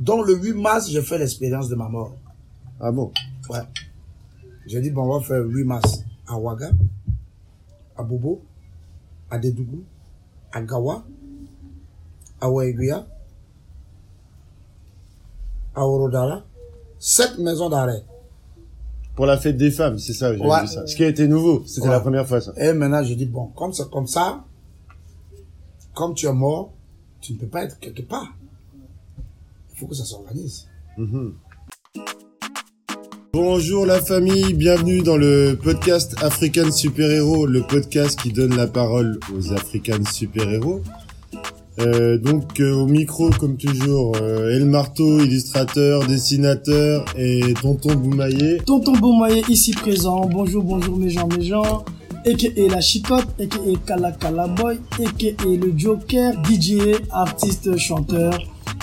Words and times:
Donc, 0.00 0.26
le 0.26 0.34
8 0.36 0.52
mars, 0.54 0.88
j'ai 0.90 1.02
fait 1.02 1.18
l'expérience 1.18 1.68
de 1.68 1.74
ma 1.74 1.88
mort. 1.88 2.14
Ah 2.80 2.92
bon? 2.92 3.12
Ouais. 3.48 3.60
J'ai 4.66 4.80
dit, 4.80 4.90
bon, 4.90 5.02
on 5.04 5.18
va 5.18 5.24
faire 5.24 5.42
8 5.42 5.64
mars 5.64 6.04
à 6.26 6.36
Ouaga, 6.38 6.70
à 7.96 8.02
Bobo, 8.02 8.42
à 9.30 9.38
Dedougou, 9.38 9.82
à 10.52 10.60
Gawa, 10.62 11.04
à 12.40 12.50
Waiguya, 12.50 13.06
à 15.74 15.86
Orodara. 15.86 16.42
Sept 16.98 17.38
maisons 17.38 17.68
d'arrêt. 17.68 18.02
Pour 19.14 19.26
la 19.26 19.38
fête 19.38 19.56
des 19.56 19.70
femmes, 19.70 19.98
c'est 19.98 20.12
ça, 20.12 20.34
j'ai 20.34 20.40
Ouais. 20.42 20.60
vu 20.62 20.66
ça. 20.66 20.86
Ce 20.86 20.94
qui 20.94 21.04
a 21.04 21.08
été 21.08 21.26
nouveau, 21.28 21.62
c'était 21.66 21.86
Ouais. 21.86 21.92
la 21.92 22.00
première 22.00 22.26
fois 22.26 22.40
ça. 22.40 22.52
Et 22.58 22.72
maintenant, 22.74 23.02
je 23.02 23.14
dis, 23.14 23.26
bon, 23.26 23.46
comme 23.48 23.72
c'est 23.72 23.88
comme 23.90 24.06
ça, 24.06 24.44
comme 25.94 26.14
tu 26.14 26.26
es 26.26 26.32
mort, 26.32 26.72
tu 27.20 27.32
ne 27.32 27.38
peux 27.38 27.46
pas 27.46 27.64
être 27.64 27.78
quelque 27.78 28.02
part. 28.02 28.34
Il 29.76 29.80
faut 29.80 29.86
que 29.88 29.94
ça 29.94 30.06
s'organise. 30.06 30.68
Bonjour 33.34 33.84
la 33.84 34.00
famille, 34.00 34.54
bienvenue 34.54 35.02
dans 35.02 35.18
le 35.18 35.58
podcast 35.62 36.16
African 36.22 36.70
Super 36.72 37.10
Héros, 37.10 37.44
le 37.44 37.60
podcast 37.60 38.18
qui 38.18 38.32
donne 38.32 38.56
la 38.56 38.68
parole 38.68 39.20
aux 39.36 39.52
African 39.52 40.02
Super 40.10 40.50
Héros. 40.50 40.80
Euh, 41.78 42.16
donc 42.16 42.58
euh, 42.58 42.72
au 42.72 42.86
micro 42.86 43.28
comme 43.28 43.58
toujours, 43.58 44.16
euh, 44.16 44.56
El 44.56 44.64
Marteau, 44.64 45.20
illustrateur, 45.20 46.06
dessinateur 46.06 47.04
et 47.18 47.52
Tonton 47.60 47.96
Boumaillé. 47.96 48.62
Tonton 48.64 48.92
Beaumoyer 48.92 49.42
ici 49.50 49.72
présent. 49.72 50.22
Bonjour, 50.24 50.64
bonjour 50.64 50.96
mes 50.96 51.10
gens, 51.10 51.28
mes 51.28 51.44
gens. 51.44 51.84
A.K.A. 52.26 52.68
La 52.70 52.80
Chicotte, 52.80 53.28
a.k.a. 53.38 53.78
Kala 53.86 54.12
Kala 54.12 54.48
Boy, 54.48 54.80
a.k.a. 54.98 55.44
le 55.44 55.74
Joker, 55.76 56.32
DJ, 56.44 56.96
artiste, 57.10 57.76
chanteur, 57.76 58.38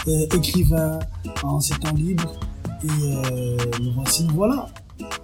euh, 0.08 0.36
écrivain 0.36 1.00
en 1.44 1.60
ses 1.60 1.76
temps 1.76 1.94
libres. 1.94 2.34
Et 2.84 2.88
euh, 2.88 3.58
nous 3.82 3.92
voici, 3.94 4.28
voilà. 4.34 4.68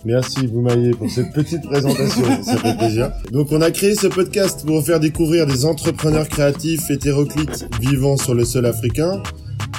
Merci 0.06 0.48
Boumaillé 0.48 0.92
pour 0.92 1.09
cette 1.09 1.31
petite 1.34 1.61
présentation, 1.64 2.23
ça 2.44 2.58
fait 2.58 2.78
plaisir. 2.78 3.11
Donc 3.31 3.52
on 3.52 3.61
a 3.61 3.72
créé 3.72 3.95
ce 3.95 4.08
podcast 4.08 4.66
pour 4.66 4.80
vous 4.80 4.86
faire 4.86 5.00
découvrir 5.00 5.45
des 5.45 5.66
entrepreneurs 5.66 6.28
créatifs 6.28 6.89
hétéroclites 6.89 7.67
vivant 7.81 8.17
sur 8.17 8.34
le 8.34 8.45
sol 8.45 8.66
africain. 8.66 9.22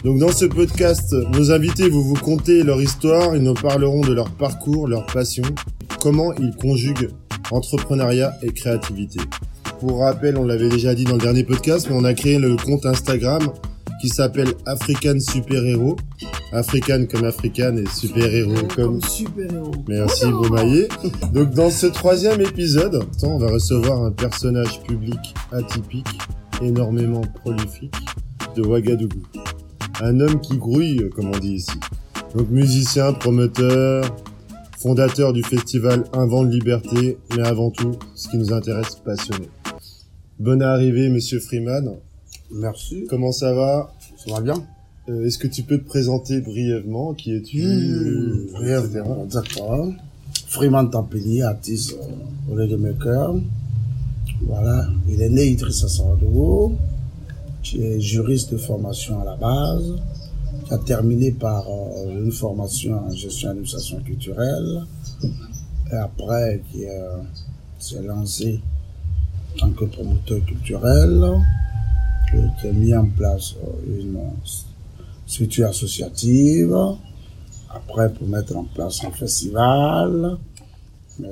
Donc 0.05 0.19
dans 0.19 0.33
ce 0.33 0.45
podcast, 0.45 1.15
nos 1.33 1.53
invités 1.53 1.89
vont 1.89 2.01
vous 2.01 2.15
conter 2.15 2.63
leur 2.63 2.81
histoire 2.81 3.35
et 3.35 3.41
nous 3.41 3.55
parlerons 3.55 4.01
de 4.01 4.13
leur 4.13 4.31
parcours, 4.31 4.89
leur 4.89 5.07
passion, 5.07 5.45
comment 6.01 6.33
ils 6.35 6.55
conjuguent 6.55 7.11
entrepreneuriat 7.51 8.35
et 8.43 8.53
créativité. 8.53 9.21
Pour 9.81 10.01
rappel, 10.01 10.37
on 10.37 10.45
l'avait 10.45 10.69
déjà 10.69 10.95
dit 10.95 11.05
dans 11.05 11.15
le 11.15 11.23
dernier 11.23 11.45
podcast, 11.45 11.87
mais 11.89 11.97
on 11.97 12.05
a 12.05 12.15
créé 12.15 12.39
le 12.39 12.57
compte 12.57 12.87
Instagram 12.87 13.51
qui 14.01 14.09
s'appelle 14.09 14.55
African 14.67 15.19
Super 15.21 15.65
Hero. 15.65 15.97
African 16.53 17.07
comme 17.07 17.25
African 17.25 17.77
et 17.77 17.87
Super 17.87 18.35
Héros 18.35 18.67
comme 18.75 19.01
super-héros. 19.03 19.73
Merci 19.89 20.27
Beaumaillé. 20.31 20.89
Donc 21.33 21.55
dans 21.55 21.71
ce 21.71 21.87
troisième 21.87 22.41
épisode, 22.41 23.05
on 23.23 23.39
va 23.39 23.49
recevoir 23.53 24.03
un 24.03 24.11
personnage 24.11 24.83
public 24.83 25.19
atypique, 25.53 26.19
énormément 26.61 27.21
prolifique, 27.21 27.95
de 28.57 28.63
Ouagadougou. 28.63 29.23
Un 30.01 30.19
homme 30.21 30.41
qui 30.41 30.57
grouille, 30.57 31.09
comme 31.15 31.31
on 31.33 31.39
dit 31.39 31.55
ici. 31.55 31.79
Donc 32.35 32.49
musicien, 32.51 33.13
promoteur, 33.13 34.17
fondateur 34.79 35.33
du 35.33 35.43
festival 35.43 36.05
Un 36.13 36.27
vent 36.27 36.45
de 36.45 36.51
liberté, 36.51 37.19
mais 37.37 37.47
avant 37.47 37.71
tout, 37.71 37.93
ce 38.15 38.29
qui 38.29 38.39
nous 38.39 38.53
intéresse, 38.53 38.97
passionné. 39.05 39.49
Bonne 40.39 40.63
arrivée, 40.63 41.11
monsieur 41.11 41.39
Freeman. 41.39 41.97
Merci. 42.53 43.07
Comment 43.09 43.33
ça 43.33 43.53
va? 43.55 43.93
Ça 44.17 44.33
va 44.35 44.41
bien 44.41 44.55
Euh, 45.09 45.27
Est-ce 45.27 45.39
que 45.39 45.47
tu 45.47 45.63
peux 45.63 45.79
te 45.79 45.87
présenter 45.87 46.41
brièvement? 46.41 47.15
Qui 47.15 47.33
es-tu? 47.35 47.63
Mmh, 47.63 48.53
brièvement, 48.53 49.25
D'accord. 49.33 49.89
Freeman 50.49 50.91
Tampini, 50.91 51.43
artiste 51.43 51.97
euh, 52.51 52.67
au 52.91 52.95
cœurs. 52.95 53.35
Voilà. 54.47 54.89
Il 55.09 55.21
est 55.23 55.29
né 55.29 55.47
Idrissa 55.47 55.89
Saradogo. 55.89 56.75
qui 57.63 57.83
est 57.83 58.01
juriste 58.01 58.53
de 58.53 58.59
formation 58.59 59.21
à 59.21 59.25
la 59.25 59.37
base. 59.37 59.95
Qui 60.67 60.75
a 60.75 60.79
terminé 60.79 61.31
par 61.31 61.65
euh, 61.69 62.25
une 62.25 62.33
formation 62.33 62.95
en 63.07 63.11
gestion 63.11 63.49
et 63.49 63.51
administration 63.53 64.01
culturelle. 64.01 64.83
Et 65.93 65.97
après, 65.97 66.63
qui 66.71 66.85
euh, 66.87 67.17
s'est 67.79 68.03
lancé 68.03 68.61
en 69.55 69.59
tant 69.59 69.71
que 69.71 69.85
promoteur 69.85 70.45
culturel. 70.45 71.25
Qui 72.61 72.69
a 72.69 72.73
mis 72.73 72.95
en 72.95 73.07
place 73.07 73.55
euh, 73.63 74.01
une 74.01 74.19
structure 75.27 75.69
associative. 75.69 76.77
Après, 77.73 78.13
pour 78.13 78.27
mettre 78.29 78.57
en 78.57 78.65
place 78.65 79.05
un 79.05 79.11
festival. 79.13 80.37
Euh, 81.23 81.27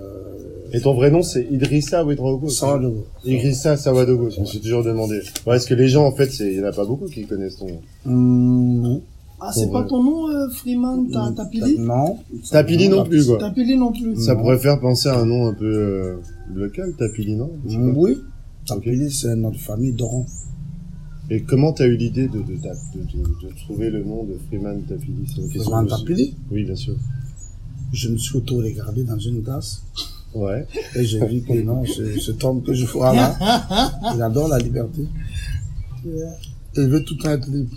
Et 0.72 0.80
ton 0.80 0.94
vrai 0.94 1.10
nom, 1.10 1.22
c'est 1.22 1.46
Idrissa 1.50 2.04
Ouedraogo 2.04 2.48
Saradogo. 2.48 3.06
Idrissa 3.24 3.76
Sawadogo, 3.76 4.28
je 4.30 4.40
me 4.40 4.44
suis 4.44 4.60
toujours 4.60 4.84
demandé. 4.84 5.20
Ouais, 5.46 5.56
est-ce 5.56 5.66
que 5.66 5.74
les 5.74 5.88
gens, 5.88 6.04
en 6.06 6.12
fait, 6.12 6.28
il 6.40 6.52
y 6.54 6.60
en 6.60 6.66
a 6.66 6.72
pas 6.72 6.84
beaucoup 6.84 7.06
qui 7.06 7.24
connaissent 7.26 7.56
ton 7.56 7.66
nom. 7.68 7.80
Hum, 8.06 8.80
non. 8.82 9.02
Ah, 9.40 9.50
c'est 9.52 9.66
Bon, 9.66 9.72
pas 9.72 9.84
ton 9.84 10.02
nom, 10.02 10.28
euh, 10.28 10.48
Freeman 10.50 11.08
Ta- 11.10 11.32
Tapili 11.34 11.78
Non. 11.78 12.18
Tapili 12.50 12.88
non 12.88 13.04
plus, 13.04 13.24
quoi. 13.26 13.38
Tapili 13.38 13.76
non 13.76 13.92
plus. 13.92 14.16
Ça 14.16 14.34
Non. 14.34 14.40
pourrait 14.40 14.58
faire 14.58 14.78
penser 14.80 15.08
à 15.08 15.18
un 15.18 15.24
nom 15.26 15.46
un 15.48 15.54
peu 15.54 15.64
euh, 15.64 16.16
local, 16.54 16.92
Tapili, 16.98 17.34
non? 17.36 17.50
Hum, 17.68 17.96
Oui. 17.96 18.16
Tapili, 18.66 19.10
c'est 19.10 19.34
notre 19.36 19.58
famille 19.60 19.92
Doron. 19.92 20.26
Et 21.30 21.42
comment 21.42 21.72
t'as 21.72 21.86
eu 21.86 21.96
l'idée 21.96 22.26
de, 22.28 22.38
de, 22.38 23.54
trouver 23.64 23.90
le 23.90 24.02
nom 24.02 24.24
de 24.24 24.34
Freeman 24.48 24.82
question 24.84 25.48
Freeman 25.50 25.86
Tapili. 25.86 26.34
Oui, 26.50 26.64
bien 26.64 26.74
sûr. 26.76 26.94
Je 27.92 28.08
me 28.08 28.16
suis 28.16 28.36
auto-regardé 28.36 29.04
dans 29.04 29.18
une 29.18 29.40
glace 29.42 29.82
Ouais. 30.34 30.66
et 30.94 31.04
j'ai 31.04 31.24
vu 31.26 31.40
que 31.40 31.54
non, 31.62 31.84
ce- 31.86 32.18
cet 32.20 32.44
homme 32.44 32.62
que 32.62 32.74
je 32.74 32.84
vois 32.86 33.14
là, 33.14 33.34
il 34.14 34.20
adore 34.22 34.48
la 34.48 34.58
liberté. 34.58 35.02
Et 36.04 36.80
il 36.82 36.88
veut 36.88 37.02
tout 37.02 37.14
le 37.14 37.22
temps 37.22 37.30
être 37.30 37.48
libre. 37.48 37.74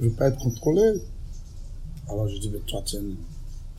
Il 0.00 0.06
veut 0.08 0.12
pas 0.12 0.28
être 0.28 0.38
contrôlé. 0.38 0.82
Alors 2.08 2.28
je 2.28 2.38
dis, 2.38 2.50
mais 2.50 2.60
toi, 2.66 2.82
tiens, 2.84 3.00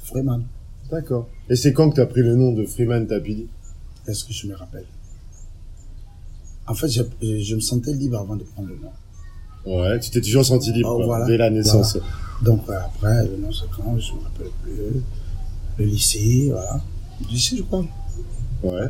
Freeman, 0.03 0.43
D'accord. 0.91 1.29
Et 1.49 1.55
c'est 1.55 1.71
quand 1.71 1.91
que 1.91 1.97
t'as 1.97 2.07
pris 2.07 2.21
le 2.21 2.35
nom 2.35 2.51
de 2.51 2.65
Freeman 2.65 3.05
Tapili? 3.05 3.47
Est-ce 4.07 4.23
que 4.25 4.33
je 4.33 4.47
me 4.47 4.55
rappelle? 4.55 4.85
En 6.69 6.73
fait, 6.75 6.87
je, 6.87 7.01
je 7.21 7.55
me 7.55 7.59
sentais 7.59 7.93
libre 7.93 8.17
avant 8.19 8.35
de 8.35 8.43
prendre 8.43 8.69
le 8.69 8.75
nom. 8.77 8.91
Ouais, 9.81 9.99
tu 9.99 10.09
t'es 10.11 10.21
toujours 10.21 10.45
senti 10.45 10.71
libre, 10.71 10.95
Oh, 10.99 11.03
voilà. 11.05 11.25
dès 11.25 11.37
la 11.37 11.49
naissance. 11.49 11.97
Donc 12.43 12.61
euh, 12.69 12.79
après, 12.79 13.27
le 13.27 13.37
nom 13.37 13.51
c'est 13.51 13.69
quand, 13.75 13.97
je 13.99 14.13
me 14.13 14.19
rappelle 14.21 14.47
plus. 14.63 15.01
Le 15.77 15.85
lycée, 15.85 16.47
voilà. 16.51 16.79
Le 17.21 17.27
lycée, 17.27 17.57
je 17.57 17.63
crois. 17.63 17.85
Ouais. 18.63 18.87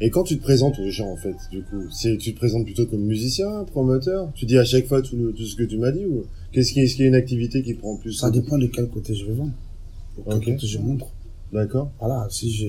Et 0.00 0.10
quand 0.10 0.24
tu 0.24 0.36
te 0.38 0.42
présentes 0.42 0.78
aux 0.80 0.90
gens, 0.90 1.10
en 1.12 1.16
fait, 1.16 1.36
du 1.50 1.62
coup, 1.62 1.82
c'est, 1.90 2.18
tu 2.18 2.34
te 2.34 2.38
présentes 2.38 2.64
plutôt 2.64 2.86
comme 2.86 3.02
musicien, 3.04 3.64
promoteur? 3.64 4.30
Tu 4.34 4.44
dis 4.46 4.58
à 4.58 4.64
chaque 4.64 4.86
fois 4.86 5.00
tout, 5.00 5.16
le- 5.16 5.32
tout 5.32 5.44
ce 5.46 5.54
que 5.56 5.62
tu 5.62 5.78
m'as 5.78 5.92
dit 5.92 6.04
ou 6.04 6.24
qu'est-ce 6.50 6.72
qui, 6.72 6.80
est-ce 6.80 6.94
qu'il 6.96 7.02
y 7.02 7.04
a 7.04 7.08
une 7.08 7.14
activité 7.14 7.62
qui 7.62 7.74
prend 7.74 7.96
plus 7.96 8.12
Ça 8.12 8.30
dépend 8.30 8.58
de 8.58 8.66
quel 8.66 8.88
côté 8.88 9.14
je 9.14 9.24
vais 9.26 9.32
vendre. 9.34 9.52
De 10.18 10.38
quel 10.44 10.56
côté 10.56 10.66
je 10.66 10.78
montre. 10.78 11.06
D'accord. 11.52 11.90
Voilà, 12.00 12.26
si 12.30 12.52
je, 12.52 12.66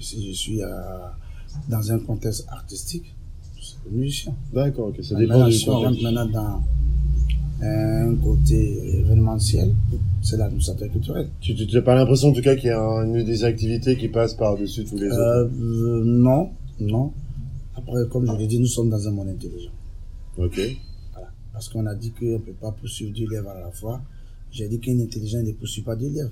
si 0.00 0.28
je 0.28 0.32
suis 0.32 0.62
euh, 0.62 0.68
dans 1.68 1.90
un 1.92 1.98
contexte 1.98 2.46
artistique, 2.50 3.15
musicien. 3.90 4.34
D'accord, 4.52 4.88
ok. 4.88 5.02
Ça 5.02 5.14
Mais 5.14 5.22
dépend 5.26 5.46
du 5.48 5.56
on 5.68 5.72
rentre 5.80 6.02
maintenant 6.02 6.26
dans 6.26 6.62
un 7.62 8.14
côté 8.16 8.98
événementiel, 8.98 9.72
c'est 10.22 10.36
l'administrateur 10.36 10.90
culturel. 10.90 11.28
Tu 11.40 11.54
n'as 11.54 11.80
pas 11.82 11.94
l'impression, 11.94 12.28
en 12.28 12.32
tout 12.32 12.42
cas, 12.42 12.54
qu'il 12.56 12.68
y 12.68 12.70
a 12.72 12.80
un- 12.80 13.06
une 13.14 13.24
des 13.24 13.44
activités 13.44 13.96
qui 13.96 14.08
passe 14.08 14.34
par-dessus 14.34 14.84
tous 14.84 14.96
les 14.96 15.06
autres? 15.06 15.18
Euh, 15.18 15.44
euh, 15.60 16.04
non, 16.04 16.50
non. 16.80 17.12
Après, 17.76 18.00
comme 18.10 18.26
je 18.26 18.32
l'ai 18.36 18.46
dit, 18.46 18.58
nous 18.58 18.66
sommes 18.66 18.90
dans 18.90 19.08
un 19.08 19.10
monde 19.10 19.28
intelligent. 19.28 19.70
Ok. 20.36 20.60
Voilà. 21.12 21.28
Parce 21.52 21.68
qu'on 21.70 21.86
a 21.86 21.94
dit 21.94 22.10
qu'on 22.12 22.26
ne 22.26 22.38
peut 22.38 22.52
pas 22.60 22.72
poursuivre 22.72 23.14
deux 23.16 23.26
lièvres 23.28 23.48
à 23.50 23.60
la 23.60 23.70
fois. 23.70 24.02
J'ai 24.50 24.68
dit 24.68 24.78
qu'un 24.78 24.98
intelligent 25.00 25.42
ne 25.42 25.52
poursuit 25.52 25.82
pas 25.82 25.96
deux 25.96 26.08
lièvres. 26.10 26.30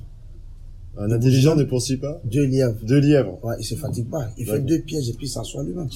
Un 0.96 1.10
intelligent 1.10 1.56
ne 1.56 1.64
poursuit 1.64 1.96
pas 1.96 2.20
Deux 2.24 2.44
lièvres. 2.46 2.76
Deux 2.84 3.00
lièvres. 3.00 3.38
Ouais, 3.42 3.54
il 3.58 3.64
se 3.64 3.74
fatigue 3.74 4.08
pas. 4.08 4.28
Il 4.38 4.46
fait 4.46 4.60
deux 4.60 4.78
pièges 4.80 5.08
et 5.10 5.12
puis 5.14 5.26
s'assoit 5.28 5.64
lui-même. 5.64 5.88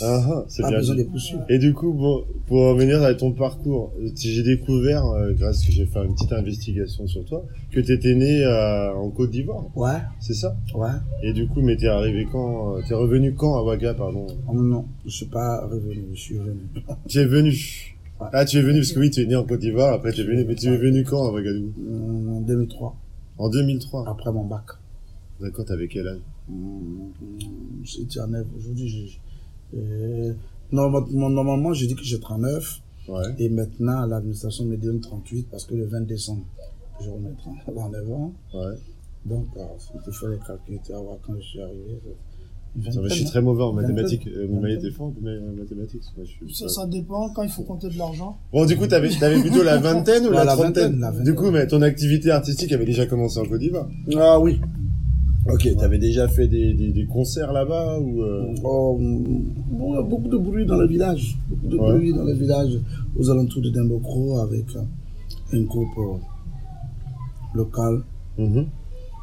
Ah, 0.00 0.24
ah, 0.28 0.44
c'est 0.48 0.62
Pas 0.62 0.68
bien. 0.70 0.78
besoin 0.78 0.96
dit. 0.96 1.04
de 1.04 1.08
poursuivre. 1.08 1.44
Et 1.48 1.58
du 1.58 1.72
coup, 1.74 1.92
bon, 1.92 2.24
pour 2.46 2.58
revenir 2.68 3.02
à 3.02 3.14
ton 3.14 3.32
parcours, 3.32 3.92
euh, 4.00 4.10
j'ai 4.16 4.42
découvert, 4.42 5.04
euh, 5.06 5.32
grâce 5.32 5.62
à 5.62 5.66
que 5.66 5.72
j'ai 5.72 5.86
fait 5.86 6.04
une 6.04 6.14
petite 6.14 6.32
investigation 6.32 7.06
sur 7.06 7.24
toi, 7.24 7.44
que 7.72 7.80
tu 7.80 7.92
étais 7.92 8.14
né 8.14 8.44
euh, 8.44 8.92
en 8.94 9.10
Côte 9.10 9.30
d'Ivoire, 9.30 9.64
Ouais, 9.76 9.98
c'est 10.20 10.34
ça? 10.34 10.56
Ouais. 10.74 10.88
Et 11.22 11.32
du 11.32 11.46
coup, 11.48 11.60
mais 11.60 11.76
t'es 11.76 11.88
arrivé 11.88 12.26
quand 12.30 12.76
euh, 12.76 12.80
T'es 12.86 12.94
revenu 12.94 13.34
quand 13.34 13.56
à 13.56 13.62
Ouaga, 13.62 13.94
pardon? 13.94 14.26
Oh 14.48 14.54
non, 14.54 14.84
je 15.04 15.10
suis 15.10 15.26
pas 15.26 15.66
revenu, 15.66 16.04
je 16.14 16.20
suis 16.20 16.38
revenu. 16.38 16.60
Tu 17.08 17.18
es 17.18 17.24
venu. 17.26 17.50
Ouais. 18.20 18.28
Ah, 18.32 18.44
tu 18.44 18.58
es 18.58 18.62
venu 18.62 18.78
parce 18.78 18.92
que 18.92 19.00
oui, 19.00 19.10
tu 19.10 19.20
es 19.22 19.26
né 19.26 19.34
en 19.34 19.42
Côte 19.44 19.58
d'Ivoire. 19.60 19.92
Après, 19.94 20.12
tu 20.12 20.20
es 20.20 20.24
venu. 20.24 20.44
Mais 20.46 20.54
tu 20.54 20.68
es 20.68 20.76
venu 20.76 21.02
quand 21.02 21.26
à 21.26 21.32
Ouagadougou 21.32 21.72
En 22.30 22.40
2003, 22.42 22.96
En 23.38 23.48
2003. 23.48 24.08
après 24.08 24.32
mon 24.32 24.44
bac. 24.44 24.64
D'accord. 25.40 25.64
T'avais 25.64 25.88
quel 25.88 26.06
âge? 26.08 26.20
Hum, 26.48 27.12
J'étais 27.82 28.20
à 28.20 28.26
9. 28.26 28.46
Aujourd'hui, 28.56 28.88
je- 28.88 29.76
euh, 29.76 30.32
norma- 30.72 31.04
normalement, 31.10 31.72
j'ai 31.72 31.86
dit 31.86 31.94
que 31.96 32.04
j'ai 32.04 32.20
39. 32.20 32.80
Ouais. 33.08 33.34
Et 33.38 33.48
maintenant, 33.48 34.06
l'administration 34.06 34.64
me 34.64 34.76
donne 34.76 35.00
38 35.00 35.48
parce 35.50 35.64
que 35.64 35.74
le 35.74 35.84
20 35.86 36.02
décembre, 36.02 36.44
je 37.02 37.10
remettrai 37.10 37.50
dans 37.74 37.88
9 37.90 38.10
ans. 38.12 38.32
Ouais. 38.54 38.76
Donc, 39.26 39.46
euh, 39.56 39.62
si 39.78 39.88
tu 40.04 40.12
fais 40.12 40.28
les 40.30 40.38
calculs, 40.38 40.78
tu 40.84 40.92
vas 40.92 41.00
voir 41.00 41.16
quand 41.26 41.34
je 41.36 41.42
suis 41.42 41.60
arrivé. 41.60 41.98
Une 42.76 42.90
Ça 42.92 43.00
va, 43.00 43.08
je 43.08 43.14
suis 43.14 43.24
très 43.24 43.40
mauvais 43.40 43.62
en 43.62 43.72
mathématiques. 43.72 44.26
Euh, 44.26 44.46
Vous 44.50 44.60
m'avez 44.60 44.74
été 44.74 44.90
fort 44.90 45.06
en 45.06 45.14
ma- 45.22 45.30
mathématiques. 45.56 46.02
Moi, 46.16 46.26
je 46.26 46.46
suis 46.46 46.54
Ça, 46.54 46.64
pas- 46.64 46.70
ça 46.72 46.86
dépend 46.86 47.30
quand 47.30 47.42
il 47.42 47.48
faut 47.50 47.62
compter 47.62 47.88
de 47.88 47.96
l'argent. 47.98 48.36
Bon, 48.52 48.64
du 48.66 48.76
coup, 48.76 48.86
t'avais, 48.86 49.10
t'avais 49.10 49.40
plutôt 49.40 49.62
la 49.62 49.78
vingtaine 49.78 50.24
ou 50.26 50.30
Ouais, 50.30 50.34
la, 50.36 50.44
la 50.44 50.52
trentaine 50.54 50.72
vingtaine, 50.72 51.00
la 51.00 51.10
vingtaine. 51.10 51.24
Du 51.24 51.34
coup, 51.34 51.50
mais 51.50 51.66
ton 51.66 51.82
activité 51.82 52.30
artistique 52.30 52.72
avait 52.72 52.84
déjà 52.84 53.06
commencé 53.06 53.38
en 53.38 53.44
Côte 53.44 53.60
d'Ivoire. 53.60 53.88
Ah 54.16 54.40
oui. 54.40 54.60
Ok, 55.52 55.68
t'avais 55.78 55.98
déjà 55.98 56.26
fait 56.26 56.48
des, 56.48 56.72
des, 56.72 56.88
des 56.90 57.04
concerts 57.04 57.52
là-bas 57.52 57.98
ou 58.00 58.22
euh... 58.22 58.54
Oh, 58.64 58.98
bon, 58.98 59.92
il 59.92 59.94
y 59.94 59.98
a 59.98 60.02
beaucoup 60.02 60.28
de 60.28 60.38
bruit 60.38 60.64
dans 60.64 60.76
le 60.76 60.86
village. 60.86 61.36
Beaucoup 61.50 61.66
de 61.68 61.76
Ouais. 61.76 61.92
bruit 61.92 62.12
dans 62.14 62.24
le 62.24 62.32
village 62.32 62.78
aux 63.16 63.30
alentours 63.30 63.60
de 63.60 63.68
Dembocro 63.68 64.38
avec 64.38 64.64
euh, 64.74 64.80
un 65.52 65.62
groupe 65.64 65.96
euh, 65.98 66.16
local, 67.54 68.02
mhm, 68.38 68.66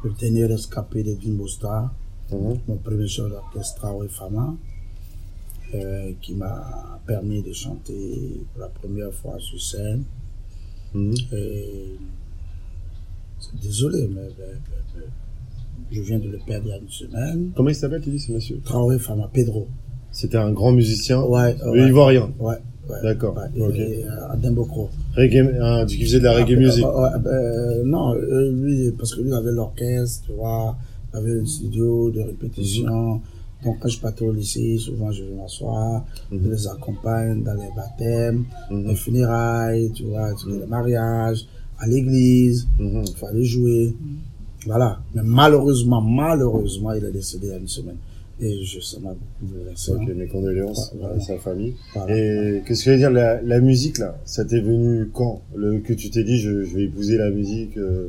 le 0.04 0.10
dernier 0.20 0.46
rescapé 0.46 1.02
de 1.02 1.14
Bimbo 1.14 1.46
Star, 1.48 1.92
mhm. 2.32 2.58
mon 2.68 2.76
premier 2.76 3.06
chef 3.08 3.28
d'orchestre 3.28 3.76
Traoré 3.80 4.08
Fama, 4.08 4.54
euh, 5.74 6.12
qui 6.20 6.34
m'a 6.34 7.00
permis 7.06 7.42
de 7.42 7.52
chanter 7.52 8.40
pour 8.52 8.60
la 8.62 8.68
première 8.68 9.12
fois 9.12 9.36
sur 9.38 9.60
scène. 9.60 10.04
Mhm. 10.94 11.14
Et 11.32 11.96
c'est 13.38 13.60
désolé, 13.60 14.08
mais, 14.14 14.20
mais- 14.38 14.44
mais- 14.96 15.00
mais 15.90 15.96
je 15.96 16.02
viens 16.02 16.18
de 16.18 16.28
le 16.28 16.38
perdre 16.46 16.66
il 16.66 16.70
y 16.70 16.72
a 16.74 16.78
une 16.78 16.88
semaine. 16.88 17.50
Comment 17.56 17.70
il 17.70 17.74
s'appelle, 17.74 18.00
tu 18.02 18.10
dis, 18.10 18.20
ce 18.20 18.32
monsieur? 18.32 18.60
Traoré 18.64 18.98
Fama, 18.98 19.28
Pedro. 19.32 19.66
C'était 20.10 20.36
un 20.36 20.52
grand 20.52 20.72
musicien. 20.72 21.22
Ouais, 21.22 21.56
ouais, 21.64 21.88
Ivoirien. 21.88 22.30
ouais, 22.38 22.56
ouais. 22.90 23.02
D'accord, 23.02 23.34
Ouais, 23.36 23.44
et- 23.56 23.62
ok. 23.62 23.74
et, 23.76 24.04
euh. 24.04 24.86
Reggae, 25.16 25.86
qui 25.86 26.02
faisait 26.04 26.18
de 26.18 26.24
la 26.24 26.34
reggae 26.34 26.54
Ah, 26.56 26.60
music. 26.60 26.84
euh, 26.84 27.02
ouais, 27.02 27.26
euh, 27.30 27.82
non, 27.84 28.14
euh, 28.14 28.50
lui, 28.52 28.92
parce 28.92 29.14
que 29.14 29.22
lui 29.22 29.32
avait 29.32 29.52
l'orchestre, 29.52 30.26
tu 30.26 30.32
vois, 30.32 30.76
avait 31.12 31.40
un 31.40 31.46
studio 31.46 32.10
de 32.10 32.20
répétition. 32.22 33.20
Donc, 33.64 33.78
quand 33.80 33.88
je 33.88 34.00
partais 34.00 34.24
au 34.24 34.32
lycée, 34.32 34.76
souvent, 34.78 35.12
je 35.12 35.22
vais 35.24 35.34
m'asseoir, 35.34 36.04
je 36.32 36.36
Mhm. 36.36 36.50
les 36.50 36.66
accompagne 36.66 37.42
dans 37.44 37.54
les 37.54 37.68
baptêmes, 37.76 38.44
Mhm. 38.70 38.88
les 38.88 38.94
funérailles, 38.96 39.92
tu 39.94 40.04
vois, 40.04 40.32
tu 40.34 40.48
vois, 40.48 40.58
les 40.58 40.66
mariages, 40.66 41.46
à 41.78 41.86
l'église, 41.86 42.66
Mhm. 42.80 43.04
il 43.06 43.14
fallait 43.16 43.44
jouer. 43.44 43.94
Voilà. 44.66 45.00
Mais 45.14 45.22
malheureusement, 45.24 46.00
malheureusement, 46.00 46.92
il 46.92 47.04
est 47.04 47.10
décédé 47.12 47.48
il 47.48 47.50
y 47.50 47.54
a 47.54 47.58
une 47.58 47.68
semaine. 47.68 47.96
Et 48.40 48.64
je, 48.64 48.80
ça 48.80 48.98
m'a 48.98 49.10
beaucoup 49.10 49.52
bouleversé. 49.52 49.92
Ok, 49.92 50.00
hein. 50.02 50.14
mes 50.16 50.26
condoléances 50.26 50.92
à 50.92 50.96
voilà. 50.98 51.20
sa 51.20 51.38
famille. 51.38 51.74
Voilà. 51.94 52.16
Et 52.16 52.62
qu'est-ce 52.66 52.80
que 52.84 52.90
je 52.90 52.90
veux 52.92 52.96
dire, 52.98 53.10
la, 53.12 53.40
la 53.42 53.60
musique 53.60 53.98
là, 53.98 54.18
ça 54.24 54.44
t'est 54.44 54.60
venu 54.60 55.08
quand? 55.12 55.42
Le, 55.54 55.78
Que 55.78 55.92
tu 55.92 56.10
t'es 56.10 56.24
dit, 56.24 56.38
je, 56.38 56.64
je 56.64 56.74
vais 56.74 56.84
épouser 56.84 57.16
la 57.18 57.30
musique, 57.30 57.76
euh, 57.76 58.08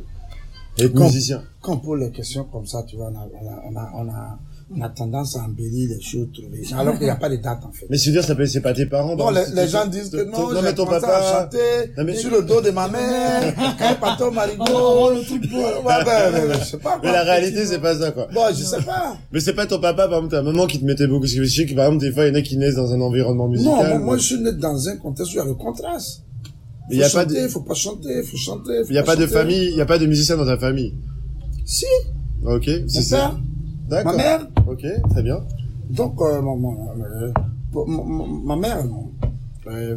être 0.79 1.00
musicien. 1.00 1.44
Quand 1.63 1.77
pour 1.77 1.95
les 1.95 2.12
questions 2.12 2.44
comme 2.51 2.65
ça, 2.65 2.83
tu 2.86 2.98
vois, 2.98 3.10
on 3.12 3.15
a, 3.15 3.25
on 3.42 3.48
a, 3.48 3.62
on 3.71 3.75
a, 3.77 3.92
on 4.04 4.10
a, 4.10 4.38
on 4.75 4.81
a 4.81 4.89
tendance 4.89 5.38
à 5.38 5.44
embellir 5.44 5.88
les 5.95 6.01
choses, 6.01 6.27
trouver. 6.33 6.62
Alors 6.77 6.95
qu'il 6.95 7.06
n'y 7.06 7.10
a 7.10 7.15
pas 7.15 7.30
de 7.30 7.38
date, 7.38 7.63
en 7.63 7.71
fait. 7.71 7.86
Mais 7.89 7.95
je 7.98 8.07
veux 8.07 8.12
dire, 8.12 8.24
ça 8.25 8.36
peut, 8.36 8.45
c'est 8.45 8.60
pas 8.60 8.74
tes 8.74 8.86
parents. 8.86 9.15
Par 9.15 9.31
les, 9.31 9.44
les 9.56 9.68
gens 9.69 9.86
disent 9.88 10.10
que 10.10 10.24
ton- 10.24 10.31
non, 10.50 10.51
non, 10.54 10.62
mais 10.62 10.69
j'ai 10.69 10.75
ton 10.75 10.86
commencé 10.86 11.06
papa. 11.06 11.18
à 11.19 11.42
chanter 11.44 11.92
Non, 11.98 12.04
mais- 12.04 12.15
sur 12.18 12.31
le 12.31 12.42
dos 12.42 12.60
de 12.60 12.69
ma 12.71 12.89
mère, 12.89 13.56
quand 14.01 14.27
au 14.27 14.31
marigot. 14.31 14.63
Oh, 14.74 15.12
le 15.15 15.24
truc 15.24 15.50
beau. 15.50 15.57
Ouais, 15.57 16.04
ben, 16.06 16.31
ben, 16.33 16.60
je 16.60 16.65
sais 16.65 16.77
pas. 16.80 16.95
Mais 17.01 17.10
quoi. 17.10 17.12
la 17.13 17.24
réalité, 17.24 17.65
c'est 17.65 17.80
pas 17.80 17.95
ça, 17.98 18.12
quoi. 18.12 18.27
Bon, 18.33 18.42
je 18.50 18.62
sais 18.63 18.81
pas. 18.81 19.15
Mais 19.31 19.39
c'est 19.39 19.54
pas 19.54 19.65
ton 19.65 19.80
papa, 19.80 20.07
par 20.10 20.18
exemple, 20.18 20.31
ta 20.36 20.42
maman 20.42 20.68
qui 20.68 20.80
te 20.81 20.86
mettait 20.86 21.07
beaucoup. 21.07 21.21
Parce 21.21 21.33
que 21.33 21.44
je 21.45 21.50
sais 21.50 21.65
que, 21.65 21.74
par 21.75 21.86
exemple, 21.86 22.04
des 22.04 22.12
fois, 22.12 22.25
il 22.25 22.30
y 22.30 22.31
en 22.31 22.39
a 22.39 22.42
qui 22.42 22.57
naissent 22.57 22.75
dans 22.75 22.92
un 22.92 23.00
environnement 23.00 23.45
Non, 23.45 23.51
musical. 23.51 23.89
moi, 23.89 24.00
moi, 24.00 24.18
je 24.18 24.24
suis 24.24 24.39
né 24.42 24.51
dans 24.51 24.89
un 24.89 24.98
contexte 24.98 25.31
où 25.31 25.36
il 25.36 25.38
y 25.38 25.42
a 25.42 25.45
le 25.45 25.54
contraste. 25.54 26.24
Il 26.92 26.98
Faut 26.98 27.01
y 27.01 27.04
a 27.06 27.10
pas 27.10 27.24
de- 27.25 27.33
chanter, 27.36 27.48
faut 27.50 27.62
pas 27.62 27.74
chanter, 27.74 28.24
faut 28.24 28.36
chanter. 28.38 28.83
faut 28.83 28.89
Il 28.89 28.95
y 28.95 28.98
a 28.98 29.04
pas 29.04 29.15
de 29.15 29.21
chanter. 29.21 29.33
famille, 29.33 29.69
il 29.71 29.77
y 29.77 29.81
a 29.81 29.86
pas 29.86 29.98
de 29.98 30.06
musicien 30.06 30.36
dans 30.36 30.45
ta 30.45 30.57
famille. 30.57 30.94
Si, 31.65 31.86
Ok. 32.45 32.68
mon 32.68 32.88
c'est 32.88 33.01
ça. 33.01 33.18
père, 33.30 33.39
D'accord. 33.89 34.12
ma 34.13 34.18
mère. 34.18 34.48
Ok, 34.68 34.86
très 35.10 35.24
bien. 35.24 35.39
Donc, 35.89 36.19
euh, 36.21 36.42
mon- 36.42 36.57
mon- 36.57 36.89
euh, 36.89 37.31
mon- 37.88 38.27
ma 38.27 38.56
mère, 38.56 38.86
non. 38.86 39.12
Euh, 39.68 39.95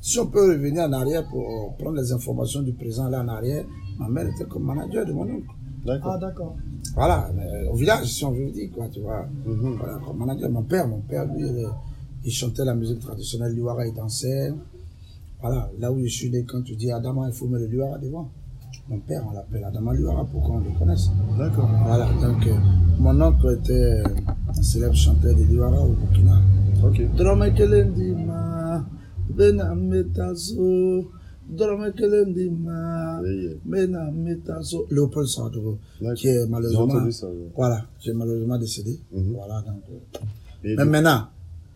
si 0.00 0.18
on 0.18 0.26
peut 0.26 0.50
revenir 0.52 0.82
en 0.84 0.92
arrière 0.92 1.26
pour 1.28 1.40
euh, 1.42 1.82
prendre 1.82 1.96
les 2.00 2.12
informations 2.12 2.62
du 2.62 2.72
présent 2.72 3.08
là 3.08 3.22
en 3.22 3.28
arrière, 3.28 3.64
ma 3.98 4.08
mère 4.08 4.28
était 4.28 4.44
comme 4.44 4.64
manager 4.64 5.04
de 5.06 5.12
mon 5.12 5.22
oncle. 5.22 5.46
Ah, 5.48 5.86
D'accord. 5.86 6.18
d'accord. 6.18 6.56
Voilà, 6.94 7.30
au 7.70 7.74
village, 7.76 8.06
si 8.06 8.24
on 8.24 8.30
veut 8.30 8.50
dire, 8.50 8.70
quoi, 8.74 8.88
tu 8.88 9.00
vois. 9.00 9.26
Mhm. 9.46 9.76
Voilà, 9.78 9.98
comme 10.06 10.16
manager, 10.18 10.50
mon 10.50 10.62
père, 10.62 10.86
mon 10.86 11.00
père, 11.00 11.24
lui, 11.26 11.42
il, 11.46 11.66
il 12.24 12.32
chantait 12.32 12.64
la 12.64 12.74
musique 12.74 13.00
traditionnelle, 13.00 13.52
Liwara, 13.52 13.86
il 13.86 13.94
dansait. 13.94 14.52
Voilà, 15.40 15.70
là 15.78 15.90
où 15.92 16.00
je 16.02 16.06
suis 16.08 16.30
né, 16.30 16.44
quand 16.48 16.62
tu 16.62 16.76
dis 16.76 16.90
Adama, 16.90 17.26
il 17.28 17.34
faut 17.34 17.46
mettre 17.48 17.64
le 17.64 17.70
Liwara 17.70 17.98
devant. 17.98 18.30
Mon 18.88 18.98
père, 19.00 19.24
on 19.28 19.32
l'appelle 19.32 19.64
Adama 19.64 19.94
Liwara 19.94 20.24
pour 20.26 20.42
qu'on 20.42 20.58
le 20.58 20.70
connaisse. 20.78 21.08
D'accord. 21.38 21.68
Voilà, 21.86 22.06
donc, 22.20 22.46
euh, 22.46 22.54
mon 22.98 23.18
oncle 23.20 23.58
était 23.58 23.72
euh, 23.72 24.04
un 24.48 24.62
célèbre 24.62 24.94
chanteur 24.94 25.34
de 25.34 25.42
Liwara 25.42 25.80
au 25.80 25.92
Burkina. 25.92 26.38
Ok. 26.84 27.00
Drome 27.16 27.54
kelendima, 27.54 28.84
bena 29.30 29.74
metazo, 29.74 31.10
drome 31.48 31.92
kelendima, 31.96 33.20
Oui, 33.22 33.56
bena 33.64 34.10
metazo. 34.10 34.86
Léopold 34.90 35.28
Sardou, 35.28 35.78
D'accord. 36.00 36.14
qui 36.16 36.28
est 36.28 36.46
malheureusement, 36.46 37.10
ça. 37.10 37.26
ouais. 37.28 37.50
voilà, 37.56 37.86
qui 37.98 38.10
est 38.10 38.14
malheureusement 38.14 38.58
décédé. 38.58 39.00
Mhm. 39.12 39.32
Voilà, 39.32 39.62
donc. 39.62 39.82
euh, 39.90 40.74
Mais 40.76 40.84
maintenant, 40.84 41.28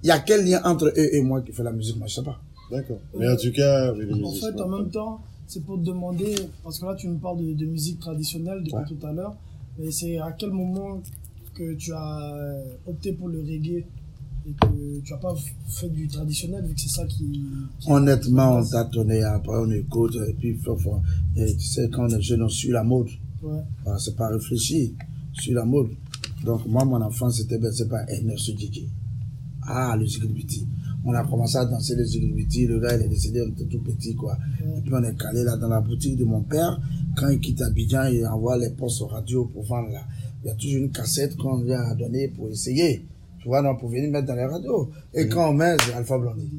il 0.03 0.09
y 0.09 0.11
a 0.11 0.19
quel 0.19 0.45
lien 0.47 0.61
entre 0.65 0.89
eux 0.89 1.15
et 1.15 1.23
moi 1.23 1.41
qui 1.41 1.53
fait 1.53 1.63
la 1.63 1.73
musique, 1.73 1.97
moi 1.97 2.07
je 2.07 2.17
sais 2.17 2.23
pas. 2.23 2.39
D'accord. 2.71 2.99
Mais 3.19 3.31
en 3.31 3.37
tout 3.37 3.51
cas, 3.53 3.93
En 3.95 3.97
fait, 4.33 4.61
en 4.61 4.69
même 4.69 4.91
temps, 4.91 5.21
c'est 5.49 5.65
pour 5.65 5.79
te 5.81 5.85
demander, 5.85 6.35
parce 6.63 6.79
que 6.79 6.85
là, 6.87 6.95
tu 6.95 7.09
me 7.09 7.17
parles 7.19 7.39
de, 7.45 7.53
de 7.55 7.67
musique 7.67 7.99
traditionnelle 7.99 8.63
depuis 8.63 8.75
Ouais. 8.77 8.85
tout 8.87 9.07
à 9.07 9.13
l'heure, 9.13 9.35
mais 9.79 9.91
c'est 9.91 10.19
à 10.19 10.31
quel 10.33 10.51
moment 10.51 11.03
que 11.55 11.75
tu 11.75 11.93
as 11.93 12.55
opté 12.87 13.13
pour 13.15 13.29
le 13.29 13.41
reggae 13.41 13.85
et 14.47 14.53
que 14.53 15.01
tu 15.05 15.13
n'as 15.13 15.19
pas 15.19 15.35
fait 15.67 15.89
du 15.89 16.07
traditionnel, 16.07 16.65
vu 16.65 16.75
que 16.75 16.81
c'est 16.81 16.89
ça 16.89 17.05
qui... 17.07 17.25
qui- 17.81 17.91
Honnêtement, 17.91 18.59
on 18.59 18.65
tâtonnait, 18.65 19.23
après 19.23 19.57
on 19.59 19.71
écoute, 19.71 20.17
et 20.29 20.33
puis 20.35 20.59
et 21.37 21.57
tu 21.57 21.61
sais, 21.67 21.89
quand 21.91 22.05
on 22.05 22.09
est 22.09 22.23
jeune, 22.23 22.43
on 22.43 22.49
suit 22.49 22.71
la 22.71 22.85
mode. 22.85 23.09
Ouais. 23.43 23.61
Voilà, 23.85 23.99
c'est 23.99 24.17
pas 24.17 24.29
réfléchi, 24.29 24.95
sur 25.33 25.55
la 25.55 25.65
mode. 25.65 25.89
Donc 26.45 26.67
moi, 26.67 26.85
mon 26.85 27.01
enfance, 27.03 27.39
c'était, 27.39 27.59
ben, 27.59 27.73
c'est 27.73 27.89
pas 27.89 28.05
Ernest. 28.09 28.51
Ah, 29.63 29.97
le 29.99 30.07
Zigilbiti. 30.07 30.67
On 31.05 31.15
a 31.15 31.25
commencé 31.25 31.57
à 31.57 31.65
danser 31.65 31.95
le 31.95 32.05
Zigilbiti, 32.05 32.67
le 32.67 32.81
gars, 32.81 32.97
il 32.97 33.03
est 33.03 33.09
décédé, 33.09 33.41
on 33.41 33.51
était 33.51 33.65
tout 33.65 33.81
petit, 33.81 34.15
quoi. 34.15 34.37
Et 34.61 34.81
puis 34.81 34.93
on 34.93 35.03
est 35.03 35.17
calé 35.17 35.45
là 35.45 35.57
dans 35.57 35.69
la 35.69 35.81
boutique 35.81 36.17
de 36.17 36.25
mon 36.25 36.43
père. 36.43 36.81
Quand 37.17 37.29
il 37.29 37.41
quitte 37.41 37.63
Abidjan, 37.63 38.05
il 38.07 38.27
envoie 38.27 38.59
les 38.59 38.71
postes 38.71 39.03
radio 39.03 39.45
pour 39.47 39.65
vendre 39.65 39.91
là. 39.91 40.03
Il 40.43 40.49
y 40.49 40.51
a 40.51 40.55
toujours 40.55 40.83
une 40.83 40.91
cassette 40.91 41.37
qu'on 41.37 41.63
lui 41.63 41.73
a 41.73 41.95
donnée 41.95 42.29
pour 42.29 42.49
essayer. 42.49 43.05
Tu 43.41 43.49
vois, 43.49 43.63
non, 43.63 43.77
pour 43.77 43.89
venir 43.89 44.11
mettre 44.11 44.27
dans 44.27 44.35
les 44.35 44.45
radios. 44.45 44.91
Et 45.15 45.29
quand 45.29 45.51
on 45.51 45.55
met, 45.55 45.77
c'est 45.85 45.95
Alpha 45.95 46.19
Blondie. 46.19 46.51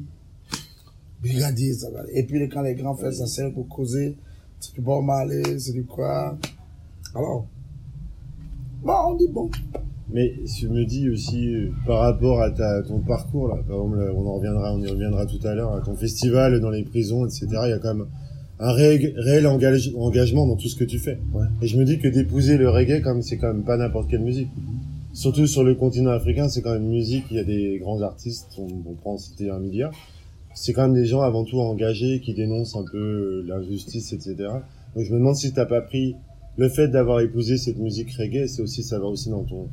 Brigadier, 1.20 1.74
ça 1.74 1.90
va. 1.90 2.02
Et 2.12 2.24
puis 2.24 2.48
quand 2.48 2.62
les 2.62 2.74
grands 2.74 2.94
frères 2.94 3.12
s'asseyent 3.12 3.52
pour 3.52 3.68
causer, 3.68 4.16
c'est 4.58 4.74
du 4.74 4.80
bon 4.80 5.02
Marley, 5.02 5.58
c'est 5.58 5.72
du 5.72 5.84
quoi. 5.84 6.38
Alors, 7.14 7.46
bon, 8.82 8.94
on 9.08 9.16
dit 9.16 9.28
bon. 9.28 9.50
Mais 10.12 10.34
je 10.44 10.66
me 10.66 10.84
dis 10.84 11.08
aussi, 11.08 11.54
euh, 11.54 11.70
par 11.86 12.00
rapport 12.00 12.40
à 12.40 12.50
ta, 12.50 12.82
ton 12.82 12.98
parcours, 12.98 13.48
là, 13.48 13.56
par 13.68 13.76
exemple, 13.76 14.12
on 14.16 14.26
en 14.26 14.34
reviendra, 14.34 14.74
on 14.74 14.80
y 14.82 14.88
reviendra 14.88 15.24
tout 15.26 15.38
à 15.46 15.54
l'heure, 15.54 15.72
à 15.74 15.80
ton 15.80 15.94
festival 15.94 16.60
dans 16.60 16.70
les 16.70 16.82
prisons, 16.82 17.26
etc., 17.26 17.46
il 17.66 17.70
y 17.70 17.72
a 17.72 17.78
quand 17.78 17.94
même 17.94 18.06
un 18.58 18.72
réel, 18.72 19.14
réel 19.16 19.46
engage- 19.46 19.92
engagement 19.96 20.46
dans 20.46 20.56
tout 20.56 20.68
ce 20.68 20.76
que 20.76 20.84
tu 20.84 20.98
fais. 20.98 21.18
Ouais. 21.32 21.46
Et 21.62 21.66
je 21.66 21.78
me 21.78 21.84
dis 21.84 21.98
que 21.98 22.08
d'épouser 22.08 22.58
le 22.58 22.68
reggae, 22.68 23.00
comme 23.02 23.22
c'est 23.22 23.38
quand 23.38 23.52
même 23.52 23.62
pas 23.62 23.76
n'importe 23.76 24.10
quelle 24.10 24.22
musique. 24.22 24.48
Surtout 25.12 25.46
sur 25.46 25.64
le 25.64 25.74
continent 25.74 26.10
africain, 26.10 26.48
c'est 26.48 26.60
quand 26.62 26.72
même 26.72 26.82
une 26.84 26.90
musique, 26.90 27.24
il 27.30 27.36
y 27.36 27.40
a 27.40 27.44
des 27.44 27.78
grands 27.80 28.00
artistes, 28.02 28.48
on, 28.58 28.68
on 28.88 28.94
prend 28.94 29.14
en 29.14 29.18
citer 29.18 29.50
un 29.50 29.58
milliard. 29.60 29.92
C'est 30.54 30.72
quand 30.72 30.82
même 30.82 30.94
des 30.94 31.06
gens 31.06 31.20
avant 31.20 31.44
tout 31.44 31.58
engagés, 31.60 32.20
qui 32.20 32.34
dénoncent 32.34 32.76
un 32.76 32.84
peu 32.90 32.98
euh, 32.98 33.44
l'injustice, 33.46 34.12
etc. 34.12 34.34
Donc 34.94 35.04
je 35.04 35.12
me 35.12 35.18
demande 35.18 35.36
si 35.36 35.52
t'as 35.52 35.66
pas 35.66 35.80
pris 35.80 36.16
le 36.56 36.68
fait 36.68 36.88
d'avoir 36.88 37.20
épousé 37.20 37.56
cette 37.56 37.78
musique 37.78 38.10
reggae, 38.18 38.46
c'est 38.48 38.60
aussi, 38.60 38.82
ça 38.82 38.98
va 38.98 39.06
aussi 39.06 39.30
dans 39.30 39.44
ton, 39.44 39.68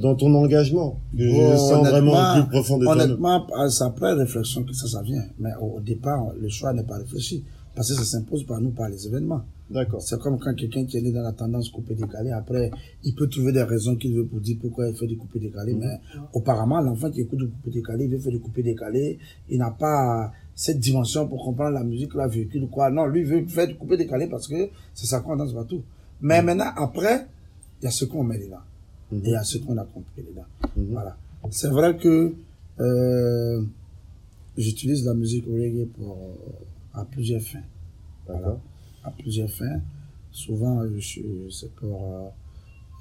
dans 0.00 0.14
ton 0.14 0.34
engagement, 0.34 1.00
que 1.16 1.22
Oh, 1.22 1.52
je 1.52 1.56
sens 1.56 1.88
vraiment 1.88 2.12
au 2.12 2.40
plus 2.42 2.50
profond 2.50 2.78
de. 2.78 2.86
Honnêtement, 2.86 3.46
c'est 3.68 3.84
après 3.84 4.12
réflexion 4.14 4.64
que 4.64 4.72
ça, 4.72 4.88
ça 4.88 5.02
vient. 5.02 5.24
Mais 5.38 5.50
au, 5.60 5.76
au 5.76 5.80
départ, 5.80 6.32
le 6.40 6.48
choix 6.48 6.72
n'est 6.72 6.84
pas 6.84 6.98
réfléchi. 6.98 7.44
Parce 7.74 7.88
que 7.88 7.94
ça 7.94 8.04
s'impose 8.04 8.44
par 8.44 8.60
nous, 8.60 8.70
par 8.70 8.90
les 8.90 9.06
événements. 9.06 9.42
D'accord. 9.70 10.02
C'est 10.02 10.18
comme 10.20 10.38
quand 10.38 10.54
quelqu'un 10.54 10.84
qui 10.84 10.98
est 10.98 11.00
né 11.00 11.10
dans 11.10 11.22
la 11.22 11.32
tendance 11.32 11.70
coupé-décalé, 11.70 12.30
après, 12.30 12.70
il 13.04 13.14
peut 13.14 13.26
trouver 13.26 13.52
des 13.52 13.62
raisons 13.62 13.96
qu'il 13.96 14.14
veut 14.14 14.26
pour 14.26 14.40
dire 14.40 14.58
pourquoi 14.60 14.88
il 14.88 14.94
fait 14.94 15.06
du 15.06 15.16
coupé-décalé, 15.16 15.72
mais 15.72 15.98
auparavant, 16.34 16.82
l'enfant 16.82 17.10
qui 17.10 17.22
écoute 17.22 17.38
du 17.38 17.48
coupé-décalé, 17.48 18.04
il 18.04 18.10
veut 18.10 18.18
faire 18.18 18.32
du 18.32 18.40
coupé-décalé, 18.40 19.18
il 19.48 19.58
n'a 19.58 19.70
pas 19.70 20.30
cette 20.54 20.78
dimension 20.78 21.26
pour 21.26 21.42
comprendre 21.42 21.70
la 21.70 21.84
musique, 21.84 22.14
la 22.14 22.26
véhicule, 22.26 22.68
quoi. 22.70 22.90
Non, 22.90 23.06
lui 23.06 23.22
veut 23.24 23.46
faire 23.46 23.66
du 23.66 23.76
coupé-décalé 23.76 24.26
parce 24.26 24.46
que 24.46 24.68
c'est 24.92 25.06
ça 25.06 25.20
qu'on 25.20 25.36
danse 25.36 25.54
partout. 25.54 25.80
Mais 26.20 26.42
maintenant, 26.42 26.72
après, 26.76 27.26
il 27.80 27.86
y 27.86 27.88
a 27.88 27.90
ce 27.90 28.04
qu'on 28.04 28.22
met 28.22 28.38
dedans. 28.38 28.58
Mhm. 29.12 29.26
Et 29.26 29.34
a 29.36 29.44
ce 29.44 29.58
qu'on 29.58 29.76
a 29.76 29.84
compris 29.84 30.22
dedans. 30.22 30.46
Mhm. 30.76 30.86
Voilà. 30.92 31.16
C'est 31.50 31.68
vrai 31.68 31.96
que, 31.96 32.34
euh, 32.80 33.62
j'utilise 34.56 35.04
la 35.04 35.14
musique 35.14 35.44
reggae 35.46 35.86
pour, 35.86 36.16
euh, 36.16 37.00
à 37.00 37.04
plusieurs 37.04 37.42
fins. 37.42 37.62
D'accord. 38.26 38.60
à 39.04 39.10
plusieurs 39.10 39.50
fins. 39.50 39.80
Souvent, 40.30 40.84
c'est 41.50 41.74
pour 41.74 42.32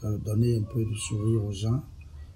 euh, 0.04 0.18
donner 0.26 0.58
un 0.58 0.64
peu 0.64 0.84
de 0.84 0.96
sourire 0.96 1.46
aux 1.46 1.52
gens. 1.52 1.82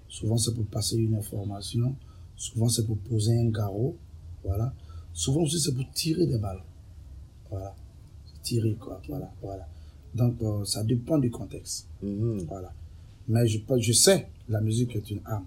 Souvent, 0.08 0.36
c'est 0.38 0.54
pour 0.54 0.66
passer 0.66 0.96
une 0.96 1.16
information. 1.16 1.96
Souvent, 2.36 2.68
c'est 2.68 2.86
pour 2.86 2.96
poser 2.98 3.36
un 3.36 3.48
garrot. 3.50 3.96
Voilà. 4.44 4.72
Souvent 5.12 5.40
aussi, 5.42 5.58
c'est 5.58 5.74
pour 5.74 5.90
tirer 5.92 6.26
des 6.26 6.38
balles. 6.38 6.62
Voilà. 7.50 7.74
Tirer, 8.44 8.74
quoi. 8.78 9.02
Voilà, 9.08 9.32
voilà. 9.42 9.66
Donc, 10.14 10.40
euh, 10.42 10.64
ça 10.64 10.84
dépend 10.84 11.18
du 11.18 11.30
contexte. 11.30 11.88
Mhm. 12.02 12.42
Voilà. 12.48 12.72
Mais 13.28 13.46
je, 13.46 13.58
je 13.78 13.92
sais, 13.92 14.28
la 14.48 14.60
musique 14.60 14.94
est 14.96 15.10
une 15.10 15.20
arme. 15.24 15.44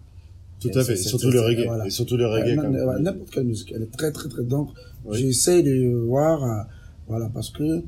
Tout 0.59 0.69
à 0.75 0.83
fait, 0.83 0.95
c'est- 0.97 1.07
surtout 1.09 1.31
le 1.31 1.39
reggae. 1.41 1.65
voilà. 1.65 1.87
Et 1.87 1.89
surtout 1.89 2.17
le 2.17 2.27
reggae. 2.27 2.57
Ouais, 2.57 2.99
N'importe 3.01 3.29
quelle 3.31 3.45
musique, 3.45 3.71
elle 3.73 3.83
est 3.83 3.91
très 3.97 4.11
très 4.11 4.27
très. 4.27 4.43
Donc, 4.43 4.69
Oui. 5.05 5.17
j'essaie 5.17 5.63
de 5.63 5.95
voir, 5.95 6.43
euh, 6.43 6.63
voilà, 7.07 7.29
parce 7.33 7.49
que 7.49 7.81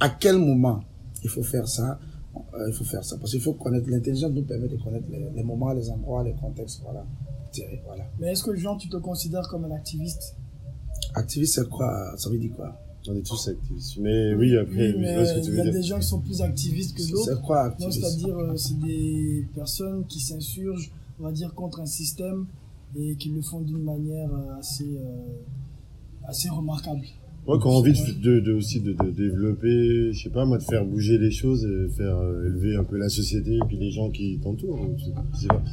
à 0.00 0.08
quel 0.10 0.36
moment 0.38 0.82
il 1.22 1.30
faut 1.30 1.42
faire 1.44 1.68
ça, 1.68 1.98
euh, 2.54 2.64
il 2.68 2.74
faut 2.74 2.84
faire 2.84 3.04
ça, 3.04 3.16
parce 3.18 3.30
qu'il 3.30 3.40
faut 3.40 3.52
connaître 3.52 3.88
l'intelligence 3.88 4.32
nous 4.32 4.42
permet 4.42 4.66
de 4.68 4.76
connaître 4.76 5.06
les, 5.10 5.24
les 5.34 5.42
moments, 5.44 5.72
les 5.72 5.88
endroits, 5.90 6.24
les 6.24 6.32
contextes, 6.34 6.80
voilà. 6.82 7.04
Voilà. 7.86 8.04
Mais 8.20 8.32
est-ce 8.32 8.42
que 8.44 8.54
Jean, 8.54 8.76
tu 8.76 8.88
te 8.88 8.96
considères 8.98 9.48
comme 9.48 9.64
un 9.64 9.70
activiste? 9.72 10.36
Activiste, 11.14 11.54
c'est 11.54 11.68
quoi? 11.68 12.14
Ça 12.16 12.28
veut 12.30 12.38
dire 12.38 12.52
quoi? 12.54 12.78
On 13.06 13.16
est 13.16 13.26
tous 13.26 13.48
activistes. 13.48 13.96
Mais 14.00 14.34
oui, 14.34 14.56
après, 14.56 14.88
Oui, 14.88 14.92
je 14.92 14.98
mais 14.98 15.14
vois 15.14 15.24
ce 15.24 15.34
que 15.34 15.44
tu 15.44 15.50
il 15.52 15.56
y 15.56 15.60
a 15.60 15.70
des 15.70 15.82
gens 15.82 15.98
qui 15.98 16.06
sont 16.06 16.20
plus 16.20 16.42
activistes 16.42 16.96
que 16.96 17.10
d'autres. 17.10 17.24
C'est 17.32 17.42
quoi 17.42 17.60
activiste 17.62 18.00
c'est-à-dire, 18.02 18.36
euh, 18.38 18.56
c'est 18.56 18.78
des 18.80 19.46
personnes 19.54 20.04
qui 20.06 20.20
s'insurgent, 20.20 20.90
on 21.20 21.24
va 21.24 21.32
dire, 21.32 21.54
contre 21.54 21.80
un 21.80 21.86
système 21.86 22.46
et 22.96 23.14
qui 23.16 23.30
le 23.30 23.40
font 23.40 23.60
d'une 23.60 23.82
manière 23.82 24.30
euh, 24.32 24.58
assez, 24.58 24.84
euh, 24.96 26.26
assez 26.26 26.48
remarquable. 26.50 27.02
Moi, 27.46 27.58
quand 27.58 27.70
on 27.70 27.76
a 27.76 27.78
envie 27.78 27.92
de, 27.92 28.52
aussi 28.52 28.80
de, 28.80 28.92
de 28.92 29.10
développer, 29.10 30.12
je 30.12 30.22
sais 30.24 30.28
pas, 30.28 30.44
moi, 30.44 30.58
de 30.58 30.62
faire 30.64 30.84
bouger 30.84 31.16
les 31.16 31.30
choses, 31.30 31.64
et 31.64 31.88
faire 31.96 32.18
euh, 32.18 32.46
élever 32.46 32.76
un 32.76 32.84
peu 32.84 32.98
la 32.98 33.08
société 33.08 33.54
et 33.56 33.60
puis 33.66 33.78
les 33.78 33.90
gens 33.90 34.10
qui 34.10 34.38
t'entourent. 34.42 34.78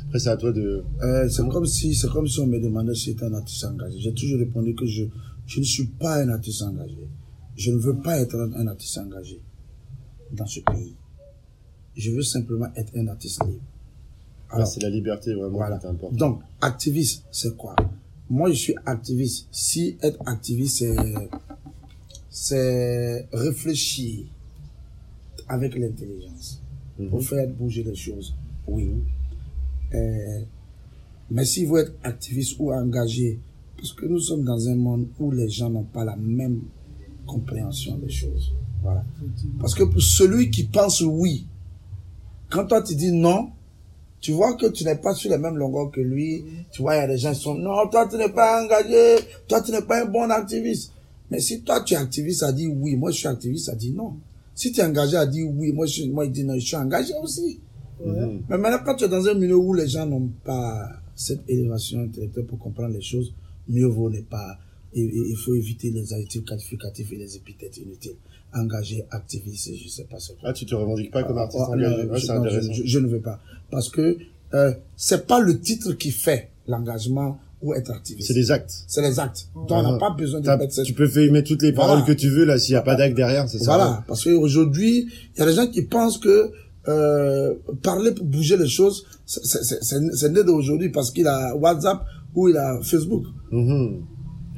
Après, 0.07 0.19
c'est 0.19 0.29
à 0.29 0.37
toi 0.37 0.53
de. 0.53 0.83
Euh, 1.01 1.27
c'est 1.27 1.45
comme 1.49 1.65
si 1.65 1.93
c'est 1.93 2.07
comme 2.07 2.27
si 2.27 2.39
on 2.39 2.47
me 2.47 2.61
demandait 2.61 2.95
si 2.95 3.09
j'étais 3.11 3.25
un 3.25 3.33
artiste 3.33 3.65
engagé. 3.65 3.99
J'ai 3.99 4.13
toujours 4.13 4.39
répondu 4.39 4.73
que 4.73 4.85
je 4.85 5.03
je 5.47 5.59
ne 5.59 5.65
suis 5.65 5.85
pas 5.85 6.17
un 6.21 6.29
artiste 6.29 6.61
engagé. 6.63 6.97
Je 7.55 7.71
ne 7.71 7.77
veux 7.77 7.97
pas 7.97 8.19
être 8.19 8.35
un, 8.35 8.67
artiste 8.67 8.97
engagé 8.97 9.39
dans 10.31 10.45
ce 10.45 10.59
pays. 10.61 10.95
Je 11.95 12.11
veux 12.11 12.23
simplement 12.23 12.67
être 12.75 12.91
un 12.97 13.07
artiste 13.07 13.41
libre. 13.45 13.61
Ah, 14.49 14.55
Alors, 14.55 14.67
c'est 14.67 14.81
la 14.81 14.89
liberté 14.89 15.33
vraiment 15.33 15.57
voilà. 15.57 15.77
qui 15.77 15.83
t'importe. 15.83 16.15
donc 16.15 16.41
activiste, 16.61 17.23
c'est 17.31 17.55
quoi? 17.55 17.75
Moi, 18.29 18.49
je 18.51 18.55
suis 18.55 18.75
activiste. 18.85 19.47
Si 19.51 19.97
être 20.01 20.19
activiste, 20.25 20.77
c'est 20.79 20.95
c'est 22.29 23.27
réfléchir 23.31 24.25
avec 25.47 25.75
l'intelligence 25.75 26.61
pour 27.09 27.19
Mhm. 27.19 27.21
faire 27.21 27.47
bouger 27.49 27.83
les 27.83 27.95
choses. 27.95 28.35
Oui. 28.67 28.89
Euh, 29.93 30.41
mais 31.31 31.45
s'il 31.45 31.69
veut 31.69 31.79
être 31.81 31.93
activiste 32.03 32.55
ou 32.59 32.73
engagé, 32.73 33.39
parce 33.85 33.93
que 33.93 34.07
nous 34.07 34.19
sommes 34.19 34.43
dans 34.43 34.67
un 34.67 34.73
monde 34.73 35.09
où 35.19 35.29
les 35.29 35.47
gens 35.47 35.69
n'ont 35.69 35.83
pas 35.83 36.03
la 36.03 36.15
même 36.15 36.61
compréhension 37.27 37.95
des 37.99 38.09
choses. 38.09 38.51
Voilà. 38.81 39.03
Parce 39.59 39.75
que 39.75 39.83
pour 39.83 40.01
celui 40.01 40.49
qui 40.49 40.63
pense 40.63 41.01
oui, 41.01 41.45
quand 42.49 42.65
toi 42.65 42.81
tu 42.81 42.95
dis 42.95 43.11
non, 43.11 43.49
tu 44.21 44.31
vois 44.31 44.55
que 44.55 44.65
tu 44.65 44.85
n'es 44.85 44.95
pas 44.95 45.13
sur 45.13 45.29
la 45.29 45.37
même 45.37 45.55
longueur 45.55 45.91
que 45.91 46.01
lui. 46.01 46.43
Tu 46.71 46.81
vois, 46.81 46.95
il 46.95 46.97
y 46.97 47.01
a 47.01 47.07
des 47.07 47.19
gens 47.19 47.31
qui 47.31 47.41
sont 47.41 47.53
non, 47.53 47.87
toi 47.91 48.07
tu 48.09 48.17
n'es 48.17 48.29
pas 48.29 48.63
engagé, 48.63 49.23
toi 49.47 49.61
tu 49.61 49.71
n'es 49.71 49.83
pas 49.83 50.01
un 50.01 50.05
bon 50.05 50.31
activiste. 50.31 50.91
Mais 51.29 51.39
si 51.39 51.61
toi 51.61 51.81
tu 51.81 51.93
es 51.93 51.97
activiste, 51.97 52.39
ça 52.39 52.51
dit 52.51 52.65
oui, 52.65 52.95
moi 52.95 53.11
je 53.11 53.17
suis 53.17 53.27
activiste, 53.27 53.67
ça 53.67 53.75
dit 53.75 53.91
non. 53.91 54.15
Si 54.55 54.71
tu 54.71 54.81
es 54.81 54.83
engagé, 54.83 55.11
ça 55.11 55.27
dit 55.27 55.43
oui, 55.43 55.73
moi 55.73 55.85
je, 55.85 56.05
moi 56.05 56.25
il 56.25 56.31
dit 56.31 56.43
non, 56.43 56.55
je 56.55 56.65
suis 56.65 56.75
engagé 56.75 57.13
aussi. 57.21 57.59
Ouais. 58.03 58.19
Mhm. 58.19 58.41
Mais 58.49 58.57
maintenant, 58.57 58.79
quand 58.83 58.95
tu 58.95 59.03
es 59.03 59.09
dans 59.09 59.27
un 59.27 59.35
milieu 59.35 59.57
où 59.57 59.75
les 59.75 59.87
gens 59.87 60.07
n'ont 60.07 60.31
pas 60.43 60.89
cette 61.15 61.47
élévation 61.47 61.99
intellectuelle 61.99 62.47
pour 62.47 62.57
comprendre 62.57 62.95
les 62.95 63.01
choses, 63.03 63.31
mieux 63.69 63.85
vaut 63.87 64.09
ne 64.09 64.21
pas. 64.21 64.57
Il 64.93 65.35
faut 65.43 65.53
éviter 65.55 65.91
les 65.91 66.13
adjectifs 66.13 66.45
qualificatifs 66.45 67.11
et 67.11 67.17
les 67.17 67.35
épithètes 67.35 67.77
inutiles. 67.77 68.15
Engagé, 68.53 69.03
activiste, 69.11 69.69
je 69.75 69.89
sais 69.89 70.05
pas 70.09 70.17
ce 70.19 70.31
que. 70.31 70.37
Ah, 70.45 70.53
tu 70.53 70.65
te 70.65 70.73
revendiques 70.73 71.11
pas 71.11 71.23
comme 71.23 71.37
artiste 71.37 71.63
Ah, 71.67 71.71
engagé. 71.71 72.03
non, 72.05 72.13
Ouais, 72.13 72.19
je, 72.19 72.31
non, 72.31 72.73
je- 72.85 72.99
ne 72.99 73.07
veux 73.07 73.19
pas. 73.19 73.39
Parce 73.69 73.89
que 73.89 74.17
euh, 74.53 74.73
c'est 74.95 75.27
pas 75.27 75.41
le 75.41 75.59
titre 75.59 75.91
qui 75.93 76.11
fait 76.11 76.49
l'engagement 76.67 77.37
ou 77.61 77.73
être 77.73 77.91
activiste. 77.91 78.27
C'est 78.29 78.33
des 78.33 78.51
actes. 78.51 78.71
C'est 78.87 79.01
les 79.01 79.19
actes. 79.19 79.49
Donc, 79.53 79.69
on 79.71 79.75
Ah. 79.75 79.91
n'a 79.91 79.97
pas 79.97 80.11
besoin 80.11 80.39
de 80.39 80.45
T'as- 80.45 80.55
mettre 80.55 80.71
cette 80.73 80.85
Tu 80.85 80.93
peux 80.93 81.07
faire 81.07 81.29
mettre 81.33 81.49
toutes 81.49 81.63
les 81.63 81.71
Voilà. 81.73 81.89
paroles 81.89 82.05
que 82.05 82.13
tu 82.13 82.29
veux, 82.29 82.45
là, 82.45 82.57
s'il 82.57 82.73
n'y 82.73 82.77
a 82.77 82.81
pas 82.81 82.95
d'acte 82.95 83.15
derrière, 83.17 83.49
c'est 83.49 83.57
ça. 83.59 83.75
Voilà, 83.75 84.03
parce 84.07 84.23
qu'aujourd'hui, 84.23 85.09
il 85.35 85.39
y 85.39 85.41
a 85.41 85.45
des 85.45 85.53
gens 85.53 85.67
qui 85.67 85.81
pensent 85.81 86.17
que 86.19 86.51
euh, 86.87 87.55
parler 87.81 88.11
pour 88.11 88.25
bouger 88.25 88.55
les 88.57 88.67
choses, 88.67 89.05
c'est 89.25 90.29
né 90.29 90.43
d'aujourd'hui 90.43 90.89
parce 90.89 91.11
qu'il 91.11 91.27
a 91.27 91.55
WhatsApp 91.55 92.05
ou 92.35 92.49
il 92.49 92.57
a 92.57 92.79
Facebook. 92.81 93.23
Mhm. 93.51 94.01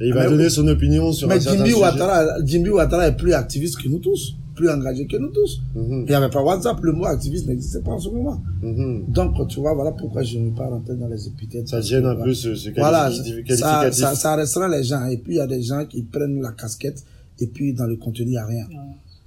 Et 0.00 0.08
il 0.08 0.14
va 0.14 0.24
Mais- 0.24 0.30
donner 0.30 0.48
son 0.48 0.66
opinion 0.68 1.12
sur 1.12 1.26
Mais 1.28 1.34
un 1.36 1.40
certain 1.40 1.58
Jimmy 1.58 1.70
sujet. 1.70 1.80
Ouattara, 1.80 2.44
Jimmy 2.44 2.68
Ouattara 2.70 3.08
est 3.08 3.16
plus 3.16 3.32
activiste 3.32 3.80
que 3.82 3.88
nous 3.88 3.98
tous, 3.98 4.36
plus 4.54 4.68
engagé 4.70 5.06
que 5.06 5.16
nous 5.16 5.28
tous. 5.30 5.60
Mhm. 5.74 6.04
Il 6.06 6.08
n'y 6.10 6.14
avait 6.14 6.30
pas 6.30 6.40
WhatsApp, 6.42 6.78
le 6.82 6.92
mot 6.92 7.04
activiste 7.06 7.46
n'existait 7.48 7.80
pas 7.80 7.92
en 7.92 7.98
ce 7.98 8.08
moment. 8.08 8.40
Mhm. 8.62 9.06
Donc, 9.08 9.48
tu 9.48 9.58
vois, 9.60 9.74
voilà 9.74 9.92
pourquoi 9.92 10.22
je 10.22 10.38
ne 10.38 10.50
veux 10.50 10.54
pas 10.54 10.68
rentrer 10.68 10.94
dans 10.94 11.08
les 11.08 11.26
épithètes. 11.26 11.66
Ça 11.68 11.80
gêne 11.80 12.04
un 12.06 12.14
peu 12.16 12.32
ce, 12.32 12.54
ce 12.54 12.70
Voilà, 12.76 13.10
qualificatif. 13.10 13.56
ça, 13.56 13.90
ça, 13.92 14.14
ça 14.14 14.36
restera 14.36 14.68
les 14.68 14.84
gens. 14.84 15.04
Et 15.06 15.16
puis, 15.16 15.34
il 15.34 15.36
y 15.38 15.40
a 15.40 15.46
des 15.48 15.62
gens 15.62 15.84
qui 15.84 16.02
prennent 16.02 16.40
la 16.42 16.52
casquette 16.52 17.02
et 17.40 17.46
puis 17.48 17.72
dans 17.72 17.86
le 17.86 17.96
contenu, 17.96 18.26
il 18.26 18.30
n'y 18.30 18.36
a 18.36 18.46
rien. 18.46 18.66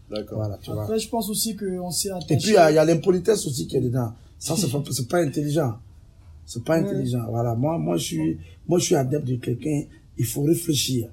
D'accord. 0.10 0.40
Voilà, 0.40 0.58
tu 0.62 0.72
vois. 0.72 0.84
Après, 0.84 1.00
je 1.00 1.08
pense 1.10 1.30
aussi 1.30 1.56
qu'on 1.56 1.90
s'est 1.92 2.12
attaché. 2.12 2.34
Et 2.34 2.38
puis, 2.38 2.50
il 2.50 2.54
y 2.54 2.58
a, 2.58 2.82
a 2.82 2.86
l'impolitesse 2.86 3.46
aussi 3.48 3.68
qui 3.68 3.78
est 3.78 3.82
dedans. 3.82 4.12
Ça, 4.40 4.56
c'est 4.58 4.70
pas, 4.72 4.82
c'est 4.92 5.08
pas 5.08 5.20
intelligent. 5.20 5.74
C'est 6.52 6.66
pas 6.66 6.76
intelligent. 6.76 7.26
Voilà. 7.30 7.56
Moi, 7.56 7.78
moi, 7.78 7.96
je 7.96 8.04
suis, 8.04 8.38
moi, 8.68 8.78
je 8.78 8.84
suis 8.84 8.96
adepte 8.96 9.26
de 9.26 9.38
quelqu'un. 9.38 9.84
Il 10.18 10.26
faut 10.26 10.44
réfléchir. 10.44 11.08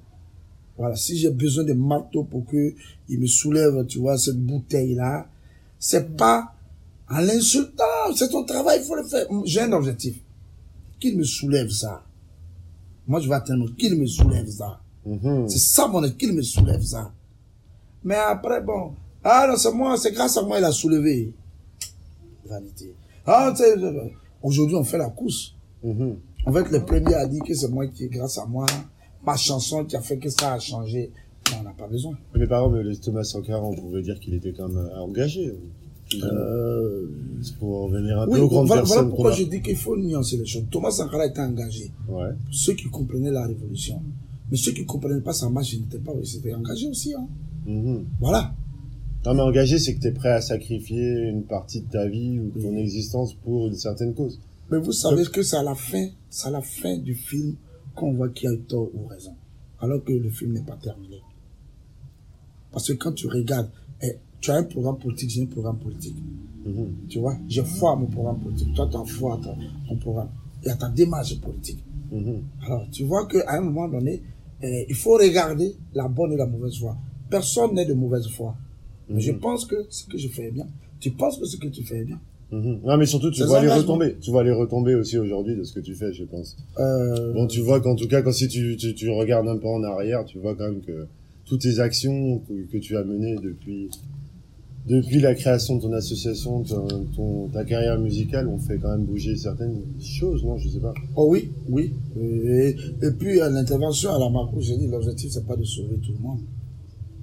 Voilà. 0.77 0.97
Si 0.97 1.17
j'ai 1.17 1.29
besoin 1.29 1.63
de 1.63 1.71
marteau 1.71 2.25
pour 2.25 2.45
que 2.45 2.73
il 3.07 3.21
me 3.21 3.25
soulève, 3.25 3.85
tu 3.85 3.99
vois, 3.99 4.17
cette 4.17 4.37
bouteille-là, 4.37 5.29
c'est 5.79 6.17
pas 6.17 6.53
en 7.09 7.19
l'insultant. 7.19 8.13
C'est 8.13 8.27
ton 8.27 8.43
travail, 8.43 8.79
il 8.81 8.85
faut 8.85 8.95
le 8.95 9.03
faire. 9.05 9.27
J'ai 9.45 9.61
un 9.61 9.71
objectif. 9.71 10.17
Qu'il 10.99 11.17
me 11.17 11.23
soulève 11.23 11.69
ça. 11.69 12.03
Moi, 13.07 13.21
je 13.21 13.29
vais 13.29 13.35
atteindre 13.35 13.73
qu'il 13.77 13.95
me 13.95 14.07
soulève 14.07 14.49
ça. 14.49 14.81
Mhm. 15.05 15.47
C'est 15.47 15.59
ça 15.59 15.87
mon 15.87 16.01
qu'il 16.09 16.33
me 16.33 16.41
soulève 16.41 16.81
ça. 16.81 17.13
Mais 18.03 18.15
après, 18.15 18.61
bon, 18.61 18.91
ah 19.23 19.47
non, 19.49 19.55
c'est 19.55 19.71
moi, 19.71 19.95
c'est 19.95 20.11
grâce 20.11 20.35
à 20.35 20.41
moi 20.41 20.59
il 20.59 20.65
a 20.65 20.71
soulevé. 20.73 21.33
Vanité. 22.45 22.93
Ah, 23.25 23.53
tu 23.55 23.63
sais, 23.63 23.75
aujourd'hui 24.43 24.75
on 24.75 24.83
fait 24.83 24.97
la 24.97 25.09
course. 25.09 25.55
Mhm. 25.83 26.17
On 26.45 26.51
va 26.51 26.61
être 26.61 26.71
les 26.71 26.79
premiers 26.81 27.15
à 27.15 27.25
dire 27.27 27.43
que 27.43 27.53
c'est 27.53 27.69
moi 27.69 27.85
qui, 27.87 28.07
grâce 28.07 28.37
à 28.37 28.45
moi, 28.45 28.65
ma 29.25 29.35
chanson 29.35 29.83
qui 29.85 29.95
a 29.95 30.01
fait 30.01 30.17
que 30.17 30.29
ça 30.29 30.53
a 30.53 30.59
changé. 30.59 31.11
Non, 31.51 31.57
on 31.61 31.63
n'a 31.63 31.71
pas 31.71 31.87
besoin. 31.87 32.13
Mais 32.35 32.47
par 32.47 32.65
exemple, 32.65 32.83
le 32.87 32.95
Thomas 32.95 33.23
Sankara, 33.23 33.61
on 33.63 33.75
pouvait 33.75 34.01
dire 34.01 34.19
qu'il 34.19 34.33
était 34.33 34.53
quand 34.53 34.67
même 34.67 34.77
euh, 34.77 35.01
engagé. 35.01 35.53
Euh, 36.23 37.07
C'est 37.41 37.55
pour 37.57 37.83
revenir 37.83 38.19
un 38.19 38.25
peu 38.25 38.33
oui, 38.33 38.39
aux 38.39 38.47
grandes 38.47 38.67
voilà, 38.67 38.81
voilà 38.83 39.01
personnes. 39.01 39.09
pourquoi 39.09 39.31
a. 39.31 39.35
je 39.35 39.43
dis 39.43 39.61
qu'il 39.61 39.75
faut 39.75 39.95
nuancer 39.97 40.37
les 40.37 40.45
choses. 40.45 40.63
Thomas 40.71 40.91
Sankara 40.91 41.25
était 41.27 41.41
engagé. 41.41 41.91
Ouais. 42.07 42.29
Ceux 42.51 42.73
qui 42.73 42.85
comprenaient 42.89 43.31
la 43.31 43.45
révolution. 43.45 44.01
Mais 44.49 44.57
ceux 44.57 44.71
qui 44.71 44.81
ne 44.81 44.85
comprenaient 44.87 45.21
pas 45.21 45.33
sa 45.33 45.49
marche, 45.49 45.73
ils 45.73 45.81
n'étaient 45.81 45.99
pas, 45.99 46.13
ils 46.21 46.37
étaient 46.37 46.53
engagés 46.53 46.87
aussi. 46.87 47.13
Hein. 47.13 47.27
Mhm. 47.67 48.05
Voilà. 48.19 48.53
Non, 49.25 49.33
mais 49.33 49.41
engagé, 49.41 49.77
c'est 49.79 49.95
que 49.95 49.99
tu 49.99 50.07
es 50.07 50.11
prêt 50.11 50.29
à 50.31 50.41
sacrifier 50.41 51.29
une 51.29 51.43
partie 51.43 51.81
de 51.81 51.89
ta 51.89 52.07
vie 52.07 52.39
ou 52.39 52.49
ton 52.57 52.69
Oui. 52.69 52.79
existence 52.79 53.33
pour 53.33 53.67
une 53.67 53.75
certaine 53.75 54.13
cause. 54.13 54.39
Mais 54.71 54.77
vous 54.79 54.91
savez 54.93 55.23
que 55.25 55.43
c'est 55.43 55.57
à 55.57 55.63
la 55.63 55.75
fin, 55.75 56.07
c'est 56.29 56.47
à 56.47 56.51
la 56.51 56.61
fin 56.61 56.97
du 56.97 57.15
film 57.15 57.55
qu'on 57.95 58.13
voit 58.13 58.29
qui 58.29 58.47
a 58.47 58.53
eu 58.53 58.59
tort 58.61 58.89
ou 58.93 59.07
raison. 59.07 59.33
Alors 59.81 60.03
que 60.03 60.13
le 60.13 60.29
film 60.29 60.53
n'est 60.53 60.61
pas 60.63 60.77
terminé. 60.81 61.17
Parce 62.71 62.87
que 62.87 62.93
quand 62.93 63.11
tu 63.13 63.27
regardes, 63.27 63.69
eh, 64.01 64.15
tu 64.39 64.51
as 64.51 64.55
un 64.55 64.63
programme 64.63 64.97
politique, 64.99 65.31
j'ai 65.31 65.41
un 65.41 65.47
programme 65.47 65.79
politique. 65.79 66.15
Mhm. 66.65 67.07
Tu 67.09 67.19
vois, 67.19 67.35
j'ai 67.47 67.63
foi 67.63 67.93
à 67.93 67.95
mon 67.95 68.05
programme 68.07 68.39
politique. 68.39 68.73
Toi, 68.73 68.87
tu 68.89 68.97
as 68.97 69.05
foi 69.05 69.33
à 69.35 69.37
ton, 69.43 69.55
ton 69.87 69.97
programme. 69.97 70.29
Et 70.63 70.69
à 70.69 70.75
ta 70.75 70.87
démarche 70.89 71.39
politique. 71.41 71.83
Mhm. 72.11 72.41
Alors, 72.65 72.85
tu 72.91 73.03
vois 73.05 73.27
qu'à 73.27 73.43
un 73.57 73.61
moment 73.61 73.87
donné, 73.89 74.21
eh, 74.61 74.85
il 74.87 74.95
faut 74.95 75.13
regarder 75.17 75.75
la 75.93 76.07
bonne 76.07 76.31
et 76.33 76.37
la 76.37 76.45
mauvaise 76.45 76.77
foi. 76.77 76.95
Personne 77.29 77.73
n'est 77.73 77.85
de 77.85 77.93
mauvaise 77.93 78.27
foi. 78.29 78.55
Mais 79.09 79.21
je 79.21 79.31
Mhm. 79.31 79.39
pense 79.39 79.65
que 79.65 79.75
ce 79.89 80.05
que 80.05 80.17
je 80.17 80.27
fais 80.27 80.47
est 80.47 80.51
bien. 80.51 80.67
Tu 80.99 81.11
penses 81.11 81.37
que 81.37 81.45
ce 81.45 81.57
que 81.57 81.67
tu 81.67 81.83
fais 81.83 81.99
est 81.99 82.05
bien. 82.05 82.19
Mhm. 82.51 82.79
Non, 82.83 82.97
mais 82.97 83.05
surtout, 83.05 83.29
tu 83.31 83.43
vois 83.43 83.61
les 83.61 83.71
retombées. 83.71 84.15
Tu 84.21 84.31
vois 84.31 84.43
les 84.43 84.51
retombées 84.51 84.95
aussi 84.95 85.17
aujourd'hui 85.17 85.55
de 85.55 85.63
ce 85.63 85.73
que 85.73 85.79
tu 85.79 85.93
fais, 85.95 86.11
je 86.13 86.23
pense. 86.23 86.55
Euh, 86.79 87.33
Bon, 87.33 87.45
tu 87.47 87.59
vois 87.61 87.79
qu'en 87.79 87.95
tout 87.95 88.07
cas, 88.07 88.21
quand 88.21 88.31
si 88.31 88.47
tu, 88.47 88.75
tu, 88.77 88.93
tu 88.95 89.09
regardes 89.09 89.47
un 89.47 89.57
peu 89.57 89.67
en 89.67 89.83
arrière, 89.83 90.25
tu 90.25 90.39
vois 90.39 90.55
quand 90.55 90.65
même 90.65 90.81
que 90.81 91.05
toutes 91.45 91.61
tes 91.61 91.79
actions 91.79 92.39
que, 92.47 92.53
que 92.71 92.77
tu 92.77 92.97
as 92.97 93.03
menées 93.03 93.35
depuis, 93.35 93.89
depuis 94.87 95.19
la 95.19 95.35
création 95.35 95.75
de 95.77 95.81
ton 95.83 95.93
association, 95.93 96.63
ton, 96.63 96.87
ton- 97.15 97.47
ta 97.49 97.63
carrière 97.65 97.99
musicale, 97.99 98.47
ont 98.47 98.57
fait 98.57 98.77
quand 98.79 98.89
même 98.89 99.05
bouger 99.05 99.35
certaines 99.35 99.81
choses, 100.01 100.43
non? 100.43 100.57
Je 100.57 100.69
sais 100.69 100.79
pas. 100.79 100.93
Oh 101.15 101.27
oui, 101.29 101.49
oui. 101.69 101.93
Et, 102.19 102.75
et 103.03 103.11
puis 103.11 103.39
à 103.41 103.49
l'intervention 103.49 104.11
à 104.15 104.19
la 104.19 104.29
Marco, 104.29 104.59
j'ai 104.59 104.77
dit 104.77 104.87
l'objectif 104.87 105.31
c'est 105.31 105.45
pas 105.45 105.55
de 105.55 105.63
sauver 105.63 105.97
tout 105.97 106.13
le 106.13 106.19
monde. 106.19 106.39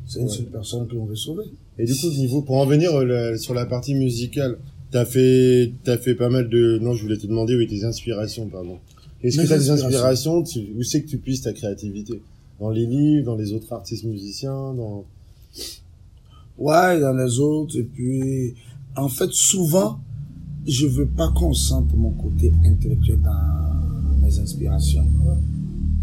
C'est 0.07 0.21
une 0.21 0.27
Ouais. 0.27 0.33
seule 0.33 0.47
personne 0.47 0.87
qu'on 0.89 1.05
veut 1.05 1.17
sauver. 1.17 1.45
Et 1.79 1.85
du 1.85 1.95
coup, 1.95 2.09
niveau, 2.11 2.43
pour 2.43 2.57
en 2.57 2.67
venir 2.67 2.93
euh, 2.95 3.05
la- 3.05 3.39
sur 3.39 3.55
la 3.55 3.67
partie 3.67 3.95
musicale, 3.95 4.57
t'as 4.93 5.05
fait, 5.05 5.73
t'as 5.85 5.99
fait 5.99 6.15
pas 6.15 6.29
mal 6.29 6.49
de, 6.49 6.79
non, 6.81 6.95
je 6.95 7.03
voulais 7.03 7.17
te 7.17 7.27
demander, 7.27 7.57
oui, 7.57 7.67
tes 7.67 7.85
inspirations, 7.85 8.47
pardon. 8.49 8.79
Est-ce 9.23 9.39
que 9.43 9.47
t'as 9.49 9.59
des 9.59 9.71
inspirations. 9.71 10.43
tu- 10.43 10.73
où 10.77 10.83
c'est 10.83 11.03
que 11.03 11.09
tu 11.09 11.19
puisses 11.19 11.43
ta 11.43 11.53
créativité? 11.53 12.21
Dans 12.61 12.71
les 12.71 12.87
livres, 12.87 13.27
dans 13.27 13.37
les 13.37 13.53
autres 13.53 13.73
artistes 13.73 14.05
musiciens, 14.05 14.73
dans, 14.75 15.05
Ouais, 16.59 17.01
dans 17.01 17.13
les 17.13 17.39
autres. 17.39 17.77
Et 17.79 17.83
puis, 17.83 18.55
en 18.97 19.09
fait, 19.09 19.31
souvent, 19.33 19.99
je 20.67 20.87
veux 20.87 21.07
pas 21.07 21.31
qu'on 21.33 21.53
sente 21.53 21.93
mon 21.95 22.11
côté 22.13 22.53
intellectuel 22.65 23.21
dans 23.23 24.23
mes 24.23 24.39
inspirations. 24.39 25.07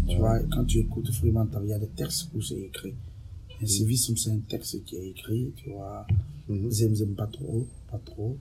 Tu 0.06 0.16
vois, 0.16 0.38
quand 0.52 0.64
tu 0.64 0.78
écoutes 0.78 1.10
Freeman, 1.12 1.48
il 1.64 1.70
y 1.70 1.72
a 1.72 1.78
des 1.78 1.88
textes 1.88 2.28
où 2.36 2.40
c'est 2.42 2.54
écrit. 2.60 2.94
Civisme, 3.66 4.16
c'est 4.16 4.30
un 4.30 4.38
texte 4.48 4.84
qui 4.84 4.96
est 4.96 5.08
écrit, 5.08 5.52
tu 5.56 5.70
vois. 5.70 6.06
Mhm. 6.48 6.70
J'aime, 6.70 6.94
j'aime 6.94 7.14
pas 7.14 7.26
trop, 7.26 7.66
pas 7.90 8.00
trop. 8.04 8.36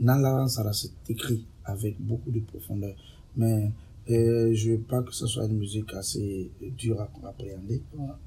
Nala, 0.00 0.46
ça 0.48 0.72
c'est 0.72 0.90
écrit 1.08 1.44
avec 1.64 1.96
beaucoup 2.00 2.30
de 2.30 2.40
profondeur. 2.40 2.94
Mais, 3.36 3.70
euh, 4.10 4.54
je 4.54 4.70
veux 4.72 4.78
pas 4.78 5.02
que 5.02 5.12
ce 5.12 5.26
soit 5.26 5.44
une 5.46 5.58
musique 5.58 5.92
assez 5.94 6.50
dure 6.78 7.00
à 7.00 7.10
appréhender. 7.28 7.82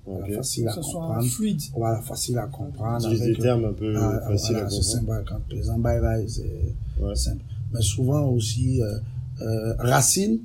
Voilà. 0.06 0.36
Facile 0.36 0.66
Que 0.66 0.70
à 0.70 0.74
comprendre. 0.76 1.24
fluide. 1.26 1.62
Voilà, 1.76 2.02
facile 2.02 2.38
à 2.38 2.48
comprendre. 2.48 2.98
Utilise 3.06 3.20
des 3.22 3.26
avec, 3.30 3.40
termes 3.40 3.66
un 3.66 3.74
peu 3.74 3.94
ah, 3.98 4.22
faciles 4.28 4.52
voilà, 4.54 4.68
à 4.68 4.70
c'est 4.70 4.98
comprendre. 5.00 5.24
sympa 5.24 5.24
quand 5.28 5.54
les 5.56 5.82
bye 5.82 6.02
bye, 6.02 6.30
c'est 6.30 6.76
Ouais. 7.02 7.16
simple. 7.16 7.44
Mais 7.74 7.82
souvent 7.82 8.26
aussi, 8.30 8.82
euh, 8.84 9.00
euh, 9.42 9.74
Racine, 9.80 10.40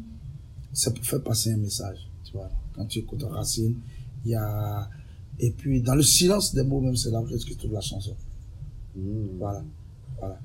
c'est 0.73 0.95
pour 0.95 1.05
faire 1.05 1.23
passer 1.23 1.53
un 1.53 1.57
message. 1.59 1.99
Tu 2.25 2.33
vois, 2.33 2.49
quand 2.75 2.87
tu 2.87 3.01
écoutes 3.01 3.23
Racine, 3.25 3.75
il 4.25 4.31
y 4.31 4.35
a. 4.35 4.89
Et 5.41 5.51
puis, 5.51 5.83
dans 5.83 5.95
le 5.95 6.03
silence 6.03 6.55
des 6.55 6.63
mots, 6.65 6.81
même, 6.81 6.97
c'est 6.97 7.11
là 7.11 7.23
que 7.23 7.37
tu 7.37 7.57
trouves 7.57 7.73
la 7.73 7.81
chanson. 7.81 8.15
Mhm. 8.97 9.29
Voilà. 9.39 9.63
Voilà. 10.19 10.39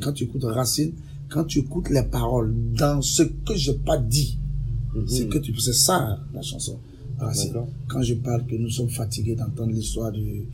Quand 0.00 0.12
tu 0.12 0.24
écoutes 0.24 0.44
Racine, 0.44 0.92
quand 1.28 1.44
tu 1.44 1.60
écoutes 1.60 1.90
les 1.90 2.02
paroles 2.02 2.54
dans 2.74 3.00
ce 3.02 3.22
que 3.22 3.54
j'ai 3.54 3.74
pas 3.74 3.98
dit, 3.98 4.38
Mhm. 4.94 5.06
c'est 5.08 5.28
que 5.28 5.38
tu 5.38 5.54
c'est 5.60 5.72
ça 5.72 6.18
la 6.32 6.42
chanson. 6.42 6.78
Racine. 7.18 7.52
Quand 7.88 8.02
je 8.02 8.14
parle 8.14 8.46
que 8.46 8.54
nous 8.56 8.70
sommes 8.70 8.88
fatigués 8.90 9.34
d'entendre 9.34 9.72
l'histoire 9.72 10.12
de, 10.12 10.44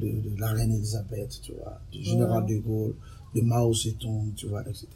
de 0.00 0.40
la 0.40 0.48
reine 0.48 0.72
Elisabeth, 0.72 1.40
tu 1.42 1.52
vois, 1.52 1.80
du 1.92 2.02
général 2.02 2.44
de 2.46 2.56
Gaulle, 2.58 2.94
de 3.34 3.40
Mao 3.40 3.72
Zedong, 3.72 4.34
tu 4.34 4.46
vois, 4.46 4.62
etc. 4.68 4.86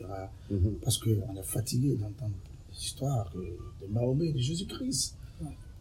Mhm. 0.50 0.74
Parce 0.82 0.98
qu'on 0.98 1.10
est 1.10 1.42
fatigué 1.44 1.94
d'entendre 1.96 2.34
l'histoire 2.72 3.30
de, 3.34 3.40
de 3.86 3.92
Mahomet, 3.92 4.32
de 4.32 4.38
Jésus-Christ. 4.38 5.14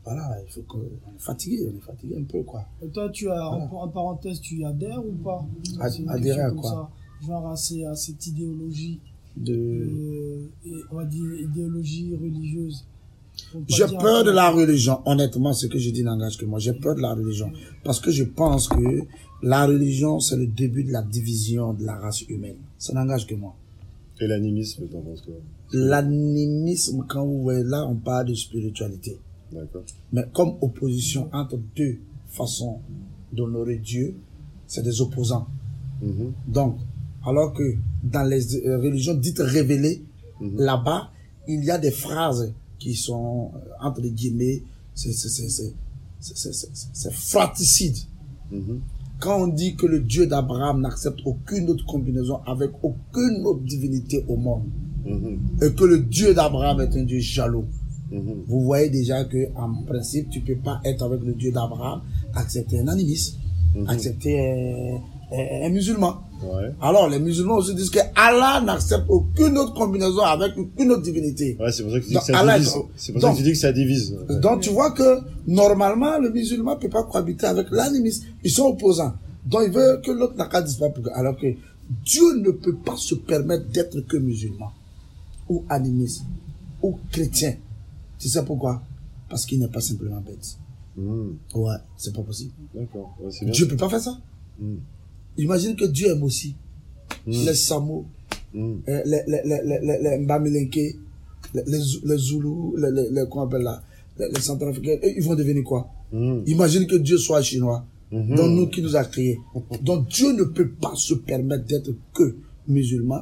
Voilà, 0.03 0.36
il 0.48 0.51
faut 0.51 0.62
qu'on 0.63 0.79
on 0.79 1.15
est 1.15 1.20
fatigué, 1.20 1.70
on 1.72 1.77
est 1.77 1.81
fatigué 1.81 2.15
un 2.20 2.24
peu, 2.24 2.41
quoi. 2.43 2.65
Et 2.84 2.88
toi, 2.88 3.10
tu 3.10 3.29
as, 3.29 3.48
en, 3.48 3.67
Voilà. 3.67 3.84
en 3.86 3.88
parenthèse, 3.89 4.41
tu 4.41 4.55
y 4.58 4.65
adhères 4.65 5.05
ou 5.05 5.12
pas? 5.24 5.46
Ad- 5.79 5.93
adhérer 6.08 6.41
à 6.41 6.51
quoi? 6.51 6.70
ça, 6.70 6.89
Genre 7.27 7.48
à, 7.48 7.55
ces- 7.55 7.84
à 7.86 7.96
cette 7.96 8.25
idéologie, 8.27 9.00
De... 9.38 9.53
euh, 9.53 10.50
et 10.65 10.74
on 10.91 10.96
va 10.96 11.05
dire 11.05 11.34
idéologie 11.39 12.15
religieuse. 12.15 12.84
J'ai 13.67 13.86
peur 14.00 14.24
de 14.24 14.31
la 14.31 14.50
religion. 14.51 15.01
Honnêtement, 15.05 15.53
ce 15.53 15.67
que 15.67 15.77
je 15.79 15.89
dis 15.91 16.03
n'engage 16.03 16.38
que 16.38 16.46
moi. 16.46 16.60
J'ai 16.60 16.74
peur 16.74 16.96
de 16.96 17.01
la 17.01 17.13
religion. 17.13 17.51
Parce 17.84 18.00
que 18.00 18.12
je 18.12 18.24
pense 18.24 18.67
que 18.67 19.03
la 19.43 19.65
religion, 19.67 20.20
c'est 20.20 20.36
le 20.36 20.48
début 20.48 20.84
de 20.84 20.91
la 20.91 21.01
division 21.01 21.74
de 21.74 21.86
la 21.86 21.96
race 21.96 22.22
humaine. 22.24 22.58
Ça 22.77 22.93
n'engage 22.93 23.25
que 23.27 23.36
moi. 23.36 23.55
Et 24.20 24.27
l'animisme, 24.27 24.88
t'en 24.88 25.00
penses 25.01 25.22
quoi? 25.22 25.36
L'animisme, 25.74 27.05
quand 27.08 27.25
vous 27.25 27.41
voyez 27.41 27.63
là, 27.63 27.88
on 27.88 27.96
parle 27.96 28.27
de 28.27 28.34
spiritualité. 28.36 29.17
Mais 30.13 30.24
comme 30.34 30.55
opposition 30.62 31.29
entre 31.34 31.58
deux 31.75 31.98
façons 32.29 32.79
d'honorer 33.34 33.77
Dieu, 33.77 34.15
c'est 34.67 34.84
des 34.84 35.01
opposants. 35.01 35.48
Mhm. 36.01 36.34
Donc, 36.48 36.77
alors 37.25 37.53
que 37.53 37.75
dans 38.03 38.24
les 38.24 38.55
euh, 38.65 38.77
religions 38.79 39.13
dites 39.13 39.39
révélées, 39.39 40.03
Mhm. 40.40 40.57
là-bas, 40.57 41.11
il 41.48 41.64
y 41.64 41.70
a 41.72 41.77
des 41.77 41.92
phrases 41.92 42.53
qui 42.79 42.96
sont, 42.96 43.51
euh, 43.55 43.59
entre 43.87 44.01
guillemets, 44.01 44.64
c'est, 44.96 45.11
fratricide. 47.11 47.98
Mhm. 48.51 48.81
Quand 49.20 49.44
on 49.44 49.48
dit 49.48 49.75
que 49.75 49.85
le 49.85 50.00
Dieu 50.00 50.25
d'Abraham 50.25 50.81
n'accepte 50.81 51.20
aucune 51.25 51.70
autre 51.70 51.85
combinaison 51.85 52.40
avec 52.48 52.72
aucune 52.81 53.46
autre 53.46 53.61
divinité 53.61 54.25
au 54.27 54.35
monde, 54.35 54.64
Mhm. 55.05 55.40
et 55.61 55.74
que 55.74 55.83
le 55.83 56.00
Dieu 56.00 56.33
d'Abraham 56.33 56.81
est 56.81 56.96
un 56.96 57.03
Dieu 57.03 57.20
jaloux, 57.20 57.66
Mhm. 58.11 58.43
vous 58.47 58.61
voyez 58.63 58.89
déjà 58.89 59.24
que 59.24 59.47
en 59.55 59.74
principe, 59.83 60.29
tu 60.29 60.41
peux 60.41 60.55
pas 60.57 60.81
être 60.83 61.03
avec 61.03 61.21
le 61.24 61.33
Dieu 61.33 61.51
d'Abraham, 61.51 62.01
accepter 62.35 62.79
un 62.79 62.87
animiste, 62.89 63.37
Mhm. 63.75 63.87
accepter 63.87 64.39
euh, 64.39 64.97
euh, 65.33 65.65
un 65.65 65.69
musulman. 65.69 66.17
Ouais. 66.43 66.71
Alors, 66.81 67.07
les 67.07 67.19
musulmans 67.19 67.55
aussi 67.57 67.74
disent 67.75 67.89
que 67.91 68.00
Allah 68.15 68.61
n'accepte 68.65 69.05
aucune 69.07 69.57
autre 69.57 69.74
combinaison 69.74 70.21
avec 70.24 70.57
aucune 70.57 70.91
autre 70.91 71.03
divinité. 71.03 71.55
Ouais, 71.59 71.71
c'est 71.71 71.83
pour 71.83 71.91
ça 71.93 72.00
que 72.00 72.03
tu 72.03 72.09
dis 72.09 72.13
Donc, 72.15 72.25
que 72.25 72.33
ça 72.33 72.39
Allah 72.39 72.57
divise. 72.59 72.74
C'est 72.97 73.13
pour 73.13 73.21
ça 73.21 73.27
que 73.27 73.31
donc- 73.31 73.37
tu 73.37 73.43
dis 73.43 73.51
que 73.51 73.57
ça 73.57 73.71
divise. 73.71 74.17
Ouais. 74.27 74.39
Donc, 74.41 74.59
tu 74.61 74.71
vois 74.71 74.91
que 74.91 75.19
normalement, 75.47 76.17
le 76.19 76.31
musulman 76.31 76.75
peut 76.77 76.89
pas 76.89 77.03
cohabiter 77.03 77.45
avec 77.45 77.67
l'animiste. 77.71 78.24
Ils 78.43 78.51
sont 78.51 78.65
opposants. 78.65 79.13
Donc, 79.45 79.61
il 79.67 79.71
veut 79.71 80.01
que 80.03 80.11
l'autre 80.11 80.35
n'a 80.35 80.47
qu'à 80.47 80.61
disparaître. 80.61 81.00
Alors 81.13 81.37
que 81.37 81.47
Dieu 82.05 82.24
ne 82.43 82.51
peut 82.51 82.75
pas 82.75 82.95
se 82.97 83.15
permettre 83.15 83.67
d'être 83.69 84.01
que 84.01 84.17
musulman, 84.17 84.71
ou 85.47 85.63
animiste, 85.69 86.24
ou 86.81 86.97
chrétien. 87.11 87.53
Tu 88.22 88.29
sais 88.29 88.46
pourquoi? 88.46 88.81
Parce 89.29 89.46
qu'il 89.46 89.60
n'est 89.60 89.68
pas 89.68 89.81
simplement 89.81 90.22
bête. 90.22 90.57
Mhm. 90.96 91.38
Ouais, 91.55 91.75
c'est 91.98 92.14
pas 92.16 92.22
possible. 92.22 92.51
D'accord. 92.74 93.18
Ouais, 93.20 93.31
c'est 93.31 93.46
bien. 93.46 93.53
Dieu 93.53 93.68
peut 93.68 93.75
pas 93.77 93.90
faire 93.90 94.01
ça. 94.01 94.18
Mhm. 94.60 94.79
Imagine 95.38 95.75
que 95.75 95.86
Dieu 95.86 96.07
aime 96.10 96.24
aussi 96.24 96.55
Mm. 97.27 97.31
les 97.46 97.53
Samo, 97.53 98.05
euh, 98.55 98.77
les, 98.88 99.03
les, 99.27 99.42
les, 99.46 99.62
les, 99.66 101.64
les, 101.66 101.77
les 102.05 102.18
Zoulous, 102.18 102.75
les, 102.77 102.90
les, 102.92 103.10
les, 103.12 103.24
comment 103.29 103.44
on 103.44 103.48
appelle 103.48 103.64
là, 103.64 103.84
les, 104.18 104.29
les 104.34 104.40
Centrafricains, 104.42 104.98
ils 105.03 105.22
vont 105.24 105.36
devenir 105.36 105.64
quoi? 105.64 105.90
Imagine 106.48 106.88
que 106.88 106.96
Dieu 106.96 107.18
soit 107.18 107.42
chinois, 107.42 107.86
donc 108.12 108.51
nous 108.51 108.68
qui 108.68 108.81
nous 108.81 108.96
a 108.96 109.03
créés. 109.05 109.40
Donc 109.84 110.07
Dieu 110.07 110.31
ne 110.34 110.44
peut 110.46 110.70
pas 110.70 110.94
se 110.96 111.14
permettre 111.14 111.66
d'être 111.66 111.92
que 112.14 112.36
musulman, 112.68 113.22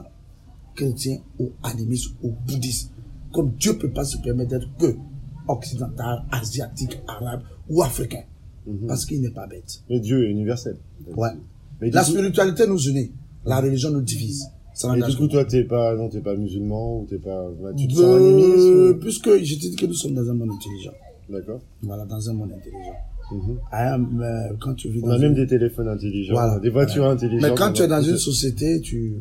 chrétien 0.76 1.18
ou 1.40 1.50
animiste 1.64 2.12
ou 2.24 2.32
bouddhiste. 2.48 2.92
Comme 3.34 3.52
Dieu 3.60 3.78
peut 3.78 3.92
pas 3.92 4.04
se 4.06 4.18
permettre 4.18 4.52
d'être 4.52 4.68
que 4.78 4.96
occidental, 5.48 6.24
asiatique, 6.32 7.00
arabe 7.08 7.42
ou 7.70 7.82
africain. 7.84 8.24
Mhm. 8.68 8.88
Parce 8.88 9.06
qu'il 9.06 9.22
n'est 9.22 9.32
pas 9.32 9.48
bête. 9.48 9.82
Mais 9.89 10.00
Dieu 10.00 10.28
est 10.28 10.32
universel. 10.32 10.78
Ouais. 11.15 11.30
Mais 11.82 11.89
La 11.92 12.04
coup, 12.04 12.12
spiritualité 12.12 12.68
nous 12.68 12.80
unit, 12.88 13.12
la 13.46 13.60
religion 13.62 13.89
nous 13.92 14.02
divise. 14.02 14.46
Ça 14.74 14.88
mais 14.89 15.00
n'engage 15.00 15.12
du 15.12 15.18
coup, 15.18 15.28
toi, 15.28 15.44
t'es 15.46 15.63
pas, 15.63 15.96
non, 15.96 16.08
t'es 16.10 16.22
pas 16.22 16.36
musulman 16.36 17.02
ou 17.02 17.06
t'es 17.10 17.18
pas, 17.18 17.50
bah, 17.62 17.70
tu 17.76 17.88
te 17.88 17.94
sens 17.94 18.15
animiste 18.18 18.58
ou- 18.68 19.00
Puisque 19.00 19.30
je 19.44 19.56
te 19.56 19.60
dis 19.60 19.76
que 19.76 19.86
nous 19.86 19.94
sommes 19.94 20.13
dans 20.13 20.30
un 20.30 20.34
monde 20.34 20.52
intelligent. 20.52 20.92
D'accord. 21.30 21.60
Voilà, 21.82 22.06
dans 22.06 22.30
un 22.30 22.34
monde 22.34 22.52
intelligent. 22.52 22.96
Mhm. 23.32 23.58
I 23.72 23.76
am, 23.76 24.22
euh, 24.22 24.56
quand 24.60 24.74
tu 24.76 24.89
vis 24.89 25.02
On 25.04 25.08
dans 25.08 25.13
a 25.13 25.20
même 25.20 25.34
des 25.36 25.46
téléphones 25.48 25.88
intelligents, 25.88 26.34
Voilà. 26.34 26.60
des 26.60 26.70
voitures 26.70 27.04
Voilà. 27.04 27.13
intelligentes. 27.15 27.50
Mais 27.50 27.56
quand 27.56 27.74
tu 27.74 27.82
es 27.84 27.88
dans 27.88 28.02
une 28.02 28.18
société, 28.18 28.82
tu, 28.82 29.13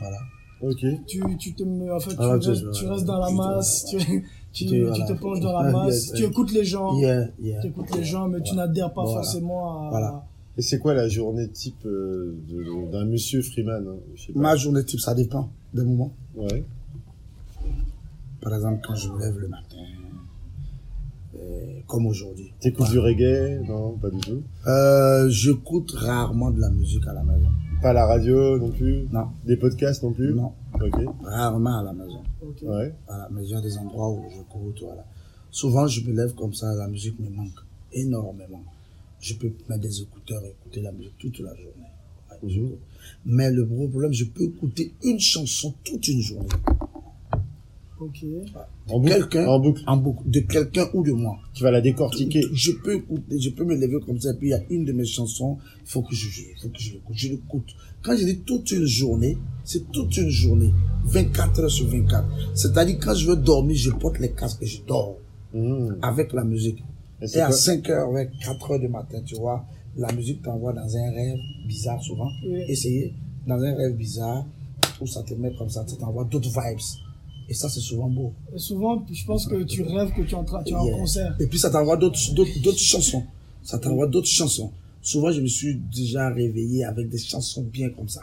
voilà. 0.00 0.16
Ok. 0.62 0.84
tu, 1.06 1.22
tu 1.38 1.54
te 1.54 1.62
mets, 1.62 1.90
en 1.90 2.00
fait, 2.00 2.10
tu, 2.10 2.16
Ah, 2.18 2.38
tu- 2.40 2.48
restes, 2.50 2.70
tu 2.72 2.86
restes 2.86 3.04
dans 3.04 3.18
la 3.18 3.30
masse, 3.30 3.84
tu, 3.90 3.98
tu, 3.98 4.22
Tu- 4.52 4.66
tu 4.66 4.82
voilà. 4.84 5.06
te 5.06 5.12
plonges 5.12 5.40
dans 5.40 5.52
la 5.52 5.70
masse, 5.70 6.06
Yes, 6.08 6.12
tu 6.14 6.24
écoutes 6.24 6.52
les 6.52 6.64
gens, 6.64 6.98
Yeah, 6.98 7.28
yeah. 7.40 7.60
tu 7.60 7.66
écoutes 7.68 7.94
les 7.94 8.04
gens, 8.04 8.26
mais 8.28 8.40
tu 8.40 8.54
n'adhères 8.54 8.92
pas 8.92 9.02
Voilà. 9.04 9.20
forcément 9.22 9.82
à... 9.86 9.90
Voilà. 9.90 10.24
Et 10.58 10.62
c'est 10.62 10.78
quoi 10.78 10.94
la 10.94 11.06
journée 11.08 11.48
type 11.50 11.84
euh, 11.84 12.34
d'un 12.90 13.04
monsieur 13.04 13.42
Freeman 13.42 13.86
hein 13.86 13.96
Je 14.14 14.22
sais 14.28 14.32
pas. 14.32 14.40
Ma 14.40 14.56
journée 14.56 14.82
type, 14.84 15.00
ça 15.00 15.14
dépend 15.14 15.50
des 15.74 15.84
moments. 15.84 16.12
Ouais. 16.34 16.64
Par 18.40 18.54
exemple, 18.54 18.80
quand 18.86 18.94
je 18.94 19.10
me 19.10 19.18
lève 19.20 19.36
le 19.38 19.48
matin, 19.48 19.76
comme 21.86 22.06
aujourd'hui. 22.06 22.52
T'écoutes 22.60 22.90
du 22.90 22.98
reggae? 22.98 23.60
Non, 23.66 23.92
pas 23.98 24.10
du 24.10 24.18
tout. 24.20 24.42
Euh, 24.66 25.28
j'écoute 25.28 25.92
rarement 25.92 26.50
de 26.50 26.60
la 26.60 26.70
musique 26.70 27.06
à 27.06 27.12
la 27.12 27.22
maison. 27.22 27.48
Pas 27.82 27.92
la 27.92 28.06
radio 28.06 28.58
non 28.58 28.70
plus? 28.70 29.06
Non, 29.12 29.26
Des 29.46 29.56
podcasts 29.56 30.02
non 30.02 30.12
plus? 30.12 30.32
Non, 30.34 30.52
Ok. 30.74 31.00
rarement 31.24 31.78
à 31.80 31.82
la 31.84 31.92
maison. 31.92 32.22
Ok. 32.42 32.62
Ouais. 32.62 32.94
Voilà, 33.06 33.28
mais 33.32 33.44
il 33.44 33.50
y 33.50 33.54
a 33.54 33.60
des 33.60 33.76
endroits 33.78 34.10
où 34.10 34.24
j'écoute, 34.30 34.80
voilà. 34.82 35.04
Souvent, 35.50 35.86
je 35.86 36.00
me 36.08 36.14
lève 36.16 36.34
comme 36.34 36.54
ça, 36.54 36.74
la 36.74 36.88
musique 36.88 37.18
me 37.20 37.28
manque 37.30 37.60
énormément. 37.92 38.62
Je 39.20 39.34
peux 39.34 39.50
mettre 39.68 39.82
des 39.82 40.02
écouteurs 40.02 40.42
et 40.44 40.48
écouter 40.50 40.80
la 40.82 40.92
musique 40.92 41.16
toute 41.18 41.38
la 41.40 41.54
journée. 41.54 41.70
Ouais. 42.42 42.78
Mais 43.24 43.50
le 43.50 43.64
gros 43.64 43.88
problème, 43.88 44.12
je 44.12 44.24
peux 44.24 44.44
écouter 44.44 44.92
une 45.02 45.18
chanson 45.20 45.72
toute 45.84 46.06
une 46.08 46.20
journée. 46.20 46.48
Ok. 47.98 48.24
En 48.88 48.98
boucle 49.00 49.12
Quelqu'un, 49.14 49.46
En 49.46 49.58
boucle. 49.58 49.82
en 49.86 49.96
boucle, 49.96 50.22
de 50.30 50.40
quelqu'un 50.40 50.86
ou 50.92 51.02
de 51.02 51.12
moi. 51.12 51.38
Tu 51.54 51.62
vas 51.62 51.70
la 51.70 51.80
décortiquer. 51.80 52.42
Je 52.52 52.72
peux 52.72 52.94
écouter, 52.96 53.38
je 53.40 53.50
peux 53.50 53.64
me 53.64 53.74
lever 53.74 53.98
comme 54.04 54.20
ça, 54.20 54.32
et 54.32 54.34
puis 54.36 54.48
il 54.48 54.50
y 54.50 54.54
a 54.54 54.60
une 54.70 54.84
de 54.84 54.92
mes 54.92 55.06
chansons, 55.06 55.56
il 55.82 55.88
faut 55.88 56.02
que 56.02 56.14
je, 56.14 56.26
il 56.28 56.60
faut 56.60 56.68
que 56.68 56.78
je 56.78 56.92
l'écoute. 56.92 57.16
Je 57.16 57.28
l'écoute. 57.28 57.68
Quand 58.02 58.16
je 58.16 58.24
dis 58.24 58.38
toute 58.40 58.70
une 58.72 58.84
journée, 58.84 59.38
c'est 59.64 59.90
toute 59.90 60.16
une 60.16 60.28
journée. 60.28 60.72
24 61.06 61.60
heures 61.60 61.70
sur 61.70 61.86
24. 61.88 62.26
C'est-à-dire, 62.54 62.98
quand 63.00 63.14
je 63.14 63.28
veux 63.30 63.36
dormir, 63.36 63.76
je 63.76 63.90
porte 63.90 64.18
les 64.18 64.32
casques 64.32 64.62
et 64.62 64.66
je 64.66 64.82
dors 64.86 65.16
Mmh. 65.54 65.96
avec 66.02 66.32
la 66.34 66.44
musique. 66.44 66.82
Et 67.22 67.40
à 67.40 67.46
quoi? 67.46 67.56
5 67.56 67.88
heures, 67.88 68.10
ouais, 68.10 68.30
4 68.44 68.72
heures 68.72 68.80
du 68.80 68.88
matin, 68.88 69.22
tu 69.24 69.36
vois, 69.36 69.64
la 69.96 70.12
musique 70.12 70.42
t'envoie 70.42 70.74
dans 70.74 70.96
un 70.96 71.10
rêve 71.12 71.38
bizarre 71.66 72.02
souvent. 72.02 72.28
Oui. 72.46 72.60
Essayez 72.68 73.14
dans 73.46 73.54
un 73.62 73.74
rêve 73.74 73.96
bizarre 73.96 74.44
où 75.00 75.06
ça 75.06 75.22
te 75.22 75.32
met 75.32 75.50
comme 75.56 75.70
ça, 75.70 75.86
ça 75.86 75.96
t'envoie 75.96 76.24
d'autres 76.24 76.50
vibes. 76.50 76.78
Et 77.48 77.54
ça, 77.54 77.68
c'est 77.68 77.80
souvent 77.80 78.08
beau. 78.08 78.32
Et 78.54 78.58
souvent, 78.58 79.04
je 79.10 79.24
pense 79.24 79.46
que 79.46 79.62
tu 79.62 79.82
rêves 79.82 80.12
que 80.12 80.22
tu 80.22 80.32
es 80.32 80.34
en 80.34 80.44
train, 80.44 80.62
tu 80.64 80.72
es 80.72 80.76
en 80.76 80.84
Yeah. 80.84 80.96
concert. 80.98 81.36
Et 81.38 81.46
puis 81.46 81.58
ça 81.58 81.70
t'envoie 81.70 81.96
d'autres, 81.96 82.18
d'autres, 82.34 82.60
d'autres 82.62 82.78
chansons. 82.78 83.22
Ça 83.62 83.78
t'envoie 83.78 84.06
d'autres 84.08 84.26
chansons. 84.28 84.72
Souvent, 85.02 85.30
je 85.30 85.40
me 85.40 85.46
suis 85.46 85.76
déjà 85.94 86.28
réveillé 86.30 86.84
avec 86.84 87.08
des 87.08 87.18
chansons 87.18 87.62
bien 87.72 87.90
comme 87.90 88.08
ça. 88.08 88.22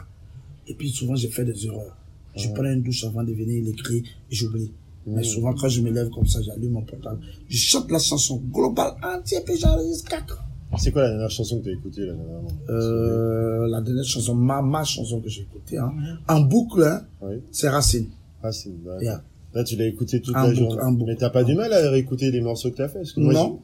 Et 0.68 0.74
puis 0.74 0.90
souvent, 0.90 1.14
j'ai 1.14 1.28
fait 1.28 1.44
des 1.44 1.66
erreurs. 1.66 1.96
Je 2.36 2.48
prends 2.48 2.64
une 2.64 2.82
douche 2.82 3.04
avant 3.04 3.22
de 3.22 3.32
venir 3.32 3.64
l'écrire 3.64 4.02
et 4.30 4.34
j'oublie. 4.34 4.70
Mais 5.06 5.22
souvent, 5.22 5.52
quand 5.54 5.68
je 5.68 5.80
me 5.82 5.90
lève 5.90 6.08
comme 6.10 6.26
ça, 6.26 6.40
j'allume 6.42 6.72
mon 6.72 6.82
portable. 6.82 7.20
Je 7.48 7.56
chante 7.58 7.90
la 7.90 7.98
chanson 7.98 8.42
globale 8.52 8.94
entière, 9.02 9.42
puis 9.44 9.56
j'enregistre 9.58 10.08
quatre. 10.10 10.42
C'est 10.78 10.90
quoi 10.90 11.02
la 11.02 11.10
dernière 11.10 11.30
chanson 11.30 11.60
que 11.60 11.64
t'as 11.66 11.70
écoutée, 11.72 12.00
là, 12.06 12.14
dernièrement 12.14 12.48
Euh, 12.70 13.66
la 13.68 13.80
dernière 13.80 14.04
chanson, 14.04 14.34
ma, 14.34 14.60
ma 14.62 14.82
chanson 14.82 15.20
que 15.20 15.28
j'ai 15.28 15.42
écoutée, 15.42 15.78
hein, 15.78 15.92
en 16.26 16.40
boucle, 16.40 16.82
hein, 16.82 17.04
Oui. 17.22 17.36
c'est 17.52 17.68
Racine. 17.68 18.06
Ah, 18.44 19.22
Là, 19.54 19.62
tu 19.62 19.76
l'as 19.76 19.86
écouté 19.86 20.20
toute 20.20 20.34
un 20.34 20.48
la 20.48 20.54
journée. 20.54 21.04
Mais 21.06 21.14
t'as 21.14 21.30
pas 21.30 21.44
du 21.44 21.54
mal 21.54 21.72
à 21.72 21.88
réécouter 21.88 22.32
les 22.32 22.40
morceaux 22.40 22.72
que 22.72 22.76
t'as 22.76 22.88
fait? 22.88 23.04
Non, 23.16 23.60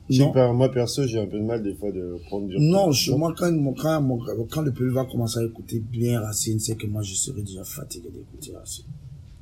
moi, 0.55 0.71
perso, 0.71 1.05
j'ai 1.05 1.19
un 1.19 1.27
peu 1.27 1.39
de 1.39 1.45
mal, 1.45 1.63
des 1.65 1.75
fois, 1.75 1.91
de 1.91 2.17
prendre 2.27 2.47
du 2.47 2.59
Non, 2.61 2.93
je, 2.93 3.13
moi, 3.13 3.35
quand, 3.37 3.53
quand, 3.75 4.19
quand 4.49 4.63
le 4.63 4.71
public 4.73 4.95
va 4.95 5.05
commencer 5.05 5.41
à 5.41 5.45
écouter 5.45 5.81
bien 5.81 6.21
Racine, 6.21 6.61
c'est 6.61 6.77
que 6.77 6.87
moi, 6.87 7.03
je 7.03 7.15
serai 7.15 7.43
déjà 7.43 7.65
fatigué 7.65 8.09
d'écouter 8.09 8.53
Racine. 8.57 8.85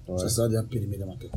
Ouais. 0.08 0.16
Ça, 0.16 0.28
ça 0.30 0.42
va 0.42 0.48
déjà 0.48 0.62
périmé 0.62 0.96
dans 0.96 1.06
ma 1.06 1.16
tête. 1.16 1.32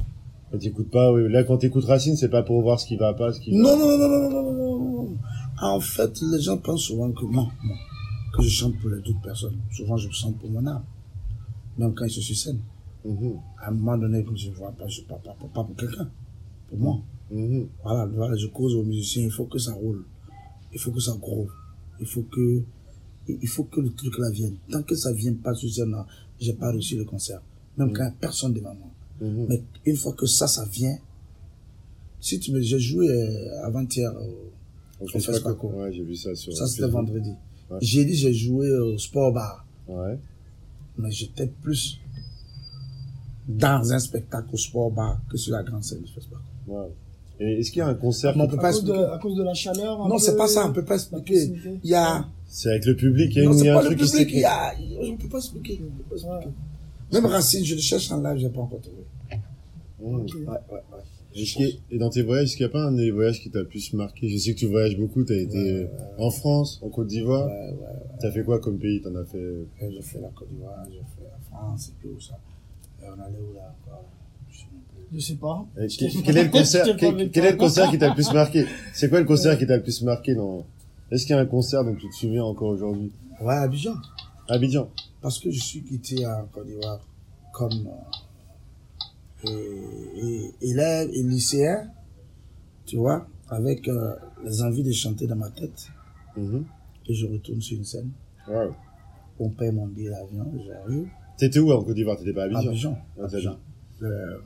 Mais 0.53 0.59
t'écoutes 0.59 0.89
pas, 0.89 1.11
oui. 1.11 1.29
Là, 1.29 1.43
quand 1.43 1.57
t'écoutes 1.57 1.85
Racine, 1.85 2.15
c'est 2.15 2.29
pas 2.29 2.43
pour 2.43 2.61
voir 2.61 2.79
ce 2.79 2.85
qui 2.85 2.95
va 2.95 3.13
pas, 3.13 3.33
ce 3.33 3.41
qui 3.41 3.53
non, 3.53 3.63
va. 3.63 3.75
Non, 3.75 3.97
non, 3.97 4.07
non, 4.07 4.29
non, 4.29 4.53
non, 4.53 4.79
non, 4.79 5.17
En 5.61 5.79
fait, 5.81 6.11
les 6.31 6.41
gens 6.41 6.57
pensent 6.57 6.83
souvent 6.83 7.11
que 7.11 7.25
moi, 7.25 7.51
que 8.33 8.43
je 8.43 8.49
chante 8.49 8.79
pour 8.79 8.89
les 8.89 8.99
autres 8.99 9.21
personnes. 9.21 9.57
Souvent, 9.75 9.97
je 9.97 10.09
chante 10.09 10.37
pour 10.39 10.49
mon 10.49 10.65
âme. 10.65 10.83
Même 11.77 11.93
quand 11.93 12.07
je 12.07 12.21
suis 12.21 12.35
saine. 12.35 12.59
Mhm. 13.05 13.39
À 13.57 13.69
un 13.69 13.71
moment 13.71 13.97
donné, 13.97 14.23
quand 14.23 14.35
je 14.35 14.49
ne 14.49 14.55
vois 14.55 14.71
pas, 14.71 14.87
je 14.87 15.01
ne 15.01 15.05
parle 15.07 15.21
pas, 15.21 15.35
pas 15.53 15.63
pour 15.63 15.75
quelqu'un. 15.75 16.09
Pour 16.69 16.77
moi. 16.79 17.01
Mhm. 17.31 17.67
Voilà, 17.83 18.05
voilà, 18.05 18.35
je 18.35 18.47
cause 18.47 18.75
aux 18.75 18.83
musiciens, 18.83 19.23
il 19.23 19.31
faut 19.31 19.45
que 19.45 19.57
ça 19.59 19.73
roule. 19.73 20.03
Il 20.73 20.79
faut 20.79 20.91
que 20.91 20.99
ça 20.99 21.15
groove. 21.19 21.51
Il 21.99 22.05
faut 22.05 22.23
que, 22.23 22.63
il 23.27 23.47
faut 23.47 23.63
que 23.65 23.81
le 23.81 23.91
truc 23.91 24.17
là 24.17 24.29
vienne. 24.31 24.55
Tant 24.69 24.83
que 24.83 24.95
ça 24.95 25.13
vient 25.13 25.33
pas 25.33 25.53
sur 25.53 25.69
scène, 25.71 25.91
là, 25.91 26.05
j'ai 26.39 26.53
pas 26.53 26.71
réussi 26.71 26.95
le 26.95 27.05
concert. 27.05 27.41
Même 27.77 27.93
quand 27.93 28.03
il 28.03 28.05
y 28.05 28.09
a 28.09 28.15
personne 28.19 28.53
devant 28.53 28.73
moi. 28.75 28.89
Mhm. 29.21 29.45
Mais 29.49 29.63
une 29.85 29.97
fois 29.97 30.13
que 30.13 30.25
ça, 30.25 30.47
ça 30.47 30.65
vient, 30.65 30.97
si 32.19 32.39
tu 32.39 32.51
me, 32.51 32.61
j'ai 32.61 32.79
joué 32.79 33.09
euh, 33.09 33.65
avant-hier 33.65 34.11
au, 34.15 34.51
On 35.01 35.05
au. 35.05 35.67
Ouais, 35.79 35.91
j'ai 35.91 36.03
vu 36.03 36.15
ça 36.15 36.35
sur 36.35 36.53
Ça, 36.55 36.67
c'était 36.67 36.87
vendredi. 36.87 37.31
Ouais. 37.69 37.77
J'ai 37.81 38.05
dit, 38.05 38.15
j'ai 38.15 38.33
joué 38.33 38.71
au 38.71 38.97
sport 38.97 39.33
bar. 39.33 39.65
Ouais. 39.87 40.19
Mais 40.97 41.09
j'étais 41.09 41.47
plus 41.47 41.99
dans 43.57 43.91
un 43.93 43.99
spectacle 43.99 44.47
au 44.53 44.57
sport 44.57 44.91
bar 44.91 45.21
que 45.29 45.37
sur 45.37 45.53
la 45.53 45.63
grande 45.63 45.83
scène 45.83 46.01
du 46.01 46.11
festival. 46.11 46.39
Ouais. 46.67 46.87
Et 47.39 47.59
est-ce 47.59 47.71
qu'il 47.71 47.79
y 47.79 47.81
a 47.81 47.87
un 47.87 47.95
concert 47.95 48.35
Mais 48.37 48.43
on 48.43 48.47
peut 48.47 48.57
À 48.59 48.61
pas 48.61 48.71
cause, 48.71 48.83
de, 48.83 48.93
à 48.93 49.17
cause 49.17 49.35
de 49.35 49.43
la 49.43 49.53
chaleur. 49.53 50.07
Non, 50.07 50.17
c'est 50.19 50.35
pas 50.37 50.47
ça, 50.47 50.67
on 50.67 50.73
peut 50.73 50.85
pas 50.85 50.95
expliquer. 50.95 51.51
Il 51.83 51.89
y 51.89 51.95
a, 51.95 52.25
C'est 52.47 52.69
avec 52.69 52.85
le 52.85 52.95
public, 52.95 53.31
il 53.35 53.41
y 53.41 53.45
a, 53.45 53.49
non, 53.49 53.53
une- 53.57 53.65
y 53.65 53.69
un 53.69 53.79
truc 53.79 53.97
qui 53.97 54.05
public, 54.05 54.13
il 54.13 54.37
y 54.37 54.41
s'écrit. 54.41 54.45
a, 54.45 54.73
on 55.01 55.17
peut 55.17 55.27
pas 55.29 55.37
expliquer. 55.39 55.81
on 55.81 55.97
peut 55.97 56.03
pas 56.09 56.15
expliquer. 56.15 56.47
Ouais. 56.47 56.53
Même 57.13 57.25
Racine, 57.25 57.65
je 57.65 57.75
le 57.75 57.81
cherche 57.81 58.11
en 58.11 58.21
live, 58.21 58.37
j'ai 58.37 58.49
pas 58.49 58.61
encore 58.61 58.79
trouvé. 58.81 59.03
Ouais, 59.99 60.15
ouais, 60.15 60.47
ouais. 60.47 61.77
Et 61.91 61.97
dans 61.97 62.09
tes 62.09 62.21
voyages, 62.23 62.45
est-ce 62.49 62.57
qu'il 62.57 62.65
n'y 62.65 62.69
a 62.71 62.73
pas 62.73 62.83
un 62.83 62.91
des 62.91 63.09
voyages 63.11 63.39
qui 63.41 63.49
t'a 63.49 63.59
le 63.59 63.67
plus 63.67 63.93
marqué? 63.93 64.27
Je 64.29 64.37
sais 64.37 64.53
que 64.53 64.59
tu 64.59 64.67
voyages 64.67 64.97
beaucoup, 64.97 65.23
t'as 65.23 65.35
été 65.35 65.87
en 66.17 66.29
France, 66.29 66.79
en 66.83 66.89
Côte 66.89 67.07
d'Ivoire. 67.07 67.47
Ouais, 67.47 67.53
ouais, 67.53 67.69
ouais. 67.71 68.17
T'as 68.19 68.31
fait 68.31 68.43
quoi 68.43 68.59
comme 68.59 68.77
pays? 68.77 69.01
T'en 69.01 69.15
as 69.15 69.23
fait 69.25 69.37
Et 69.39 69.91
J'ai 69.93 70.01
fait 70.01 70.19
la 70.19 70.27
Côte 70.29 70.49
d'Ivoire, 70.51 70.83
j'ai 70.89 70.97
fait 70.97 71.23
la 71.23 71.39
France, 71.49 71.89
et 71.89 71.93
puis 71.99 72.09
où 72.09 72.19
ça. 72.19 72.37
Et 73.01 73.07
on 73.09 73.19
allait 73.19 73.39
où 73.39 73.53
là 73.53 73.73
encore 73.83 74.05
Je 75.13 75.19
sais 75.19 75.35
pas. 75.35 75.65
Et 75.77 75.89
Je 75.89 76.21
quel, 76.21 76.37
est 76.37 76.43
le 76.45 76.49
concert 76.51 76.85
quel, 76.97 77.31
quel 77.31 77.45
est 77.45 77.51
le 77.51 77.91
qui 77.91 77.97
t'a 77.97 78.09
le 78.09 78.13
plus 78.13 78.31
marqué? 78.33 78.65
C'est 78.93 79.09
quoi 79.09 79.19
le 79.19 79.25
concert 79.33 79.57
qui 79.57 79.65
t'a 79.65 79.77
le 79.77 79.83
plus 79.83 80.01
marqué 80.03 80.35
dans 80.35 80.65
Est-ce 81.11 81.25
qu'il 81.25 81.35
y 81.35 81.39
a 81.39 81.41
un 81.41 81.45
concert 81.45 81.83
dont 81.83 81.95
tu 81.95 82.09
te 82.09 82.15
souviens 82.15 82.43
encore 82.43 82.69
aujourd'hui? 82.69 83.11
Ouais, 83.41 83.55
Abidjan. 83.55 83.95
Abidjan. 84.47 84.89
Parce 85.21 85.39
que 85.39 85.51
je 85.51 85.59
suis 85.59 85.83
quitté 85.83 86.25
en 86.25 86.45
Côte 86.51 86.67
d'Ivoire 86.67 86.99
comme 87.53 87.89
euh, 89.45 89.49
et, 90.15 90.51
et, 90.61 90.69
élève 90.69 91.09
et 91.13 91.23
lycéen, 91.23 91.89
tu 92.85 92.97
vois, 92.97 93.27
avec 93.49 93.87
euh, 93.87 94.15
les 94.43 94.61
envies 94.61 94.83
de 94.83 94.91
chanter 94.91 95.27
dans 95.27 95.35
ma 95.35 95.49
tête. 95.49 95.87
Mhm. 96.37 96.65
Et 97.07 97.13
je 97.13 97.27
retourne 97.27 97.61
sur 97.61 97.77
une 97.77 97.83
scène. 97.83 98.11
Wow. 98.47 98.75
On 99.39 99.49
paye 99.49 99.71
mon 99.71 99.87
billet 99.87 100.09
d'avion, 100.09 100.45
j'arrive. 100.65 101.07
T'étais 101.41 101.57
où 101.57 101.71
en 101.71 101.83
Côte 101.83 101.95
d'Ivoire? 101.95 102.17
T'étais 102.19 102.33
pas 102.33 102.43
à 102.43 102.45
Abidjan? 102.45 102.69
Abidjan. 102.69 102.97
Ah, 103.17 103.21
t'as 103.27 103.37
Abidjan. 103.37 103.57
Le 103.99 104.43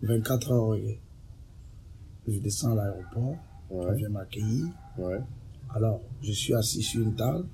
24 0.00 0.50
heures, 0.50 0.66
reggae. 0.68 0.98
Je 2.26 2.38
descends 2.38 2.72
à 2.72 2.76
l'aéroport, 2.76 3.36
on 3.68 3.84
Ouais. 3.84 3.96
vient 3.96 4.08
m'accueillir. 4.08 4.64
Ouais. 4.96 5.20
Alors, 5.74 6.00
je 6.22 6.32
suis 6.32 6.54
assis 6.54 6.82
sur 6.82 7.02
une 7.02 7.14
table. 7.16 7.44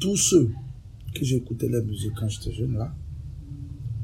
Tous 0.00 0.16
ceux 0.16 0.50
que 1.14 1.24
j'écoutais 1.26 1.68
la 1.68 1.82
musique 1.82 2.14
quand 2.18 2.26
j'étais 2.28 2.52
jeune, 2.54 2.72
là, 2.78 2.90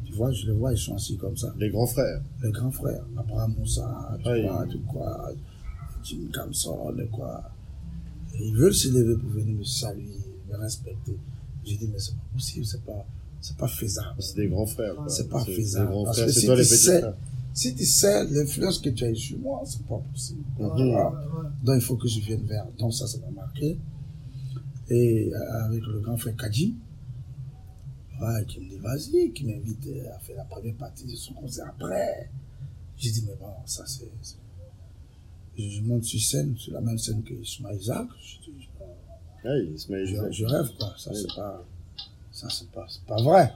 tu 0.05 0.12
vois, 0.12 0.31
je 0.31 0.45
les 0.49 0.53
vois, 0.53 0.73
ils 0.75 0.79
sont 0.79 0.95
assis 0.95 1.17
comme 1.17 1.38
ça. 1.38 1.55
Les 1.59 1.71
grands 1.71 1.87
frères. 1.87 2.21
Les 2.43 2.51
grands 2.51 2.71
frères, 2.71 3.03
Abraham 3.17 3.55
Moussa, 3.59 4.19
tu 4.23 4.43
vois, 4.43 4.67
tu 4.71 4.79
quoi, 4.81 5.31
Jim 6.05 6.29
Camson, 6.35 6.95
quoi. 7.11 7.51
Et 8.35 8.49
ils 8.49 8.55
veulent 8.55 8.75
se 8.75 8.88
lever 8.88 9.17
pour 9.17 9.31
venir 9.31 9.57
me 9.57 9.65
saluer, 9.65 10.21
me 10.51 10.57
respecter. 10.59 11.17
J'ai 11.65 11.77
dit, 11.79 11.88
mais 11.91 11.99
c'est 11.99 12.12
pas 12.15 12.22
possible, 12.33 12.64
c'est 12.66 12.85
pas, 12.85 13.07
c'est 13.40 13.57
pas 13.57 13.68
faisable. 13.68 14.14
C'est 14.23 14.37
des 14.37 14.49
grands 14.49 14.66
frères. 14.66 14.95
C'est 15.09 15.29
pas 15.29 15.42
des 15.45 15.55
faisable, 15.55 15.90
grands 15.90 16.05
parce 16.05 16.16
frères. 16.18 16.27
que 16.29 16.33
C'est 16.33 16.40
si 16.40 16.47
toi 16.47 16.55
tu 16.57 16.62
les 16.62 16.68
petits 16.68 16.77
sais- 16.79 17.01
frères. 17.01 17.14
Si 17.55 17.75
tu 17.75 17.85
sais 17.85 18.25
l'influence 18.31 18.79
que 18.79 18.88
tu 18.88 19.05
as 19.05 19.11
eue 19.11 19.16
sur 19.16 19.38
moi, 19.38 19.61
c'est 19.66 19.83
pas 19.87 19.99
possible. 20.11 20.40
Mhm. 20.59 20.66
Ouais, 20.71 20.95
ouais. 20.95 21.03
Donc 21.64 21.75
il 21.77 21.81
faut 21.83 21.97
que 21.97 22.09
je 22.09 22.21
vienne 22.21 22.45
vers. 22.47 22.66
Donc 22.79 22.95
ça, 22.95 23.07
ça 23.07 23.18
m'a 23.18 23.31
marqué. 23.31 23.79
Et 24.88 25.31
euh, 25.33 25.64
avec 25.66 25.83
le 25.83 26.01
grand 26.01 26.16
frère 26.16 26.35
Kadji, 26.37 26.75
ouais, 28.21 28.45
qui 28.47 28.61
me 28.61 28.68
dit 28.71 28.77
vas-y, 28.79 29.33
qui 29.33 29.45
m'invite 29.45 29.87
à 30.14 30.18
faire 30.21 30.37
la 30.37 30.45
première 30.45 30.75
partie 30.77 31.05
de 31.07 31.14
son 31.14 31.35
concert 31.35 31.66
après. 31.68 32.31
J'ai 32.97 33.11
dit 33.11 33.25
mais 33.27 33.35
bon, 33.40 33.49
ça 33.66 33.85
c'est. 33.87 34.09
Je 35.59 35.81
monte 35.83 36.05
sur 36.05 36.21
scène, 36.21 36.57
sur 36.57 36.73
la 36.73 36.81
même 36.81 36.97
scène 36.99 37.23
que 37.23 37.35
Ismaël 37.35 37.77
Isaac. 37.79 38.07
Je, 38.23 38.51
dis, 38.51 38.68
je, 39.45 40.31
je 40.33 40.45
rêve 40.47 40.71
quoi. 40.79 40.95
Ça 40.97 41.11
Oui. 41.12 41.18
c'est 41.21 41.35
pas. 41.37 41.64
Ça 42.42 42.48
c'est 42.50 42.68
pas, 42.70 42.85
c'est 42.88 43.05
pas 43.05 43.22
vrai. 43.22 43.52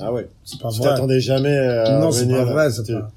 Ah 0.00 0.12
ouais. 0.12 0.28
C'est 0.44 0.58
pas 0.60 0.70
Tu 0.70 0.78
vrai. 0.78 0.88
t'attendais 0.88 1.20
jamais 1.20 1.56
à 1.56 1.98
non, 2.00 2.10
c'est 2.10 2.26
pas 2.26 2.44
vrai, 2.44 2.70
c'est 2.70 2.90
pas. 2.92 3.10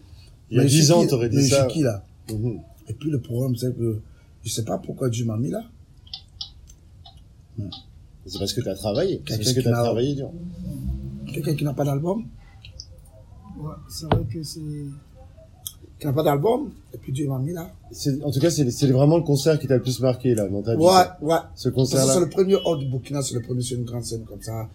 Il 0.52 0.58
y 0.58 0.60
a 0.60 0.64
Mais 0.64 0.70
10 0.70 0.86
je 0.88 0.94
ans, 0.94 1.00
suis- 1.00 1.10
t'aurais 1.10 1.30
dit 1.30 1.38
mais 1.38 1.44
je 1.44 1.56
ça. 1.56 1.64
suis 1.64 1.74
qui 1.74 1.84
là 1.84 2.04
Mhm. 2.32 2.60
Et 2.90 2.94
puis 2.94 3.10
le 3.10 3.20
problème, 3.22 3.56
c'est 3.56 3.76
que 3.78 4.00
je 4.44 4.50
sais 4.52 4.64
pas 4.64 4.78
pourquoi 4.78 5.10
Dieu 5.10 5.26
m'a 5.26 5.38
mis 5.38 5.50
là. 5.50 5.62
C'est 8.26 8.40
parce 8.40 8.54
que 8.54 8.62
t'as 8.62 8.76
travaillé. 8.76 9.18
C'est 9.18 9.24
Quelqu'un 9.24 9.44
parce 9.44 9.54
que 9.54 9.60
qui 9.62 9.66
t'as 9.66 9.84
travaillé 9.84 10.16
dur. 10.16 10.30
Quelqu'un 11.34 11.56
qui 11.56 11.64
n'a 11.64 11.74
pas 11.74 11.86
d'album, 11.86 12.26
Ouais, 13.60 13.74
c'est 13.90 14.06
vrai 14.06 14.24
que 14.32 14.44
c'est. 14.44 14.60
qui 16.00 16.06
n'a 16.06 16.14
pas 16.14 16.22
d'album, 16.24 16.70
et 16.94 16.98
puis 16.98 17.12
Dieu 17.12 17.28
m'a 17.28 17.40
mis 17.40 17.54
là. 17.54 17.72
C'est- 17.92 18.22
En 18.24 18.30
tout 18.30 18.40
cas, 18.40 18.52
c'est 18.52 18.70
c'est 18.70 18.88
vraiment 18.92 19.18
le 19.18 19.24
concert 19.24 19.58
qui 19.60 19.68
t'a 19.68 19.76
le 19.78 19.82
plus 19.82 20.00
marqué, 20.00 20.36
là, 20.36 20.48
dans 20.48 20.62
ta 20.62 20.76
vie. 20.76 20.82
Ouais, 20.84 20.92
ouais. 21.22 21.38
Ce 21.56 21.70
que 21.70 21.70
c'est 21.70 21.72
concert-là. 21.74 22.20
le 22.20 22.30
premier 22.30 22.56
hors 22.56 22.78
du 22.78 22.86
Burkina, 22.86 23.22
c'est 23.24 23.34
le 23.34 23.42
premier 23.42 23.62
sur 23.64 23.78
une 23.80 23.86
grande 23.86 24.04
scène 24.04 24.24
comme 24.26 24.42
ça, 24.42 24.70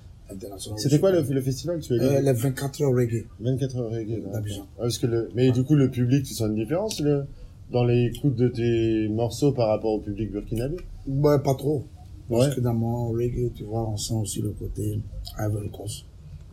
C'était 0.76 0.98
quoi 0.98 1.10
le, 1.12 1.22
le 1.22 1.40
festival 1.40 1.80
tu 1.80 1.92
as 1.94 2.02
euh, 2.02 2.18
dit 2.20 2.24
Les 2.26 2.32
24 2.32 2.82
heures 2.82 2.92
reggae. 2.94 3.24
24 3.40 3.76
heures 3.78 3.90
reggae. 3.90 4.22
d'Abidjan. 4.32 4.60
Ouais, 4.62 4.66
parce 4.78 4.98
que 4.98 5.06
le, 5.06 5.28
mais 5.34 5.50
du 5.50 5.64
coup, 5.64 5.74
le 5.74 5.90
public, 5.90 6.24
tu 6.24 6.34
sens 6.34 6.48
une 6.48 6.54
différence, 6.56 7.00
le, 7.00 7.24
dans 7.70 7.84
les 7.84 8.06
écoutes 8.14 8.36
de 8.36 8.48
tes 8.48 9.08
morceaux 9.08 9.52
par 9.52 9.68
rapport 9.68 9.92
au 9.92 9.98
public 10.00 10.30
burkinabé? 10.32 10.76
Ouais, 11.06 11.38
pas 11.38 11.54
trop. 11.54 11.84
Ouais. 12.30 12.38
Parce 12.40 12.54
que 12.56 12.60
dans 12.60 12.74
mon 12.74 13.08
reggae, 13.10 13.50
tu 13.54 13.64
vois, 13.64 13.88
on 13.88 13.96
sent 13.96 14.14
aussi 14.14 14.40
le 14.42 14.50
côté 14.50 14.98
Ivory 15.38 15.70
Coast. 15.70 16.04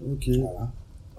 Ok. 0.10 0.30
Voilà. 0.40 0.72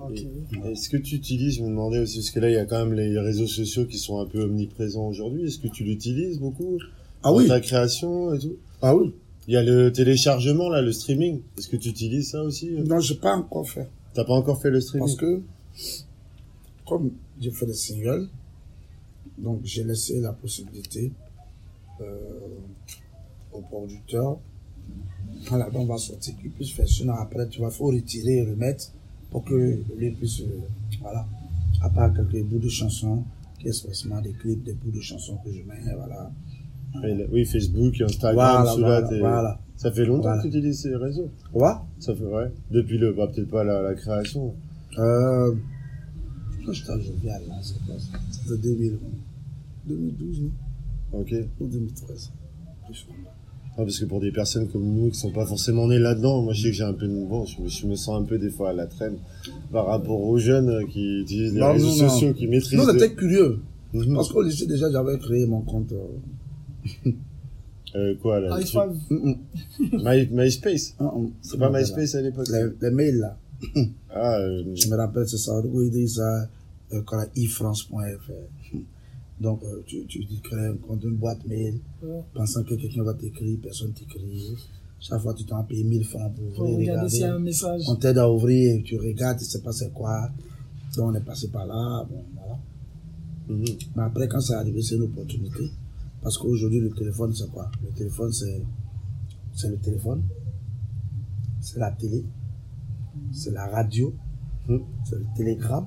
Ok. 0.02 0.24
Est-ce 0.70 0.88
que 0.88 0.96
tu 0.96 1.14
utilises, 1.16 1.56
je 1.56 1.62
me 1.62 1.68
demandais 1.68 1.98
aussi, 1.98 2.18
parce 2.18 2.30
que 2.30 2.40
là, 2.40 2.48
il 2.48 2.54
y 2.54 2.58
a 2.58 2.64
quand 2.64 2.84
même 2.86 2.94
les 2.94 3.18
réseaux 3.20 3.46
sociaux 3.46 3.84
qui 3.84 3.98
sont 3.98 4.18
un 4.20 4.26
peu 4.26 4.42
omniprésents 4.42 5.06
aujourd'hui. 5.08 5.44
Est-ce 5.46 5.58
que 5.58 5.68
tu 5.68 5.84
l'utilises 5.84 6.38
beaucoup? 6.40 6.78
Ah 7.22 7.28
Dans 7.30 7.36
oui, 7.36 7.48
ta 7.48 7.60
création 7.60 8.32
et 8.32 8.38
tout? 8.38 8.56
ah 8.80 8.96
oui. 8.96 9.12
Il 9.50 9.54
y 9.54 9.56
a 9.56 9.64
le 9.64 9.90
téléchargement, 9.90 10.68
là, 10.68 10.80
le 10.80 10.92
streaming. 10.92 11.40
Est-ce 11.58 11.66
que 11.66 11.76
tu 11.76 11.88
utilises 11.88 12.30
ça 12.30 12.40
aussi? 12.40 12.70
Non, 12.70 13.00
j'ai 13.00 13.16
pas 13.16 13.36
encore 13.36 13.68
fait. 13.68 13.88
T'as 14.14 14.22
pas 14.22 14.34
encore 14.34 14.62
fait 14.62 14.70
le 14.70 14.80
streaming? 14.80 15.08
Parce 15.08 15.18
que, 15.18 15.42
comme 16.86 17.10
j'ai 17.40 17.50
fait 17.50 17.66
des 17.66 17.74
singles, 17.74 18.28
donc 19.38 19.58
j'ai 19.64 19.82
laissé 19.82 20.20
la 20.20 20.32
possibilité 20.32 21.10
euh, 22.00 22.04
au 23.52 23.60
producteur, 23.62 24.38
quand 25.48 25.56
l'album 25.56 25.88
va 25.88 25.98
sortir, 25.98 26.36
qu'il 26.40 26.52
puisse 26.52 26.70
faire. 26.70 26.86
Sinon, 26.86 27.14
après, 27.14 27.48
tu 27.48 27.60
vas 27.60 27.70
faut 27.70 27.86
retirer 27.86 28.36
et 28.36 28.48
remettre 28.48 28.92
pour 29.32 29.42
que 29.42 29.82
lui 29.96 30.12
puisse, 30.12 30.42
euh, 30.42 30.60
voilà, 31.00 31.26
à 31.82 31.90
part 31.90 32.14
quelques 32.14 32.40
bouts 32.44 32.60
de 32.60 32.68
chansons, 32.68 33.24
qui 33.58 33.66
est 33.66 33.70
expressement 33.70 34.20
des 34.20 34.30
clips, 34.30 34.62
des 34.62 34.74
bouts 34.74 34.92
de 34.92 35.00
chansons 35.00 35.38
que 35.44 35.50
je 35.52 35.62
mets, 35.62 35.92
voilà. 35.96 36.30
Oui, 37.32 37.44
Facebook, 37.44 38.00
Instagram, 38.00 38.66
Voilà, 38.78 39.00
voilà. 39.18 39.60
Ça 39.76 39.90
fait 39.92 40.04
longtemps 40.04 40.36
que 40.36 40.42
tu 40.42 40.48
utilises 40.48 40.80
ces 40.80 40.94
réseaux 40.94 41.30
Ouais. 41.54 41.70
Ça 41.98 42.14
fait, 42.14 42.24
ouais. 42.24 42.52
Depuis 42.70 42.98
le, 42.98 43.12
bah, 43.12 43.28
peut-être 43.28 43.48
pas 43.48 43.64
la, 43.64 43.80
la 43.82 43.94
création. 43.94 44.52
Euh, 44.98 45.54
à 46.68 46.72
Jovial, 46.72 47.42
là, 47.48 47.54
c'est 47.62 47.78
quoi 47.86 47.94
ça 47.98 48.18
C'était 48.30 48.60
2000, 48.62 48.98
2012, 49.86 50.42
non? 50.42 50.50
Ok. 51.20 51.34
Ou 51.60 51.66
2013. 51.66 52.30
Plus 52.86 53.06
ou 53.08 53.12
moins. 53.22 53.30
Ah, 53.78 53.82
parce 53.84 53.98
que 53.98 54.04
pour 54.04 54.20
des 54.20 54.30
personnes 54.32 54.68
comme 54.68 54.84
nous 54.84 55.10
qui 55.10 55.18
sont 55.18 55.30
pas 55.32 55.46
forcément 55.46 55.86
nées 55.88 55.98
là-dedans, 55.98 56.42
moi 56.42 56.52
je 56.52 56.62
sais 56.62 56.68
que 56.70 56.74
j'ai 56.74 56.84
un 56.84 56.92
peu 56.92 57.06
de 57.08 57.24
bon, 57.24 57.46
je, 57.46 57.62
me- 57.62 57.68
je 57.68 57.86
me 57.86 57.94
sens 57.94 58.20
un 58.20 58.24
peu 58.24 58.36
des 58.38 58.50
fois 58.50 58.70
à 58.70 58.72
la 58.72 58.86
traîne 58.86 59.16
par 59.72 59.86
rapport 59.86 60.20
aux 60.20 60.38
jeunes 60.38 60.86
qui 60.88 61.20
utilisent 61.22 61.54
les 61.54 61.60
Non, 61.60 61.72
réseaux 61.72 61.86
non, 61.86 61.92
non. 62.02 62.08
sociaux, 62.10 62.34
qui 62.34 62.46
maîtrisent. 62.46 62.78
Non, 62.78 62.86
le- 62.86 62.92
j'étais 62.98 63.14
curieux. 63.14 63.58
Mhm. 63.94 64.14
Parce 64.14 64.30
qu'au 64.32 64.42
lycée, 64.42 64.66
déjà, 64.66 64.90
j'avais 64.90 65.18
créé 65.18 65.46
mon 65.46 65.62
compte. 65.62 65.92
euh, 65.92 65.96
Euh, 67.96 68.14
quoi 68.22 68.38
là 68.38 68.56
le 68.56 68.78
hum, 68.78 68.96
hum, 69.10 69.36
My, 70.04 70.28
MySpace. 70.30 70.94
hum, 71.00 71.06
hum. 71.12 71.30
C'est 71.42 71.58
pas 71.58 71.70
MySpace 71.70 72.14
à 72.14 72.22
l'époque. 72.22 72.46
Les, 72.48 72.66
les 72.80 72.90
mails, 72.94 73.18
là. 73.18 73.36
Ah, 74.10 74.36
euh, 74.38 74.62
Je 74.76 74.88
me 74.88 74.94
rappelle, 74.96 75.26
c'est 75.28 75.38
ça. 75.38 75.60
Il 75.64 75.90
dit 75.90 76.08
ça, 76.08 76.48
euh, 76.92 77.02
quand 77.04 77.20
ifrance.fr. 77.34 78.32
Donc, 79.40 79.60
euh, 79.64 79.82
tu, 79.86 80.06
tu, 80.06 80.24
tu 80.24 80.36
crées 80.40 80.66
un 80.66 80.76
compte, 80.76 81.02
une 81.02 81.16
boîte 81.16 81.44
mail, 81.46 81.80
Ouais. 82.02 82.20
pensant 82.32 82.62
que 82.62 82.74
quelqu'un 82.76 83.02
va 83.02 83.14
t'écrire, 83.14 83.58
personne 83.60 83.92
t'écrit. 83.92 84.54
Chaque 85.00 85.20
fois, 85.22 85.34
tu 85.34 85.44
t'en 85.44 85.64
payes 85.64 85.82
1000 85.82 86.04
francs 86.04 86.32
pour 86.36 86.48
Pour 86.52 86.70
ouvrir, 86.70 86.92
regarder 86.92 87.08
s'il 87.10 87.20
y 87.20 87.24
a 87.24 87.26
un 87.26 87.30
regarder. 87.30 87.44
message. 87.46 87.82
On 87.88 87.96
t'aide 87.96 88.18
à 88.18 88.30
ouvrir, 88.30 88.82
tu 88.84 88.98
regardes, 88.98 89.38
tu 89.38 89.46
sais 89.46 89.62
pas 89.62 89.72
c'est 89.72 89.92
quoi. 89.92 90.28
Donc, 90.96 91.10
on 91.10 91.14
est 91.14 91.24
passé 91.24 91.48
par 91.48 91.66
là, 91.66 92.06
bon, 92.08 92.22
voilà. 92.36 92.58
mhm. 93.48 93.64
Mais 93.96 94.02
après, 94.02 94.28
quand 94.28 94.40
c'est 94.40 94.54
arrivé, 94.54 94.80
c'est 94.82 94.94
une 94.96 95.02
opportunité. 95.02 95.70
Parce 96.22 96.36
qu'aujourd'hui, 96.38 96.80
le 96.80 96.90
téléphone, 96.90 97.32
c'est 97.34 97.50
quoi? 97.50 97.70
Le 97.82 97.90
téléphone, 97.92 98.32
c'est, 98.32 98.62
c'est 99.54 99.68
le 99.68 99.76
téléphone, 99.78 100.22
c'est 101.60 101.78
la 101.78 101.90
télé, 101.92 102.24
c'est 103.32 103.52
la 103.52 103.66
radio, 103.66 104.12
Mhm. 104.68 104.80
c'est 105.04 105.16
le 105.16 105.26
télégramme, 105.36 105.86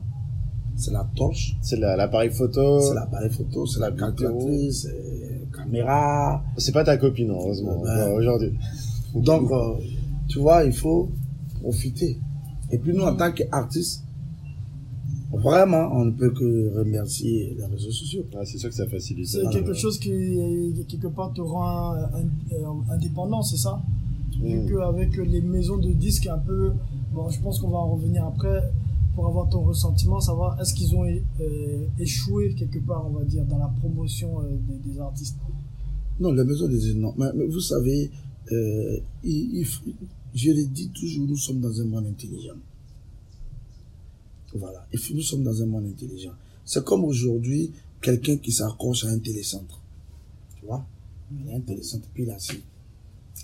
c'est 0.76 0.92
la 0.92 1.08
torche, 1.16 1.56
C'est 1.62 1.78
la- 1.78 1.96
l'appareil 1.96 2.32
photo. 2.32 2.82
c'est 2.82 2.96
l'appareil 2.96 3.30
photo, 3.32 3.66
c'est 3.68 3.80
la 3.80 3.92
calculatrice, 3.92 4.82
c'est 4.84 5.40
la 5.52 5.58
caméra. 5.58 6.44
C'est 6.58 6.72
pas 6.72 6.84
ta 6.84 6.98
copine, 6.98 7.30
heureusement, 7.30 7.80
Ouais. 7.82 7.90
encore 7.92 8.14
aujourd'hui. 8.16 8.58
Donc, 9.14 9.52
euh, 9.52 9.76
tu 10.28 10.40
vois, 10.40 10.64
il 10.64 10.74
faut 10.74 11.10
profiter. 11.62 12.20
Et 12.72 12.80
puis 12.80 12.92
nous, 12.96 13.04
en 13.04 13.16
tant 13.16 13.32
qu'artistes, 13.32 14.03
vraiment, 15.34 15.90
on 15.94 16.06
ne 16.06 16.12
peut 16.12 16.32
que 16.32 16.78
remercier 16.78 17.56
les 17.58 17.66
réseaux 17.66 17.92
sociaux. 17.92 18.24
Ah, 18.36 18.46
c'est 18.46 18.58
sûr 18.58 18.70
que 18.70 18.76
ça 18.76 18.88
facilite. 18.88 19.28
C'est 19.28 19.46
euh, 19.46 19.50
quelque 19.50 19.74
chose 19.74 19.98
qui, 20.00 20.12
quelque 20.88 21.08
part, 21.08 21.34
te 21.34 21.42
rend 21.42 21.96
euh, 21.96 22.00
euh, 22.54 22.66
indépendant, 22.94 23.42
c'est 23.42 23.58
ça? 23.58 23.82
Vu 24.42 24.60
Mm. 24.60 24.68
qu'avec 24.70 25.16
les 25.18 25.42
maisons 25.42 25.78
de 25.78 25.92
disques, 25.92 26.28
un 26.28 26.38
peu. 26.40 26.72
Bon, 27.14 27.30
je 27.30 27.40
pense 27.42 27.60
qu'on 27.60 27.70
va 27.70 27.78
en 27.78 27.92
revenir 27.96 28.26
après 28.26 28.62
pour 29.16 29.28
avoir 29.28 29.48
ton 29.48 29.62
ressentiment, 29.62 30.20
savoir 30.20 30.60
est-ce 30.60 30.74
qu'ils 30.74 30.96
ont 30.96 31.06
euh, 31.06 31.86
échoué 32.00 32.56
quelque 32.56 32.80
part, 32.80 33.06
on 33.08 33.12
va 33.20 33.24
dire, 33.24 33.46
dans 33.46 33.60
la 33.60 33.72
promotion 33.80 34.42
euh, 34.42 34.46
des, 34.68 34.92
des 34.92 35.00
artistes? 35.00 35.38
Non, 36.20 36.32
les 36.32 36.44
maisons 36.44 36.68
des 36.68 36.94
non. 36.96 37.14
Mais, 37.18 37.28
mais 37.36 37.46
vous 37.46 37.60
savez, 37.60 38.10
euh, 38.52 38.98
il, 39.24 39.58
il 39.60 39.66
faut- 39.66 39.84
je 40.34 40.50
le 40.50 40.66
dis 40.66 40.90
toujours, 40.90 41.28
nous 41.28 41.38
sommes 41.38 41.60
dans 41.60 41.80
un 41.80 41.86
monde 41.86 42.08
intelligent. 42.08 42.56
Voilà. 44.56 44.86
Il 44.94 45.00
faut- 45.00 45.14
nous 45.14 45.22
sommes 45.22 45.44
dans 45.44 45.62
un 45.62 45.66
monde 45.66 45.86
intelligent. 45.88 46.34
C'est 46.66 46.84
comme 46.84 47.04
aujourd'hui, 47.04 47.72
quelqu'un 48.02 48.38
qui 48.38 48.52
s'accroche 48.52 49.06
à 49.06 49.10
un 49.10 49.20
télécentre. 49.20 49.82
Tu 50.60 50.66
vois? 50.66 50.86
Il 51.32 51.48
y 51.48 51.52
a 51.54 51.56
un 51.58 51.62
télécentre, 51.62 52.08
puis 52.14 52.24
il 52.24 52.30
a 52.32 52.36
assis. 52.36 52.64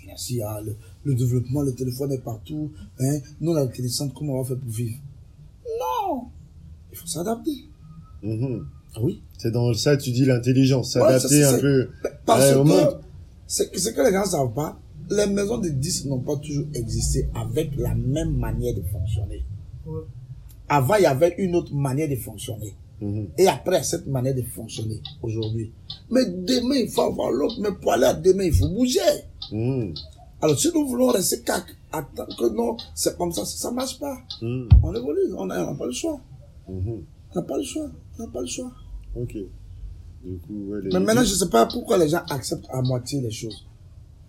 Il 0.04 0.10
a 0.10 0.14
assis, 0.14 0.42
ah, 0.42 0.62
le, 0.64 0.76
le 1.04 1.16
développement, 1.16 1.62
le 1.62 1.74
téléphone 1.74 2.12
est 2.12 2.20
partout. 2.24 2.72
Hein? 3.00 3.20
Nous, 3.42 3.54
dans 3.54 3.64
le 3.64 3.72
télécentre, 3.72 4.14
comment 4.14 4.34
on 4.34 4.42
va 4.44 4.48
faire 4.48 4.58
pour 4.60 4.70
vivre? 4.72 4.96
Non 5.80 6.26
Il 6.92 6.98
faut 6.98 7.08
s'adapter. 7.08 7.66
Mhm. 8.24 8.66
Ah 8.96 9.00
oui? 9.02 9.22
C'est 9.38 9.52
dans 9.52 9.74
ça, 9.74 9.98
tu 9.98 10.12
dis 10.12 10.26
l'intelligence, 10.26 10.94
s'adapter 10.94 11.28
c'est- 11.28 11.44
un 11.44 11.60
peu. 11.60 11.90
Parce 12.26 12.52
Ouais, 12.52 12.56
au 12.56 12.64
que, 12.64 12.68
monde. 12.70 13.02
c'est 13.48 13.72
que, 13.72 13.80
c'est 13.80 13.94
que 13.94 14.02
les 14.02 14.12
gens 14.12 14.22
ne 14.26 14.30
savent 14.30 14.54
pas, 14.54 14.80
les 15.10 15.26
maisons 15.28 15.58
de 15.58 15.70
disques 15.70 16.06
n'ont 16.06 16.20
pas 16.20 16.36
toujours 16.38 16.66
existé 16.74 17.28
avec 17.36 17.76
la 17.78 17.96
même 17.96 18.36
manière 18.38 18.76
de 18.76 18.82
fonctionner. 18.84 19.44
Ouais. 19.86 20.02
Avant, 20.70 20.96
il 20.96 21.04
y 21.04 21.06
avait 21.08 21.36
une 21.40 21.56
autre 21.56 21.74
manière 21.74 22.08
de 22.08 22.16
fonctionner. 22.16 22.74
Mhm. 23.02 23.30
Et 23.38 23.48
après, 23.48 23.82
cette 23.84 24.08
manière 24.08 24.36
de 24.36 24.44
fonctionner 24.44 25.02
aujourd'hui. 25.22 25.72
Mais 26.12 26.26
demain, 26.26 26.76
il 26.76 26.90
faut 26.90 27.02
avoir 27.02 27.32
l'autre. 27.32 27.56
Mais 27.60 27.72
pour 27.72 27.94
aller 27.94 28.06
à 28.06 28.14
demain, 28.14 28.44
il 28.44 28.54
faut 28.54 28.70
bouger. 28.70 29.00
Mhm. 29.52 29.94
Alors, 30.42 30.60
si 30.60 30.70
nous 30.74 30.88
voulons 30.88 31.08
rester 31.08 31.42
cac, 31.42 31.66
attendre 31.92 32.36
que 32.38 32.56
non, 32.56 32.78
c'est 32.94 33.18
comme 33.18 33.32
ça, 33.32 33.46
ça 33.46 33.72
ne 33.72 33.76
marche 33.76 34.00
pas. 34.00 34.18
Mhm. 34.42 34.70
On 34.84 34.94
évolue, 34.94 35.34
on 35.38 35.46
n'a 35.48 35.74
pas 35.74 35.86
le 35.86 35.92
choix. 35.92 36.20
On 36.68 37.02
n'a 37.36 37.42
pas 37.42 37.58
le 37.58 37.64
choix. 37.64 37.90
On 38.18 38.24
n'a 38.24 38.30
pas 38.30 38.42
le 38.42 38.48
choix. 38.48 38.72
Ok. 39.16 39.38
Du 40.24 40.38
coup, 40.40 40.70
ouais, 40.70 40.82
les... 40.84 40.90
Mais 40.92 41.00
maintenant, 41.00 41.24
je 41.24 41.32
ne 41.32 41.38
sais 41.38 41.50
pas 41.50 41.66
pourquoi 41.66 41.98
les 41.98 42.10
gens 42.10 42.22
acceptent 42.30 42.68
à 42.70 42.82
moitié 42.82 43.22
les 43.22 43.32
choses. 43.32 43.66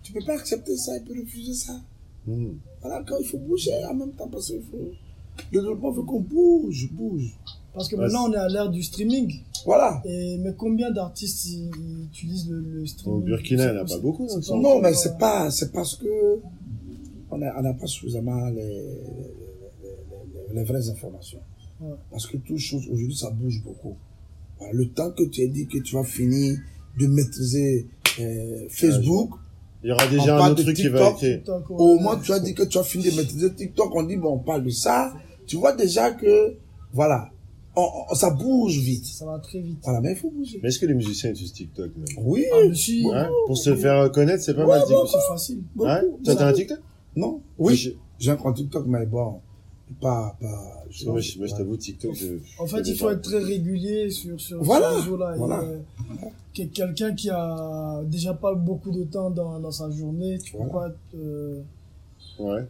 Tu 0.01 0.13
peux 0.13 0.23
pas 0.25 0.33
accepter 0.33 0.75
ça 0.77 0.97
et 0.97 1.01
puis 1.01 1.21
refuser 1.21 1.53
ça. 1.53 1.73
Voilà, 2.81 3.03
quand 3.05 3.17
il 3.19 3.25
faut 3.25 3.37
bouger 3.37 3.73
en 3.85 3.93
même 3.93 4.13
temps 4.13 4.27
parce 4.27 4.47
qu'il 4.47 4.61
faut. 4.61 4.91
Le 5.51 5.59
développement 5.61 5.91
veut 5.91 6.03
qu'on 6.03 6.19
bouge, 6.21 6.89
bouge. 6.91 7.37
Parce 7.73 7.87
que 7.87 7.95
maintenant, 7.95 8.29
on 8.29 8.33
est 8.33 8.37
à 8.37 8.47
l'ère 8.49 8.69
du 8.69 8.83
streaming. 8.83 9.33
Voilà. 9.65 10.01
Et, 10.05 10.37
mais 10.39 10.53
combien 10.57 10.91
d'artistes 10.91 11.47
utilisent 12.03 12.49
le, 12.49 12.59
le 12.59 12.85
streaming? 12.85 13.17
Au 13.19 13.21
Burkina, 13.23 13.67
il 13.67 13.73
n'y 13.73 13.79
en 13.79 13.83
a 13.83 13.85
pas 13.85 13.97
beaucoup. 13.99 14.27
c'est 14.27 14.37
hein, 14.37 14.41
pas-. 14.49 14.57
Non, 14.59 14.81
mais 14.81 14.93
c'est 14.93 15.17
pas, 15.17 15.49
c'est 15.51 15.71
parce 15.71 15.95
que 15.95 16.39
on 17.29 17.37
n'a 17.37 17.73
pas 17.73 17.87
suffisamment 17.87 18.49
les, 18.49 18.61
les, 18.61 18.65
les- 19.81 20.49
les- 20.49 20.55
les 20.55 20.63
vraies 20.65 20.89
informations. 20.89 21.39
Ouais. 21.79 21.95
Parce 22.11 22.27
que 22.27 22.37
toute 22.37 22.57
chose, 22.57 22.83
aujourd'hui, 22.89 23.15
ça 23.15 23.29
bouge 23.31 23.61
beaucoup. 23.63 23.95
Le 24.73 24.85
temps 24.89 25.11
que 25.11 25.23
tu 25.23 25.41
as 25.43 25.47
dit 25.47 25.65
que 25.67 25.79
tu 25.79 25.95
vas 25.95 26.03
finir 26.03 26.57
de 26.99 27.07
maîtriser 27.07 27.87
euh, 28.19 28.65
Facebook, 28.69 29.31
Il 29.83 29.89
y 29.89 29.91
aura 29.91 30.03
On 30.07 30.11
déjà 30.11 30.37
un 30.45 30.51
autre 30.51 30.61
truc 30.63 30.75
qui 30.75 30.87
va 30.89 31.11
TikTok. 31.11 31.23
être... 31.23 31.49
Ouais. 31.71 31.75
au 31.79 31.99
moins 31.99 32.17
tu 32.17 32.31
as 32.31 32.39
dit 32.39 32.53
que 32.53 32.63
tu 32.63 32.77
as 32.77 32.83
fini 32.83 33.03
de 33.09 33.15
maîtriser 33.15 33.53
TikTok, 33.53 33.95
on 33.95 34.03
dit, 34.03 34.17
bon, 34.17 34.33
on 34.33 34.39
parle 34.39 34.63
de 34.63 34.69
ça. 34.69 35.13
Tu 35.47 35.55
vois 35.57 35.73
déjà 35.73 36.11
que, 36.11 36.55
voilà, 36.93 37.29
on- 37.75 37.87
on- 38.11 38.13
ça 38.15 38.29
bouge 38.29 38.77
vite. 38.77 39.05
Ça 39.05 39.25
va 39.25 39.39
très 39.39 39.59
vite. 39.59 39.79
Voilà, 39.83 39.99
mais 40.01 40.11
il 40.11 40.17
faut 40.17 40.29
bouger. 40.29 40.59
Mais 40.61 40.69
est-ce 40.69 40.79
que 40.79 40.85
les 40.85 40.93
musiciens 40.93 41.31
utilisent 41.31 41.53
TikTok 41.53 41.91
même? 41.95 42.05
Oui, 42.23 42.45
Ah, 42.53 42.57
mais 42.69 42.75
si, 42.75 43.03
Ouais, 43.05 43.25
Pour 43.47 43.57
se 43.57 43.75
faire 43.75 44.11
connaître, 44.11 44.43
c'est 44.43 44.53
pas 44.53 44.65
mal 44.67 44.81
TikTok. 44.85 45.07
c'est 45.09 45.27
facile. 45.27 45.63
Ouais 45.75 46.01
Toi, 46.23 46.35
t'as 46.35 46.47
un 46.47 46.53
TikTok? 46.53 46.79
Non 47.15 47.41
Oui, 47.57 47.75
Je- 47.75 47.91
j'ai 48.19 48.31
un 48.31 48.35
compte 48.35 48.55
TikTok, 48.57 48.85
mais 48.87 49.05
bon, 49.05 49.39
pas, 49.99 50.35
pas. 50.39 50.83
Moi, 51.05 51.19
je, 51.19 51.37
moi, 51.37 51.47
je 51.47 51.55
t'avoue, 51.55 51.77
TikTok, 51.77 52.13
je... 52.15 52.27
En 52.59 52.65
fait, 52.67 52.81
il 52.87 52.95
faut 52.95 53.05
pas. 53.05 53.13
être 53.13 53.21
très 53.21 53.39
régulier 53.39 54.09
sur, 54.09 54.39
sur 54.39 54.61
Voilà, 54.63 54.91
ce 54.93 54.99
réseau-là. 55.03 55.35
Voilà. 55.37 55.61
euh, 55.63 55.77
que- 56.55 56.63
Quelqu'un 56.63 57.13
qui 57.13 57.29
a 57.29 58.01
déjà 58.05 58.33
pas 58.33 58.53
beaucoup 58.53 58.91
de 58.91 59.03
temps 59.05 59.29
dans, 59.29 59.59
dans 59.59 59.71
sa 59.71 59.89
journée, 59.89 60.37
tu 60.43 60.51
peux 60.53 60.57
Voilà. 60.69 60.89
pas 60.89 60.95
euh, 61.17 61.61
Ouais. 62.39 62.65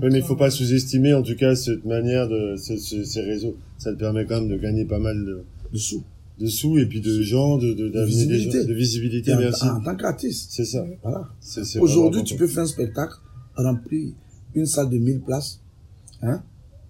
Mais 0.00 0.08
il 0.18 0.22
faut 0.22 0.36
pas 0.36 0.50
sous-estimer, 0.50 1.12
en 1.14 1.22
tout 1.22 1.36
cas, 1.36 1.54
cette 1.54 1.84
manière 1.84 2.28
de, 2.28 2.56
ce- 2.56 2.76
ce- 2.76 3.04
ces 3.04 3.20
réseaux. 3.20 3.56
Ça 3.78 3.92
te 3.92 3.98
permet 3.98 4.24
quand 4.24 4.40
même 4.40 4.48
de 4.48 4.56
gagner 4.56 4.84
pas 4.86 4.98
mal 4.98 5.24
de, 5.24 5.44
Dessous. 5.72 6.02
de 6.38 6.46
sous 6.46 6.78
et 6.78 6.86
puis 6.86 7.00
de 7.02 7.20
gens, 7.20 7.58
de, 7.58 7.72
de, 7.74 8.04
visibilité. 8.04 8.62
gens- 8.62 8.68
de 8.68 8.72
visibilité, 8.74 9.30
Et 9.32 9.36
merci. 9.36 9.68
en 9.68 9.80
tant 9.82 9.94
qu'artiste. 9.96 10.52
C'est 10.52 10.64
ça. 10.64 10.84
Voilà. 11.02 11.28
C'est, 11.40 11.64
c'est 11.64 11.80
Aujourd'hui, 11.80 12.24
tu 12.24 12.36
peux 12.36 12.46
faire 12.46 12.62
un 12.62 12.66
spectacle, 12.66 13.14
remplir 13.56 14.12
une 14.54 14.66
salle 14.66 14.88
de 14.88 14.96
1000 14.98 15.20
places, 15.20 15.60
hein, 16.22 16.42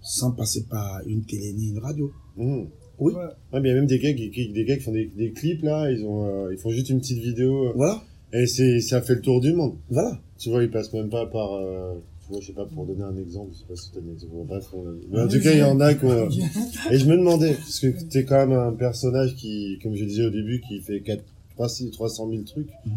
sans 0.05 0.31
passer 0.31 0.65
par 0.69 1.01
une 1.07 1.23
télé 1.25 1.51
ni 1.53 1.69
une 1.69 1.79
radio. 1.79 2.11
Mmh. 2.37 2.63
Oui. 2.99 3.13
ouais. 3.13 3.19
Ouais, 3.51 3.59
mais 3.59 3.61
il 3.63 3.67
y 3.67 3.71
a 3.71 3.75
même 3.75 3.87
des 3.87 3.99
gars 3.99 4.13
qui, 4.13 4.29
qui- 4.31 4.49
des 4.53 4.63
gars 4.65 4.77
qui 4.77 4.83
font 4.83 4.91
des, 4.93 5.07
des 5.17 5.31
clips, 5.31 5.63
là, 5.63 5.91
ils 5.91 6.05
ont, 6.05 6.25
euh, 6.27 6.53
ils 6.53 6.57
font 6.57 6.69
juste 6.69 6.89
une 6.89 6.99
petite 6.99 7.19
vidéo, 7.19 7.67
euh, 7.69 7.71
Voilà. 7.75 8.01
et 8.31 8.45
c'est, 8.47 8.79
ça 8.79 9.01
fait 9.01 9.15
le 9.15 9.21
tour 9.21 9.41
du 9.41 9.51
monde. 9.53 9.73
Voilà. 9.89 10.21
Tu 10.37 10.49
vois, 10.49 10.63
ils 10.63 10.69
passent 10.71 10.93
même 10.93 11.09
pas 11.09 11.25
par, 11.25 11.53
euh, 11.55 11.95
tu 12.25 12.31
vois, 12.31 12.39
je 12.41 12.47
sais 12.47 12.53
pas, 12.53 12.65
pour 12.65 12.85
donner 12.85 13.03
un 13.03 13.17
exemple, 13.17 13.49
je 13.53 13.59
sais 13.59 13.65
pas 13.67 13.75
si 13.75 13.91
t'as 13.91 13.99
un 13.99 14.13
exemple, 14.13 14.33
bref, 14.47 14.65
on- 14.73 14.85
mais 15.11 15.21
en 15.21 15.27
tout 15.27 15.39
cas, 15.41 15.51
il 15.51 15.59
y 15.59 15.63
en 15.63 15.79
a 15.81 15.93
qui 15.93 16.05
ont- 16.05 16.29
Et 16.91 16.97
je 16.99 17.05
me 17.07 17.17
demandais, 17.17 17.53
parce 17.53 17.79
que 17.79 17.87
t'es 18.09 18.23
quand 18.25 18.47
même 18.47 18.57
un 18.57 18.71
personnage 18.73 19.35
qui, 19.35 19.79
comme 19.83 19.95
je 19.95 20.05
disais 20.05 20.25
au 20.25 20.29
début, 20.29 20.61
qui 20.61 20.79
fait 20.81 21.01
4, 21.01 21.23
300, 21.55 21.85
300 21.91 22.29
000 22.29 22.43
trucs, 22.43 22.69
Mhm. 22.85 22.93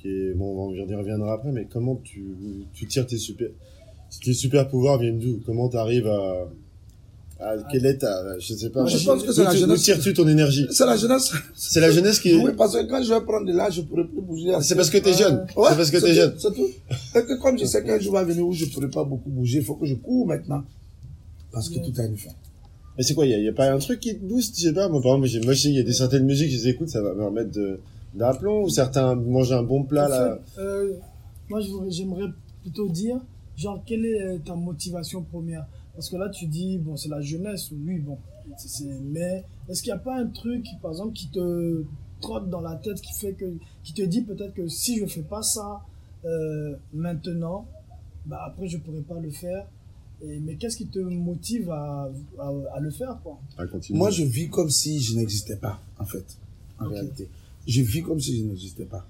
qui 0.00 0.08
est, 0.08 0.34
bon, 0.34 0.68
on 0.68 0.72
y 0.74 0.80
reviendra 0.82 1.34
après, 1.34 1.52
mais 1.52 1.66
comment 1.70 1.96
tu, 2.02 2.24
tu 2.72 2.86
tires 2.86 3.06
tes 3.06 3.18
super, 3.18 3.48
tes 4.22 4.34
super 4.34 4.68
pouvoirs 4.68 4.98
viennent 4.98 5.18
d'où? 5.18 5.40
Comment 5.46 5.68
t'arrives 5.68 6.06
à, 6.06 6.48
à, 7.40 7.56
quel 7.70 7.84
est 7.86 7.98
ta, 7.98 8.38
je 8.38 8.54
sais 8.54 8.70
pas. 8.70 8.80
Moi, 8.82 8.88
je 8.90 9.04
pense 9.04 9.22
que 9.22 9.32
c'est 9.32 9.44
la 9.44 9.54
jeunesse. 9.54 9.80
Où 9.80 9.82
tires-tu 9.82 10.12
ton 10.14 10.28
énergie? 10.28 10.66
C'est 10.70 10.86
la 10.86 10.96
jeunesse. 10.96 11.32
C'est 11.54 11.80
la 11.80 11.90
jeunesse 11.90 12.20
qui 12.20 12.30
est, 12.30 12.36
Oui, 12.36 12.52
parce 12.56 12.74
que 12.74 12.82
quand 12.88 13.02
je 13.02 13.12
vais 13.12 13.20
prendre 13.20 13.46
de 13.46 13.52
l'âge, 13.52 13.74
je 13.76 13.80
pourrai 13.82 14.04
plus 14.04 14.20
bouger. 14.20 14.52
c'est 14.62 14.74
parce 14.76 14.90
que 14.90 14.98
t'es 14.98 15.12
jeune. 15.12 15.46
Ouais, 15.56 15.68
c'est 15.70 15.76
parce 15.76 15.90
que 15.90 15.98
t'es 15.98 16.14
jeune. 16.14 16.34
C'est 16.38 16.52
tout. 16.54 16.66
Et 17.14 17.22
que 17.24 17.40
comme 17.40 17.58
je 17.58 17.64
sais 17.64 17.82
qu'un 17.84 17.98
jour 17.98 18.12
va 18.14 18.24
venir 18.24 18.46
où 18.46 18.52
je 18.52 18.66
pourrai 18.66 18.88
pas 18.88 19.04
beaucoup 19.04 19.30
bouger, 19.30 19.58
il 19.58 19.64
faut 19.64 19.74
que 19.74 19.86
je 19.86 19.94
cours 19.94 20.26
maintenant. 20.26 20.62
Parce 21.52 21.68
que 21.68 21.78
tout 21.78 21.92
a 22.00 22.04
une 22.04 22.16
fin. 22.16 22.30
Mais 22.96 23.02
c'est 23.02 23.14
quoi, 23.14 23.26
il 23.26 23.30
y, 23.32 23.34
a- 23.34 23.38
y 23.38 23.48
a 23.48 23.52
pas 23.52 23.70
un 23.72 23.78
truc 23.78 23.98
qui 24.00 24.14
te 24.16 24.24
booste, 24.24 24.56
je 24.56 24.68
sais 24.68 24.72
pas, 24.72 24.88
moi, 24.88 25.02
par 25.02 25.12
exemple, 25.16 25.26
j'ai, 25.26 25.40
moi, 25.40 25.54
il 25.54 25.70
y 25.72 25.80
a 25.80 25.82
des 25.82 25.92
certaines 25.92 26.24
musiques, 26.24 26.50
je 26.50 26.56
les 26.58 26.68
écoute, 26.68 26.88
ça 26.88 27.02
va 27.02 27.12
me 27.12 27.24
remettre 27.24 27.50
de, 27.50 27.80
d'aplomb 28.14 28.62
ou 28.62 28.68
certains 28.68 29.16
mangent 29.16 29.50
un 29.52 29.64
bon 29.64 29.82
plat 29.82 30.06
En 30.06 30.08
là 30.08 30.38
euh, 30.60 30.92
moi, 31.48 31.60
j'aimerais 31.90 32.28
plutôt 32.62 32.88
dire, 32.88 33.16
genre, 33.56 33.82
quelle 33.86 34.04
est 34.04 34.22
euh, 34.22 34.38
ta 34.38 34.54
motivation 34.54 35.22
première? 35.22 35.66
Parce 35.94 36.08
que 36.08 36.16
là, 36.16 36.28
tu 36.28 36.46
dis, 36.46 36.78
bon, 36.78 36.96
c'est 36.96 37.08
la 37.08 37.20
jeunesse, 37.20 37.70
oui, 37.72 37.98
bon. 37.98 38.18
mais 39.04 39.44
est-ce 39.68 39.82
qu'il 39.82 39.92
n'y 39.92 39.98
a 39.98 40.02
pas 40.02 40.18
un 40.18 40.26
truc, 40.26 40.66
par 40.82 40.90
exemple, 40.90 41.12
qui 41.14 41.28
te 41.28 41.84
trotte 42.20 42.50
dans 42.50 42.60
la 42.60 42.76
tête, 42.76 43.00
qui 43.00 43.12
fait 43.14 43.32
que, 43.32 43.56
qui 43.82 43.92
te 43.92 44.02
dit 44.02 44.22
peut-être 44.22 44.54
que 44.54 44.66
si 44.66 44.98
je 44.98 45.06
fais 45.06 45.22
pas 45.22 45.42
ça 45.42 45.82
euh, 46.24 46.74
maintenant, 46.92 47.66
bah 48.26 48.42
après, 48.46 48.66
je 48.66 48.78
pourrais 48.78 49.02
pas 49.02 49.20
le 49.20 49.30
faire? 49.30 49.66
Et, 50.22 50.40
mais 50.40 50.56
qu'est-ce 50.56 50.76
qui 50.78 50.86
te 50.86 50.98
motive 50.98 51.70
à, 51.70 52.10
à, 52.38 52.52
à 52.74 52.80
le 52.80 52.90
faire, 52.90 53.18
quoi? 53.22 53.38
À 53.58 53.64
Moi, 53.90 54.10
je 54.10 54.24
vis 54.24 54.48
comme 54.48 54.70
si 54.70 55.00
je 55.00 55.16
n'existais 55.16 55.56
pas, 55.56 55.80
en 55.98 56.04
fait, 56.04 56.24
en 56.80 56.88
réalité. 56.88 57.28
Je 57.66 57.82
vis 57.82 58.02
comme 58.02 58.20
si 58.20 58.40
je 58.40 58.44
n'existais 58.44 58.84
pas. 58.84 59.06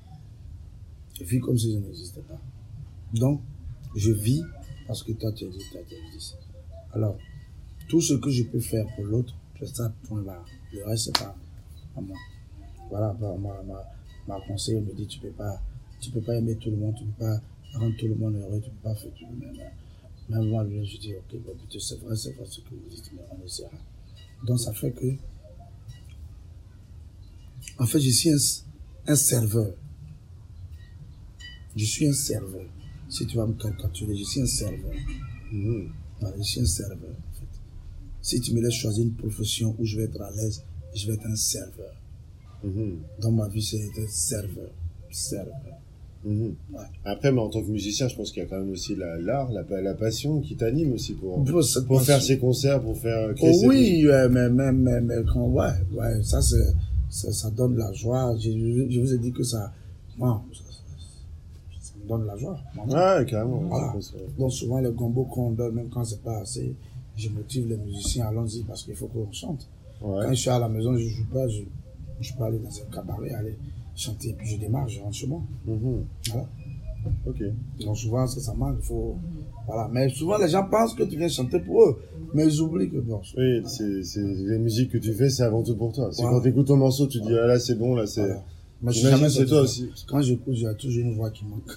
Je 1.18 1.24
vis 1.24 1.40
comme 1.40 1.57
si 1.57 1.72
je 1.72 1.78
n'existais 1.78 2.22
pas. 2.22 2.38
Donc, 3.12 3.40
je 3.94 4.12
vis 4.12 4.42
parce 4.87 5.02
que 5.02 5.12
toi, 5.12 5.33
tu 5.33 5.44
existes, 5.44 5.72
toi, 5.72 5.80
tu 5.88 5.94
existes. 5.94 6.37
Alors, 6.92 7.16
tout 7.88 8.00
ce 8.00 8.14
que 8.14 8.30
je 8.30 8.44
peux 8.44 8.61
faire 8.61 8.87
pour 8.94 9.04
l'autre, 9.04 9.35
c'est 9.59 9.74
ça, 9.74 9.92
point 10.04 10.22
barre. 10.22 10.44
Le 10.72 10.85
reste, 10.85 11.04
c'est 11.04 11.18
pas 11.18 11.35
à 11.96 12.00
moi. 12.00 12.16
Voilà, 12.90 13.16
ma, 13.20 13.37
ma, 13.37 13.85
ma 14.26 14.40
conseil 14.46 14.80
me 14.80 14.92
dit, 14.92 15.07
tu 15.07 15.18
peux 15.20 15.30
pas, 15.30 15.61
tu 16.00 16.11
peux 16.11 16.20
pas 16.20 16.37
aimer 16.37 16.57
tout 16.57 16.70
le 16.70 16.76
monde, 16.76 16.94
tu 16.96 17.04
peux 17.04 17.24
pas 17.24 17.40
rendre 17.74 17.96
tout 17.96 18.09
le 18.09 18.14
monde 18.14 18.37
heureux, 18.37 18.61
tu 18.62 18.70
peux 18.70 18.88
pas 18.88 18.94
faire 18.94 19.12
tout 19.12 19.26
le 19.30 19.46
monde. 19.46 19.59
Même 20.28 20.48
moi, 20.48 20.64
je 20.66 20.98
dis, 20.98 21.14
ok, 21.14 21.40
c'est 21.78 22.00
vrai, 22.00 22.16
c'est 22.16 22.33
vrai 22.33 22.46
ce 22.46 22.61
que 22.61 22.70
vous 22.70 22.88
dites, 22.90 23.11
mais 23.14 23.22
on 23.30 23.44
essaiera. 23.44 23.76
Donc, 24.44 24.59
ça 24.59 24.72
fait 24.72 24.92
que, 24.92 25.14
en 27.78 27.87
fait, 27.87 28.00
je 28.00 28.11
suis 28.11 28.30
un 29.07 29.16
serveur. 29.16 29.74
Je 31.76 31.85
suis 31.85 32.07
un 32.07 32.12
serveur. 32.12 32.66
Si 33.14 33.27
tu 33.27 33.37
vas 33.37 33.46
me 33.46 33.53
caricaturer, 33.55 34.16
je 34.16 34.24
suis 34.24 34.40
un 34.40 34.46
serveur. 34.46 34.92
Voilà, 36.20 36.37
je 36.38 36.42
suis 36.42 36.61
un 36.61 36.64
serveur, 36.66 37.11
en 37.11 37.38
fait. 37.38 37.61
Si 38.22 38.40
tu 38.40 38.55
me 38.55 38.61
laisses 38.61 38.74
choisir 38.74 39.05
une 39.05 39.12
profession 39.14 39.77
où 39.79 39.85
je 39.85 39.96
vais 39.98 40.05
être 40.05 40.20
à 40.20 40.31
l'aise, 40.33 40.64
je 40.94 41.07
vais 41.07 41.14
être 41.14 41.27
un 41.27 41.37
serveur. 41.37 41.94
Mhm. 42.64 42.96
Dans 43.20 43.31
ma 43.31 43.46
vie, 43.48 43.62
c'est 43.62 43.77
être 43.96 44.09
serveur. 44.11 44.70
Serveur. 45.11 45.55
Mhm. 46.24 46.55
Ouais. 46.72 46.81
Après, 47.05 47.31
mais 47.31 47.40
en 47.40 47.50
tant 47.50 47.62
que 47.62 47.70
musicien, 47.70 48.09
je 48.09 48.16
pense 48.16 48.33
qu'il 48.33 48.42
y 48.42 48.46
a 48.46 48.48
quand 48.48 48.59
même 48.59 48.70
aussi 48.70 48.96
la- 48.96 49.18
l'art, 49.20 49.53
la, 49.53 49.62
la 49.81 49.94
passion 49.94 50.40
qui 50.40 50.57
t'anime 50.57 50.92
aussi 50.94 51.12
pour, 51.14 51.44
Pour 51.87 52.03
faire 52.03 52.20
ses 52.22 52.38
concerts, 52.38 52.81
pour 52.83 52.96
faire 52.98 53.33
créer 53.35 53.53
Oh 53.62 53.68
oui, 53.68 54.07
ouais, 54.09 54.29
mais, 54.29 54.48
mais, 54.48 54.72
mais, 54.72 55.00
mais 55.03 55.16
quand, 55.33 55.46
ouais, 55.48 55.68
ouais, 55.92 56.20
ça, 56.24 56.40
ça, 56.40 57.33
ça 57.33 57.50
donne 57.50 57.74
de 57.74 57.79
la 57.79 57.92
joie. 57.92 58.35
Je, 58.38 58.50
je, 58.50 58.90
je 58.90 59.00
vous 59.00 59.12
ai 59.14 59.18
dit 59.18 59.31
que 59.33 59.44
ça, 59.44 59.72
donne 62.06 62.26
la 62.26 62.36
joie. 62.36 62.58
Ouais, 62.88 63.24
carrément. 63.26 63.62
Voilà. 63.68 63.94
Donc 64.38 64.52
souvent 64.52 64.78
les 64.78 64.90
gombos 64.90 65.24
qu'on 65.24 65.50
donne, 65.50 65.74
même 65.74 65.88
quand 65.88 66.04
c'est 66.04 66.22
pas 66.22 66.38
assez, 66.38 66.74
je 67.16 67.28
motive 67.30 67.68
les 67.68 67.76
musiciens, 67.76 68.26
allons-y 68.26 68.62
parce 68.62 68.82
qu'il 68.84 68.94
faut 68.94 69.06
qu'on 69.06 69.30
chante. 69.32 69.68
Ouais. 70.02 70.24
Quand 70.24 70.30
je 70.30 70.34
suis 70.40 70.50
à 70.50 70.58
la 70.58 70.68
maison, 70.68 70.96
je 70.96 71.06
joue 71.06 71.26
pas, 71.32 71.46
je, 71.48 71.62
je 72.20 72.32
peux 72.34 72.44
aller 72.44 72.58
dans 72.58 72.68
un 72.68 72.94
cabaret, 72.94 73.30
aller 73.34 73.56
chanter, 73.96 74.34
puis 74.36 74.46
je 74.48 74.58
démarre, 74.58 74.88
je 74.88 75.00
rentre 75.00 75.14
chez 75.14 75.26
moi. 75.26 75.40
Mhm. 75.66 76.04
Voilà. 76.30 76.46
Ok. 77.26 77.42
Donc 77.84 77.96
souvent, 77.98 78.26
ça, 78.26 78.40
ça 78.40 78.54
manque, 78.54 78.76
il 78.80 78.84
faut, 78.86 79.16
voilà. 79.66 79.88
Mais 79.92 80.08
souvent 80.08 80.38
les 80.38 80.48
gens 80.48 80.66
pensent 80.68 80.94
que 80.94 81.02
tu 81.02 81.16
viens 81.18 81.28
chanter 81.28 81.60
pour 81.60 81.82
eux, 81.84 81.98
mais 82.32 82.46
ils 82.46 82.60
oublient 82.60 82.90
que 82.90 82.98
bon. 82.98 83.20
Oui, 83.36 83.62
c'est, 83.66 84.02
c'est, 84.02 84.22
les 84.22 84.58
musiques 84.58 84.90
que 84.90 84.98
tu 84.98 85.12
fais, 85.12 85.28
c'est 85.28 85.42
avant 85.42 85.62
tout 85.62 85.76
pour 85.76 85.92
toi. 85.92 86.08
C'est 86.12 86.22
Voilà. 86.22 86.38
quand 86.38 86.42
t'écoutes 86.44 86.66
ton 86.66 86.76
morceau, 86.76 87.06
tu 87.06 87.20
dis, 87.20 87.32
ah 87.38 87.46
là, 87.46 87.58
c'est 87.60 87.74
bon, 87.78 87.94
là, 87.94 88.06
c'est, 88.06 88.22
voilà. 88.26 88.42
Moi, 88.82 88.92
je 88.92 88.98
suis 88.98 89.06
J'imagine 89.06 89.28
c'est 89.30 89.46
toi 89.46 89.60
aussi. 89.62 89.90
Quand 90.06 90.20
j'écoute, 90.20 90.54
j'ai 90.54 90.74
toujours 90.76 91.02
une 91.04 91.14
voix 91.14 91.30
qui 91.30 91.44
manque. 91.46 91.70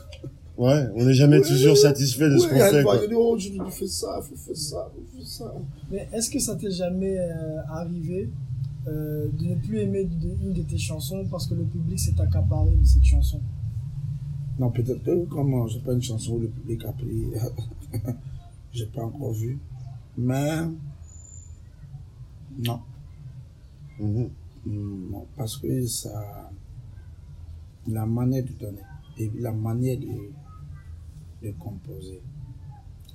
ouais, 0.57 0.88
on 0.95 1.05
n'est 1.05 1.13
jamais 1.13 1.39
Ouais, 1.39 1.47
toujours 1.47 1.77
satisfait 1.77 2.29
de 2.29 2.38
ce 2.38 2.43
Oui, 2.43 2.49
qu'on 2.49 2.55
il 2.55 2.60
y 2.60 2.62
a 2.62 2.69
une 2.69 2.75
fait, 2.77 2.83
quoi. 2.83 2.97
dit, 3.07 3.13
oh, 3.15 3.38
je 3.38 3.49
fais 3.71 3.88
ça, 3.88 4.19
faut 4.21 4.36
faire 4.36 4.55
ça, 4.57 4.91
faut 4.93 5.17
faire 5.17 5.27
ça. 5.27 5.53
Mais 5.91 6.07
est-ce 6.12 6.29
que 6.29 6.39
ça 6.39 6.55
t'est 6.55 6.71
jamais 6.71 7.17
euh, 7.17 7.62
arrivé 7.69 8.29
euh, 8.88 9.27
de 9.39 9.45
ne 9.45 9.55
plus 9.55 9.79
aimer 9.79 10.03
de- 10.05 10.36
une 10.43 10.53
de 10.53 10.62
tes 10.63 10.77
chansons 10.77 11.25
parce 11.29 11.47
que 11.47 11.53
le 11.55 11.63
public 11.63 11.99
s'est 11.99 12.19
accaparé 12.19 12.71
de 12.75 12.86
cette 12.86 13.03
chanson? 13.03 13.39
Non, 14.60 14.71
peut-être 14.71 15.03
que 15.03 15.25
comme 15.25 15.67
j'ai 15.69 15.79
pas 15.79 15.93
une 15.93 16.01
chanson 16.01 16.33
où 16.33 16.39
le 16.39 16.47
public 16.47 16.83
a 16.86 16.91
pris, 16.91 17.27
j'ai 18.73 18.88
pas 18.88 19.03
encore 19.03 19.31
vu. 19.33 19.60
Mais 20.17 20.63
non. 22.63 22.79
Hmm, 23.99 24.25
non, 24.65 25.25
parce 25.38 25.57
que 25.57 25.86
ça, 25.86 26.49
la 27.88 28.06
manière 28.06 28.43
de 28.43 28.52
donner 28.60 28.82
et 29.17 29.32
la 29.39 29.52
manière 29.52 29.97
de, 30.00 30.08
de 31.47 31.52
composer 31.60 32.19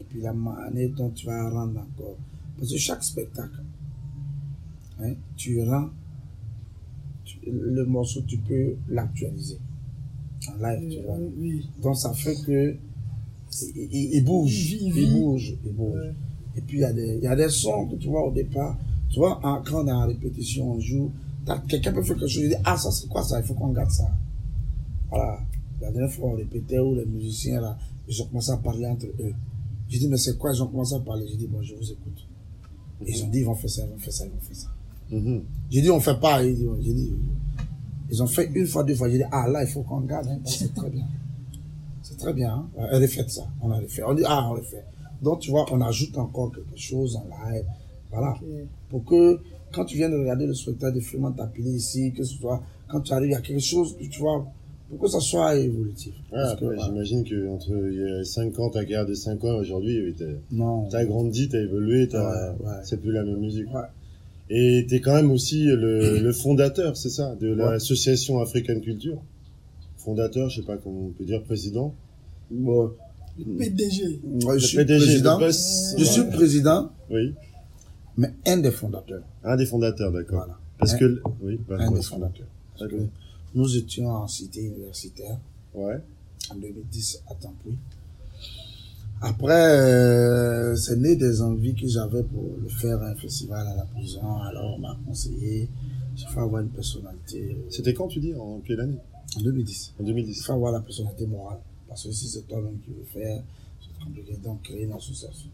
et 0.01 0.05
puis 0.05 0.21
la 0.21 0.33
manière 0.33 0.91
dont 0.97 1.11
tu 1.11 1.27
vas 1.27 1.49
rendre 1.51 1.81
encore, 1.81 2.17
parce 2.59 2.71
que 2.73 2.79
chaque 2.79 3.03
spectacle, 3.05 3.63
hein, 5.01 5.13
tu 5.37 5.63
rends 5.63 5.91
tu- 7.25 7.39
le 7.47 7.85
morceau, 7.85 8.23
tu 8.23 8.39
peux 8.39 8.77
l'actualiser 8.89 9.59
en 10.49 10.57
live, 10.67 10.89
tu 10.91 11.03
vois. 11.03 11.17
oui, 11.19 11.33
oui. 11.39 11.69
Donc 11.83 11.97
ça 11.97 12.13
fait 12.15 12.35
que 12.45 12.77
il, 13.77 13.89
il- 13.93 14.15
il 14.15 14.25
bouge, 14.25 14.73
Il 14.73 15.13
bouge, 15.13 15.55
il 15.65 15.73
bouge. 15.73 15.95
Ouais. 15.95 16.15
Et 16.57 16.61
puis 16.63 16.79
il 16.79 16.81
y 16.81 16.85
a 16.85 16.93
des, 16.93 17.17
il 17.19 17.23
y 17.25 17.27
a 17.27 17.37
des 17.37 17.49
sons 17.49 17.87
que 17.87 17.97
tu 17.97 18.09
vois 18.09 18.27
au 18.27 18.33
départ. 18.33 18.77
Tu 19.11 19.19
vois, 19.19 19.39
en- 19.47 19.63
quand 19.63 19.85
on 19.85 19.89
est 19.89 19.93
en 19.93 20.07
répétition, 20.07 20.73
on 20.73 20.81
joue, 20.81 21.11
quelqu'un 21.69 21.93
peut 21.93 22.03
faire 22.03 22.17
quelque 22.17 22.29
chose, 22.29 22.43
il 22.45 22.49
dit 22.51 22.55
ah 22.65 22.77
ça 22.77 22.91
c'est 22.91 23.09
quoi 23.09 23.23
ça, 23.23 23.39
il 23.41 23.45
faut 23.47 23.55
qu'on 23.55 23.69
garde 23.73 23.91
ça. 23.91 24.11
Voilà. 25.13 25.39
La 25.81 25.91
dernière 25.93 26.11
fois 26.11 26.31
on 26.31 26.37
répétait 26.37 26.79
où 26.79 26.95
les 26.95 27.07
musiciens 27.07 27.61
là, 27.61 27.79
ils 28.09 28.23
ont 28.23 28.27
commencé 28.27 28.51
à 28.51 28.57
parler 28.57 28.87
entre 28.87 29.07
eux. 29.07 29.35
J'ai 29.89 29.99
dit 29.99 30.09
mais 30.09 30.17
c'est 30.17 30.39
quoi, 30.39 30.53
ils 30.53 30.63
ont 30.63 30.67
commencé 30.67 30.95
à 30.95 31.01
parler. 31.01 31.27
J'ai 31.29 31.37
dit 31.37 31.47
bon 31.47 31.63
je 31.63 31.75
vous 31.75 31.93
écoute. 31.93 32.27
Ils 33.07 33.25
ont 33.25 33.29
dit 33.29 33.39
ils 33.39 33.45
vont 33.45 33.55
faire 33.55 33.71
ça, 33.71 33.83
ils 33.85 33.91
vont 33.91 33.99
faire 33.99 34.13
ça, 34.13 34.25
ils 34.25 34.31
vont 34.33 34.41
faire 34.41 34.57
ça. 34.57 34.69
Mhm. 35.13 35.45
J'ai 35.71 35.83
dit, 35.83 35.91
on 35.91 36.01
fait 36.01 36.19
pas. 36.19 36.43
J'ai 36.43 36.55
dit, 36.55 37.13
ils 38.11 38.23
ont 38.23 38.27
fait 38.27 38.51
une 38.55 38.67
fois, 38.67 38.83
deux 38.83 38.95
fois. 38.95 39.11
J'ai 39.11 39.19
dit, 39.19 39.25
ah 39.31 39.47
là, 39.47 39.63
il 39.63 39.69
faut 39.69 39.83
qu'on 39.83 40.01
garde. 40.01 40.27
Hein, 40.27 40.41
c'est 40.45 40.75
très 40.75 40.91
bien. 40.91 41.07
C'est 42.03 42.17
très 42.17 42.33
bien. 42.33 42.55
Hein. 42.55 42.87
Refaites 42.93 43.31
ça. 43.31 43.47
On 43.61 43.71
a 43.71 43.79
refait. 43.79 44.03
On 44.05 44.15
dit, 44.15 44.23
ah, 44.27 44.49
on 44.51 44.55
refait. 44.55 44.85
Donc, 45.23 45.41
tu 45.41 45.51
vois, 45.51 45.67
on 45.71 45.81
ajoute 45.83 46.17
encore 46.19 46.51
quelque 46.53 46.77
chose 46.77 47.17
en 47.17 47.25
live. 47.25 47.65
Voilà. 48.11 48.35
Pour 48.89 49.05
que, 49.05 49.41
quand 49.73 49.85
tu 49.85 49.97
viens 49.97 50.09
de 50.11 50.17
regarder 50.17 50.47
le 50.47 50.55
spectacle 50.55 50.97
de 50.97 51.01
Freeman 51.01 51.35
Tapili 51.35 51.71
ici, 51.71 52.13
que 52.13 52.25
ce 52.25 52.35
soit, 52.35 52.63
quand 52.89 53.01
tu 53.03 53.13
arrives, 53.13 53.29
il 53.29 53.33
y 53.33 53.37
a 53.37 53.41
quelque 53.41 53.61
chose 53.61 53.97
que 53.97 54.05
tu 54.05 54.21
vois, 54.21 54.47
pour 54.93 55.01
que 55.01 55.09
ça 55.09 55.21
soit 55.21 55.57
évolutif? 55.57 56.13
Que, 56.31 56.37
après, 56.37 56.67
voilà. 56.67 56.83
j'imagine 56.85 57.25
que 57.25 57.49
entre 57.49 57.71
il 57.71 57.99
y 57.99 58.21
a 58.21 58.25
5 58.25 58.59
ans, 58.59 58.69
ta 58.71 58.81
carrière 58.81 59.07
de 59.07 59.15
5 59.15 59.43
ans, 59.45 59.57
aujourd'hui, 59.57 60.01
oui, 60.05 60.15
t'as, 60.91 61.05
grandi, 61.05 61.49
t'as 61.49 61.61
évolué, 61.61 62.09
t'as, 62.09 62.53
Ouais, 62.53 62.67
ouais. 62.67 62.73
c'est 62.85 63.01
plus 63.01 63.13
la 63.13 63.25
même 63.25 63.39
musique. 63.39 63.67
Ouais. 63.75 63.81
Et 64.51 64.87
t'es 64.89 65.01
quand 65.01 65.15
même 65.15 65.31
aussi 65.31 65.65
le, 65.65 66.19
le 66.19 66.33
fondateur, 66.33 66.97
c'est 66.97 67.09
ça, 67.09 67.35
de 67.41 67.51
Ouais. 67.55 67.57
l'association 67.73 68.41
African 68.41 68.79
Culture. 68.81 69.19
Fondateur, 69.97 70.49
je 70.51 70.61
sais 70.61 70.67
pas 70.67 70.77
comment 70.77 71.07
on 71.07 71.11
peut 71.11 71.25
dire, 71.25 71.43
président. 71.43 71.95
Bon, 72.51 72.93
PDG. 73.39 74.21
je 74.59 74.59
suis 74.67 74.77
PDG, 74.77 74.99
président. 75.07 75.39
boss. 75.39 75.95
Je 75.97 76.05
suis 76.05 76.25
président, 76.25 76.91
Oui. 77.11 77.33
mais 78.19 78.31
un 78.47 78.59
des 78.59 78.71
fondateurs. 78.71 79.23
Un 79.45 79.57
des 79.57 79.65
fondateurs, 79.67 80.13
d'accord. 80.13 80.39
Voilà. 80.45 80.59
Parce 80.79 80.95
Un- 80.95 80.99
que, 80.99 81.23
oui, 81.43 81.59
bah, 81.69 81.77
un 81.81 81.91
des 81.93 82.03
fondateurs. 82.03 82.47
Parce 82.79 82.91
que 82.91 82.97
D'accord. 82.97 83.09
Nous 83.55 83.77
étions 83.77 84.09
en 84.09 84.27
cité 84.29 84.63
universitaire. 84.65 85.39
Ouais. 85.75 86.01
en 86.51 86.57
2010 86.57 87.23
à 87.29 87.35
Tampoui. 87.35 87.77
Après, 89.21 89.53
euh, 89.79 90.75
c'est 90.77 90.97
né 90.97 91.15
des 91.17 91.41
envies 91.41 91.75
que 91.75 91.87
j'avais 91.87 92.25
pour 92.25 92.57
le 92.61 92.69
faire 92.69 93.01
un 93.03 93.15
festival 93.15 93.67
à 93.69 93.75
la 93.77 93.85
prison. 93.85 94.21
Alors, 94.43 94.75
on 94.77 94.79
m'a 94.81 94.97
conseillé, 95.07 95.69
il 96.19 96.27
faut 96.27 96.41
avoir 96.41 96.61
une 96.63 96.69
personnalité. 96.71 97.53
euh, 97.53 97.67
C'était 97.71 97.95
quand 97.95 98.09
tu 98.09 98.19
dis 98.21 98.35
En 98.35 98.61
quelle 98.67 98.81
année? 98.81 98.99
En 99.39 99.41
2010. 99.41 99.95
En 99.99 100.03
Il 100.03 100.07
2010. 100.07 100.43
faut 100.45 100.53
avoir 100.55 100.73
la 100.73 100.81
personnalité 100.81 101.27
morale. 101.27 101.59
Parce 101.89 102.03
que 102.05 102.11
si 102.13 102.27
c'est 102.27 102.43
toi-même 102.49 102.79
qui 102.85 102.91
veux 102.91 103.05
faire, 103.05 103.43
c'est 103.81 104.05
compliqué. 104.05 104.37
Donc, 104.43 104.63
créer 104.63 104.83
une 104.85 104.93
association. 104.93 105.49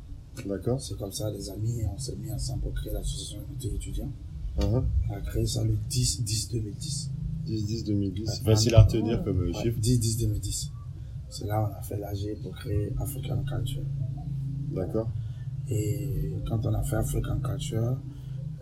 D'accord. 0.46 0.80
C'est 0.80 0.96
comme 0.96 1.12
ça, 1.12 1.30
les 1.30 1.50
amis, 1.50 1.82
on 1.94 1.98
s'est 1.98 2.16
mis 2.16 2.32
ensemble 2.32 2.62
pour 2.62 2.72
créer 2.74 2.92
l'association 2.92 3.38
des 3.60 3.68
étudiants. 3.68 4.10
Uh-huh. 4.58 4.82
On 5.10 5.14
a 5.14 5.20
créé 5.20 5.46
ça 5.46 5.62
le 5.62 5.76
10, 5.90 6.22
10, 7.48 7.84
2010. 7.84 7.84
10, 7.84 7.84
10, 7.84 7.84
2010. 7.84 8.26
C'est 8.26 8.38
Ouais. 8.46 8.54
facile 8.54 8.74
à 8.74 8.82
retenir 8.82 9.22
comme 9.24 9.40
euh, 9.42 9.46
Ouais, 9.52 9.62
chiffre. 9.62 9.78
10, 9.78 10.00
10, 10.00 10.18
2010. 10.18 10.70
C'est 11.30 11.46
là 11.46 11.68
on 11.70 11.78
a 11.78 11.82
fait 11.82 11.96
l'AG 11.98 12.36
pour 12.42 12.54
créer 12.56 12.92
African 12.98 13.42
Culture. 13.44 13.82
D'accord. 14.74 15.08
Et 15.70 16.32
quand 16.48 16.64
on 16.64 16.72
a 16.74 16.82
fait 16.82 16.96
African 16.96 17.38
Culture, 17.40 17.98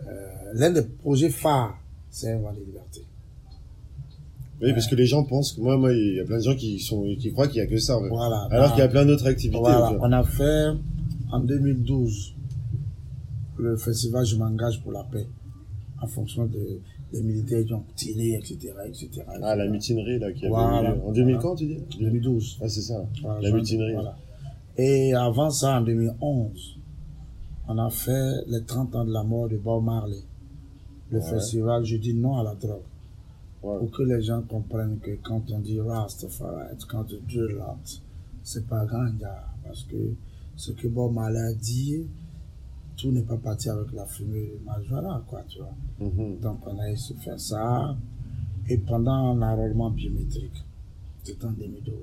euh, 0.07 0.51
l'un 0.53 0.71
des 0.71 0.81
projets 0.83 1.29
phares, 1.29 1.77
c'est 2.09 2.31
un 2.31 2.39
vent 2.39 2.53
de 2.53 2.59
liberté. 2.59 3.05
Oui, 4.61 4.73
parce 4.73 4.87
que 4.87 4.95
les 4.95 5.05
gens 5.05 5.23
pensent 5.23 5.53
que 5.53 5.61
moi, 5.61 5.77
moi, 5.77 5.93
il 5.93 6.15
y 6.15 6.19
a 6.19 6.25
plein 6.25 6.37
de 6.37 6.43
gens 6.43 6.55
qui 6.55 6.79
sont, 6.79 7.03
qui 7.19 7.31
croient 7.31 7.47
qu'il 7.47 7.57
y 7.57 7.61
a 7.61 7.67
que 7.67 7.77
ça, 7.77 7.95
en 7.97 8.01
fait. 8.01 8.09
Voilà. 8.09 8.47
Alors 8.49 8.69
Bah, 8.69 8.69
qu'il 8.71 8.79
y 8.79 8.81
a 8.81 8.87
plein 8.87 9.05
d'autres 9.05 9.27
activités. 9.27 9.59
voilà, 9.59 9.93
on 10.01 10.11
a 10.11 10.23
fait 10.23 10.71
en 11.31 11.39
2012 11.41 12.33
le 13.59 13.75
festival 13.77 14.25
Je 14.25 14.35
m'engage 14.35 14.81
pour 14.81 14.91
la 14.91 15.03
paix 15.03 15.27
en 16.01 16.07
fonction 16.07 16.45
de 16.45 16.79
les 17.13 17.21
militaires 17.21 17.63
qui 17.65 17.73
ont 17.73 17.83
tiré, 17.95 18.33
etc., 18.33 18.73
etc. 18.85 19.09
Ah, 19.41 19.55
la 19.55 19.67
mutinerie, 19.67 20.19
là, 20.19 20.31
qui 20.33 20.45
avait 20.45 20.49
Voilà. 20.49 20.95
eu. 20.95 20.99
En 21.01 21.11
2000 21.11 21.37
quand, 21.37 21.55
tu 21.55 21.65
dis? 21.67 21.79
2012. 21.99 22.57
Ah, 22.61 22.67
c'est 22.69 22.81
ça. 22.81 23.05
Voilà, 23.21 23.41
la 23.41 23.51
mutinerie. 23.55 23.93
voilà. 23.93 24.17
Et 24.77 25.13
avant 25.13 25.49
ça, 25.49 25.79
en 25.79 25.81
2011, 25.81 26.77
on 27.69 27.77
a 27.77 27.89
fait 27.89 28.33
les 28.47 28.63
30 28.63 28.95
ans 28.95 29.05
de 29.05 29.11
la 29.11 29.23
mort 29.23 29.47
de 29.49 29.57
Bob 29.57 29.83
Marley. 29.83 30.17
Le 31.09 31.19
Ouais. 31.19 31.25
festival 31.25 31.85
Je 31.85 31.97
dis 31.97 32.13
non 32.13 32.37
à 32.37 32.43
la 32.43 32.53
drogue. 32.55 32.81
Ouais. 33.63 33.79
Pour 33.79 33.91
que 33.91 34.03
les 34.03 34.21
gens 34.21 34.41
comprennent 34.41 34.99
que 35.01 35.11
quand 35.23 35.41
on 35.51 35.59
dit 35.59 35.79
Rastafari, 35.79 36.75
quand 36.87 36.99
on 36.99 37.03
dit 37.03 37.19
Dreadlocks, 37.27 38.01
c'est 38.43 38.67
pas 38.67 38.85
grand. 38.85 39.07
Parce 39.65 39.83
que 39.83 39.95
ce 40.55 40.71
que 40.73 40.87
Bob 40.87 41.13
Marley 41.13 41.39
a 41.39 41.53
dit, 41.53 42.05
tout 42.97 43.11
n'est 43.11 43.21
pas 43.21 43.37
parti 43.37 43.69
avec 43.69 43.91
la 43.93 44.05
fumée 44.05 44.51
de 44.59 44.65
Majora, 44.65 45.23
quoi, 45.27 45.43
tu 45.47 45.59
vois. 45.59 45.73
Mhm. 45.99 46.39
Donc 46.41 46.59
on 46.65 46.77
a 46.79 46.89
essayé 46.89 47.15
de 47.15 47.21
faire 47.21 47.39
ça. 47.39 47.95
Et 48.69 48.77
pendant 48.79 49.33
l'enrôlement 49.33 49.91
biométrique, 49.91 50.65
c'était 51.23 51.45
en 51.45 51.51
2012, 51.51 51.93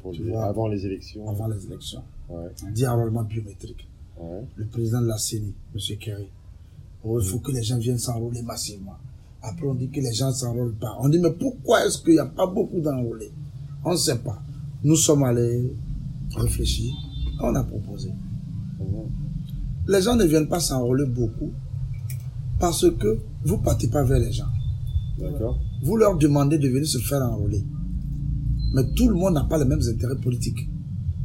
Pour 0.00 0.12
Tu 0.12 0.22
les- 0.24 0.30
vois. 0.30 0.44
avant 0.44 0.68
les 0.68 0.84
élections. 0.86 1.28
avant 1.28 1.48
les 1.48 1.64
élections. 1.66 2.02
Ouais. 2.28 2.46
On 2.66 2.70
dit 2.70 2.86
enrôlement 2.86 3.24
biométrique. 3.24 3.88
Ouais. 4.18 4.44
le 4.56 4.66
président 4.66 5.00
de 5.02 5.06
la 5.08 5.18
CENI, 5.18 5.52
M. 5.74 5.98
Kerry. 5.98 6.28
Oh, 7.02 7.18
il 7.20 7.26
faut 7.26 7.40
que 7.40 7.50
les 7.50 7.62
gens 7.64 7.78
viennent 7.78 7.98
s'enrôler 7.98 8.42
massivement. 8.42 8.94
Après, 9.42 9.66
on 9.66 9.74
dit 9.74 9.88
que 9.90 10.00
les 10.00 10.12
gens 10.14 10.28
ne 10.28 10.32
s'enrôlent 10.34 10.76
pas. 10.76 10.96
On 11.00 11.08
dit, 11.08 11.18
mais 11.18 11.32
pourquoi 11.32 11.84
est-ce 11.84 11.98
qu'il 12.02 12.12
n'y 12.12 12.18
a 12.20 12.26
pas 12.26 12.46
beaucoup 12.46 12.80
d'enrôlés? 12.80 13.32
On 13.84 13.90
ne 13.90 13.96
sait 13.96 14.18
pas. 14.18 14.40
Nous 14.84 14.94
sommes 14.96 15.24
allés 15.24 15.74
réfléchir. 16.36 16.94
On 17.42 17.54
a 17.56 17.64
proposé. 17.64 18.10
Mhm. 18.78 19.10
Les 19.88 20.00
gens 20.02 20.16
ne 20.16 20.24
viennent 20.24 20.48
pas 20.48 20.60
s'enrôler 20.60 21.04
beaucoup 21.06 21.52
parce 22.58 22.88
que 22.98 23.18
vous 23.44 23.58
partez 23.58 23.88
pas 23.88 24.02
vers 24.04 24.18
les 24.18 24.32
gens. 24.32 24.48
D'accord. 25.18 25.58
Vous 25.82 25.96
leur 25.96 26.16
demandez 26.16 26.58
de 26.58 26.68
venir 26.68 26.86
se 26.86 26.98
faire 26.98 27.22
enrôler. 27.22 27.62
Mais 28.74 28.82
tout 28.96 29.08
le 29.08 29.14
monde 29.14 29.34
n'a 29.34 29.44
pas 29.44 29.58
les 29.58 29.64
mêmes 29.64 29.82
intérêts 29.88 30.16
politiques. 30.16 30.68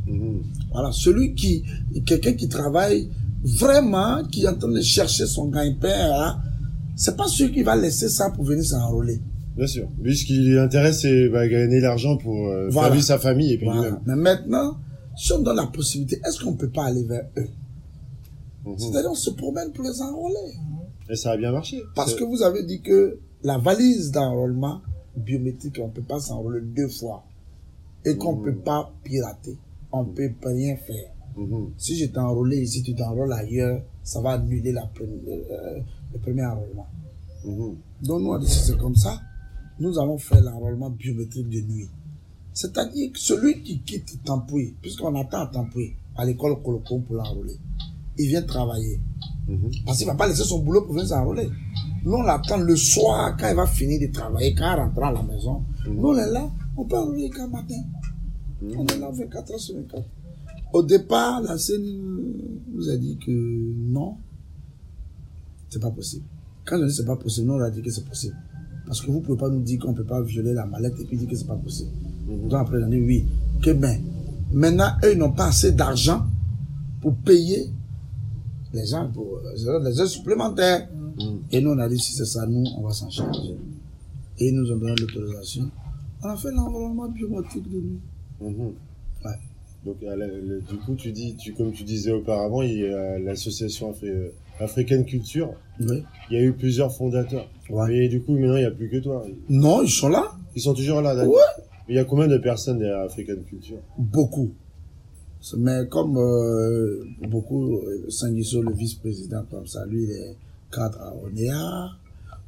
Mhm. 0.07 0.41
Voilà, 0.71 0.91
celui 0.91 1.33
qui, 1.35 1.63
quelqu'un 2.05 2.33
qui 2.33 2.47
travaille 2.49 3.09
vraiment, 3.43 4.23
qui 4.25 4.43
est 4.43 4.47
en 4.47 4.55
train 4.55 4.71
de 4.71 4.81
chercher 4.81 5.25
son 5.25 5.47
gagne-pain, 5.47 5.87
là, 6.09 6.41
c'est 6.95 7.15
pas 7.15 7.27
celui 7.27 7.53
qui 7.53 7.63
va 7.63 7.75
laisser 7.75 8.09
ça 8.09 8.29
pour 8.31 8.43
venir 8.43 8.63
s'enrôler. 8.65 9.21
Bien 9.55 9.67
sûr. 9.67 9.87
Lui, 10.01 10.15
ce 10.15 10.25
qui 10.25 10.51
l'intéresse, 10.51 11.01
c'est 11.01 11.29
bah, 11.29 11.47
gagner 11.47 11.79
l'argent 11.79 12.17
pour 12.17 12.47
euh, 12.47 12.65
faire 12.65 12.71
Voilà. 12.73 12.89
vivre 12.95 13.05
sa 13.05 13.17
famille 13.17 13.53
et 13.53 13.57
puis 13.57 13.65
Voilà. 13.65 13.81
lui-même. 13.81 13.99
Mais 14.05 14.15
maintenant, 14.15 14.77
si 15.17 15.31
on 15.33 15.41
donne 15.41 15.55
la 15.57 15.67
possibilité, 15.67 16.19
est-ce 16.27 16.43
qu'on 16.43 16.53
peut 16.53 16.69
pas 16.69 16.85
aller 16.85 17.03
vers 17.03 17.25
eux? 17.37 17.47
Mhm. 18.65 18.77
C'est-à-dire, 18.77 19.11
on 19.11 19.15
se 19.15 19.29
promène 19.31 19.71
pour 19.71 19.83
les 19.83 20.01
enrôler. 20.01 20.53
Et 21.09 21.15
ça 21.15 21.31
a 21.31 21.37
bien 21.37 21.51
marché. 21.51 21.81
Parce 21.95 22.13
que 22.13 22.23
vous 22.23 22.41
avez 22.43 22.63
dit 22.63 22.81
que 22.81 23.19
la 23.43 23.57
valise 23.57 24.11
d'enrôlement 24.11 24.81
biométrique, 25.15 25.79
on 25.81 25.89
peut 25.89 26.01
pas 26.03 26.19
s'enrôler 26.19 26.61
deux 26.61 26.87
fois. 26.89 27.23
Et 28.05 28.15
qu'on 28.15 28.35
Mhm. 28.37 28.43
peut 28.43 28.55
pas 28.57 28.91
pirater. 29.03 29.57
On 29.91 30.05
peut 30.05 30.29
rien 30.43 30.75
faire. 30.77 31.11
Mhm. 31.35 31.71
Si 31.77 31.97
je 31.97 32.05
t'ai 32.05 32.17
enrôlé 32.19 32.57
ici, 32.61 32.83
tu 32.83 32.93
t'enrôles 32.95 33.31
ailleurs, 33.33 33.81
ça 34.03 34.21
va 34.21 34.31
annuler 34.31 34.71
la 34.71 34.85
première, 34.87 35.17
euh, 35.51 35.79
le 36.13 36.19
premier 36.19 36.45
enrôlement. 36.45 36.87
Mhm. 37.45 37.75
Donc 38.03 38.21
nous, 38.21 38.41
c'est 38.45 38.77
comme 38.77 38.95
ça, 38.95 39.19
nous 39.79 39.97
allons 39.99 40.17
faire 40.17 40.41
l'enrôlement 40.41 40.89
biométrique 40.89 41.49
de 41.49 41.61
nuit. 41.61 41.89
C'est-à-dire 42.53 43.11
que 43.13 43.19
celui 43.19 43.61
qui 43.63 43.79
quitte 43.79 44.21
Tampoué, 44.23 44.75
puisqu'on 44.81 45.15
attend 45.15 45.41
à 45.41 45.47
Tampoué, 45.47 45.95
à 46.17 46.25
l'école 46.25 46.61
Colocom 46.61 47.01
pour 47.03 47.15
l'enrôler, 47.15 47.57
il 48.19 48.27
vient 48.27 48.43
travailler. 48.43 48.99
Mhm. 49.47 49.71
Parce 49.85 49.97
qu'il 49.97 50.07
ne 50.07 50.11
va 50.11 50.17
pas 50.17 50.27
laisser 50.27 50.43
son 50.43 50.59
boulot 50.59 50.83
pour 50.83 50.93
venir 50.93 51.07
s'enrôler. 51.07 51.49
Nous, 52.05 52.13
on 52.13 52.21
l'attend 52.21 52.57
le 52.57 52.75
soir, 52.75 53.35
quand 53.37 53.49
il 53.49 53.55
va 53.55 53.65
finir 53.65 53.99
de 53.99 54.13
travailler, 54.13 54.53
quand 54.53 54.71
il 54.73 54.79
rentre 54.79 55.03
à 55.03 55.11
la 55.11 55.23
maison. 55.23 55.63
Nous, 55.87 56.07
on 56.07 56.17
est 56.17 56.29
là, 56.29 56.51
on 56.77 56.85
peut 56.85 56.97
enrôler 56.97 57.29
quand 57.29 57.47
matin. 57.47 57.81
On 58.61 58.85
est 58.85 58.99
là 58.99 59.09
24 59.11 59.51
heures 59.51 59.59
sur 59.59 59.75
24. 59.75 60.03
Au 60.73 60.83
départ, 60.83 61.41
la 61.41 61.57
scène 61.57 61.83
nous 62.71 62.89
a 62.89 62.97
dit 62.97 63.17
que 63.17 63.31
non, 63.31 64.17
c'est 65.69 65.81
pas 65.81 65.89
possible. 65.89 66.25
Quand 66.65 66.77
je 66.77 66.85
dis 66.85 66.93
c'est 66.93 67.05
pas 67.05 67.15
possible, 67.15 67.47
nous 67.47 67.53
on 67.53 67.61
a 67.61 67.71
dit 67.71 67.81
que 67.81 67.89
c'est 67.89 68.05
possible. 68.05 68.35
Parce 68.85 69.01
que 69.01 69.09
vous 69.09 69.21
pouvez 69.21 69.37
pas 69.37 69.49
nous 69.49 69.61
dire 69.61 69.79
qu'on 69.79 69.93
peut 69.93 70.03
pas 70.03 70.21
violer 70.21 70.53
la 70.53 70.65
mallette 70.65 70.93
et 70.99 71.05
puis 71.05 71.17
dire 71.17 71.27
que 71.27 71.35
c'est 71.35 71.47
pas 71.47 71.55
possible. 71.55 71.91
Donc 72.27 72.53
après, 72.53 72.77
on 72.77 72.85
a 72.85 72.89
dit 72.89 73.01
oui. 73.01 73.25
Que 73.63 73.71
ben, 73.71 73.99
maintenant, 74.51 74.91
eux, 75.03 75.13
ils 75.13 75.17
n'ont 75.17 75.31
pas 75.31 75.47
assez 75.47 75.71
d'argent 75.71 76.25
pour 77.01 77.15
payer 77.15 77.71
les 78.73 78.85
gens 78.85 79.09
pour 79.11 79.39
les 79.83 79.99
heures 79.99 80.07
supplémentaires. 80.07 80.87
Mhm. 81.17 81.39
Et 81.51 81.61
nous, 81.61 81.71
on 81.71 81.77
a 81.79 81.89
dit 81.89 81.99
si 81.99 82.13
c'est 82.13 82.25
ça, 82.25 82.45
nous, 82.45 82.63
on 82.77 82.81
va 82.87 82.93
s'en 82.93 83.09
charger. 83.09 83.55
Et 84.39 84.47
ils 84.49 84.55
nous 84.55 84.71
ont 84.71 84.77
donné 84.77 84.95
l'autorisation. 84.99 85.69
On 86.23 86.27
a 86.29 86.37
fait 86.37 86.51
l'environnement 86.51 87.07
biométrique 87.09 87.69
de 87.69 87.77
nous. 87.81 88.49
Mhm. 88.49 88.73
Ouais. 89.25 89.31
Donc, 89.85 89.95
euh, 90.03 90.15
le- 90.15 90.61
du 90.61 90.77
coup, 90.77 90.95
tu 90.95 91.11
dis, 91.11 91.35
tu, 91.35 91.53
comme 91.53 91.71
tu 91.71 91.83
disais 91.83 92.11
auparavant, 92.11 92.61
il 92.61 92.79
y 92.79 92.85
a 92.85 93.17
l'association 93.19 93.91
Afri- 93.91 94.07
euh, 94.09 94.29
Africaine 94.59 95.05
Culture. 95.05 95.53
Oui. 95.79 96.03
Il 96.29 96.37
y 96.37 96.41
a 96.41 96.43
eu 96.43 96.51
plusieurs 96.53 96.93
fondateurs. 96.93 97.47
Ouais. 97.69 97.95
Et 97.97 98.09
du 98.09 98.21
coup, 98.21 98.33
maintenant, 98.33 98.57
il 98.57 98.61
n'y 98.61 98.65
a 98.65 98.71
plus 98.71 98.89
que 98.89 98.97
toi. 98.97 99.25
Non, 99.49 99.81
ils 99.81 99.89
sont 99.89 100.09
là. 100.09 100.25
Ils 100.55 100.61
sont 100.61 100.73
toujours 100.73 101.01
là, 101.01 101.15
d'accord 101.15 101.33
Ouais. 101.33 101.63
Il 101.87 101.95
y 101.95 101.99
a 101.99 102.03
combien 102.03 102.27
de 102.27 102.37
personnes 102.37 102.77
derrière 102.79 102.99
African 103.01 103.35
Culture? 103.47 103.79
Beaucoup. 103.97 104.51
Mais 105.57 105.87
comme 105.89 106.17
euh, 106.17 107.05
beaucoup, 107.29 107.77
euh, 107.77 108.09
Sanguiso, 108.09 108.61
le 108.61 108.73
vice-président, 108.73 109.43
comme 109.49 109.65
ça, 109.65 109.85
lui, 109.85 110.03
il 110.03 110.11
est 110.11 110.35
cadre 110.71 110.99
à 111.01 111.13
Onea. 111.15 111.95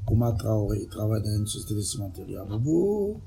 Oumar 0.09 0.35
Traoré, 0.35 0.79
il 0.81 0.87
travaille 0.89 1.21
dans 1.23 1.37
une 1.37 1.47
société 1.47 1.75
de 1.75 1.81
cimenterie 1.81 2.35
à 2.35 2.43
Bobo. 2.43 3.17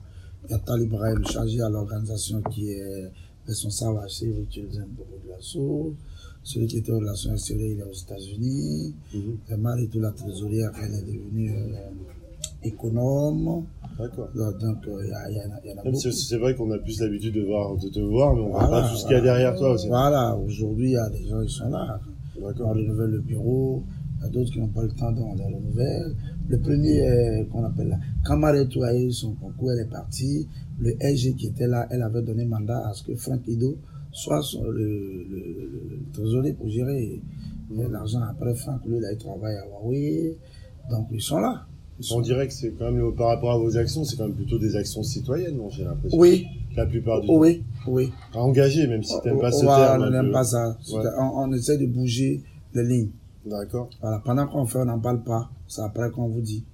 Il 0.44 0.50
y 0.50 0.54
a 0.54 0.58
Talib 0.58 0.92
chargé 1.26 1.62
à 1.62 1.70
l'organisation 1.70 2.42
qui 2.42 2.72
est 2.72 3.10
responsable 3.46 4.00
à 4.00 4.08
chez 4.08 4.26
beaucoup 4.28 5.18
de 5.24 5.30
l'assaut. 5.30 5.94
Celui 6.42 6.66
qui 6.66 6.78
était 6.78 6.92
aux 6.92 6.98
relations 6.98 7.32
extérieures, 7.32 7.70
il 7.72 7.80
est 7.80 7.84
aux 7.84 7.92
États-Unis. 7.92 8.94
Mhm. 9.14 9.38
Et 9.50 9.56
Marie, 9.56 9.88
la 9.94 10.10
trésorière, 10.10 10.72
elle 10.82 10.92
est 10.92 11.02
devenue 11.02 11.54
euh, 11.56 11.90
économe. 12.62 13.64
D'accord. 13.98 14.28
Donc, 14.34 14.88
euh, 14.88 15.02
il 15.04 15.08
y, 15.08 15.12
a- 15.12 15.30
il 15.30 15.36
y 15.36 15.40
en 15.40 15.54
a, 15.54 15.60
y 15.64 15.72
en 15.72 15.78
a 15.80 15.84
beaucoup. 15.84 15.96
si 16.00 16.12
c'est 16.12 16.36
vrai 16.38 16.54
qu'on 16.56 16.70
a 16.72 16.78
plus 16.78 17.00
l'habitude 17.00 17.34
de 17.34 17.42
voir, 17.42 17.76
de 17.76 17.88
te 17.88 18.00
voir, 18.00 18.34
mais 18.34 18.40
on 18.42 18.48
voit 18.50 18.66
Voilà, 18.66 18.82
pas 18.82 18.88
tout 18.90 18.96
ce 18.96 19.02
qu'il 19.06 19.12
y 19.16 19.18
a 19.18 19.20
derrière 19.20 19.54
toi 19.56 19.72
aussi. 19.72 19.86
Voilà, 19.88 20.36
aujourd'hui, 20.36 20.88
il 20.90 20.92
y 20.92 20.96
a 20.96 21.08
des 21.10 21.24
gens 21.28 21.42
qui 21.44 21.52
sont 21.52 21.68
là. 21.68 22.00
On 22.40 22.46
D'accord. 22.48 22.70
renouvelle 22.70 23.10
le 23.10 23.20
bureau. 23.20 23.84
Il 24.18 24.24
y 24.24 24.26
a 24.26 24.30
d'autres 24.30 24.50
qui 24.50 24.58
n'ont 24.58 24.68
pas 24.68 24.82
le 24.82 24.88
temps 24.90 25.12
de 25.12 25.20
on 25.20 25.34
les 25.36 25.44
renouvelle. 25.44 26.14
Le 26.48 26.58
premier, 26.58 27.02
euh, 27.08 27.44
qu'on 27.52 27.62
appelle 27.64 27.88
là, 27.88 27.98
Kamare 28.26 28.68
Touaï, 28.68 29.12
son 29.12 29.32
concours, 29.34 29.70
elle 29.72 29.86
est 29.86 29.90
partie. 29.90 30.48
Le 30.80 30.90
LG 31.00 31.36
qui 31.36 31.46
était 31.46 31.68
là, 31.68 31.86
elle 31.90 32.02
avait 32.02 32.22
donné 32.22 32.44
mandat 32.44 32.88
à 32.88 32.92
ce 32.94 33.04
que 33.04 33.14
Franck 33.14 33.42
Ido 33.46 33.76
soit 34.10 34.40
le, 34.72 34.72
le, 34.72 35.24
le- 35.30 35.88
le 35.90 36.12
trésorier 36.12 36.52
pour 36.54 36.68
gérer 36.68 37.20
euh, 37.78 37.88
l'argent. 37.90 38.20
Après, 38.28 38.54
Franck, 38.54 38.84
lui, 38.86 38.98
là, 38.98 39.12
il 39.12 39.18
travaille 39.18 39.56
à 39.56 39.64
Huawei. 39.66 40.36
Donc, 40.90 41.06
ils 41.12 41.20
sont 41.22 41.38
là. 41.38 41.64
On 42.12 42.20
dirait 42.20 42.48
que 42.48 42.52
c'est 42.52 42.72
quand 42.78 42.90
même, 42.90 43.14
par 43.14 43.28
rapport 43.28 43.52
à 43.52 43.58
vos 43.58 43.76
actions, 43.76 44.04
c'est 44.04 44.16
quand 44.16 44.24
même 44.26 44.34
plutôt 44.34 44.58
des 44.58 44.74
actions 44.76 45.02
citoyennes, 45.02 45.58
j'ai 45.70 45.84
l'impression. 45.84 46.18
Oui, 46.18 46.46
La 46.76 46.86
plupart 46.86 47.20
du 47.20 47.28
temps. 47.28 47.34
oui, 47.38 47.62
oui. 47.86 48.10
Engagées, 48.34 48.86
même 48.88 49.02
si 49.04 49.14
t'aimes 49.22 49.38
pas 49.40 49.52
ce 49.52 49.60
terme. 49.64 50.02
on 50.02 50.10
n'aime 50.10 50.32
pas 50.32 50.44
ça. 50.44 50.76
Ouais. 50.92 51.02
On, 51.18 51.44
on 51.48 51.52
essaie 51.52 51.78
de 51.78 51.86
bouger 51.86 52.42
les 52.74 52.82
lignes. 52.84 53.10
D'accord. 53.46 53.88
Voilà, 54.00 54.20
pendant 54.24 54.46
qu'on 54.46 54.66
fait, 54.66 54.78
on 54.78 54.86
n'en 54.86 54.98
parle 54.98 55.22
pas. 55.22 55.50
C'est 55.68 55.82
après 55.82 56.10
qu'on 56.10 56.28
vous 56.28 56.40
dit. 56.40 56.64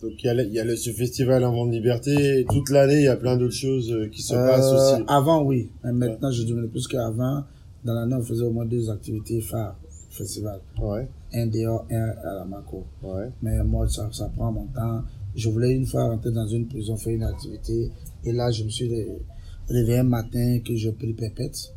Donc 0.00 0.12
il 0.22 0.26
y 0.26 0.28
a, 0.30 0.34
le- 0.34 0.44
il 0.46 0.52
y 0.54 0.58
a 0.58 0.64
le, 0.64 0.76
ce 0.76 0.90
festival 0.90 1.44
en 1.44 1.52
vente 1.52 1.70
liberté. 1.72 2.46
Toute 2.48 2.70
l'année, 2.70 2.94
il 3.00 3.04
y 3.04 3.08
a 3.08 3.16
plein 3.16 3.36
d'autres 3.36 3.52
choses 3.54 3.92
euh, 3.92 4.06
qui 4.08 4.22
se 4.22 4.34
Euh, 4.34 4.46
passent 4.48 4.72
aussi. 4.72 5.02
Avant, 5.08 5.42
oui. 5.42 5.68
Mais 5.84 5.92
maintenant, 5.92 6.30
je 6.30 6.42
dirais 6.44 6.66
plus 6.68 6.86
qu'avant. 6.88 7.42
Dans 7.84 7.92
l'année, 7.94 8.14
on 8.14 8.22
faisait 8.22 8.44
au 8.44 8.50
moins 8.50 8.64
deux 8.64 8.88
activités 8.88 9.40
phares 9.42 9.76
au 9.84 10.14
festival. 10.14 10.60
Ouais, 10.80 11.06
Un 11.32 11.46
dehors, 11.46 11.86
un 11.90 12.08
à 12.24 12.34
la 12.40 12.44
Maco. 12.44 12.84
ouais. 13.02 13.30
Mais 13.42 13.62
moi, 13.64 13.88
ça, 13.88 14.08
ça 14.12 14.28
prend 14.34 14.50
mon 14.52 14.66
temps. 14.66 15.02
Je 15.36 15.48
voulais 15.48 15.72
une 15.72 15.86
fois 15.86 16.08
rentrer 16.08 16.32
dans 16.32 16.46
une 16.46 16.66
prison, 16.66 16.96
faire 16.96 17.14
une 17.14 17.22
activité. 17.22 17.90
Et 18.24 18.32
là, 18.32 18.50
je 18.50 18.64
me 18.64 18.68
suis 18.68 18.88
ré- 18.88 19.18
réveillé 19.68 19.98
un 19.98 20.02
matin 20.04 20.58
que 20.64 20.74
j'ai 20.74 20.90
pris 20.92 21.12
pépette. 21.12 21.72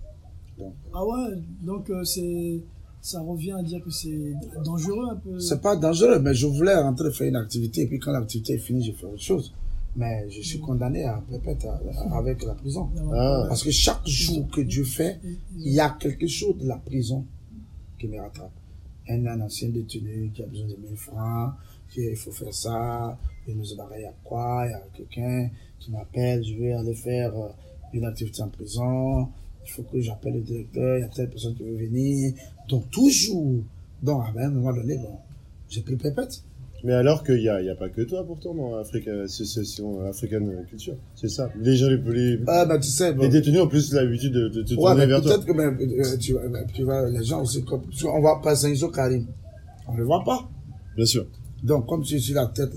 Ah 0.93 1.05
ouais, 1.05 1.35
donc 1.61 1.89
euh, 1.89 2.03
c'est 2.03 2.61
ça 3.01 3.19
revient 3.21 3.51
à 3.51 3.61
dire 3.63 3.83
que 3.83 3.89
c'est 3.91 4.33
dangereux 4.63 5.07
un 5.11 5.15
peu. 5.17 5.39
C'est 5.39 5.61
pas 5.61 5.75
dangereux, 5.75 6.19
mais 6.19 6.33
je 6.33 6.47
voulais 6.47 6.75
rentrer 6.75 7.11
faire 7.11 7.27
une 7.27 7.35
activité. 7.35 7.81
Et 7.81 7.87
puis 7.87 7.99
quand 7.99 8.11
l'activité 8.11 8.53
est 8.53 8.57
finie, 8.59 8.83
je 8.83 8.91
fais 8.93 9.05
autre 9.05 9.21
chose. 9.21 9.53
Mais 9.95 10.27
je 10.29 10.41
suis 10.41 10.59
condamné 10.59 11.03
à 11.03 11.15
à- 11.17 12.17
avec 12.17 12.43
la 12.43 12.53
prison. 12.55 12.89
Ah. 13.13 13.45
Parce 13.49 13.63
que 13.63 13.71
chaque 13.71 14.07
jour 14.07 14.47
que 14.47 14.61
Dieu 14.61 14.83
fait, 14.83 15.19
il 15.57 15.73
y 15.73 15.79
a 15.79 15.89
quelque 15.99 16.25
chose 16.27 16.57
de 16.57 16.67
la 16.67 16.77
prison 16.77 17.25
qui 17.99 18.07
me 18.07 18.19
rattrape. 18.19 18.51
Un, 19.09 19.41
ancien 19.41 19.69
détenu 19.69 20.31
qui 20.33 20.43
a 20.43 20.45
besoin 20.45 20.67
de 20.67 20.75
1000 20.75 20.95
francs, 20.95 21.53
qui 21.89 22.01
il 22.01 22.15
faut 22.15 22.31
faire 22.31 22.53
ça, 22.53 23.17
il 23.47 23.57
nous 23.57 23.73
a 23.73 23.89
il 23.97 24.01
y 24.01 24.05
a 24.05 24.13
quoi, 24.23 24.65
il 24.65 24.71
y 24.71 24.73
a 24.73 24.81
quelqu'un 24.93 25.49
qui 25.79 25.91
m'appelle, 25.91 26.43
je 26.43 26.53
vais 26.55 26.73
aller 26.73 26.93
faire 26.93 27.35
euh, 27.35 27.49
une 27.91 28.05
activité 28.05 28.41
en 28.41 28.49
prison, 28.49 29.27
il 29.65 29.71
faut 29.71 29.83
que 29.83 29.99
j'appelle 29.99 30.35
le 30.35 30.41
directeur, 30.41 30.97
il 30.97 31.01
y 31.01 31.03
a 31.03 31.09
telle 31.09 31.29
personne 31.29 31.55
qui 31.55 31.63
veut 31.63 31.75
venir. 31.75 32.33
Donc 32.69 32.89
toujours, 32.91 33.61
donc 34.01 34.23
à 34.37 34.45
un 34.45 34.49
moment 34.49 34.73
donné, 34.73 34.97
bon, 34.97 35.17
j'ai 35.69 35.81
pris 35.81 35.95
pépette. 35.97 36.41
Mais 36.83 36.93
alors 36.93 37.23
qu'il 37.23 37.39
y 37.41 37.47
a, 37.49 37.61
il 37.61 37.65
y 37.65 37.69
a 37.69 37.75
pas 37.75 37.89
que 37.89 38.01
toi 38.01 38.25
pourtant 38.25 38.53
dans 38.53 38.75
l'Association 38.77 40.01
africaine 40.05 40.65
culture. 40.69 40.95
C'est 41.15 41.29
ça. 41.29 41.49
Les 41.59 41.75
gens, 41.77 41.87
les, 41.87 41.97
les, 41.97 42.39
Ah, 42.47 42.65
bah, 42.65 42.77
tu 42.77 42.89
sais, 42.89 43.13
bon. 43.13 43.21
les 43.21 43.29
détenus 43.29 43.61
ont 43.61 43.67
plus 43.67 43.93
l'habitude 43.93 44.33
de, 44.33 44.49
de 44.49 44.63
te 44.63 44.73
Ouais, 44.73 44.91
tourner 44.91 45.05
vers 45.05 45.21
toi. 45.21 45.31
peut-être 45.31 45.45
que 45.45 45.51
même, 45.53 45.77
euh, 45.79 46.17
tu, 46.19 46.33
vois, 46.33 46.41
tu 46.73 46.83
vois, 46.83 47.09
les 47.09 47.23
gens 47.23 47.41
aussi, 47.41 47.63
comme, 47.63 47.81
on 48.05 48.19
voit 48.19 48.41
pas 48.41 48.55
Saint-Iso 48.55 48.89
Karim. 48.89 49.25
On 49.87 49.95
le 49.95 50.03
voit 50.03 50.23
pas. 50.25 50.49
Bien 50.95 51.05
sûr. 51.05 51.25
Donc, 51.63 51.85
comme 51.87 52.03
tu 52.03 52.19
suis 52.19 52.33
la 52.33 52.47
tête, 52.47 52.71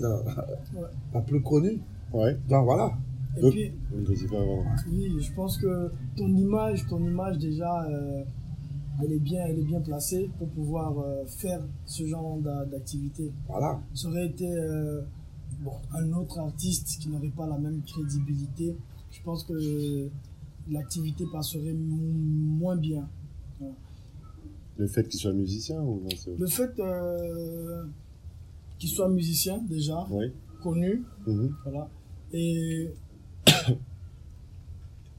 la 1.13 1.21
plus 1.21 1.41
connue. 1.41 1.79
Ouais. 2.13 2.37
Donc, 2.49 2.63
voilà. 2.65 2.91
Et 3.37 3.41
Donc- 3.41 3.51
puis, 3.51 3.71
pas 4.29 4.37
oui, 4.91 5.11
je 5.19 5.31
pense 5.33 5.57
que 5.57 5.91
ton 6.15 6.27
image, 6.33 6.85
ton 6.89 6.99
image 7.03 7.37
déjà, 7.37 7.83
euh, 7.83 8.23
elle 9.03 9.11
est 9.13 9.19
bien, 9.19 9.45
elle 9.45 9.59
est 9.59 9.63
bien 9.63 9.81
placée 9.81 10.29
pour 10.37 10.47
pouvoir 10.49 10.97
euh, 10.99 11.25
faire 11.25 11.61
ce 11.85 12.05
genre 12.05 12.37
d'a- 12.39 12.65
d'activité. 12.65 13.31
Voilà. 13.47 13.81
Ça 13.93 14.07
aurait 14.09 14.27
été 14.27 14.47
euh, 14.49 15.01
bon, 15.61 15.73
un 15.93 16.11
autre 16.13 16.39
artiste 16.39 16.99
qui 16.99 17.09
n'aurait 17.09 17.29
pas 17.35 17.47
la 17.47 17.57
même 17.57 17.81
crédibilité. 17.83 18.75
Je 19.11 19.21
pense 19.23 19.43
que 19.43 20.09
l'activité 20.69 21.25
passerait 21.31 21.73
mo- 21.73 22.11
moins 22.59 22.75
bien. 22.75 23.07
Le 24.77 24.85
fait 24.87 25.07
qu'il 25.07 25.19
soit 25.19 25.33
musicien 25.33 25.81
ou 25.81 26.01
non 26.03 26.35
Le 26.37 26.45
fait 26.47 26.79
euh, 26.79 27.83
qu'il 28.77 28.89
soit 28.89 29.09
musicien 29.09 29.57
déjà, 29.67 30.05
Oui. 30.11 30.31
connu, 30.61 31.03
Mhm. 31.25 31.51
voilà, 31.63 31.89
et 32.31 32.91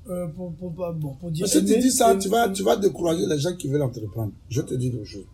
euh, 0.09 0.27
pour, 0.29 0.53
pour, 0.55 0.73
pour- 0.75 0.93
bon, 0.95 1.15
pour 1.15 1.31
dire... 1.31 1.45
Mais 1.47 1.51
si 1.51 1.65
tu 1.65 1.79
dis 1.79 1.91
ça, 1.91 2.17
tu 2.17 2.29
vas, 2.29 2.49
tu 2.49 2.63
vas 2.63 2.77
décourager 2.77 3.27
les 3.27 3.39
gens 3.39 3.55
qui 3.57 3.69
veulent 3.69 3.83
entreprendre. 3.83 4.33
Je 4.49 4.61
te 4.63 4.75
dis 4.75 4.91
quelque 4.91 5.05
chose. 5.05 5.25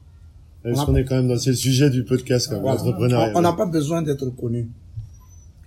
Parce 0.63 0.85
qu'on 0.87 0.95
est 0.97 1.05
quand 1.05 1.17
même 1.17 1.29
dans 1.29 1.35
le 1.35 1.55
sujet 1.55 1.91
du 1.91 2.05
podcast, 2.05 2.49
quand 2.49 2.61
Voilà. 2.61 2.79
l'entrepreneuriat. 2.79 3.33
On 3.37 3.41
n'a 3.43 3.53
pas 3.53 3.67
besoin 3.67 4.03
d'être 4.03 4.31
connu 4.31 4.71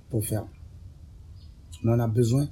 pour 0.09 0.25
faire. 0.25 0.45
Mais 1.83 1.91
on 1.93 1.99
a 1.99 2.07
besoin 2.07 2.47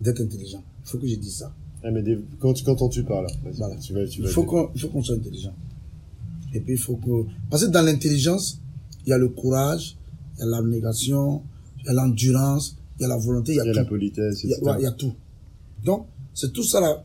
d'être 0.00 0.20
intelligent. 0.20 0.62
Il 0.84 0.88
faut 0.88 0.98
que 0.98 1.06
je 1.06 1.14
dise 1.14 1.36
ça. 1.36 1.52
Ah, 1.84 1.90
mais 1.90 2.02
des- 2.02 2.18
quand, 2.40 2.52
tu- 2.52 2.64
quand 2.64 2.80
on 2.82 2.88
tu 2.88 3.04
parles, 3.04 3.26
Voilà. 3.54 3.76
tu 3.76 3.92
vas, 3.92 4.06
tu 4.06 4.18
Il 4.20 4.24
vas. 4.24 4.30
faut 4.30 4.44
qu'on 4.44 4.70
il 4.74 4.80
faut 4.80 4.88
qu'on 4.88 5.02
soit 5.02 5.14
intelligent. 5.16 5.54
Et 6.54 6.60
puis 6.60 6.74
il 6.74 6.78
faut 6.78 6.96
que... 6.96 7.24
Parce 7.50 7.64
que 7.64 7.70
dans 7.70 7.82
l'intelligence, 7.82 8.60
il 9.06 9.10
y 9.10 9.12
a 9.12 9.18
le 9.18 9.28
courage, 9.28 9.96
il 10.36 10.40
y 10.40 10.42
a 10.42 10.46
l'abnégation, 10.46 11.42
il 11.80 11.86
y 11.86 11.88
a 11.88 11.92
l'endurance, 11.92 12.76
il 13.02 13.08
y 13.08 13.10
a 13.10 13.16
la 13.16 13.16
volonté, 13.16 13.52
il 13.52 13.56
y 13.56 13.60
a 13.60 13.64
Il 13.64 13.66
y 13.66 13.70
a 13.70 13.74
la 13.74 13.84
politesse, 13.84 14.44
Il 14.44 14.50
y 14.50 14.54
a, 14.54 14.56
etc. 14.56 14.70
ouais, 14.70 14.76
il 14.80 14.82
y 14.84 14.86
a 14.86 14.92
tout. 14.92 15.12
Donc, 15.84 16.06
c'est 16.32 16.52
tout 16.52 16.62
ça 16.62 16.80
là, 16.80 17.02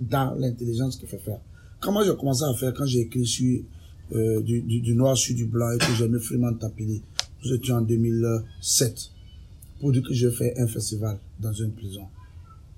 dans 0.00 0.34
l'intelligence 0.38 0.96
qui 0.96 1.06
fait 1.06 1.18
faire. 1.18 1.40
Quand 1.80 1.92
moi 1.92 2.04
j'ai 2.04 2.14
commencé 2.16 2.44
à 2.44 2.52
faire, 2.54 2.74
quand 2.74 2.86
j'ai 2.86 3.00
écrit 3.00 3.26
sur 3.26 3.62
euh, 4.12 4.42
du, 4.42 4.60
du, 4.62 4.80
du 4.80 4.94
noir 4.94 5.16
sur 5.16 5.34
du 5.34 5.46
blanc 5.46 5.70
et 5.70 5.78
que 5.78 5.92
j'ai 5.96 6.08
mis 6.08 6.20
Freeman 6.20 6.58
Tapili, 6.58 7.02
nous 7.44 7.52
étions 7.54 7.76
en 7.76 7.82
2007, 7.82 9.10
pour 9.80 9.92
dire 9.92 10.02
que 10.02 10.12
je 10.12 10.28
fais 10.30 10.58
un 10.60 10.66
festival 10.66 11.18
dans 11.40 11.52
une 11.52 11.72
prison. 11.72 12.06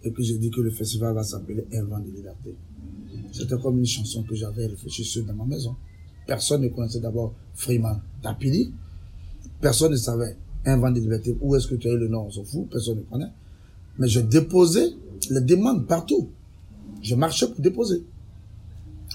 Et 0.03 0.13
que 0.13 0.23
j'ai 0.23 0.39
dit 0.39 0.51
que 0.51 0.61
le 0.61 0.71
festival 0.71 1.15
va 1.15 1.23
s'appeler 1.23 1.67
Un 1.75 1.85
vent 1.85 1.99
de 1.99 2.11
liberté. 2.11 2.55
C'était 3.33 3.59
comme 3.59 3.79
une 3.79 3.87
chanson 3.87 4.23
que 4.23 4.35
j'avais 4.35 4.67
réfléchi 4.67 5.05
sur 5.05 5.25
dans 5.25 5.35
ma 5.35 5.45
maison. 5.45 5.77
Personne 6.27 6.63
ne 6.63 6.69
connaissait 6.69 7.01
d'abord 7.01 7.35
Freeman 7.55 8.01
Tapili. 8.23 8.73
Personne 9.61 9.93
ne 9.93 9.97
savait 9.97 10.37
Un 10.67 10.77
vent 10.77 10.91
de 10.91 11.01
liberté. 11.01 11.37
Où 11.41 11.57
est-ce 11.57 11.67
que 11.67 11.75
tu 11.75 11.89
as 11.89 11.93
eu 11.93 11.99
le 11.99 12.09
nom 12.09 12.27
On 12.27 12.31
s'en 12.31 12.45
fout. 12.45 12.69
Personne 12.71 12.99
ne 12.99 13.03
connaît. 13.03 13.33
Mais 13.99 14.09
je 14.09 14.21
déposais 14.21 14.91
les 15.31 15.41
demandes 15.41 15.87
partout. 15.87 16.29
Je 17.03 17.15
marchais 17.15 17.47
pour 17.49 17.61
déposer. 17.61 18.03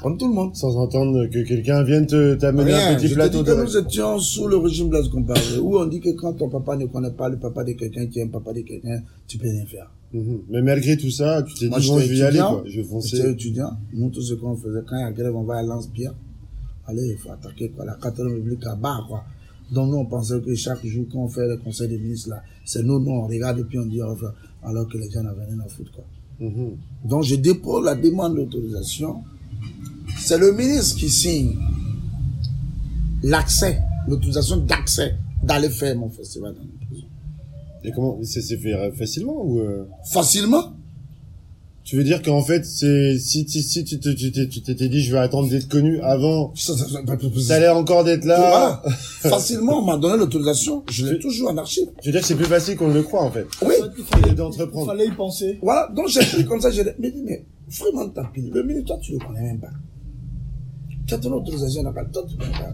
Comme 0.02 0.18
tout 0.18 0.28
le 0.28 0.34
monde. 0.34 0.56
Sans 0.56 0.76
entendre 0.76 1.28
que 1.28 1.40
quelqu'un 1.44 1.84
vienne 1.84 2.06
te, 2.06 2.36
t'amener 2.36 2.74
un 2.74 2.96
petit 2.96 3.08
je 3.08 3.14
te 3.14 3.16
plateau 3.16 3.44
de 3.44 3.54
que 3.54 3.62
nous 3.62 3.78
étions 3.78 4.20
sous 4.20 4.48
le 4.48 4.58
régime 4.58 4.90
Blaise 4.90 5.08
Compaoré, 5.08 5.58
où 5.62 5.78
on 5.78 5.86
dit 5.86 6.02
que 6.02 6.10
quand 6.10 6.34
ton 6.34 6.50
papa 6.50 6.76
ne 6.76 6.86
connaît 6.86 7.12
pas 7.12 7.30
le 7.30 7.38
papa 7.38 7.64
de 7.64 7.72
quelqu'un 7.74 8.08
qui 8.08 8.20
est 8.20 8.24
un 8.24 8.28
papa 8.28 8.52
de 8.52 8.62
quelqu'un, 8.62 9.02
tu 9.28 9.38
peux 9.38 9.48
rien 9.50 9.66
faire. 9.66 9.90
Mhm. 10.14 10.42
Mais 10.50 10.62
malgré 10.62 10.98
tout 10.98 11.10
ça, 11.10 11.44
tu 11.44 11.54
t'es 11.54 11.66
dit, 11.68 11.72
bon, 11.72 11.80
je 11.80 12.08
vais 12.08 12.18
y 12.18 12.24
aller, 12.24 12.40
quoi. 12.40 12.64
Je 12.66 12.82
vais 12.82 13.02
J'étais 13.02 13.32
étudiant. 13.32 13.72
Nous, 13.94 14.10
tout 14.10 14.22
ce 14.22 14.34
qu'on 14.34 14.56
faisait, 14.56 14.82
quand 14.86 14.98
il 14.98 15.02
y 15.02 15.04
a 15.04 15.12
grève, 15.12 15.36
on 15.36 15.44
va 15.44 15.58
à 15.58 15.64
Lance-Pierre. 15.64 16.14
Allez, 16.88 17.08
il 17.08 17.18
faut 17.18 17.32
attaquer, 17.32 17.70
quoi. 17.70 17.86
La 17.86 17.96
4 17.96 18.24
République 18.24 18.66
à 18.66 18.76
bas, 18.76 19.00
quoi. 19.08 19.24
Donc, 19.72 19.90
nous, 19.90 19.98
on 19.98 20.06
pensait 20.06 20.40
que 20.42 20.54
chaque 20.56 20.86
jour, 20.86 21.06
quand 21.12 21.20
on 21.20 21.28
fait 21.28 21.48
le 21.48 21.58
conseil 21.58 21.88
des 21.88 21.98
ministres, 21.98 22.30
là, 22.30 22.44
c'est 22.66 22.84
nous, 22.84 23.00
nous, 23.00 23.12
on 23.12 23.28
regarde 23.28 23.60
et 23.60 23.64
puis 23.64 23.80
on 23.80 23.86
dit, 23.86 24.00
alors 24.02 24.88
que 24.88 24.98
les 24.98 25.10
gens 25.10 25.24
n'avaient 25.24 25.46
rien 25.46 25.60
à 25.60 25.68
foutre, 25.68 25.92
quoi. 25.92 26.04
Mhm. 26.40 26.78
Donc, 27.06 27.24
je 27.24 27.36
dépose 27.36 27.86
la 27.86 27.96
demande 27.96 28.36
d'autorisation. 28.36 29.24
C'est 30.18 30.38
le 30.38 30.52
ministre 30.52 30.98
qui 30.98 31.10
signe 31.10 31.56
l'accès, 33.24 33.80
l'autorisation 34.08 34.58
d'accès 34.58 35.16
d'aller 35.42 35.70
faire 35.70 35.96
mon 35.96 36.10
festival 36.10 36.54
dans 36.54 36.62
une 36.62 36.88
prison. 36.88 37.08
Et 37.84 37.92
comment, 37.92 38.20
c'est, 38.24 38.42
c'est 38.42 38.58
fait 38.58 38.74
euh, 38.74 38.92
facilement 38.92 39.44
ou, 39.44 39.60
euh, 39.60 39.86
Facilement. 40.12 40.74
Tu 41.86 41.98
veux 41.98 42.04
dire 42.04 42.24
qu'en 42.24 42.42
fait, 42.42 42.66
c'est, 42.66 43.20
si, 43.20 43.48
si, 43.48 43.62
si 43.62 43.86
tu 43.86 44.00
t'étais 44.00 44.90
dit, 44.90 45.02
je 45.02 45.12
vais 45.12 45.20
attendre 45.20 45.48
d'être 45.48 45.70
connu 45.70 46.02
avant, 46.02 46.52
Ça, 46.56 46.76
ça, 46.76 46.88
ça, 46.88 47.00
ça 47.40 47.56
a 47.56 47.60
l'air 47.60 47.78
encore 47.78 48.04
d'être 48.04 48.26
là. 48.26 48.40
Voilà. 48.40 48.84
Facilement, 49.22 49.84
on 49.84 49.86
m'a 49.86 49.96
donné 49.96 50.18
l'autorisation. 50.18 50.84
Je 50.90 51.06
l'ai 51.06 51.20
toujours 51.20 51.52
en 51.52 51.58
archive. 51.58 51.88
Tu 52.02 52.08
veux 52.08 52.12
dire 52.12 52.22
que 52.22 52.28
c'est 52.28 52.36
plus 52.36 52.46
facile 52.46 52.76
qu'on 52.76 52.88
ne 52.88 52.96
le 52.96 53.04
croit, 53.04 53.22
en 53.22 53.30
fait. 53.30 53.46
Oui. 53.62 53.76
Il 54.00 54.04
fallait, 54.04 54.34
d'entreprendre. 54.34 54.92
il 54.92 54.98
fallait 54.98 55.08
y 55.10 55.16
penser. 55.16 55.60
Voilà. 55.62 55.88
Donc, 55.96 56.08
j'ai 56.08 56.22
pris 56.22 56.44
comme 56.46 56.60
ça. 56.60 56.72
Je 56.72 56.82
me 56.82 57.10
dis, 57.12 57.22
mais 57.24 57.46
vraiment, 57.68 58.10
t'as 58.10 58.24
pris. 58.24 58.42
Le 58.42 58.64
ministre, 58.64 58.88
toi, 58.88 58.98
tu 59.00 59.12
le 59.12 59.20
connais 59.20 59.44
même 59.44 59.60
pas. 59.60 59.70
Tu 61.06 61.14
as 61.14 61.20
ton 61.20 61.34
autorisation, 61.34 61.84
n'a 61.84 61.92
pas 61.92 62.04
toi, 62.06 62.26
tu 62.28 62.36
le 62.36 62.46
connais 62.46 62.58
pas. 62.58 62.74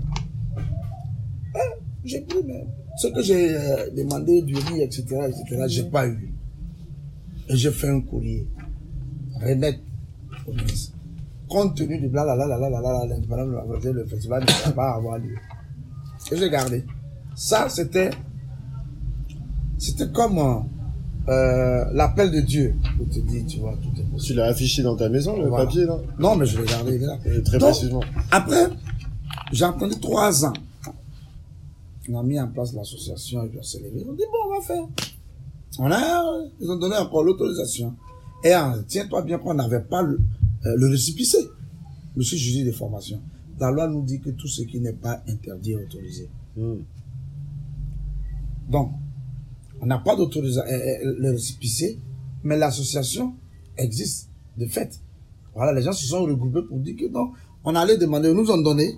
Hein? 1.56 1.70
J'ai 2.06 2.22
pris, 2.22 2.40
mais 2.46 2.66
ce 2.98 3.08
que 3.08 3.22
j'ai 3.22 3.58
euh, 3.58 3.90
demandé 3.90 4.42
du 4.42 4.56
riz, 4.56 4.82
etc., 4.82 5.04
etc., 5.28 5.66
j'ai 5.68 5.84
pas 5.84 6.08
eu. 6.08 6.34
Et 7.50 7.58
j'ai 7.58 7.72
fait 7.72 7.90
un 7.90 8.00
courrier 8.00 8.48
remettre 9.42 9.80
au 10.48 10.54
ministre. 10.54 10.94
Compte 11.50 11.76
tenu 11.76 12.00
du 12.00 12.08
blablabla, 12.08 12.58
le 13.94 14.06
festival 14.06 14.44
ne 14.44 14.66
va 14.66 14.72
pas 14.72 15.02
Ça, 17.36 17.68
c'était, 17.68 18.12
comme 20.14 20.38
euh, 20.38 20.60
euh, 21.30 21.86
l'appel 21.92 22.32
de 22.32 22.40
Dieu. 22.40 22.76
Te 23.12 23.20
tu 23.48 23.60
vois. 23.60 23.78
Tu 24.24 24.34
l'as 24.34 24.46
affiché 24.46 24.82
dans 24.82 24.96
ta 24.96 25.10
maison, 25.10 25.42
le 25.42 25.50
papier, 25.50 25.86
non? 25.86 26.02
Non, 26.20 26.36
mais 26.36 26.46
je 26.46 26.60
l'ai 26.60 26.66
gardé, 26.66 26.98
là. 27.00 27.18
Euh, 27.28 27.42
après, 28.32 28.68
j'ai 29.52 29.66
attendu 29.66 30.00
trois 30.00 30.46
ans. 30.46 30.54
On 32.10 32.20
a 32.20 32.24
mis 32.24 32.40
en 32.40 32.48
place 32.48 32.74
l'association, 32.74 33.44
et 33.44 33.50
levé. 33.80 34.00
Dit, 34.00 34.24
bon, 34.32 34.50
va 34.56 34.62
faire. 34.62 34.84
On 35.80 35.90
ils 36.60 36.70
ont 36.70 36.78
donné 36.78 36.98
encore 36.98 37.24
l'autorisation. 37.24 37.94
Et 38.44 38.54
tiens-toi 38.88 39.22
bien 39.22 39.38
qu'on 39.38 39.54
n'avait 39.54 39.82
pas 39.82 40.02
le, 40.02 40.20
euh, 40.66 40.76
le 40.78 40.88
récipicé. 40.88 41.38
Je 42.18 42.22
suis 42.24 42.38
juge 42.38 42.66
de 42.66 42.72
formation. 42.72 43.22
La 43.60 43.72
loi 43.72 43.88
nous 43.88 44.04
dit 44.04 44.20
que 44.20 44.30
tout 44.32 44.48
ce 44.48 44.64
qui 44.64 44.80
n'est 44.80 44.94
pas 44.94 45.24
interdit 45.28 45.72
est 45.74 45.76
autorisé. 45.76 46.30
Mhm. 46.58 46.84
Donc, 48.70 48.92
on 49.82 49.86
n'a 49.86 50.00
pas 50.00 50.16
d'autorisation, 50.16 50.70
euh, 50.72 50.76
euh, 50.76 51.16
le 51.20 51.32
récipicé, 51.32 52.00
mais 52.44 52.58
l'association 52.58 53.34
existe, 53.78 54.30
de 54.58 54.66
fait. 54.66 55.00
Voilà, 55.56 55.74
les 55.74 55.82
gens 55.82 55.94
se 55.94 56.06
sont 56.06 56.24
regroupés 56.24 56.62
pour 56.64 56.80
dire 56.80 56.96
que 56.96 57.08
non, 57.12 57.32
on 57.64 57.76
allait 57.76 57.98
demander, 57.98 58.30
ils 58.30 58.36
nous 58.36 58.50
ont 58.52 58.62
donné 58.62 58.96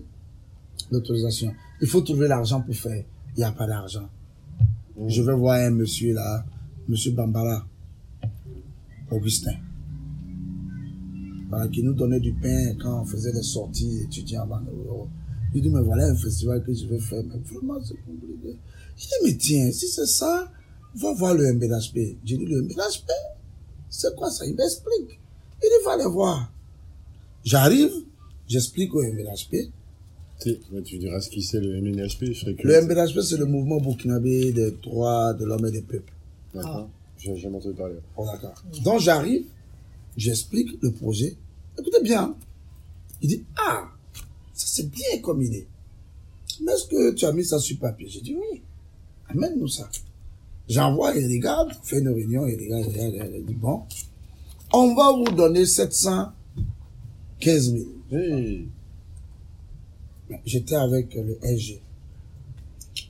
l'autorisation. 0.92 1.54
Il 1.82 1.88
faut 1.88 2.02
trouver 2.02 2.28
l'argent 2.28 2.62
pour 2.62 2.76
faire. 2.76 3.04
Il 3.36 3.40
n'y 3.40 3.44
a 3.44 3.52
pas 3.52 3.68
d'argent. 3.68 4.10
Mhm. 4.98 5.10
Je 5.10 5.22
vais 5.22 5.34
voir 5.36 5.58
un 5.60 5.72
monsieur 5.72 6.14
là, 6.14 6.46
monsieur 6.88 7.12
Bambara, 7.12 7.66
Augustin. 9.12 9.54
Voilà, 11.50 11.68
qui 11.68 11.84
nous 11.84 11.94
donnait 11.94 12.20
du 12.20 12.34
pain 12.34 12.76
quand 12.82 13.02
on 13.02 13.06
faisait 13.06 13.32
les 13.32 13.44
sorties 13.44 14.00
étudiants. 14.04 14.48
Il 15.54 15.62
dit, 15.62 15.70
mais 15.70 15.82
voilà 15.82 16.08
un 16.08 16.16
festival 16.16 16.64
que 16.64 16.74
je 16.74 16.88
vais 16.88 17.00
faire, 17.00 17.24
mais 17.24 17.38
vraiment 17.52 17.80
c'est 17.84 17.96
compliqué. 18.06 18.58
Je 18.98 19.04
dis, 19.04 19.14
mais 19.24 19.38
tiens, 19.38 19.72
si 19.72 19.88
c'est 19.88 20.08
ça, 20.08 20.52
va 20.96 21.14
voir 21.14 21.36
le 21.36 21.54
MBHP. 21.54 22.18
J'ai 22.26 22.38
dit, 22.38 22.46
le 22.46 22.64
MBHP, 22.64 23.12
c'est 23.90 24.16
quoi 24.16 24.32
ça? 24.32 24.46
Il 24.46 24.56
m'explique. 24.56 25.20
Il 25.62 25.70
dit, 25.70 25.86
va 25.86 25.94
aller 25.94 26.06
voir. 26.06 26.52
J'arrive, 27.46 27.92
j'explique 28.48 28.94
au 28.96 29.04
MBHP. 29.04 29.72
Tu 30.40 30.98
diras 30.98 31.22
ce 31.22 31.30
qui 31.30 31.42
c'est 31.42 31.62
le 31.62 31.80
MNHP, 31.80 32.34
je 32.34 32.34
serais 32.34 32.56
Le. 32.64 32.82
MBHP, 32.82 33.22
c'est 33.22 33.38
le 33.38 33.46
mouvement 33.46 33.80
burkinabé 33.80 34.52
des 34.52 34.72
droits 34.72 35.34
de 35.34 35.46
l'homme 35.46 35.66
et 35.68 35.72
des 35.72 35.84
peuples. 35.84 36.12
D'accord. 36.54 36.90
J'ai 37.24 37.38
jamais 37.38 37.56
entendu 37.56 37.76
parler. 37.76 37.96
Oh, 38.18 38.26
d'accord. 38.26 38.54
Donc 38.84 39.00
j'arrive, 39.00 39.46
j'explique 40.18 40.78
le 40.82 40.92
projet. 40.92 41.38
Écoutez 41.80 42.02
bien. 42.02 42.36
Il 43.22 43.30
dit, 43.30 43.46
ah, 43.58 43.90
ça 44.54 44.66
c'est 44.68 44.90
bien 44.90 45.20
comme 45.22 45.42
idée. 45.42 45.66
Mais 46.62 46.74
est-ce 46.74 46.86
que 46.86 47.14
tu 47.14 47.26
as 47.26 47.32
mis 47.32 47.46
ça 47.46 47.60
sur 47.60 47.80
papier? 47.80 48.10
J'ai 48.10 48.20
dit 48.20 48.36
oui. 48.36 48.62
Amène-nous 49.30 49.70
ça. 49.70 49.90
J'envoie, 50.68 51.16
il 51.16 51.26
regarde, 51.28 51.72
on 51.80 51.84
fait 51.84 52.00
une 52.00 52.10
réunion, 52.10 52.46
il 52.46 52.56
regarde, 52.56 52.92
il 52.94 53.02
regarde, 53.02 53.32
il 53.36 53.46
dit, 53.46 53.54
bon, 53.54 53.84
on 54.74 54.94
va 54.94 55.12
vous 55.14 55.36
donner 55.36 55.66
715 55.66 56.34
000. 57.72 57.86
Hey. 58.12 58.68
J'étais 60.46 60.76
avec 60.76 61.16
le 61.16 61.38
SG. 61.42 61.82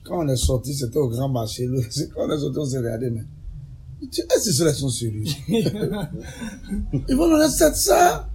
Quand 0.04 0.24
on 0.24 0.28
est 0.28 0.36
sorti, 0.36 0.72
c'était 0.74 0.98
au 0.98 1.08
grand 1.08 1.28
marché. 1.28 1.66
Quand 2.14 2.28
on 2.28 2.30
est 2.30 2.38
sorti, 2.38 2.58
on 2.58 2.64
s'est 2.64 2.78
regardé, 2.78 3.10
mais. 3.10 3.24
Est-ce 4.12 4.46
que 4.46 4.52
ceux-là 4.52 4.72
sont 4.72 4.88
sérieux? 4.88 5.24
Ils 5.48 7.16
vont 7.16 7.28
nous 7.28 7.36
donner 7.36 7.48
700. 7.48 7.92
Ah! 7.94 8.26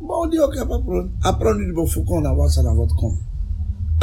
Bon, 0.00 0.24
on 0.24 0.26
dit, 0.26 0.38
ok, 0.38 0.54
pas 0.56 0.78
de 0.78 0.82
problème. 0.82 1.10
Après, 1.22 1.52
on 1.52 1.54
dit, 1.56 1.72
bon, 1.72 1.86
faut 1.86 2.02
qu'on 2.02 2.24
envoie 2.24 2.50
ça 2.50 2.62
dans 2.62 2.74
votre 2.74 2.94
compte. 2.96 3.18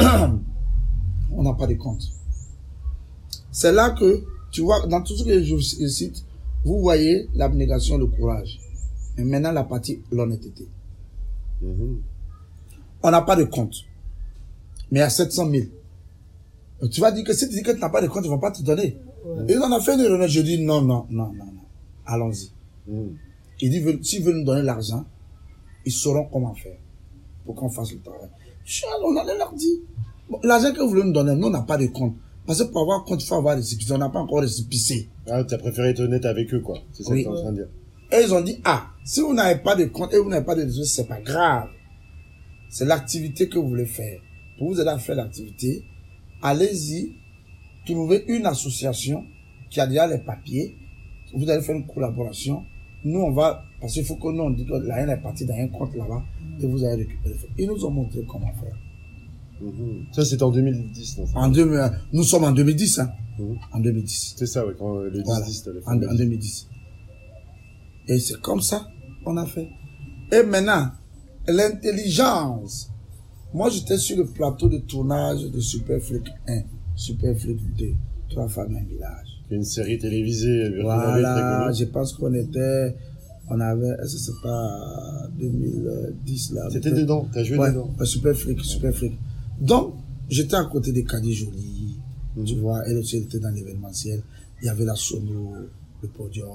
on 1.32 1.42
n'a 1.42 1.54
pas 1.54 1.66
de 1.66 1.74
compte. 1.74 2.02
C'est 3.50 3.72
là 3.72 3.90
que, 3.90 4.24
tu 4.50 4.62
vois, 4.62 4.86
dans 4.86 5.02
tout 5.02 5.16
ce 5.16 5.24
que 5.24 5.42
je 5.42 5.56
cite, 5.88 6.24
vous 6.64 6.80
voyez 6.80 7.28
l'abnégation, 7.34 7.98
le 7.98 8.06
courage. 8.06 8.60
Et 9.18 9.24
maintenant, 9.24 9.52
la 9.52 9.64
partie 9.64 10.00
l'honnêteté. 10.10 10.66
Mhm. 11.60 12.00
On 13.02 13.10
n'a 13.10 13.22
pas 13.22 13.36
de 13.36 13.44
compte. 13.44 13.74
Mais 14.90 15.00
à 15.00 15.10
700 15.10 15.50
000. 15.50 15.64
Tu 16.90 17.00
vas 17.00 17.12
dire 17.12 17.24
que 17.24 17.32
si 17.32 17.48
tu 17.48 17.54
dis 17.54 17.62
que 17.62 17.70
tu 17.70 17.80
n'as 17.80 17.88
pas 17.90 18.02
de 18.02 18.08
compte, 18.08 18.24
ils 18.24 18.30
vont 18.30 18.38
pas 18.38 18.50
te 18.50 18.62
donner. 18.62 18.96
Et 19.48 19.56
on 19.56 19.72
a 19.72 19.80
fait 19.80 19.94
une 19.94 20.00
réunion. 20.00 20.26
Je 20.26 20.40
dis 20.40 20.58
non, 20.64 20.82
non, 20.82 21.06
non, 21.10 21.32
non, 21.32 21.44
non. 21.46 21.62
Allons-y. 22.06 22.50
Mhm. 22.88 23.16
Il 23.60 23.70
dit, 23.70 24.04
s'ils 24.04 24.24
veulent 24.24 24.38
nous 24.38 24.44
donner 24.44 24.62
l'argent, 24.62 25.04
ils 25.84 25.92
sauront 25.92 26.24
comment 26.32 26.54
faire 26.54 26.76
pour 27.44 27.54
qu'on 27.54 27.70
fasse 27.70 27.92
le 27.92 28.00
travail. 28.00 28.28
On 29.04 29.16
allait 29.16 29.36
leur 29.38 29.52
dire, 29.54 29.78
bon, 30.28 30.40
l'argent 30.42 30.72
que 30.72 30.80
vous 30.80 30.88
voulez 30.88 31.04
nous 31.04 31.12
donner, 31.12 31.34
nous, 31.36 31.46
on 31.46 31.50
n'a 31.50 31.62
pas 31.62 31.76
de 31.78 31.86
compte. 31.86 32.14
Parce 32.44 32.58
que 32.64 32.72
pour 32.72 32.82
avoir 32.82 33.04
compte, 33.04 33.22
il 33.22 33.26
faut 33.26 33.36
avoir 33.36 33.54
récépissé. 33.54 33.92
On 33.92 33.98
n'a 33.98 34.08
pas 34.08 34.18
encore 34.18 34.40
récépissé. 34.40 35.08
Ah, 35.28 35.44
t'as 35.44 35.58
préféré 35.58 35.90
être 35.90 36.00
honnête 36.00 36.24
avec 36.24 36.52
eux, 36.52 36.60
quoi. 36.60 36.78
C'est 36.92 37.04
ça 37.04 37.12
Oui. 37.12 37.22
que 37.22 37.28
t'es 37.28 37.34
en 37.36 37.40
train 37.40 37.52
de 37.52 37.56
dire. 37.58 37.68
Et 38.10 38.24
ils 38.24 38.34
ont 38.34 38.40
dit, 38.40 38.60
ah, 38.64 38.88
si 39.04 39.20
vous 39.20 39.32
n'avez 39.32 39.60
pas 39.60 39.76
de 39.76 39.84
compte 39.84 40.12
et 40.12 40.18
vous 40.18 40.28
n'avez 40.28 40.44
pas 40.44 40.56
de 40.56 40.62
réseau, 40.62 40.82
c'est 40.82 41.06
pas 41.06 41.20
grave. 41.20 41.68
C'est 42.68 42.84
l'activité 42.84 43.48
que 43.48 43.58
vous 43.58 43.68
voulez 43.68 43.86
faire. 43.86 44.20
Pour 44.58 44.68
vous 44.72 44.80
aider 44.80 44.90
à 44.90 44.98
faire 44.98 45.14
l'activité, 45.16 45.84
allez-y, 46.42 47.12
trouvez 47.86 48.24
une 48.28 48.46
association 48.46 49.24
qui 49.70 49.80
a 49.80 49.86
déjà 49.86 50.06
les 50.06 50.18
papiers. 50.18 50.76
Vous 51.34 51.48
allez 51.48 51.62
faire 51.62 51.76
une 51.76 51.86
collaboration. 51.86 52.64
Nous, 53.04 53.18
on 53.20 53.32
va, 53.32 53.64
parce 53.80 53.94
qu'il 53.94 54.04
faut 54.04 54.16
que 54.16 54.28
nous, 54.28 54.42
on 54.42 54.50
dit 54.50 54.64
que 54.64 54.74
la 54.74 55.00
haine 55.00 55.10
est 55.10 55.16
partie 55.22 55.44
dans 55.44 55.54
un 55.54 55.68
compte 55.68 55.94
là-bas 55.96 56.22
et 56.60 56.66
vous 56.66 56.84
allez 56.84 57.02
récupérer. 57.04 57.36
Ils 57.58 57.66
nous 57.66 57.84
ont 57.84 57.90
montré 57.90 58.24
comment 58.28 58.52
faire. 58.54 58.76
Mhm. 59.60 60.06
Ça, 60.12 60.24
c'était 60.24 60.42
en 60.42 60.50
2010, 60.50 61.18
non 61.18 61.24
En 61.34 61.48
2000, 61.48 61.90
nous 62.12 62.22
sommes 62.24 62.44
en 62.44 62.52
2010, 62.52 62.98
hein. 63.00 63.12
Mhm. 63.38 63.56
En 63.72 63.80
2010. 63.80 64.34
C'est 64.36 64.46
ça, 64.46 64.66
ouais, 64.66 64.74
quand 64.78 64.96
le 64.98 65.10
10-10, 65.10 65.22
Voilà. 65.24 65.46
t'as 65.64 65.70
le 65.98 66.08
en, 66.08 66.12
en 66.12 66.14
2010. 66.14 66.68
Et 68.08 68.18
c'est 68.18 68.40
comme 68.40 68.60
ça 68.60 68.86
qu'on 69.24 69.36
a 69.36 69.46
fait. 69.46 69.68
Et 70.32 70.42
maintenant, 70.44 70.90
l'intelligence. 71.48 72.90
Moi, 73.54 73.68
j'étais 73.70 73.98
sur 73.98 74.16
le 74.16 74.26
plateau 74.26 74.68
de 74.68 74.78
tournage 74.78 75.42
de 75.50 75.60
Superflic 75.60 76.26
1, 76.48 76.62
Superflic 76.96 77.58
2, 77.76 77.86
Trois 78.30 78.48
femmes, 78.48 78.76
un 78.80 78.84
village. 78.84 79.28
Une 79.50 79.64
série 79.64 79.98
télévisée, 79.98 80.62
euh, 80.64 80.80
Voilà, 80.82 81.70
je 81.72 81.84
pense 81.84 82.14
qu'on 82.14 82.32
était, 82.32 82.96
on 83.50 83.60
avait, 83.60 83.88
est-ce 84.02 84.14
que 84.14 84.20
c'est 84.20 84.42
pas 84.42 85.28
2010 85.38 86.52
là? 86.54 86.68
Peut-être 86.72 86.94
dedans, 86.96 87.28
t'as 87.32 87.42
joué 87.44 87.58
Ouais, 87.58 87.70
dedans. 87.70 87.90
super 88.04 88.34
flic, 88.34 88.60
super 88.64 88.94
flic. 88.94 89.12
Donc, 89.60 89.94
j'étais 90.30 90.56
à 90.56 90.64
côté 90.64 90.92
de 90.92 91.02
Kadi 91.02 91.34
Jolie, 91.34 91.96
tu 92.46 92.54
vois, 92.56 92.82
elle 92.86 92.96
aussi 92.96 93.18
elle 93.18 93.24
était 93.24 93.38
dans 93.40 93.50
l'événementiel. 93.50 94.22
Il 94.62 94.66
y 94.66 94.68
avait 94.70 94.86
la 94.86 94.94
sono, 94.94 95.52
le 96.02 96.08
podium, 96.08 96.48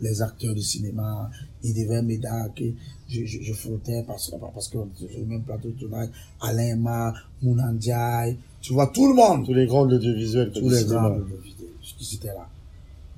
les 0.00 0.22
acteurs 0.22 0.54
de 0.54 0.60
cinéma. 0.60 1.30
M'aider 1.62 1.88
à 2.26 2.48
que 2.48 2.64
je, 3.08 3.24
je, 3.24 3.42
je 3.42 3.52
frottais 3.52 4.02
parce, 4.06 4.30
que- 4.30 4.36
parce 4.36 4.68
que 4.68 4.78
sur 4.96 5.08
le 5.18 5.26
même 5.26 5.42
plateau 5.42 5.68
de 5.68 5.74
tournage. 5.74 6.08
Alain 6.40 6.76
Ma, 6.76 7.12
Mounandiaï, 7.42 8.36
tu 8.60 8.72
vois, 8.72 8.86
tout 8.88 9.08
le 9.08 9.14
monde 9.14 9.44
Tous 9.44 9.54
les 9.54 9.66
grands 9.66 9.86
de 9.86 9.92
l'audiovisuel, 9.96 10.50
quoi, 10.52 10.60
tous 10.60 10.68
du 10.68 10.74
les 10.74 10.84
grands 10.84 11.10
de 11.10 11.22
vidéo 11.42 11.66
qui 11.98 12.14
étaient 12.16 12.28
là. 12.28 12.48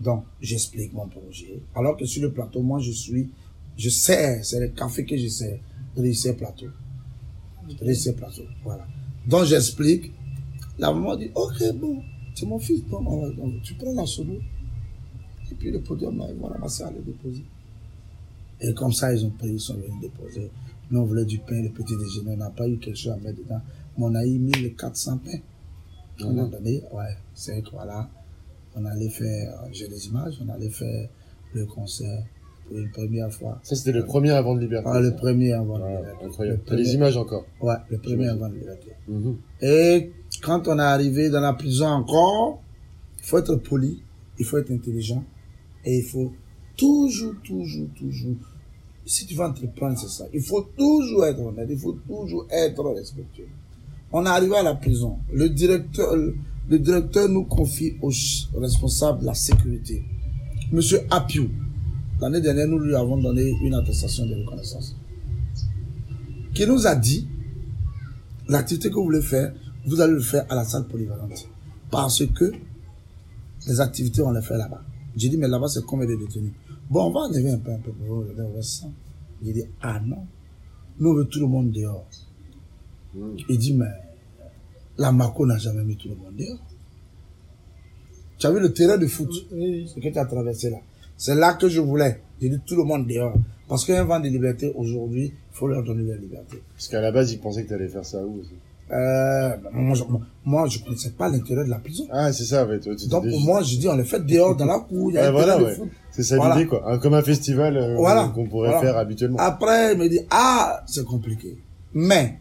Donc, 0.01 0.24
j'explique 0.41 0.93
mon 0.93 1.07
projet. 1.07 1.61
Alors 1.74 1.97
que 1.97 2.05
sur 2.07 2.22
le 2.22 2.33
plateau, 2.33 2.61
moi, 2.62 2.80
je 2.80 2.91
suis, 2.91 3.28
je 3.76 3.89
sais, 3.89 4.41
c'est 4.43 4.59
le 4.61 4.68
café 4.68 5.05
que 5.05 5.16
je 5.16 5.28
sais, 5.28 5.61
réussir 5.97 6.37
plateau. 6.37 6.66
Réussir 7.80 8.14
plateau, 8.16 8.43
voilà. 8.64 8.87
Donc, 9.26 9.45
j'explique. 9.45 10.12
La 10.78 10.93
maman 10.93 11.16
dit, 11.16 11.30
ok, 11.35 11.74
bon, 11.76 12.03
c'est 12.35 12.47
mon 12.47 12.59
fils, 12.59 12.83
bon, 12.85 13.05
on 13.07 13.20
va- 13.28 13.33
on- 13.41 13.61
tu 13.62 13.74
prends 13.74 13.93
la 13.95 14.07
solo. 14.07 14.35
Et 15.62 15.66
puis 15.66 15.70
le 15.70 15.80
podium, 15.80 16.18
là, 16.18 16.26
ils 16.28 16.36
vont 16.36 16.48
ramasser 16.48 16.82
à 16.82 16.90
le 16.90 17.00
déposer. 17.02 17.44
Et 18.60 18.74
comme 18.74 18.92
ça, 18.92 19.14
ils 19.14 19.24
ont 19.24 19.30
pris, 19.30 19.48
ils 19.48 19.60
sont 19.60 19.74
venus 19.74 19.92
déposer. 20.00 20.50
Nous, 20.90 20.98
on 20.98 21.04
voulait 21.04 21.24
du 21.24 21.38
pain, 21.38 21.62
le 21.62 21.68
petit 21.68 21.96
déjeuner, 21.96 22.32
on 22.32 22.36
n'a 22.38 22.50
pas 22.50 22.66
eu 22.66 22.78
quelque 22.78 22.96
chose 22.96 23.12
à 23.12 23.16
mettre 23.16 23.38
dedans. 23.38 23.60
Mais 23.96 24.04
on 24.04 24.14
a 24.16 24.26
eu 24.26 24.38
1400 24.38 25.18
pains. 25.18 25.38
On 26.24 26.36
a 26.38 26.46
donné, 26.46 26.82
ouais, 26.92 27.16
c'est 27.32 27.62
que 27.62 27.70
voilà, 27.70 28.08
on 28.74 28.84
allait 28.86 29.08
faire, 29.08 29.62
euh, 29.62 29.68
j'ai 29.70 29.86
des 29.86 30.08
images, 30.08 30.34
on 30.44 30.48
allait 30.48 30.68
faire 30.68 31.08
le 31.54 31.64
concert 31.66 32.24
pour 32.66 32.76
une 32.76 32.90
première 32.90 33.32
fois. 33.32 33.60
Ça, 33.62 33.76
c'était 33.76 33.92
le 33.92 34.04
premier 34.04 34.30
avant 34.30 34.56
de 34.56 34.60
liberté. 34.60 34.88
Ah, 34.92 34.98
le 34.98 35.14
premier 35.14 35.52
avant 35.52 35.78
le 35.78 35.86
liberté. 35.86 36.24
incroyable. 36.24 36.60
Le 36.64 36.70
T'as 36.70 36.74
les 36.74 36.94
images 36.94 37.16
encore. 37.16 37.44
Ouais, 37.60 37.76
le 37.88 37.98
premier 37.98 38.28
avant 38.28 38.48
le 38.48 38.58
liberté. 38.58 38.90
Mhm. 39.06 39.36
Et 39.60 40.10
quand 40.42 40.66
on 40.66 40.78
est 40.78 40.82
arrivé 40.82 41.30
dans 41.30 41.40
la 41.40 41.52
prison 41.52 41.86
encore, 41.86 42.60
il 43.18 43.24
faut 43.24 43.38
être 43.38 43.54
poli, 43.56 44.02
il 44.40 44.44
faut 44.44 44.58
être 44.58 44.72
intelligent 44.72 45.24
et 45.85 45.99
il 45.99 46.05
faut 46.05 46.33
toujours, 46.76 47.35
toujours, 47.43 47.89
toujours. 47.97 48.37
Si 49.05 49.26
tu 49.26 49.35
veux 49.35 49.45
entreprendre, 49.45 49.99
c'est 49.99 50.09
ça. 50.09 50.24
Il 50.33 50.43
faut 50.43 50.62
toujours 50.76 51.26
être 51.26 51.41
honnête, 51.41 51.68
il 51.70 51.78
faut 51.78 51.99
toujours 52.07 52.47
être 52.51 52.85
respectueux. 52.91 53.49
On 54.12 54.24
est 54.24 54.28
arrivé 54.28 54.57
à 54.57 54.62
la 54.62 54.74
prison. 54.74 55.18
Le 55.33 55.49
directeur, 55.49 56.14
le 56.16 56.78
directeur 56.78 57.28
nous 57.28 57.45
confie 57.45 57.95
au 58.01 58.11
responsable 58.59 59.20
de 59.20 59.26
la 59.26 59.35
sécurité, 59.35 60.05
Monsieur 60.70 61.01
Apiou. 61.11 61.51
L'année 62.20 62.41
dernière, 62.41 62.68
nous 62.68 62.78
lui 62.78 62.95
avons 62.95 63.18
donné 63.18 63.53
une 63.62 63.74
attestation 63.74 64.24
de 64.26 64.35
reconnaissance. 64.35 64.97
Qui 66.55 66.66
nous 66.66 66.87
a 66.87 66.95
dit, 66.95 67.26
l'activité 68.49 68.91
que 68.91 68.95
vous 68.95 69.05
voulez 69.05 69.22
faire, 69.22 69.53
vous 69.87 70.01
allez 70.01 70.12
le 70.12 70.20
faire 70.20 70.47
à 70.49 70.55
la 70.55 70.64
salle 70.64 70.87
polyvalente. 70.87 71.49
Parce 71.91 72.24
que 72.26 72.53
les 73.66 73.80
activités, 73.80 74.22
on 74.22 74.30
les 74.30 74.43
fait 74.43 74.57
là-bas. 74.57 74.83
J'ai 75.16 75.28
dit, 75.28 75.36
mais 75.36 75.48
là-bas, 75.48 75.68
c'est 75.68 75.84
combien 75.84 76.06
de 76.06 76.14
détenus? 76.14 76.52
Bon, 76.90 77.04
on 77.04 77.10
va 77.10 77.20
enlever 77.20 77.50
un 77.50 77.58
peu, 77.58 77.72
un 77.72 77.78
peu 77.78 77.92
pour 77.92 78.06
vous, 78.06 78.14
on 78.30 78.34
va 78.34 78.44
enlever 78.44 78.62
100. 78.62 78.92
J'ai 79.44 79.52
dit, 79.52 79.64
ah 79.80 80.00
non, 80.00 80.26
nous, 80.98 81.10
on 81.10 81.14
veut 81.14 81.26
tout 81.26 81.40
le 81.40 81.46
monde 81.46 81.70
dehors. 81.72 82.06
Mhm. 83.14 83.36
Il 83.48 83.58
dit, 83.58 83.74
mais 83.74 83.86
la 84.98 85.12
Mako 85.12 85.46
n'a 85.46 85.58
jamais 85.58 85.84
mis 85.84 85.96
tout 85.96 86.08
le 86.08 86.16
monde 86.16 86.36
dehors. 86.36 86.58
Tu 88.38 88.46
as 88.46 88.50
vu 88.50 88.60
le 88.60 88.72
terrain 88.72 88.98
de 88.98 89.06
foot 89.06 89.30
Oui, 89.52 89.86
ce 89.86 90.00
que 90.00 90.08
tu 90.08 90.18
as 90.18 90.26
traversé 90.26 90.70
là? 90.70 90.78
C'est 91.16 91.34
là 91.34 91.54
que 91.54 91.68
je 91.68 91.80
voulais. 91.80 92.20
J'ai 92.40 92.48
dit 92.48 92.58
tout 92.66 92.74
le 92.74 92.84
monde 92.84 93.06
dehors. 93.06 93.34
Parce 93.68 93.84
qu'un 93.84 94.04
vent 94.04 94.18
de 94.18 94.28
liberté, 94.28 94.72
aujourd'hui, 94.74 95.26
il 95.26 95.54
faut 95.56 95.68
leur 95.68 95.84
donner 95.84 96.02
la 96.02 96.16
liberté. 96.16 96.60
Parce 96.74 96.88
qu'à 96.88 97.00
la 97.00 97.12
base, 97.12 97.32
ils 97.32 97.38
pensaient 97.38 97.64
que 97.64 97.68
t'allais 97.68 97.88
faire 97.88 98.04
ça 98.04 98.24
où 98.26 98.40
aussi. 98.40 98.54
Euh, 98.93 99.57
moi, 99.72 99.95
je, 99.95 100.03
moi, 100.45 100.66
je 100.68 100.78
connaissais 100.80 101.11
pas 101.12 101.28
l'intérieur 101.30 101.64
de 101.64 101.70
la 101.70 101.78
prison. 101.78 102.07
Ah, 102.11 102.30
c'est 102.32 102.45
ça, 102.45 102.66
ouais. 102.66 102.78
Toi, 102.78 102.95
tu 102.95 103.09
Donc, 103.09 103.22
pour 103.22 103.32
juste- 103.32 103.47
moi, 103.47 103.62
je 103.62 103.76
dis, 103.78 103.88
on 103.88 103.97
les 103.97 104.05
fait 104.05 104.20
dehors, 104.24 104.55
dans 104.55 104.66
la 104.66 104.80
cour, 104.80 105.11
il 105.11 105.14
y 105.14 105.18
a 105.18 105.30
voilà, 105.30 105.62
ouais. 105.62 105.76
C'est 106.11 106.22
ça 106.22 106.36
Voilà. 106.36 106.57
l'idée, 106.57 106.66
quoi. 106.68 106.82
Un- 106.93 106.99
comme 106.99 107.14
un 107.14 107.22
festival 107.22 107.76
euh, 107.76 107.97
Voilà. 107.97 108.28
qu'on 108.34 108.47
pourrait 108.47 108.68
Voilà. 108.68 108.82
faire 108.82 108.99
habituellement. 108.99 109.38
Après, 109.38 109.95
il 109.95 109.99
me 109.99 110.09
dit, 110.11 110.20
ah, 110.30 110.82
c'est 110.86 111.07
compliqué. 111.07 111.57
Mais, 111.95 112.38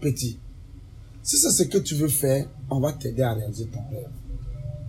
petit, 0.00 0.38
si 1.22 1.36
c'est 1.36 1.50
ce 1.50 1.62
que 1.64 1.76
tu 1.78 1.94
veux 1.94 2.08
faire, 2.08 2.46
on 2.70 2.80
va 2.80 2.92
t'aider 2.92 3.22
à 3.22 3.34
réaliser 3.34 3.66
ton 3.66 3.80
rêve. 3.90 4.08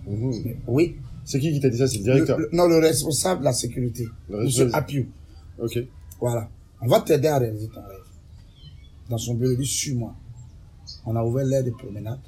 Mhm. 0.08 0.54
Oui. 0.68 0.96
C'est 1.24 1.38
qui 1.40 1.52
qui 1.52 1.60
t'a 1.60 1.68
dit 1.68 1.76
ça? 1.78 1.86
C'est 1.88 1.98
le 1.98 2.04
directeur. 2.04 2.38
Le- 2.38 2.48
le- 2.50 2.56
non, 2.56 2.66
le 2.68 2.78
responsable 2.78 3.40
de 3.40 3.44
la 3.46 3.52
sécurité. 3.52 4.06
Le 4.30 4.44
Monsieur 4.44 4.64
responsable. 4.64 4.74
Apiou. 4.84 5.06
Ok. 5.58 5.78
Voilà. 6.20 6.48
On 6.80 6.86
va 6.86 7.00
t'aider 7.00 7.28
à 7.28 7.38
réaliser 7.38 7.66
ton 7.68 7.80
rêve. 7.82 7.98
Dans 9.10 9.18
son 9.18 9.34
bureau, 9.34 9.52
il 9.52 9.58
dit, 9.58 9.66
suis-moi. 9.66 10.14
On 11.06 11.14
a 11.14 11.24
ouvert 11.24 11.46
l'air 11.46 11.64
de 11.64 11.70
promenade. 11.70 12.20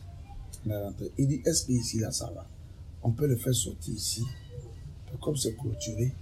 On 0.65 0.71
est 0.71 0.83
rentré. 0.83 1.11
Il 1.19 1.27
dit, 1.29 1.43
est-ce 1.45 1.67
que 1.67 1.73
ici, 1.73 1.99
là, 1.99 2.11
ça 2.13 2.31
va? 2.31 2.47
On 3.03 3.11
peut 3.11 3.27
le 3.27 3.37
faire 3.37 3.55
sortir 3.55 3.93
ici. 3.95 4.25
Comme 5.21 5.37
c'est 5.37 5.57
clôturé 5.57 6.13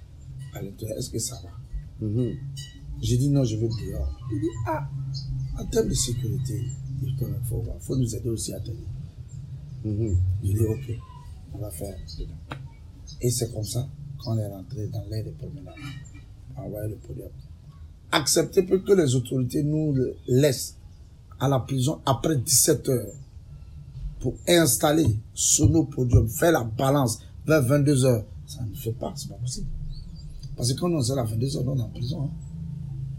à 0.54 0.62
l'intérieur, 0.62 0.98
est-ce 0.98 1.10
que 1.10 1.18
ça 1.18 1.38
va? 1.42 2.06
Mhm. 2.06 2.34
J'ai 3.02 3.18
dit, 3.18 3.28
non, 3.28 3.44
je 3.44 3.56
veux 3.56 3.68
dehors. 3.68 4.18
Il 4.32 4.40
dit, 4.40 4.46
ah, 4.66 4.88
en 5.58 5.66
termes 5.66 5.88
de 5.88 5.94
sécurité, 5.94 6.62
il 7.02 7.14
faut, 7.18 7.26
faut, 7.44 7.60
voir. 7.60 7.76
faut 7.80 7.96
nous 7.96 8.14
aider 8.14 8.30
aussi 8.30 8.54
à 8.54 8.60
tenir. 8.60 8.86
J'ai 9.84 10.54
dit, 10.54 10.64
ok, 10.64 10.98
on 11.54 11.58
va 11.58 11.70
faire 11.70 11.96
dedans. 12.18 12.34
Et 13.20 13.30
c'est 13.30 13.52
comme 13.52 13.64
ça 13.64 13.86
qu'on 14.22 14.36
est 14.38 14.48
rentré 14.48 14.86
dans 14.88 15.04
l'air 15.10 15.24
de 15.24 15.30
promenade. 15.30 15.74
Envoyé 16.56 16.88
le 16.88 16.96
podium. 16.96 17.28
Accepter 18.12 18.64
que 18.64 18.92
les 18.92 19.14
autorités 19.14 19.62
nous 19.62 19.94
laissent 20.26 20.75
à 21.40 21.48
la 21.48 21.60
prison 21.60 22.00
après 22.06 22.36
17 22.36 22.88
heures 22.88 23.12
pour 24.20 24.34
installer 24.48 25.06
Sono 25.34 25.84
Podium, 25.84 26.28
faire 26.28 26.52
la 26.52 26.64
balance 26.64 27.20
vers 27.46 27.62
22 27.62 28.04
heures. 28.04 28.24
Ça 28.46 28.60
ne 28.62 28.74
fait 28.74 28.92
pas, 28.92 29.12
c'est 29.16 29.28
pas 29.28 29.34
possible. 29.36 29.66
Parce 30.56 30.72
que 30.72 30.78
quand 30.78 30.90
on 30.90 31.00
est 31.02 31.10
à 31.18 31.24
22 31.24 31.56
heures, 31.56 31.64
on 31.66 31.76
est 31.78 31.82
en 31.82 31.88
prison. 31.88 32.22
hein. 32.24 32.30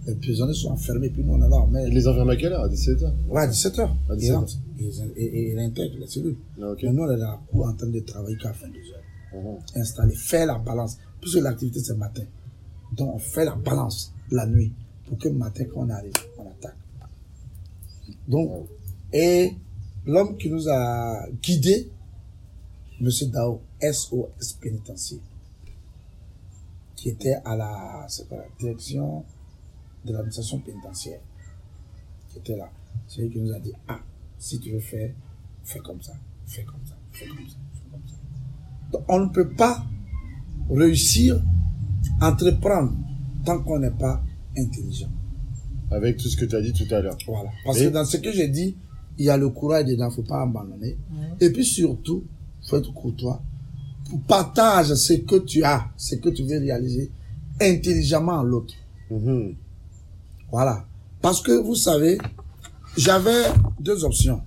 Les 0.08 0.16
prisonniers 0.16 0.54
sont 0.54 0.70
enfermés, 0.72 1.10
puis 1.10 1.22
nous, 1.24 1.34
on 1.34 1.42
est 1.46 1.50
là, 1.50 1.66
mais... 1.70 1.86
Il 1.90 1.94
les 1.94 2.08
enferme 2.08 2.30
à 2.30 2.36
quelle 2.38 2.54
heure? 2.54 2.64
À 2.64 2.70
17h 2.70 3.12
Ouais, 3.28 3.42
à 3.42 3.48
17h. 3.48 3.82
À 3.82 3.90
Ils 4.14 4.18
17 4.18 4.32
heures. 4.32 4.40
rentrent. 4.40 4.54
Ils- 4.80 5.12
Et, 5.18 5.24
et, 5.26 5.52
ils 5.52 5.60
intègrent 5.60 6.00
la 6.00 6.08
cellule. 6.08 6.38
Ah. 6.62 6.74
Mais 6.82 6.94
nous, 6.94 7.04
on 7.04 7.12
est 7.12 7.18
dans 7.18 7.28
la 7.32 7.40
cour 7.52 7.66
en 7.68 7.74
train 7.74 7.88
de 7.88 8.00
travailler 8.00 8.38
qu'à 8.38 8.54
22 8.54 8.80
heures. 8.94 9.44
Mhm. 9.44 9.82
Installer, 9.82 10.16
faire 10.16 10.46
la 10.48 10.58
balance. 10.60 10.98
Puisque 11.20 11.40
l'activité, 11.42 11.82
c'est 11.82 11.92
le 11.94 12.00
matin. 12.00 12.24
Donc, 12.96 13.16
on 13.16 13.20
fait 13.20 13.44
la 13.44 13.56
balance 13.56 14.14
la 14.32 14.48
nuit 14.48 14.72
pour 15.08 15.18
que 15.18 15.28
le 15.28 15.36
matin, 15.36 15.66
quand 15.74 15.82
on 15.86 15.90
arrive. 15.90 16.14
Donc, 18.28 18.68
et 19.14 19.54
l'homme 20.06 20.38
qui 20.38 20.50
nous 20.50 20.68
a 20.70 21.28
guidés, 21.42 21.90
Monsieur 23.00 23.28
Dao, 23.28 23.62
SOS 23.80 24.54
pénitentiaire, 24.60 25.20
qui 26.96 27.10
était 27.10 27.36
à 27.46 27.56
la, 27.56 28.08
direction 28.60 29.24
de 30.04 30.14
l'administration 30.14 30.60
pénitentiaire, 30.60 31.20
qui 32.30 32.40
était 32.40 32.58
là. 32.58 32.70
C'est 33.08 33.22
lui 33.22 33.30
qui 33.30 33.40
nous 33.40 33.54
a 33.54 33.60
dit, 33.60 33.74
ah, 33.88 34.00
si 34.40 34.60
tu 34.60 34.72
veux 34.72 34.80
faire, 34.80 35.14
fais 35.64 35.80
comme 35.80 36.02
ça, 36.02 36.14
fais 36.48 36.64
comme 36.64 36.86
ça, 36.86 36.96
fais 37.12 37.28
comme 37.28 37.48
ça, 37.48 37.58
fais 37.74 37.90
comme 37.92 38.02
ça. 38.08 38.16
Donc, 38.92 39.04
on 39.08 39.20
ne 39.20 39.30
peut 39.30 39.50
pas 39.54 39.86
réussir, 40.70 41.40
entreprendre, 42.20 42.94
tant 43.46 43.62
qu'on 43.62 43.80
n'est 43.80 43.92
pas 43.92 44.24
intelligent. 44.58 45.12
Avec 45.92 46.18
tout 46.18 46.28
ce 46.28 46.36
que 46.36 46.46
tu 46.46 46.56
as 46.56 46.62
dit 46.62 46.74
tout 46.74 46.94
à 46.94 47.00
l'heure. 47.02 47.18
Voilà. 47.28 47.50
Parce 47.66 47.80
Et- 47.80 47.86
que 47.86 47.90
dans 47.90 48.06
ce 48.06 48.18
que 48.18 48.32
j'ai 48.32 48.48
dit, 48.50 48.76
il 49.18 49.26
y 49.26 49.30
a 49.30 49.38
le 49.38 49.50
courage 49.50 49.86
dedans, 49.86 50.10
faut 50.12 50.22
pas 50.24 50.42
abandonner. 50.42 50.98
Et 51.40 51.50
puis 51.50 51.66
surtout, 51.66 52.24
faut 52.68 52.78
être 52.78 52.94
courtois. 52.94 53.42
Partage 54.28 54.94
ce 54.94 55.14
que 55.14 55.38
tu 55.38 55.64
as, 55.64 55.86
ce 55.98 56.16
que 56.16 56.30
tu 56.30 56.44
veux 56.44 56.60
réaliser 56.60 57.12
intelligemment 57.60 58.40
à 58.40 58.44
l'autre. 58.44 58.74
Mhm. 59.12 59.56
Voilà. 60.52 60.86
Parce 61.22 61.42
que 61.42 61.52
vous 61.52 61.76
savez, 61.76 62.18
j'avais 62.96 63.44
deux 63.80 64.04
options. 64.06 64.42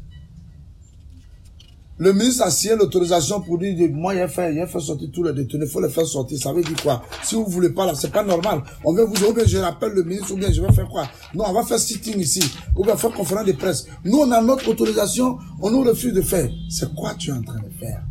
Le 2.01 2.15
ministre 2.15 2.45
a 2.45 2.51
signé 2.51 2.77
l'autorisation 2.77 3.43
pour 3.43 3.59
dire, 3.59 3.77
moi, 3.93 4.15
il 4.15 4.21
a 4.23 4.27
fait, 4.29 4.55
il 4.55 4.61
a 4.61 4.67
fait 4.67 4.81
sortir 4.81 5.11
tous 5.13 5.23
les 5.23 5.35
détenus, 5.35 5.69
il 5.69 5.71
faut 5.71 5.83
les 5.83 5.91
faire 5.91 6.07
sortir. 6.07 6.39
Ça 6.39 6.51
veut 6.51 6.63
dire 6.63 6.83
quoi? 6.83 7.03
Si 7.23 7.35
vous 7.35 7.45
voulez 7.45 7.69
pas 7.69 7.85
là, 7.85 7.93
c'est 7.95 8.11
pas 8.11 8.25
normal. 8.25 8.63
On 8.87 8.95
va 8.95 9.05
vous 9.05 9.13
dire, 9.15 9.29
ou 9.29 9.35
bien 9.35 9.45
je 9.47 9.59
rappelle 9.59 9.93
le 9.93 10.03
ministre, 10.03 10.33
ou 10.33 10.37
bien 10.39 10.51
je 10.51 10.63
vais 10.63 10.73
faire 10.73 10.89
quoi? 10.89 11.07
Non, 11.35 11.45
on 11.47 11.53
va 11.53 11.63
faire 11.63 11.79
sitting 11.79 12.19
ici, 12.19 12.41
ou 12.75 12.85
bien 12.85 12.97
faire 12.97 13.11
conférence 13.13 13.45
de 13.45 13.53
presse. 13.53 13.87
Nous, 14.03 14.17
on 14.17 14.31
a 14.33 14.41
notre 14.41 14.67
autorisation, 14.71 15.37
on 15.61 15.71
nous 15.71 15.83
refuse 15.83 16.15
de 16.15 16.23
faire. 16.23 16.49
C'est 16.71 16.91
quoi 16.95 17.13
tu 17.19 17.29
es 17.29 17.35
en 17.35 17.43
train 17.43 17.61
de 17.61 17.69
faire? 17.79 18.03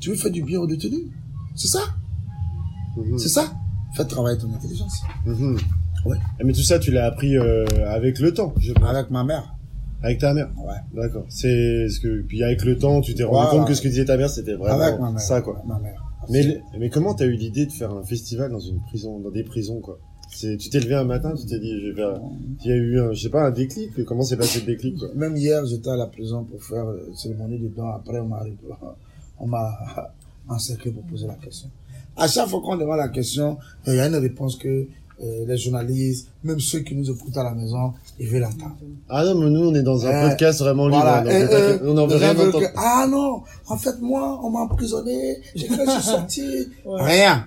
Tu 0.00 0.10
veux 0.10 0.16
faire 0.16 0.32
du 0.32 0.42
bien 0.42 0.58
aux 0.58 0.66
détenus? 0.66 1.06
C'est 1.54 1.68
ça? 1.68 1.82
Mhm. 2.96 3.16
C'est 3.16 3.28
ça? 3.28 3.52
Fais 3.94 4.04
travailler 4.06 4.38
ton 4.38 4.52
intelligence. 4.52 5.02
Mhm. 5.24 5.56
Ouais. 6.04 6.16
Eh, 6.40 6.44
Mais 6.44 6.52
tout 6.52 6.62
ça, 6.62 6.80
tu 6.80 6.90
l'as 6.90 7.06
appris 7.06 7.38
euh, 7.38 7.64
avec 7.88 8.18
le 8.18 8.34
temps, 8.34 8.52
je. 8.58 8.72
Avec 8.84 9.10
ma 9.12 9.22
mère. 9.22 9.55
Avec 10.06 10.18
ta 10.20 10.32
mère. 10.34 10.50
Ouais. 10.56 10.74
D'accord. 10.94 11.26
C'est 11.28 11.88
ce 11.88 12.00
que 12.00 12.22
puis 12.22 12.42
avec 12.44 12.64
le 12.64 12.78
temps, 12.78 13.00
tu 13.00 13.14
t'es 13.14 13.24
rendu 13.24 13.50
compte 13.50 13.66
que 13.68 13.74
ce 13.74 13.82
que 13.82 13.88
disait 13.88 14.04
ta 14.04 14.16
mère, 14.16 14.30
c'était 14.30 14.52
Avec 14.52 14.62
ma 14.62 14.76
vraiment 14.76 15.12
mère. 15.12 15.20
ça 15.20 15.40
quoi. 15.42 15.62
Ma 15.66 15.78
mère. 15.78 16.02
Mais 16.30 16.60
mais 16.78 16.90
comment 16.90 17.14
t'as 17.14 17.26
eu 17.26 17.32
l'idée 17.32 17.66
de 17.66 17.72
faire 17.72 17.92
un 17.92 18.02
festival 18.02 18.50
dans 18.50 18.60
une 18.60 18.80
prison, 18.82 19.18
dans 19.20 19.30
des 19.30 19.42
prisons 19.44 19.80
quoi? 19.80 19.98
C'est 20.28 20.56
tu 20.56 20.70
t'es 20.70 20.80
levé 20.80 20.94
un 20.94 21.04
matin, 21.04 21.34
tu 21.34 21.46
t'es 21.46 21.58
dit 21.58 21.80
je 21.80 21.88
vais 21.88 21.94
faire. 21.94 22.20
Il 22.64 22.70
y 22.70 22.72
a 22.72 22.76
eu 22.76 23.00
un, 23.00 23.12
je 23.12 23.20
sais 23.22 23.28
pas 23.30 23.46
un 23.46 23.50
déclic? 23.50 24.04
Comment 24.04 24.22
s'est 24.22 24.36
passé 24.36 24.60
le 24.60 24.66
déclic 24.66 24.96
quoi? 24.98 25.08
Même 25.14 25.36
hier, 25.36 25.64
j'étais 25.66 25.90
à 25.90 25.96
la 25.96 26.06
prison 26.06 26.44
pour 26.44 26.62
faire 26.62 26.84
euh, 26.86 27.10
cérémonie 27.14 27.58
de. 27.58 27.70
Après, 27.94 28.18
on 28.20 28.26
m'a 28.26 28.42
on 29.38 29.46
m'a 29.46 29.72
encerclé 30.48 30.90
pour 30.92 31.02
poser 31.04 31.26
la 31.26 31.34
question. 31.34 31.68
À 32.16 32.26
chaque 32.28 32.48
fois 32.48 32.60
qu'on 32.60 32.76
demande 32.76 32.98
la 32.98 33.08
question, 33.08 33.58
il 33.86 33.94
y 33.94 34.00
a 34.00 34.06
une 34.06 34.14
réponse 34.16 34.56
que 34.56 34.86
euh, 35.22 35.44
les 35.46 35.56
journalistes, 35.56 36.28
même 36.44 36.60
ceux 36.60 36.80
qui 36.80 36.94
nous 36.94 37.10
écoutent 37.10 37.36
à 37.38 37.42
la 37.42 37.54
maison, 37.54 37.94
ils 38.18 38.28
veulent 38.28 38.44
entendre. 38.44 38.76
Ah 39.08 39.24
non, 39.24 39.34
mais 39.36 39.50
nous 39.50 39.68
on 39.68 39.74
est 39.74 39.82
dans 39.82 40.04
un 40.04 40.10
Euh, 40.10 40.28
podcast 40.28 40.60
vraiment 40.60 40.88
libre. 40.88 41.00
Voilà. 41.00 41.22
donc 41.22 41.32
euh, 41.52 41.78
on 41.84 41.96
en 41.96 42.04
entendre. 42.04 42.60
que, 42.60 42.66
ah 42.76 43.06
non, 43.10 43.42
en 43.66 43.76
fait, 43.78 43.98
moi, 44.00 44.38
on 44.44 44.50
m'a 44.50 44.60
emprisonné, 44.60 45.38
j'ai 45.54 45.66
cru 45.68 45.78
que 45.78 45.86
je 45.86 45.90
suis 45.90 46.02
sorti. 46.02 46.44
Rien. 46.84 47.46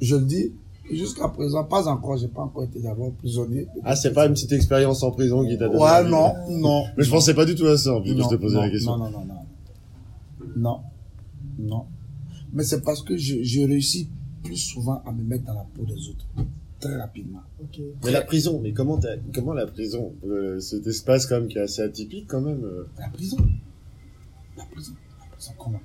Je 0.00 0.16
le 0.16 0.24
dis, 0.24 0.52
jusqu'à 0.90 1.28
présent, 1.28 1.64
pas 1.64 1.86
encore, 1.88 2.16
j'ai 2.16 2.28
pas 2.28 2.42
encore 2.42 2.64
été 2.64 2.80
d'abord 2.80 3.12
prisonnier. 3.12 3.66
Ah 3.84 3.96
c'est 3.96 4.12
pas 4.12 4.26
une 4.26 4.32
petite 4.32 4.52
expérience 4.52 5.02
en 5.02 5.10
prison 5.10 5.46
qui 5.46 5.58
t'a 5.58 5.68
donné. 5.68 5.78
Ouais, 5.80 6.04
non, 6.08 6.32
non. 6.50 6.84
Mais 6.96 7.04
je 7.04 7.10
pensais 7.10 7.34
pas 7.34 7.44
du 7.44 7.54
tout 7.54 7.66
à 7.66 7.76
ça 7.76 7.94
en 7.94 8.00
plus 8.00 8.10
je 8.16 8.28
te 8.28 8.34
posais 8.36 8.54
non, 8.56 8.62
la 8.62 8.70
question. 8.70 8.96
Non, 8.96 9.10
non, 9.10 9.20
non, 9.20 9.24
non. 9.26 9.34
Non. 10.56 10.80
Non. 11.58 11.84
Mais 12.52 12.64
c'est 12.64 12.80
parce 12.82 13.02
que 13.02 13.16
je, 13.16 13.42
je 13.42 13.60
réussis 13.60 14.08
plus 14.42 14.56
souvent 14.56 15.02
à 15.06 15.12
me 15.12 15.22
mettre 15.22 15.44
dans 15.44 15.54
la 15.54 15.66
peau 15.74 15.84
des 15.84 16.08
autres. 16.08 16.26
Très 16.84 16.96
rapidement. 16.96 17.40
Mais 18.04 18.10
la 18.10 18.20
prison, 18.22 18.60
mais 18.62 18.72
comment 18.72 19.00
comment 19.34 19.54
la 19.54 19.66
prison, 19.66 20.14
euh, 20.26 20.58
cet 20.60 20.86
espace 20.86 21.26
quand 21.26 21.40
même 21.40 21.48
qui 21.48 21.56
est 21.58 21.62
assez 21.62 21.80
atypique 21.82 22.26
quand 22.28 22.42
même. 22.42 22.62
euh, 22.64 22.86
La 22.98 23.08
prison. 23.08 23.38
La 24.56 24.64
prison. 24.66 24.94
La 25.20 25.26
prison, 25.34 25.52
comment? 25.58 25.80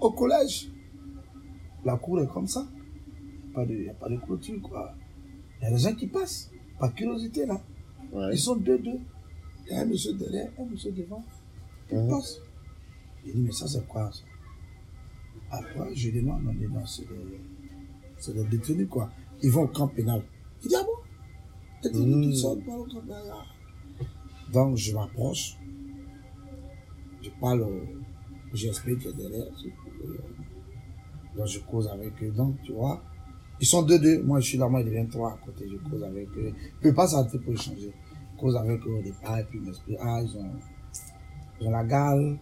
Au 0.00 0.10
collège. 0.12 0.68
La 1.84 1.96
cour 1.96 2.20
est 2.22 2.28
comme 2.28 2.46
ça. 2.46 2.66
Il 3.68 3.80
n'y 3.82 3.88
a 3.88 3.94
pas 3.94 4.08
de 4.08 4.16
clôture, 4.16 4.60
quoi. 4.62 4.94
Il 5.60 5.64
y 5.64 5.66
a 5.66 5.70
des 5.70 5.78
gens 5.78 5.94
qui 5.94 6.06
passent. 6.06 6.50
Par 6.78 6.94
curiosité, 6.94 7.44
là. 7.46 7.60
ouais. 8.12 8.28
Ils 8.32 8.38
sont 8.38 8.56
deux, 8.56 8.78
deux. 8.78 8.98
Il 9.66 9.72
y 9.72 9.76
a 9.76 9.80
un 9.82 9.84
monsieur 9.86 10.12
derrière, 10.14 10.50
un 10.58 10.64
monsieur 10.64 10.92
devant. 10.92 11.24
Ils 11.90 11.98
Mhm. 11.98 12.08
passent. 12.10 12.38
Il 13.26 13.32
dit, 13.34 13.40
mais 13.40 13.52
ça, 13.52 13.66
c'est 13.66 13.86
quoi, 13.86 14.10
ça? 14.12 14.22
Après, 15.50 15.94
je 15.94 16.10
dis, 16.10 16.22
non, 16.22 16.38
non, 16.38 16.52
non, 16.52 16.68
non, 16.74 16.86
c'est 16.86 17.02
des, 17.02 17.40
c'est 18.18 18.34
des 18.34 18.44
détenus, 18.44 18.88
quoi. 18.88 19.10
Ils 19.42 19.50
vont 19.50 19.62
au 19.62 19.68
camp 19.68 19.88
pénal. 19.88 20.22
Il 20.62 20.68
dit, 20.68 20.74
ah 20.78 20.84
bon? 20.84 21.90
Tout 21.90 22.32
seuls, 22.34 22.64
pas 22.64 22.76
au 22.76 22.84
camp 22.84 23.00
pénal. 23.00 23.22
Donc, 24.52 24.76
je 24.76 24.94
m'approche. 24.94 25.56
Je 27.22 27.30
parle 27.40 27.62
au 27.62 28.54
GSP 28.54 28.98
qui 28.98 29.08
est 29.08 29.12
derrière. 29.16 29.46
Donc, 31.36 31.46
je 31.46 31.58
cause 31.60 31.88
avec 31.88 32.22
eux. 32.22 32.30
Donc, 32.30 32.56
tu 32.62 32.72
vois, 32.72 33.02
ils 33.60 33.66
sont 33.66 33.82
deux, 33.82 33.98
deux. 33.98 34.22
Moi, 34.22 34.40
je 34.40 34.46
suis 34.46 34.58
là, 34.58 34.68
moi, 34.68 34.80
ils 34.80 34.86
deviennent 34.86 35.08
trois 35.08 35.32
à 35.32 35.36
côté. 35.44 35.68
Je 35.68 35.76
cause 35.88 36.02
avec 36.04 36.28
eux. 36.36 36.52
Je 36.76 36.88
peux 36.88 36.94
pas 36.94 37.06
s'arrêter 37.06 37.38
pour 37.38 37.54
échanger. 37.54 37.92
Je 38.34 38.40
cause 38.40 38.56
avec 38.56 38.84
eux 38.86 38.98
au 38.98 39.02
départ, 39.02 39.38
et 39.38 39.44
puis 39.44 39.58
ils 39.58 39.64
m'expliquent, 39.64 39.98
ah, 40.00 40.20
ils 40.22 40.36
ont, 40.36 40.50
ils 41.60 41.66
ont 41.68 41.70
la 41.70 41.84
gale, 41.84 42.38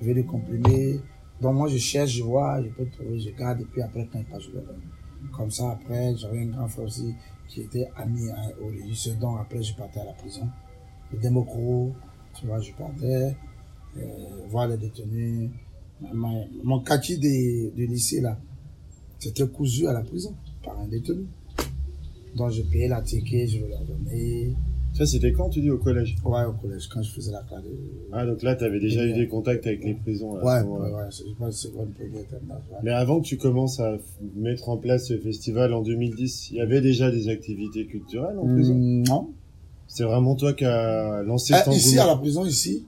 je 0.00 0.06
vais 0.06 0.14
les 0.14 0.24
comprimer. 0.24 1.00
Donc, 1.40 1.54
moi, 1.54 1.68
je 1.68 1.78
cherche, 1.78 2.10
je 2.10 2.22
vois, 2.22 2.62
je 2.62 2.68
peux 2.68 2.86
trouver, 2.86 3.18
je 3.18 3.30
garde, 3.30 3.60
et 3.62 3.64
puis 3.64 3.82
après, 3.82 4.08
quand 4.12 4.18
ils 4.18 4.24
passent, 4.26 4.42
je 4.42 4.50
donne. 4.50 4.80
Comme 5.30 5.50
ça, 5.50 5.70
après, 5.72 6.16
j'avais 6.16 6.40
un 6.42 6.46
grand 6.46 6.68
frère 6.68 6.86
aussi 6.86 7.14
qui 7.48 7.62
était 7.62 7.88
ami 7.96 8.28
au 8.60 8.66
régisseur. 8.68 9.16
Donc, 9.16 9.38
après, 9.40 9.62
je 9.62 9.74
partais 9.74 10.00
à 10.00 10.04
la 10.04 10.12
prison. 10.12 10.48
Le 11.12 11.18
démocro, 11.18 11.92
tu 12.38 12.46
vois, 12.46 12.60
je 12.60 12.72
partais, 12.72 13.36
euh, 13.98 14.00
voir 14.48 14.68
les 14.68 14.76
détenus. 14.78 15.50
Ma- 16.12 16.44
mon 16.64 16.80
quartier 16.80 17.16
de, 17.18 17.84
lycée, 17.84 18.20
là, 18.20 18.38
c'était 19.18 19.46
cousu 19.46 19.86
à 19.86 19.92
la 19.92 20.00
prison 20.02 20.34
par 20.64 20.78
un 20.80 20.86
détenu. 20.88 21.26
Donc, 22.34 22.50
je 22.50 22.62
payais 22.62 22.88
la 22.88 23.02
ticket, 23.02 23.46
je 23.46 23.64
leur 23.66 23.82
donner. 23.84 24.54
Ça 24.94 25.06
c'était 25.06 25.32
quand 25.32 25.48
tu 25.48 25.60
dis 25.62 25.70
au 25.70 25.78
collège? 25.78 26.16
Ouais, 26.24 26.44
au 26.44 26.52
collège, 26.52 26.86
quand 26.88 27.02
je 27.02 27.10
faisais 27.12 27.32
la 27.32 27.40
classe. 27.42 27.62
Ah 28.12 28.26
donc 28.26 28.42
là 28.42 28.54
t'avais 28.54 28.78
déjà 28.78 29.04
eu 29.06 29.14
des 29.14 29.26
contacts 29.26 29.66
avec 29.66 29.84
les 29.84 29.94
prisons. 29.94 30.36
à 30.36 30.40
ce 30.40 30.64
Ouais, 30.64 30.70
ouais, 30.78 30.90
ouais, 30.92 31.02
c'est- 31.10 31.24
je 31.26 31.34
pense 31.34 31.54
que 31.54 31.68
c'est 31.68 31.68
une 31.68 31.92
première 31.92 32.26
terminale, 32.28 32.60
ouais. 32.70 32.78
Mais 32.82 32.90
avant 32.90 33.20
que 33.20 33.26
tu 33.26 33.38
commences 33.38 33.80
à 33.80 33.96
mettre 34.36 34.68
en 34.68 34.76
place 34.76 35.06
ce 35.08 35.16
festival 35.18 35.72
en 35.72 35.80
2010, 35.82 36.50
il 36.50 36.56
y 36.56 36.60
avait 36.60 36.82
déjà 36.82 37.10
des 37.10 37.28
activités 37.28 37.86
culturelles 37.86 38.38
en 38.38 38.46
prison? 38.46 38.74
Hum, 38.74 39.02
non. 39.08 39.30
C'est 39.88 40.04
vraiment 40.04 40.34
toi 40.36 40.52
qui 40.52 40.64
as 40.66 41.22
lancé 41.22 41.54
Eh, 41.54 41.64
cet 41.64 41.72
ici, 41.74 41.98
à 41.98 42.06
la 42.06 42.16
prison, 42.16 42.44
ici, 42.44 42.84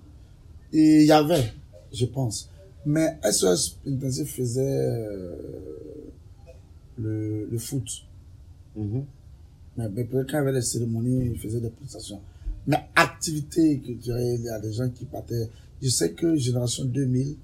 il 0.72 1.04
y 1.04 1.12
avait, 1.12 1.52
je 1.92 2.04
pense. 2.06 2.50
Mais 2.86 3.16
SOS 3.22 3.78
Pénitentiaire 3.82 4.26
faisait 4.26 4.60
euh, 4.62 5.36
le, 6.98 7.46
le 7.50 7.58
foot. 7.58 8.04
Mais, 9.76 9.88
mais 9.88 10.06
quand 10.06 10.24
il 10.28 10.32
y 10.32 10.36
avait 10.36 10.52
des 10.52 10.62
cérémonies, 10.62 11.30
il 11.32 11.38
faisait 11.38 11.60
des 11.60 11.70
prestations. 11.70 12.20
Mais 12.66 12.78
activité 12.96 13.78
culturelle, 13.80 14.36
il 14.40 14.44
y 14.44 14.48
a 14.48 14.58
des 14.60 14.72
gens 14.72 14.88
qui 14.88 15.04
partaient. 15.04 15.48
Je 15.82 15.88
sais 15.88 16.12
que 16.12 16.36
Génération 16.36 16.84
2000 16.84 17.36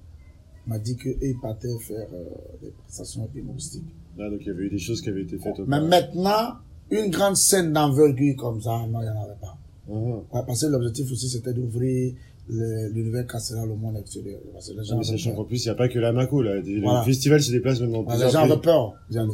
m'a 0.67 0.79
dit 0.79 0.95
qu'eux, 0.95 1.15
ils 1.21 1.39
partaient 1.41 1.77
faire 1.79 2.07
euh, 2.13 2.25
des 2.63 2.69
prestations 2.71 3.29
humoristiques. 3.35 3.83
Ah, 4.19 4.29
donc 4.29 4.39
il 4.41 4.47
y 4.47 4.49
avait 4.51 4.63
eu 4.63 4.69
des 4.69 4.77
choses 4.77 5.01
qui 5.01 5.09
avaient 5.09 5.23
été 5.23 5.37
faites 5.37 5.59
au 5.59 5.65
Mais 5.65 5.81
maintenant, 5.81 6.55
une 6.89 7.09
grande 7.11 7.35
scène 7.35 7.71
d'envergure 7.73 8.35
comme 8.37 8.61
ça, 8.61 8.71
non, 8.89 8.99
il 9.01 9.03
n'y 9.03 9.09
en 9.09 9.23
avait 9.23 9.39
pas. 9.39 9.57
Ouais, 9.87 10.21
parce 10.45 10.61
que 10.61 10.67
l'objectif 10.67 11.11
aussi, 11.11 11.29
c'était 11.29 11.53
d'ouvrir 11.53 12.13
l'univers 12.49 13.25
carcéral 13.27 13.69
au 13.69 13.75
monde 13.75 13.97
extérieur. 13.97 14.39
Parce 14.53 14.69
que 14.69 14.77
les 14.77 14.83
gens 14.83 14.97
Mais 14.97 15.07
avaient 15.07 15.17
sachant 15.17 15.35
qu'en 15.35 15.43
plus, 15.45 15.63
il 15.63 15.67
n'y 15.67 15.71
a 15.71 15.75
pas 15.75 15.87
que 15.87 15.99
la 15.99 16.11
Mako, 16.11 16.41
là. 16.41 16.55
Le 16.55 16.81
Voilà. 16.81 17.03
festival 17.03 17.41
se 17.41 17.51
déplace 17.51 17.79
maintenant. 17.79 18.03
Ouais, 18.03 18.17
les 18.17 18.29
gens 18.29 18.41
avaient 18.43 18.59
peur 18.61 18.93
d'y 19.09 19.17
aller. 19.19 19.31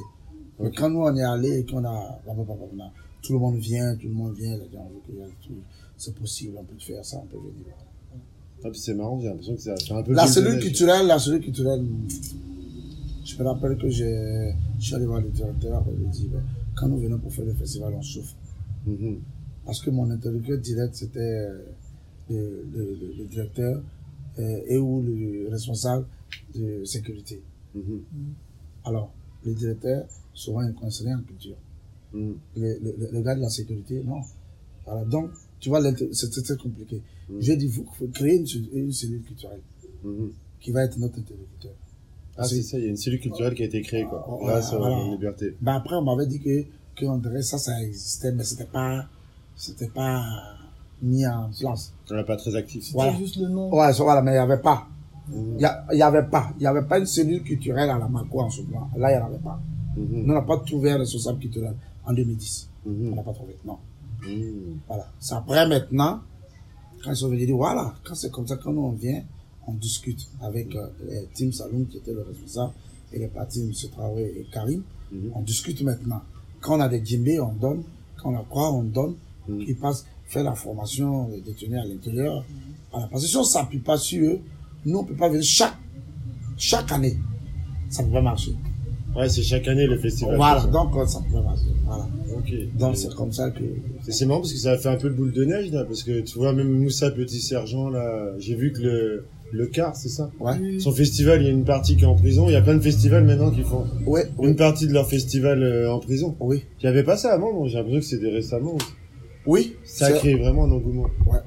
Quand 0.75 0.89
nous, 0.89 1.01
on 1.01 1.15
est 1.15 1.23
allé 1.23 1.59
et 1.59 1.65
qu'on 1.65 1.83
a, 1.85 2.19
tout 3.21 3.33
le 3.33 3.39
monde 3.39 3.57
vient, 3.57 3.95
tout 3.95 4.07
le 4.07 4.13
monde 4.13 4.33
vient, 4.35 4.57
tout. 5.41 5.53
C'est 5.97 6.13
possible, 6.15 6.55
on 6.59 6.63
peut 6.63 6.75
faire 6.79 7.03
ça, 7.03 7.17
on 7.23 7.25
peut 7.25 7.37
venir. 7.37 7.73
Ah, 8.63 8.69
puis 8.71 8.79
c'est 8.79 8.93
marrant, 8.93 9.19
j'ai 9.19 9.27
l'impression 9.27 9.55
que 9.55 9.61
ça 9.61 9.75
fait 9.77 9.93
un 9.93 10.03
peu 10.03 10.13
La 10.13 10.25
cellule 10.27 10.59
culturelle, 10.59 11.07
la 11.07 11.19
cellule 11.19 11.41
culturelle, 11.41 11.83
je 13.25 13.37
me 13.37 13.43
rappelle 13.47 13.77
que 13.77 13.89
j'ai, 13.89 14.53
je 14.79 14.85
suis 14.85 14.95
allé 14.95 15.05
voir 15.05 15.21
le 15.21 15.29
directeur, 15.29 15.83
il 16.01 16.09
dit, 16.09 16.27
ben, 16.31 16.41
quand 16.75 16.87
nous 16.87 16.97
venons 16.97 17.17
pour 17.19 17.31
faire 17.33 17.45
le 17.45 17.53
festival, 17.53 17.93
on 17.95 18.01
souffre. 18.01 18.33
Mhm. 18.85 19.19
Parce 19.65 19.81
que 19.81 19.89
mon 19.89 20.09
interlocuteur 20.09 20.57
direct, 20.59 20.95
c'était 20.95 21.19
euh, 21.19 21.59
le, 22.29 22.65
le- 22.73 22.97
le- 23.01 23.13
le 23.17 23.25
directeur 23.25 23.81
euh, 24.39 24.59
et 24.67 24.77
ou 24.77 25.01
le 25.01 25.49
responsable 25.51 26.05
de 26.55 26.83
sécurité. 26.85 27.41
Mhm. 27.75 28.01
Alors, 28.85 29.11
le 29.45 29.53
directeur, 29.53 30.05
souvent, 30.37 30.61
est 30.67 30.73
conseiller 30.73 31.13
en 31.13 31.21
culture. 31.21 31.55
Mhm. 32.13 32.35
Le, 32.55 32.79
le, 32.83 32.95
le- 32.99 33.09
le 33.11 33.21
gars 33.21 33.35
de 33.35 33.41
la 33.41 33.49
sécurité, 33.49 34.01
non. 34.05 34.21
Voilà, 34.85 35.03
donc, 35.05 35.29
tu 35.59 35.69
vois, 35.69 35.81
c'est 35.81 36.13
c'est 36.13 36.41
très 36.43 36.55
compliqué. 36.57 37.01
Mhm. 37.29 37.37
J'ai 37.41 37.57
dit, 37.57 37.67
vous, 37.67 37.85
faut 37.97 38.07
créer 38.07 38.37
une, 38.37 38.45
cellule- 38.47 38.69
une 38.73 38.91
cellule 38.91 39.21
culturelle 39.23 39.61
Mhm. 40.03 40.29
qui 40.61 40.71
va 40.71 40.83
être 40.83 40.97
notre 40.97 41.19
interlocuteur. 41.19 41.73
Ah, 42.37 42.43
c'est 42.43 42.61
ça, 42.61 42.77
il 42.77 42.83
y 42.83 42.87
a 42.87 42.89
une 42.89 42.97
cellule 42.97 43.19
culturelle 43.19 43.55
qui 43.55 43.63
a 43.63 43.65
été 43.65 43.81
créée, 43.81 44.05
quoi. 44.05 44.23
Oh, 44.29 44.45
Grâce 44.45 44.71
à 44.71 44.77
voilà. 44.77 44.95
la 44.97 45.09
liberté. 45.11 45.55
Ben 45.59 45.73
après, 45.73 45.95
on 45.95 46.03
m'avait 46.03 46.27
dit 46.27 46.39
que, 46.39 46.65
qu'on 46.99 47.17
dirait 47.17 47.41
ça, 47.41 47.57
ça 47.57 47.81
existait, 47.83 48.31
mais 48.31 48.43
c'était 48.43 48.65
pas, 48.65 49.05
c'était 49.55 49.87
pas 49.87 50.23
mis 51.01 51.25
en 51.27 51.49
place. 51.59 51.93
On 52.11 52.15
n'est 52.15 52.23
pas 52.23 52.37
très 52.37 52.55
actif. 52.55 52.91
Voilà. 52.93 53.11
C'est 53.13 53.17
juste 53.23 53.37
le 53.37 53.47
nom. 53.49 53.73
Ouais, 53.73 53.91
voilà, 53.93 54.21
mais 54.21 54.31
il 54.31 54.35
n'y 54.35 54.39
avait 54.39 54.61
pas. 54.61 54.87
Il 55.33 55.59
y, 55.59 55.65
a- 55.65 55.85
il 55.91 55.97
y 55.97 56.01
avait 56.03 56.23
pas. 56.29 56.53
Il 56.57 56.61
n'y 56.61 56.67
avait 56.67 56.87
pas 56.87 56.99
une 56.99 57.05
cellule 57.07 57.41
culturelle 57.43 57.89
à 57.89 57.97
la 57.97 58.07
Mako 58.07 58.41
en 58.41 58.49
ce 58.51 58.61
moment. 58.61 58.89
Là, 58.95 59.11
il 59.11 59.17
n'y 59.17 59.21
en 59.23 59.25
avait 59.27 59.43
pas. 59.43 59.59
Mhm. 59.97 60.23
Nous, 60.25 60.33
on 60.33 60.35
n'a 60.35 60.41
pas 60.41 60.57
trouvé 60.59 60.91
un 60.91 60.97
responsable 60.99 61.39
culturel 61.39 61.75
en 62.05 62.13
2010. 62.13 62.69
Mhm. 62.85 63.13
On 63.13 63.15
n'a 63.15 63.23
pas 63.23 63.33
trouvé. 63.33 63.57
Non. 63.65 63.77
Mhm. 64.23 64.79
Voilà. 64.87 65.11
C'est 65.19 65.35
après 65.35 65.67
maintenant, 65.67 66.21
quand 67.03 67.11
ils 67.11 67.15
sont 67.15 67.29
venus 67.29 67.45
dire, 67.47 67.57
voilà, 67.57 67.93
quand 68.03 68.15
c'est 68.15 68.31
comme 68.31 68.47
ça, 68.47 68.57
quand 68.57 68.71
nous 68.71 68.81
on 68.81 68.91
vient, 68.91 69.23
on 69.67 69.73
discute 69.73 70.27
avec 70.41 70.75
euh, 70.75 70.87
Tim 71.33 71.51
Saloum 71.51 71.85
qui 71.87 71.97
était 71.97 72.13
le 72.13 72.21
responsable 72.21 72.73
et 73.11 73.19
les 73.19 73.27
partis 73.27 73.61
M. 73.61 73.71
Traoré 73.91 74.33
et 74.37 74.47
Karim. 74.51 74.83
On 75.33 75.41
discute 75.41 75.81
maintenant. 75.81 76.21
Quand 76.61 76.77
on 76.77 76.81
a 76.81 76.89
des 76.89 77.03
djembés, 77.03 77.39
on 77.39 77.53
donne. 77.53 77.83
Quand 78.21 78.31
on 78.31 78.37
a 78.37 78.43
quoi, 78.43 78.71
on 78.73 78.83
donne. 78.83 79.15
Mhm. 79.47 79.65
Ils 79.67 79.77
passent, 79.77 80.05
faire 80.25 80.43
la 80.43 80.53
formation 80.53 81.29
des 81.29 81.41
détenus 81.41 81.79
à 81.79 81.85
l'intérieur. 81.85 82.43
Voilà. 82.91 83.07
Parce 83.07 83.23
que 83.23 83.29
si 83.29 83.37
on 83.37 83.43
s'appuie 83.43 83.79
pas 83.79 83.97
sur 83.97 84.23
eux, 84.23 84.39
nous 84.85 84.99
on 84.99 85.03
peut 85.03 85.15
pas 85.15 85.29
venir 85.29 85.43
chaque, 85.43 85.77
chaque 86.57 86.91
année. 86.91 87.17
Ça 87.89 88.03
peut 88.03 88.11
pas 88.11 88.21
marcher. 88.21 88.55
Ouais, 89.17 89.29
c'est 89.29 89.41
chaque 89.41 89.67
année 89.67 89.87
le 89.87 89.97
festival. 89.97 90.35
Voilà. 90.35 90.61
Donc, 90.65 90.91
ça. 91.07 91.19
Voilà. 91.31 92.07
Ok. 92.37 92.53
Donc, 92.77 92.95
c'est 92.97 93.13
comme 93.15 93.31
ça 93.31 93.49
que, 93.49 93.63
C'est 94.07 94.25
marrant 94.25 94.41
parce 94.41 94.53
que 94.53 94.59
ça 94.59 94.71
a 94.71 94.77
fait 94.77 94.89
un 94.89 94.97
peu 94.97 95.07
le 95.07 95.15
boule 95.15 95.33
de 95.33 95.43
neige 95.43 95.71
là, 95.71 95.83
parce 95.85 96.03
que 96.03 96.21
tu 96.21 96.37
vois 96.37 96.53
même 96.53 96.69
Moussa 96.69 97.09
Petit 97.11 97.41
Sergent 97.41 97.89
là, 97.89 98.33
j'ai 98.37 98.55
vu 98.55 98.71
que 98.71 98.81
le 98.81 99.25
le 99.51 99.65
car, 99.67 99.95
c'est 99.95 100.09
ça? 100.09 100.29
ouais. 100.41 100.77
Son 100.79 100.91
festival, 100.91 101.41
il 101.41 101.45
y 101.45 101.47
a 101.47 101.53
une 101.53 101.63
partie 101.63 101.95
qui 101.95 102.03
est 102.03 102.07
en 102.07 102.15
prison. 102.15 102.47
Il 102.49 102.51
y 102.51 102.55
a 102.57 102.61
plein 102.61 102.75
de 102.75 102.81
festivals 102.81 103.23
maintenant 103.23 103.49
qui 103.49 103.61
font 103.61 103.85
Ouais, 104.05 104.25
oui, 104.37 104.49
une 104.49 104.57
partie 104.57 104.87
de 104.87 104.93
leur 104.93 105.07
festival 105.07 105.63
euh, 105.63 105.89
en 105.91 105.99
prison. 105.99 106.35
oui. 106.41 106.63
Il 106.81 106.85
y 106.85 106.87
avait 106.87 107.03
pas 107.03 107.15
ça 107.15 107.33
avant, 107.33 107.65
J'ai 107.65 107.77
l'impression 107.77 107.99
que 107.99 108.05
c'était 108.05 108.29
récemment. 108.29 108.77
Oui. 109.45 109.75
Ça 109.85 110.11
créé 110.11 110.35
vraiment 110.35 110.65
un 110.65 110.71
engouement. 110.71 111.07
Ouais. 111.25 111.39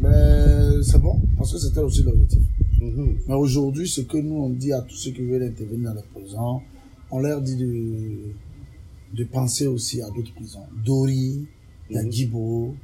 Mais 0.00 0.82
c'est 0.82 1.00
bon, 1.00 1.18
parce 1.38 1.52
que 1.52 1.58
c'était 1.58 1.80
aussi 1.80 2.02
l'objectif. 2.02 2.42
Mhm. 2.80 3.18
Mais 3.26 3.34
aujourd'hui, 3.34 3.88
ce 3.88 4.00
que 4.02 4.18
nous 4.18 4.36
on 4.36 4.50
dit 4.50 4.72
à 4.72 4.80
tous 4.82 4.96
ceux 4.96 5.10
qui 5.10 5.22
veulent 5.22 5.42
intervenir 5.42 5.90
dans 5.90 5.96
les 5.96 6.06
prisons, 6.20 6.60
on 7.10 7.20
leur 7.20 7.40
dit 7.40 7.56
de, 7.56 9.16
de 9.16 9.24
penser 9.24 9.66
aussi 9.66 10.02
à 10.02 10.06
d'autres 10.10 10.34
prisons. 10.34 10.60
Dori, 10.84 11.46
il 11.90 11.96
y 11.96 11.98
a 11.98 12.02
Mhm. 12.02 12.12
Djibo, 12.12 12.74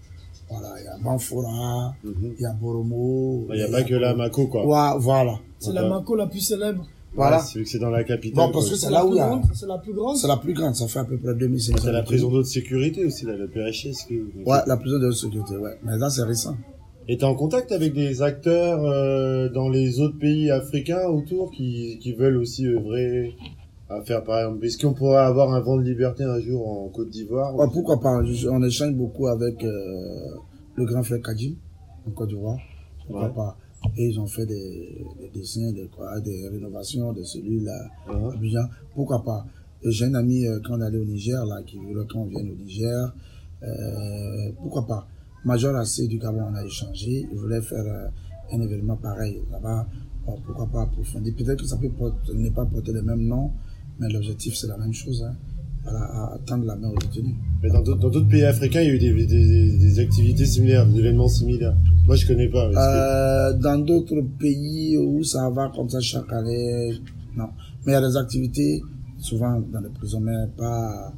voilà, 0.51 0.75
il 0.81 0.85
y 0.85 0.89
a 0.89 0.99
Banfora, 0.99 1.95
Mhm. 2.05 2.15
il 2.39 2.43
y 2.43 2.47
a 2.47 2.53
Boromo. 2.53 3.47
Il 3.53 3.59
y 3.59 3.63
a 3.63 3.69
pas 3.69 3.83
que 3.83 3.95
la 3.95 4.15
Mako 4.15 4.47
quoi. 4.47 4.65
Ouais, 4.67 4.99
voilà. 5.01 5.39
C'est 5.59 5.73
la 5.73 5.89
Mako 5.89 6.17
la 6.17 6.27
plus 6.27 6.41
célèbre. 6.41 6.87
Voilà. 7.15 7.37
Ouais, 7.37 7.43
c'est 7.47 7.59
vu 7.59 7.65
que 7.67 7.71
c'est 7.71 7.79
dans 7.79 7.91
la 7.91 8.05
capitale. 8.05 8.47
Bon, 8.47 8.51
parce 8.53 8.71
que 8.71 8.75
c'est 8.75 8.87
C'est 8.87 8.91
là 8.91 9.01
la 9.01 9.05
où 9.05 9.09
il 9.09 9.11
plus 9.11 9.19
y 9.19 9.21
a. 9.21 9.27
grande. 9.29 9.43
C'est 9.53 9.67
la 9.67 9.77
plus 9.79 9.93
grande. 9.93 10.17
C'est 10.17 10.29
la 10.29 10.37
plus 10.39 10.55
grande, 10.55 10.75
ça 10.75 10.89
fait 10.89 10.99
à 11.01 11.05
peu 11.05 11.19
près 11.19 11.35
2500. 11.35 11.85
C'est 11.85 11.93
la 11.93 12.03
prison 12.03 12.31
d'haute 12.31 12.47
sécurité 12.47 13.05
aussi, 13.05 13.27
là, 13.27 13.37
le 13.37 13.49
PHS. 13.49 14.07
que- 14.09 14.15
Ouais, 14.49 14.59
la 14.67 14.77
prison 14.79 14.99
de 14.99 15.09
haute 15.09 15.15
sécurité, 15.17 15.59
ouais. 15.59 15.79
Mais 15.85 15.99
là, 15.99 16.09
c'est 16.09 16.23
récent. 16.23 16.57
Et 17.09 17.17
t'es 17.19 17.25
en 17.25 17.35
contact 17.35 17.73
avec 17.73 17.93
des 17.95 18.23
acteurs 18.23 18.85
euh, 18.85 19.49
dans 19.49 19.69
les 19.69 20.01
autres 20.01 20.19
pays 20.19 20.51
africains 20.51 21.07
autour 21.09 21.51
qui, 21.51 21.99
qui 22.01 22.13
veulent 22.13 22.37
aussi 22.37 22.67
œuvrer 22.67 23.35
à 23.91 24.01
faire 24.03 24.23
par 24.25 24.39
exemple. 24.41 24.65
Est-ce 24.65 24.79
qu'on 24.79 24.95
pourrait 24.95 25.19
avoir 25.19 25.53
un 25.53 25.61
vent 25.61 25.77
de 25.77 25.83
liberté 25.83 26.23
un 26.25 26.39
jour 26.41 26.67
en 26.67 26.89
Côte 26.89 27.11
d'Ivoire 27.11 27.55
Ouais, 27.57 27.67
pourquoi 27.73 28.01
pas 28.01 28.23
je- 28.25 28.49
On 28.49 28.63
échange 28.63 28.95
beaucoup 28.95 29.27
avec 29.27 29.63
euh, 29.65 30.29
le 30.77 30.85
grand 30.85 31.03
frère 31.03 31.21
Kadim, 31.23 31.55
en 32.07 32.11
Côte 32.13 32.29
d'Ivoire. 32.29 32.59
Pourquoi 33.07 33.27
Ouais. 33.29 33.35
pas 33.35 33.57
Et 33.99 34.07
ils 34.07 34.21
ont 34.21 34.27
fait 34.29 34.47
des, 34.47 35.05
des 35.21 35.41
dessins, 35.41 35.73
des, 35.73 35.89
quoi, 35.95 36.21
des 36.21 36.49
rénovations 36.49 37.13
de 37.13 37.25
celui 37.25 37.61
là 37.65 37.77
Hein 38.09 38.31
à 38.31 38.35
Abidjan. 38.35 38.63
Pourquoi 38.95 39.25
pas 39.25 39.45
J'ai 39.85 40.05
un 40.05 40.15
ami, 40.15 40.47
euh, 40.47 40.61
quand 40.65 40.79
on 40.79 40.81
allait 40.81 40.99
au 40.99 41.05
Niger, 41.05 41.45
là, 41.47 41.61
qui 41.67 41.77
voulait 41.79 42.07
qu'on 42.11 42.27
vienne 42.27 42.49
au 42.49 42.55
Niger. 42.65 43.13
Euh, 43.65 44.53
pourquoi 44.63 44.87
pas 44.87 45.07
Major 45.45 45.75
AC 45.77 46.07
du 46.09 46.19
Gabon, 46.19 46.43
on 46.51 46.55
a 46.55 46.65
échangé. 46.65 47.27
Il 47.31 47.37
voulait 47.39 47.61
faire 47.63 47.85
euh, 47.85 48.09
un 48.57 48.61
événement 48.61 48.97
pareil 48.97 49.39
là-bas. 49.51 49.87
Bon, 50.27 50.39
pourquoi 50.47 50.67
pas 50.67 50.83
approfondir? 50.83 51.35
Peut-être 51.37 51.63
que 51.63 51.67
ça 51.67 51.77
peut 51.77 51.89
porter- 51.89 52.33
ne 52.35 52.49
pas 52.51 52.65
porter 52.65 52.93
le 52.93 53.03
même 53.03 53.23
nom, 53.27 53.51
mais 53.99 54.09
l'objectif, 54.09 54.55
c'est 54.55 54.69
la 54.69 54.77
même 54.79 54.93
chose. 54.93 55.25
Hein. 55.29 55.35
Voilà, 55.83 55.99
à 55.99 56.39
tendre 56.47 56.65
la 56.65 56.77
main 56.77 56.91
aux 56.91 56.97
détenus. 56.97 57.35
Mais 57.61 57.69
dans 57.69 57.83
d'autres 57.83 58.21
pays 58.29 58.45
africains, 58.45 58.83
il 58.83 58.87
y 58.87 58.91
a 58.91 58.95
eu 58.95 58.99
des, 59.01 59.27
des, 59.27 59.79
des 59.79 59.99
activités 59.99 60.47
similaires, 60.47 60.87
des 60.87 61.01
événements 61.01 61.27
similaires. 61.27 61.77
Moi, 62.07 62.15
je 62.15 62.25
connais 62.25 62.49
pas. 62.49 62.71
Que- 62.71 62.77
Euh, 62.77 63.53
dans 63.59 63.79
d'autres 63.85 64.21
pays 64.39 64.97
où 64.97 65.25
ça 65.25 65.51
va 65.51 65.73
comme 65.75 65.89
ça 65.89 65.99
chaque 65.99 66.33
année, 66.33 66.93
non. 67.37 67.49
Mais 67.85 67.91
il 67.93 67.95
y 67.95 67.99
a 67.99 68.09
des 68.09 68.17
activités, 68.17 68.81
souvent 69.19 69.61
dans 69.73 69.81
les 69.81 69.89
prisons, 69.89 70.21
mais 70.21 70.47
pas, 70.57 71.13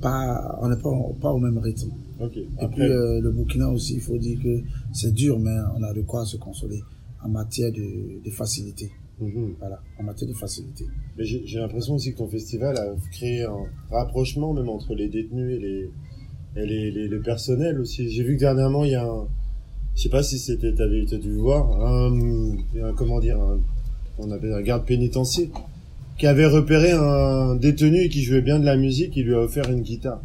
pas, 0.00 0.58
on 0.62 0.68
n'est 0.70 0.76
pas, 0.76 0.90
pas 1.20 1.30
au 1.30 1.38
même 1.38 1.58
rythme. 1.58 1.90
Et 2.36 2.46
Après, 2.58 2.76
puis 2.86 2.92
euh, 2.92 3.20
le 3.20 3.30
Burkina 3.30 3.68
aussi, 3.70 3.94
il 3.94 4.00
faut 4.00 4.18
dire 4.18 4.38
que 4.42 4.60
c'est 4.92 5.12
dur, 5.12 5.38
mais 5.38 5.56
on 5.76 5.82
a 5.82 5.92
de 5.92 6.02
quoi 6.02 6.24
se 6.24 6.36
consoler 6.36 6.80
en 7.24 7.28
matière 7.28 7.72
de, 7.72 8.22
de 8.24 8.30
facilité. 8.30 8.90
mhm. 9.20 9.54
Voilà, 9.58 9.80
en 9.98 10.02
matière 10.04 10.28
de 10.28 10.34
facilité. 10.34 10.84
Mais 11.16 11.24
j'ai 11.24 11.58
l'impression 11.58 11.94
aussi 11.94 12.12
que 12.12 12.18
ton 12.18 12.28
festival 12.28 12.76
a 12.76 12.94
créé 13.12 13.42
un 13.44 13.64
rapprochement 13.90 14.52
même 14.52 14.68
entre 14.68 14.94
les 14.94 15.08
détenus 15.08 15.56
et 15.56 15.58
les 15.60 15.90
et 16.54 16.66
les, 16.66 16.90
les, 16.90 17.08
le 17.08 17.20
personnel 17.22 17.80
aussi. 17.80 18.10
J'ai 18.10 18.22
vu 18.24 18.34
que 18.34 18.40
dernièrement 18.40 18.84
il 18.84 18.90
y 18.90 18.94
a 18.94 19.04
un, 19.06 19.26
je 19.96 20.02
sais 20.02 20.08
pas 20.10 20.22
si 20.22 20.38
c'était 20.38 20.74
t'avais 20.74 21.04
dû 21.06 21.34
voir 21.36 21.80
un, 21.82 22.56
un 22.82 22.92
comment 22.94 23.20
dire 23.20 23.40
un 23.40 23.58
on 24.18 24.30
appelle 24.30 24.52
un 24.52 24.60
garde 24.60 24.84
pénitentiaire 24.84 25.48
qui 26.18 26.26
avait 26.26 26.46
repéré 26.46 26.92
un 26.92 27.54
détenu 27.56 28.08
qui 28.10 28.22
jouait 28.22 28.42
bien 28.42 28.58
de 28.60 28.66
la 28.66 28.76
musique, 28.76 29.16
il 29.16 29.24
lui 29.24 29.34
a 29.34 29.40
offert 29.40 29.70
une 29.70 29.80
guitare. 29.80 30.20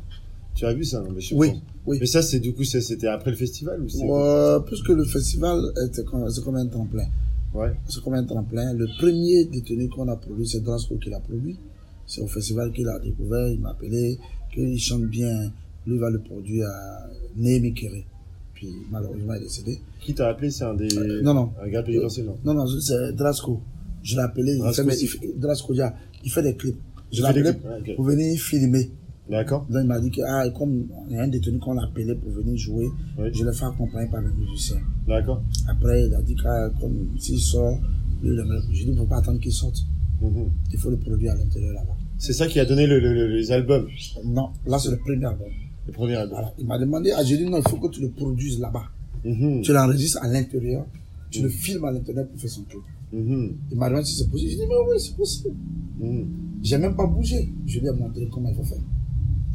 Tu 0.54 0.66
as 0.66 0.74
vu 0.74 0.84
ça 0.84 1.00
non 1.02 1.12
Mais 1.16 1.22
je 1.22 1.34
Oui, 1.34 1.52
pense. 1.52 1.62
Oui. 1.88 1.98
Mais 2.00 2.06
ça 2.06 2.22
c'est 2.22 2.40
du 2.40 2.54
coup 2.54 2.64
c'était 2.64 3.08
après 3.08 3.32
le 3.32 3.38
festival 3.38 3.82
ou 3.82 3.90
c'est 3.90 4.04
Euh, 4.10 4.60
puisque 4.60 4.90
le 4.90 5.04
festival, 5.06 5.60
c'est 5.92 6.06
comme 6.06 6.56
un 6.56 6.68
tremplin. 6.68 7.08
Ouais. 7.54 7.72
C'est 7.88 8.04
comme 8.04 8.14
un 8.14 8.24
tremplin. 8.26 8.74
Le 8.74 8.86
premier 9.00 9.46
détenu 9.46 9.88
qu'on 9.90 10.08
a 10.10 10.16
produit, 10.16 10.48
c'est 10.48 10.62
Drasco 10.64 10.96
qui 10.98 11.10
l'a 11.10 11.20
produit. 11.20 11.58
C'est 12.06 12.22
au 12.22 12.28
festival 12.28 12.72
qu'il 12.72 12.88
a 12.88 13.00
découvert, 13.00 13.48
il 13.50 13.60
m'a 13.60 13.72
appelé, 13.72 14.20
qu'il 14.54 14.78
chante 14.80 15.06
bien. 15.06 15.52
Lui 15.88 15.98
va 15.98 16.10
le 16.10 16.20
produire 16.20 16.68
à 16.68 17.08
Némi 17.38 17.74
Kéré. 17.74 18.06
Puis 18.54 18.70
malheureusement, 18.92 19.34
il 19.36 19.38
est 19.38 19.46
décédé. 19.46 19.80
Qui 20.02 20.14
t'a 20.14 20.28
appelé? 20.30 20.52
C'est 20.52 20.66
un 20.66 20.74
des 20.74 20.88
non, 21.24 21.34
non. 21.34 21.52
un 21.64 21.68
garde 21.70 21.86
pénitentiaire 21.86 22.26
non? 22.26 22.38
Non, 22.44 22.54
non, 22.54 22.68
c'est 22.80 23.14
Drasco. 23.14 23.62
Je 24.04 24.16
l'ai 24.16 24.22
appelé, 24.22 24.54
il 24.54 24.60
Drasco, 24.60 24.82
fait, 24.82 24.88
mais 24.88 24.96
c'est- 24.96 25.04
il 25.04 25.08
fait- 25.08 25.34
Drasco, 25.38 25.74
il, 25.74 25.94
il 26.26 26.32
fait 26.32 26.42
des 26.44 26.56
clips. 26.56 26.78
Je 27.12 27.22
l'ai 27.22 27.28
appelé 27.30 27.50
ouais, 27.52 27.96
pour 27.96 28.04
venir 28.06 28.38
filmer. 28.40 28.90
D'accord. 29.30 29.66
Donc 29.70 29.82
il 29.84 29.88
m'a 29.88 30.00
dit 30.00 30.10
que, 30.12 30.22
ah, 30.26 30.50
comme 30.52 30.86
il 31.10 31.16
y 31.16 31.20
a 31.20 31.24
un 31.24 31.28
détenu 31.28 31.60
qu'on 31.60 31.78
a 31.78 31.84
appelé 31.84 32.16
pour 32.16 32.32
venir 32.32 32.56
jouer, 32.58 32.88
Oui. 33.18 33.30
je 33.34 33.44
l'ai 33.44 33.54
fait 33.54 33.66
accompagner 33.66 34.10
par 34.10 34.22
le 34.22 34.32
musicien. 34.32 34.78
D'accord. 35.08 35.42
Après, 35.68 36.06
il 36.08 36.14
a 36.14 36.22
dit 36.22 36.36
que, 36.36 36.44
ah, 36.48 36.70
comme 36.80 37.08
s'il 37.18 37.40
sort, 37.40 37.78
lui, 38.24 38.30
je 38.30 38.42
lui 38.42 38.42
ai 38.42 38.62
dit, 38.74 38.84
il 38.88 38.92
ne 38.94 38.98
faut 38.98 39.06
pas 39.06 39.18
attendre 39.18 39.40
qu'il 39.40 39.52
sorte. 39.52 39.80
Mhm. 40.22 40.50
Il 40.72 40.80
faut 40.80 40.90
le 40.90 40.98
produire 40.98 41.34
à 41.34 41.36
l'intérieur 41.36 41.74
là-bas. 41.74 41.96
C'est 42.18 42.34
ça 42.34 42.48
qui 42.48 42.60
a 42.60 42.66
donné 42.66 42.88
le, 42.88 43.00
le- 43.00 43.14
le- 43.14 43.36
les 43.36 43.52
albums, 43.52 43.88
Non, 44.26 44.50
là 44.66 44.80
c'est 44.80 44.90
le 44.90 44.98
premier 44.98 45.24
album. 45.26 45.48
le 45.86 45.92
premier 45.94 46.16
album. 46.16 46.32
Voilà. 46.40 46.54
Il 46.58 46.66
m'a 46.66 46.80
demandé, 46.80 47.12
ah, 47.16 47.24
j'ai 47.24 47.38
dit 47.38 47.46
non, 47.46 47.58
il 47.64 47.70
faut 47.70 47.78
que 47.78 47.90
tu 47.90 48.02
le 48.02 48.10
produises 48.10 48.60
là-bas. 48.60 48.86
Mhm. 49.26 49.62
Tu 49.62 49.74
l'enregistres 49.74 50.20
à 50.24 50.28
l'intérieur, 50.28 50.86
tu 51.30 51.42
Mm. 51.42 51.44
le 51.44 51.50
filmes 51.50 51.84
à 51.86 51.92
l'intérieur 51.92 52.28
pour 52.28 52.40
faire 52.40 52.50
son 52.50 52.64
clip. 52.64 52.82
Mhm. 53.14 53.56
Il 53.72 53.78
m'a 53.78 53.90
demandé 53.90 54.06
si 54.06 54.16
c'est 54.16 54.30
possible. 54.30 54.50
J'ai 54.52 54.56
dit, 54.58 54.64
mais 54.68 54.76
oui, 54.90 55.00
c'est 55.00 55.16
possible. 55.16 55.54
Mhm. 56.00 56.28
J'ai 56.64 56.78
même 56.80 56.96
pas 56.96 57.06
bougé. 57.06 57.52
Je 57.66 57.80
lui 57.80 57.88
ai 57.88 57.92
montré 57.92 58.28
comment 58.32 58.50
il 58.50 58.56
faut 58.56 58.64
faire. 58.64 58.80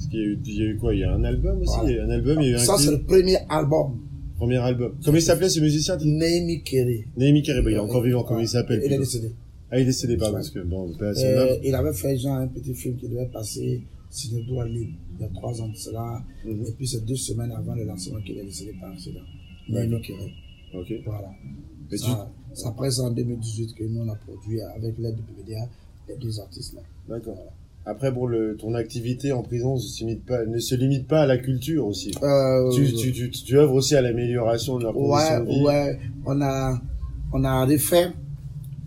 Parce 0.03 0.11
qu'il 0.11 0.20
y 0.20 0.22
a 0.22 0.26
eu, 0.26 0.38
il 0.44 0.55
y 0.59 0.62
a 0.62 0.64
eu 0.64 0.76
quoi? 0.78 0.94
Il 0.94 1.00
y 1.00 1.05
a 1.05 1.12
un 1.12 1.22
album 1.24 1.61
aussi? 1.61 1.74
Voilà. 1.76 1.90
Il 1.90 1.94
y 1.94 1.98
a 1.98 2.03
eu 2.03 2.07
un 2.07 2.11
album, 2.11 2.40
il 2.40 2.46
y 2.46 2.48
a 2.48 2.53
eu 2.53 2.55
un 2.57 2.59
Ça, 2.59 2.76
c'est 2.78 2.90
le 2.90 3.03
premier 3.03 3.36
album. 3.48 4.00
Premier 4.36 4.57
album. 4.59 4.94
Comment 5.05 5.16
il 5.16 5.22
s'appelait 5.22 5.48
ce 5.48 5.61
musicien? 5.61 5.96
Némi 6.05 6.62
Kéré. 6.64 7.07
Némi 7.16 7.42
Kariba, 7.42 7.70
il 7.70 7.74
est 7.76 7.78
encore 7.78 8.03
vivant, 8.03 8.24
comment 8.24 8.40
il 8.40 8.48
s'appelle 8.48 8.82
Il 8.84 8.92
est 8.92 8.98
décédé. 8.98 9.32
Ah, 9.70 9.78
il 9.78 9.82
est 9.82 9.86
décédé, 9.86 10.14
Ouais. 10.14 10.32
parce 10.32 10.50
que 10.50 10.59
bon, 10.61 10.90
Euh, 11.00 11.57
il 11.62 11.74
avait 11.74 11.92
fait 11.92 12.16
genre 12.18 12.34
un 12.36 12.48
petit 12.48 12.74
film 12.74 12.96
qui 12.96 13.09
devait 13.09 13.26
passer 13.32 13.82
sur 14.11 14.36
le 14.36 14.42
doigt 14.42 14.66
libre 14.68 14.92
il 15.14 15.22
y 15.22 15.24
a 15.24 15.28
trois 15.28 15.62
ans 15.62 15.68
de 15.68 15.76
cela. 15.76 16.22
Mhm. 16.44 16.66
Et 16.66 16.72
puis 16.72 16.86
c'est 16.88 17.05
deux 17.07 17.16
semaines 17.16 17.53
avant 17.53 17.74
le 17.74 17.84
lancement 17.84 18.20
qu'il 18.20 18.36
est 18.38 18.44
décédé 18.44 18.72
par 18.80 18.90
accident. 18.90 19.20
Némi 19.68 20.00
Kéré. 20.03 20.32
Ok. 20.74 20.92
Voilà. 21.07 21.30
Mais 21.90 21.96
Ça, 21.96 22.30
c'est 22.53 22.66
après 22.66 22.90
ça 22.90 23.03
en 23.05 23.11
2018 23.12 23.74
que 23.74 23.84
nous 23.84 24.00
on 24.00 24.09
a 24.09 24.16
produit 24.16 24.61
avec 24.61 24.98
l'aide 24.98 25.14
du 25.16 25.22
PVDA 25.22 25.68
les 26.09 26.16
deux 26.16 26.40
artistes 26.40 26.74
là. 26.74 26.80
D'accord. 27.09 27.53
Après, 27.85 28.12
bon, 28.12 28.26
le, 28.26 28.57
ton 28.57 28.74
activité 28.74 29.33
en 29.33 29.43
prison 29.43 29.76
se 29.76 30.01
limite 30.05 30.24
pas, 30.24 30.45
ne 30.47 30.59
se 30.59 30.74
limite 30.76 31.09
pas 31.09 31.22
à 31.22 31.26
la 31.26 31.39
culture 31.39 31.85
aussi. 31.87 32.12
Euh, 32.22 32.70
Tu, 32.70 32.93
tu, 32.95 33.12
tu, 33.12 33.30
tu 33.30 33.59
œuvres 33.59 33.74
aussi 33.74 33.97
à 33.97 34.01
l'amélioration 34.03 34.78
de 34.78 34.85
la 34.85 34.93
condition 34.93 35.35
ouais, 35.39 35.41
de 35.41 35.47
vie. 35.51 35.64
ouais. 35.64 35.99
On 36.24 36.41
a, 36.43 36.80
on 37.33 37.43
a 37.45 37.64
refait. 37.66 38.12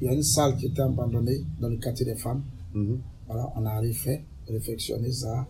Il 0.01 0.07
y 0.07 0.09
a 0.09 0.13
une 0.13 0.23
salle 0.23 0.55
qui 0.55 0.67
était 0.67 0.81
abandonnée 0.81 1.43
dans 1.59 1.67
le 1.69 1.77
quartier 1.77 2.05
des 2.05 2.15
femmes. 2.15 2.41
Mhm, 2.73 2.99
Voilà, 3.27 3.49
on 3.57 3.65
a 3.65 3.79
refait, 3.81 4.23
réfectionné 4.47 5.11
ça. 5.11 5.45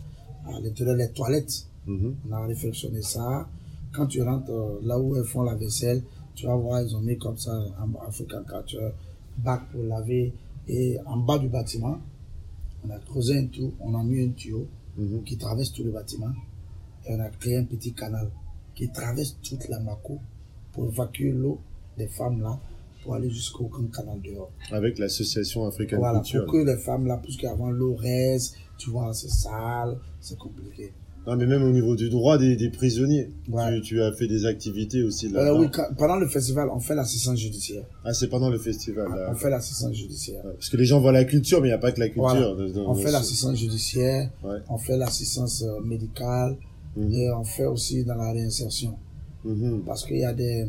À 0.47 0.59
l'intérieur, 0.59 0.95
les 0.95 1.09
toilettes. 1.09 1.65
mhm. 1.87 2.15
On 2.27 2.31
a 2.33 2.45
réfectionné 2.47 3.01
ça. 3.03 3.47
Quand 3.93 4.07
tu 4.07 4.21
rentres 4.23 4.51
euh, 4.51 4.79
là 4.83 4.99
où 4.99 5.15
elles 5.15 5.23
font 5.23 5.43
la 5.43 5.55
vaisselle, 5.55 6.01
tu 6.35 6.47
vas 6.47 6.55
voir, 6.55 6.81
ils 6.81 6.95
ont 6.95 7.01
mis 7.01 7.17
comme 7.17 7.37
ça, 7.37 7.51
en 7.79 8.07
African 8.07 8.41
Culture, 8.43 8.91
bac 9.37 9.61
pour 9.71 9.83
laver. 9.83 10.33
Et 10.67 10.97
en 11.05 11.17
bas 11.17 11.37
du 11.37 11.47
bâtiment, 11.47 11.97
on 12.85 12.89
a 12.91 12.99
creusé 12.99 13.37
un 13.39 13.47
trou, 13.47 13.73
on 13.79 13.95
a 13.95 14.03
mis 14.03 14.21
un 14.21 14.31
tuyau 14.31 14.67
Mhm. 14.97 15.23
qui 15.23 15.37
traverse 15.37 15.71
tout 15.73 15.83
le 15.83 15.91
bâtiment. 15.91 16.31
Et 17.07 17.13
on 17.15 17.19
a 17.19 17.29
créé 17.29 17.57
un 17.57 17.65
petit 17.65 17.93
canal 17.93 18.29
qui 18.73 18.89
traverse 18.89 19.37
toute 19.43 19.67
la 19.69 19.79
Mako 19.79 20.19
pour 20.71 20.85
évacuer 20.87 21.31
l'eau 21.31 21.59
des 21.97 22.07
femmes 22.07 22.41
là, 22.41 22.59
pour 23.03 23.13
aller 23.15 23.29
jusqu'au 23.29 23.65
grand 23.67 23.87
canal 23.91 24.19
dehors. 24.21 24.51
Avec 24.71 24.97
l'association 24.97 25.65
African 25.65 25.97
Voilà, 25.97 26.19
Culture. 26.21 26.45
pour 26.45 26.53
que 26.53 26.57
les 26.65 26.77
femmes 26.77 27.05
là, 27.07 27.19
puisque 27.21 27.43
avant 27.43 27.69
l'eau 27.69 27.95
reste, 27.95 28.55
tu 28.77 28.89
vois, 28.89 29.13
c'est 29.13 29.29
sale, 29.29 29.97
c'est 30.19 30.37
compliqué. 30.37 30.91
Non, 31.27 31.35
mais 31.35 31.45
même 31.47 31.63
au 31.63 31.71
niveau 31.71 31.95
du 31.95 32.09
droit 32.09 32.37
des, 32.37 32.55
des 32.55 32.69
prisonniers. 32.69 33.29
Ouais. 33.49 33.75
Tu, 33.77 33.81
tu 33.81 34.01
as 34.01 34.11
fait 34.13 34.27
des 34.27 34.45
activités 34.45 35.01
aussi 35.03 35.27
là 35.29 35.39
Euh, 35.39 35.57
oui, 35.59 35.67
quand- 35.71 35.87
pendant 35.97 36.17
le 36.17 36.27
festival, 36.27 36.69
on 36.71 36.79
fait 36.79 36.93
l'assistance 36.95 37.39
judiciaire. 37.39 37.83
Ah, 38.03 38.13
c'est 38.13 38.27
pendant 38.27 38.49
le 38.49 38.59
festival. 38.59 39.07
là. 39.09 39.29
On 39.31 39.35
fait 39.35 39.49
l'assistance 39.49 39.93
judiciaire. 39.93 40.45
Ouais, 40.45 40.51
Parce 40.53 40.69
que 40.69 40.77
les 40.77 40.85
gens 40.85 40.99
voient 41.01 41.11
la 41.11 41.25
culture, 41.25 41.61
mais 41.61 41.69
il 41.69 41.71
n'y 41.71 41.75
a 41.75 41.79
pas 41.79 41.91
que 41.91 41.99
la 41.99 42.09
culture. 42.09 42.23
Voilà. 42.23 42.69
dans- 42.69 42.83
dans- 42.83 42.91
On 42.91 42.95
fait 42.95 43.07
ce- 43.07 43.13
l'assistance 43.13 43.57
judiciaire, 43.57 44.29
Ouais. 44.43 44.57
on 44.69 44.77
fait 44.77 44.97
l'assistance 44.97 45.63
médicale 45.83 46.57
Mhm, 46.95 47.11
et 47.13 47.31
on 47.31 47.43
fait 47.43 47.65
aussi 47.65 48.03
dans 48.03 48.15
la 48.15 48.31
réinsertion. 48.31 48.93
mhm. 49.43 49.81
Parce 49.85 50.05
qu'il 50.05 50.17
y 50.19 50.25
a 50.25 50.33
des, 50.33 50.67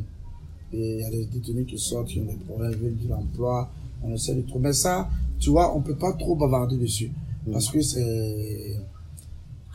il 0.72 1.00
y 1.00 1.04
a 1.04 1.10
des 1.10 1.26
détenus 1.26 1.66
qui 1.66 1.78
sortent, 1.78 2.08
qui 2.08 2.20
ont 2.20 2.24
des 2.24 2.34
problèmes, 2.48 2.72
ils 2.72 2.78
veulent 2.78 2.96
de 2.96 3.08
l'emploi, 3.08 3.70
on 4.02 4.12
essaie 4.14 4.34
de 4.34 4.40
trouver. 4.42 4.68
Mais 4.68 4.72
ça, 4.72 5.08
tu 5.38 5.50
vois, 5.50 5.76
on 5.76 5.80
peut 5.82 5.94
pas 5.96 6.12
trop 6.14 6.34
bavarder 6.34 6.76
dessus. 6.78 7.10
Mhm. 7.46 7.52
Parce 7.52 7.68
que 7.70 7.80
c'est, 7.82 8.76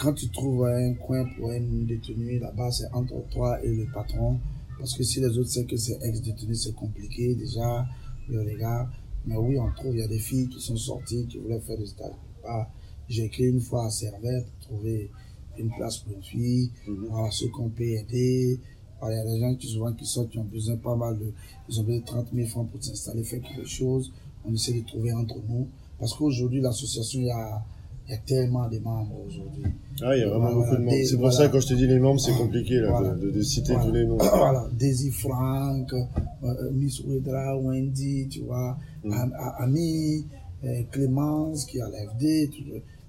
quand 0.02 0.14
tu 0.14 0.30
trouves 0.30 0.66
un 0.66 0.95
coin 0.95 1.24
pour 1.38 1.52
un 1.52 1.60
détenu, 1.60 2.39
là-bas, 2.39 2.72
c'est 2.72 2.91
entre 2.91 3.24
toi 3.30 3.64
et 3.64 3.72
le 3.72 3.86
patron. 3.93 4.39
Parce 4.80 4.95
que 4.95 5.04
si 5.04 5.20
les 5.20 5.38
autres 5.38 5.49
savent 5.49 5.68
que 5.68 5.78
c'est 5.78 5.99
ex-détenu, 6.02 6.56
c'est 6.56 6.74
compliqué 6.74 7.36
déjà, 7.36 7.86
le 8.28 8.41
regard. 8.41 8.89
Mais 9.28 9.38
oui, 9.38 9.60
on 9.60 9.72
trouve, 9.74 9.93
il 9.93 9.99
y 9.99 10.04
a 10.04 10.08
des 10.08 10.18
filles 10.18 10.47
qui 10.47 10.60
sont 10.60 10.76
sorties, 10.76 11.28
qui 11.28 11.38
voulaient 11.38 11.60
faire 11.60 11.78
des 11.78 11.86
stages. 11.86 12.16
Ah, 12.43 12.68
J'ai 13.08 13.26
écrit 13.26 13.43
une 13.43 13.62
fois 13.62 13.86
à 13.86 13.89
Servette 13.91 14.47
pour 14.47 14.78
trouver 14.78 15.12
une 15.60 15.70
place 15.70 15.97
pour 15.97 16.16
une 16.16 16.24
fille. 16.24 16.72
Mhm. 16.88 17.08
Voilà, 17.12 17.30
ceux 17.30 17.49
qu'on 17.49 17.70
peut 17.70 17.84
aider. 17.84 18.60
Il 19.04 19.10
y 19.10 19.20
a 19.20 19.26
des 19.26 19.39
gens 19.39 19.56
qui 19.56 19.68
souvent 19.68 19.93
qui 19.93 20.06
sortent, 20.06 20.30
qui 20.30 20.39
ont 20.39 20.43
besoin 20.45 20.78
pas 20.78 20.95
mal 20.95 21.18
de, 21.18 21.32
ils 21.70 21.80
ont 21.80 21.84
besoin 21.84 21.99
de 21.99 22.06
30 22.06 22.28
000 22.34 22.47
francs 22.47 22.70
pour 22.72 22.84
s'installer, 22.84 23.24
faire 23.24 23.41
quelque 23.41 23.68
chose. 23.68 24.12
On 24.45 24.54
essaie 24.54 24.74
de 24.74 24.86
trouver 24.86 25.14
entre 25.14 25.38
nous. 25.47 25.68
Parce 25.99 26.14
qu'aujourd'hui, 26.16 26.62
l'association, 26.62 27.20
il 27.20 27.26
y 27.26 27.32
a, 27.32 27.64
il 28.08 28.12
y 28.12 28.14
a 28.14 28.18
tellement 28.20 28.68
de 28.70 28.80
membres 28.80 29.16
aujourd'hui. 29.28 29.64
Ah, 30.02 30.16
il 30.16 30.20
y 30.20 30.24
a 30.24 30.30
vraiment 30.30 30.52
Voilà, 30.52 30.56
beaucoup 30.56 30.76
de 30.76 30.82
membres. 30.86 30.97
C'est 31.06 31.12
pour 31.14 31.20
voilà. 31.22 31.36
ça, 31.38 31.47
quand 31.49 31.60
je 31.60 31.68
te 31.68 31.74
dis 31.76 31.88
les 31.88 31.99
membres, 31.99 32.20
c'est 32.20 32.34
compliqué 32.34 32.76
là, 32.80 32.89
Voilà. 32.89 33.16
de, 33.16 33.41
citer 33.41 33.74
tous 33.82 33.91
les 33.91 34.06
noms. 34.06 34.18
voilà, 34.18 34.68
Daisy 34.78 35.12
Frank, 35.12 35.93
euh, 35.93 36.04
euh, 36.43 36.72
Miss 36.74 37.02
Wedra, 37.06 37.58
Wendy, 37.58 38.28
tu 38.30 38.41
vois, 38.41 38.78
A- 39.12 39.64
Ami, 39.64 40.26
euh, 40.64 40.82
Clémence 40.91 41.66
qui 41.66 41.78
l'FD, 41.78 42.49
tout- 42.49 42.64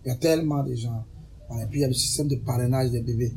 il 0.05 0.09
y 0.09 0.11
a 0.11 0.17
tellement 0.17 0.63
de 0.63 0.75
gens. 0.75 1.05
Et 1.63 1.67
puis 1.69 1.81
il 1.81 1.83
y 1.83 1.85
a 1.85 1.89
le 1.89 1.95
système 1.95 2.29
de 2.29 2.37
parrainage 2.37 2.91
des 2.91 3.03
bébés. 3.03 3.33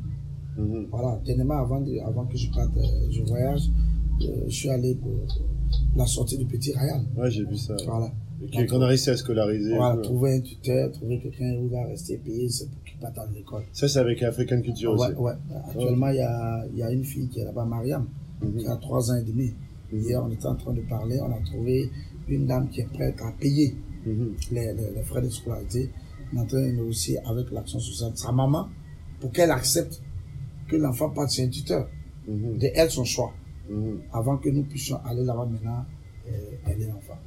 Mhm. 0.58 0.88
Voilà, 0.92 1.20
dernièrement, 1.26 1.56
avant, 1.60 1.82
de- 1.82 2.00
avant 2.06 2.26
que 2.26 2.38
je 2.38 2.50
parte, 2.52 2.76
euh, 2.78 2.82
je 3.12 3.22
voyage, 3.24 3.64
je 4.48 4.50
suis 4.54 4.70
allé 4.70 4.96
pour 4.96 5.12
la 5.96 6.06
sortie 6.06 6.38
du 6.38 6.46
petit 6.46 6.72
Ryan. 6.74 7.04
Ouais, 7.18 7.30
j'ai 7.32 7.44
vu 7.44 7.58
ça. 7.58 7.76
Voilà. 7.86 8.12
Qu'on 8.70 8.82
a 8.82 8.88
réussi 8.88 9.10
à 9.10 9.18
scolariser. 9.18 9.76
Voilà, 9.76 10.02
trouver 10.02 10.36
un 10.36 10.42
tuteur, 10.42 10.92
trouver 10.92 11.20
quelqu'un 11.20 11.56
où 11.60 11.66
il 11.66 11.70
va 11.72 11.86
rester 11.86 12.18
payé, 12.18 12.50
c'est 12.50 12.70
pour 12.70 12.84
qu'il 12.84 12.98
parte 13.00 13.18
à 13.18 13.26
l'école. 13.34 13.64
Ça, 13.74 13.88
c'est 13.88 14.00
avec 14.00 14.22
African 14.24 14.62
Culture 14.62 14.94
aussi. 14.94 15.12
Ouais. 15.14 15.34
Actuellement, 15.68 16.10
il 16.10 16.16
y 16.18 16.22
a, 16.22 16.66
il 16.72 16.78
y 16.80 16.84
a 16.84 16.92
une 16.92 17.04
fille 17.04 17.28
qui 17.30 17.40
est 17.40 17.46
là-bas, 17.46 17.66
Mariam, 17.66 18.08
Mhm. 18.42 18.58
qui 18.58 18.68
a 18.68 18.76
trois 18.78 19.12
ans 19.12 19.16
et 19.16 19.24
demi. 19.24 19.54
Mhm. 19.92 20.00
Hier, 20.00 20.24
on 20.24 20.30
était 20.32 20.46
en 20.48 20.56
train 20.56 20.74
de 20.74 20.82
parler, 20.82 21.20
on 21.22 21.32
a 21.32 21.40
trouvé 21.46 21.90
une 22.28 22.46
dame 22.48 22.70
qui 22.70 22.82
est 22.82 22.92
prête 22.92 23.20
à 23.22 23.32
payer 23.40 23.76
Mhm. 24.06 24.34
les, 24.52 24.74
les, 24.74 24.92
les 24.96 25.04
frais 25.04 25.22
de 25.22 25.30
scolarité. 25.30 25.90
On 26.34 26.38
est 26.38 26.42
en 26.42 26.46
train 26.46 26.62
de 26.62 26.72
négocier 26.72 27.20
avec 27.26 27.52
l'action 27.52 27.80
sociale 27.80 28.12
de 28.14 28.18
sa 28.18 28.32
maman 28.32 28.68
pour 29.20 29.32
qu'elle 29.32 29.52
accepte 29.52 30.02
que 30.68 30.76
l'enfant 30.76 31.10
parte 31.12 31.32
chez 31.32 31.44
un 31.44 31.50
tuteur. 31.50 31.88
De 32.28 32.68
elle, 32.74 32.90
son 32.90 33.04
choix. 33.04 33.32
Avant 34.12 34.38
que 34.38 34.50
nous 34.50 34.64
puissions 34.64 34.98
aller 35.06 35.24
là-bas 35.24 35.46
maintenant, 35.46 35.86
euh, 36.28 36.72
aider 36.72 36.88
l'enfant. 36.88 37.18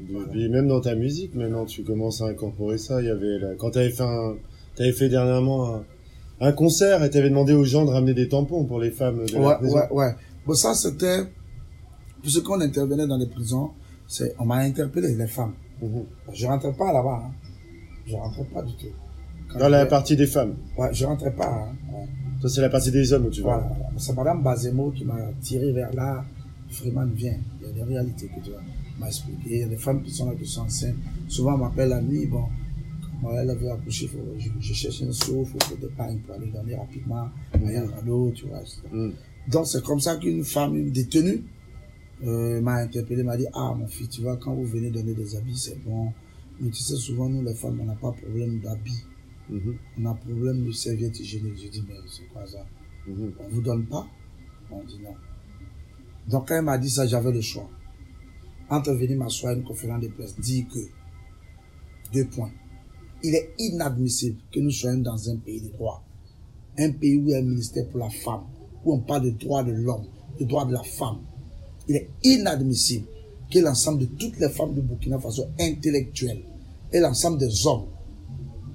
Et 0.00 0.30
puis 0.30 0.48
même 0.48 0.68
dans 0.68 0.80
ta 0.80 0.94
musique, 0.94 1.34
maintenant, 1.34 1.64
tu 1.64 1.82
commences 1.82 2.20
à 2.22 2.26
incorporer 2.26 2.78
ça. 2.78 3.00
Il 3.02 3.06
y 3.06 3.10
avait 3.10 3.38
la- 3.38 3.54
quand 3.56 3.70
t'avais 3.70 3.90
fait 3.90 4.02
un, 4.04 4.36
t'avais 4.76 4.92
fait 4.92 5.08
dernièrement 5.08 5.74
un, 5.76 5.84
un 6.40 6.52
concert 6.52 7.02
et 7.02 7.10
t'avais 7.10 7.30
demandé 7.30 7.52
aux 7.52 7.64
gens 7.64 7.84
de 7.84 7.90
ramener 7.90 8.14
des 8.14 8.28
tampons 8.28 8.64
pour 8.64 8.78
les 8.80 8.90
femmes 8.90 9.24
de 9.26 9.36
Ouais, 9.36 9.56
ouais, 9.62 9.88
ouais. 9.90 10.14
Bon, 10.46 10.54
ça, 10.54 10.74
c'était, 10.74 11.24
ce 12.24 12.38
qu'on 12.38 12.60
intervenait 12.60 13.06
dans 13.06 13.18
les 13.18 13.26
prisons, 13.26 13.70
c'est, 14.06 14.34
on 14.38 14.44
m'a 14.44 14.56
interpellé, 14.58 15.14
les 15.14 15.26
femmes. 15.26 15.54
Mhm. 15.82 16.04
Je 16.32 16.46
rentrais 16.46 16.72
pas 16.72 16.92
là-bas, 16.92 17.22
hein. 17.26 17.32
Je 18.06 18.14
rentrais 18.14 18.44
pas 18.44 18.62
du 18.62 18.72
tout. 18.74 18.86
Quand 19.52 19.58
Dans 19.58 19.68
la 19.68 19.84
partie 19.86 20.16
des 20.16 20.26
femmes. 20.26 20.54
Ouais, 20.78 20.88
je 20.92 21.04
rentrais 21.06 21.32
pas, 21.34 21.46
hein. 21.48 21.72
Ouais. 21.92 22.06
Ça, 22.40 22.48
c'est 22.48 22.60
la 22.60 22.68
partie 22.68 22.90
des 22.92 23.12
hommes 23.12 23.26
où 23.26 23.30
tu 23.30 23.42
vas. 23.42 23.58
Voilà, 23.58 23.66
voilà. 23.76 23.90
C'est 23.96 24.14
Madame 24.14 24.42
Bazemo 24.42 24.90
qui 24.92 25.04
m'a 25.04 25.18
tiré 25.42 25.72
vers 25.72 25.92
là. 25.92 26.24
Freeman 26.70 27.10
vient. 27.14 27.34
Il 27.60 27.66
y 27.66 27.70
a 27.70 27.72
des 27.72 27.82
réalités 27.82 28.26
que 28.28 28.44
tu 28.44 28.50
vois. 28.50 28.60
M'a 28.98 29.06
expliqué. 29.06 29.40
Il 29.50 29.58
y 29.58 29.62
a 29.62 29.68
des 29.68 29.76
femmes 29.76 30.02
qui 30.02 30.10
sont 30.12 30.28
là, 30.28 30.34
qui 30.36 30.46
sont 30.46 30.62
enceintes. 30.62 30.96
Souvent, 31.28 31.54
on 31.54 31.58
m'appelle 31.58 31.90
la 31.90 32.00
nuit. 32.00 32.26
Bon, 32.26 32.44
quand 33.22 33.32
elle 33.32 33.56
veut 33.56 33.70
accoucher, 33.70 34.08
faut, 34.08 34.18
je, 34.38 34.48
je 34.60 34.72
cherche 34.74 35.02
un 35.02 35.12
seau, 35.12 35.44
il 35.44 35.62
faut 35.62 35.76
des 35.76 35.88
pains 35.88 36.16
pour 36.24 36.34
aller 36.34 36.46
donner 36.50 36.76
rapidement. 36.76 37.28
Il 37.54 37.70
y 37.70 37.76
a 37.76 37.82
un 37.82 37.86
radeau, 37.86 38.32
tu 38.34 38.46
vois. 38.46 38.60
Mhm. 38.92 39.12
Donc, 39.48 39.66
c'est 39.66 39.82
comme 39.82 40.00
ça 40.00 40.16
qu'une 40.16 40.44
femme, 40.44 40.76
une 40.76 40.90
détenue, 40.90 41.42
euh, 42.24 42.60
m'a 42.60 42.76
interpellé, 42.76 43.22
m'a 43.22 43.36
dit, 43.36 43.46
ah, 43.54 43.74
mon 43.76 43.86
fils, 43.86 44.08
tu 44.08 44.22
vois, 44.22 44.36
quand 44.36 44.54
vous 44.54 44.64
venez 44.64 44.90
donner 44.90 45.14
des 45.14 45.36
habits, 45.36 45.56
c'est 45.56 45.82
bon. 45.84 46.12
Mais 46.60 46.70
tu 46.70 46.82
sais, 46.82 46.96
souvent, 46.96 47.28
nous, 47.28 47.42
les 47.42 47.54
femmes, 47.54 47.78
on 47.80 47.84
n'a 47.84 47.94
pas 47.94 48.12
problème 48.12 48.60
d'habits. 48.60 49.04
Mhm. 49.48 49.76
On 50.00 50.06
a 50.06 50.14
problème 50.14 50.64
de 50.64 50.72
serviettes 50.72 51.18
hygiéniques. 51.20 51.58
Je 51.64 51.68
dis, 51.68 51.84
mais 51.88 51.94
c'est 52.08 52.26
quoi 52.32 52.46
ça? 52.46 52.64
Mhm. 53.06 53.32
On 53.40 53.48
vous 53.48 53.62
donne 53.62 53.86
pas? 53.86 54.06
On 54.70 54.82
dit 54.84 55.00
non. 55.02 55.14
Donc 56.28 56.48
quand 56.48 56.56
elle 56.56 56.64
m'a 56.64 56.76
dit 56.76 56.90
ça, 56.90 57.06
j'avais 57.06 57.32
le 57.32 57.40
choix. 57.40 57.68
Entre 58.70 58.92
venir 58.92 59.16
m'asseoir 59.16 59.52
à 59.52 59.56
une 59.56 59.64
conférence 59.64 60.02
de 60.02 60.08
presse, 60.08 60.38
dire 60.38 60.66
que, 60.72 60.78
deux 62.12 62.26
points, 62.26 62.50
il 63.22 63.34
est 63.34 63.50
inadmissible 63.58 64.38
que 64.52 64.60
nous 64.60 64.70
soyons 64.70 64.98
dans 64.98 65.30
un 65.30 65.36
pays 65.36 65.60
de 65.60 65.68
droit. 65.68 66.04
Un 66.78 66.92
pays 66.92 67.16
où 67.16 67.24
il 67.24 67.30
y 67.30 67.34
a 67.34 67.38
un 67.38 67.42
ministère 67.42 67.88
pour 67.88 68.00
la 68.00 68.10
femme, 68.10 68.42
où 68.84 68.94
on 68.94 68.98
parle 69.00 69.24
de 69.24 69.30
droit 69.30 69.64
de 69.64 69.72
l'homme, 69.72 70.04
de 70.38 70.44
droit 70.44 70.66
de 70.66 70.72
la 70.72 70.82
femme. 70.82 71.18
Il 71.88 71.96
est 71.96 72.10
inadmissible 72.22 73.06
que 73.50 73.58
l'ensemble 73.58 74.00
de 74.00 74.06
toutes 74.06 74.38
les 74.38 74.50
femmes 74.50 74.74
du 74.74 74.82
Burkina 74.82 75.18
Faso 75.18 75.44
intellectuelles 75.58 76.42
et 76.92 77.00
l'ensemble 77.00 77.38
des 77.38 77.66
hommes, 77.66 77.86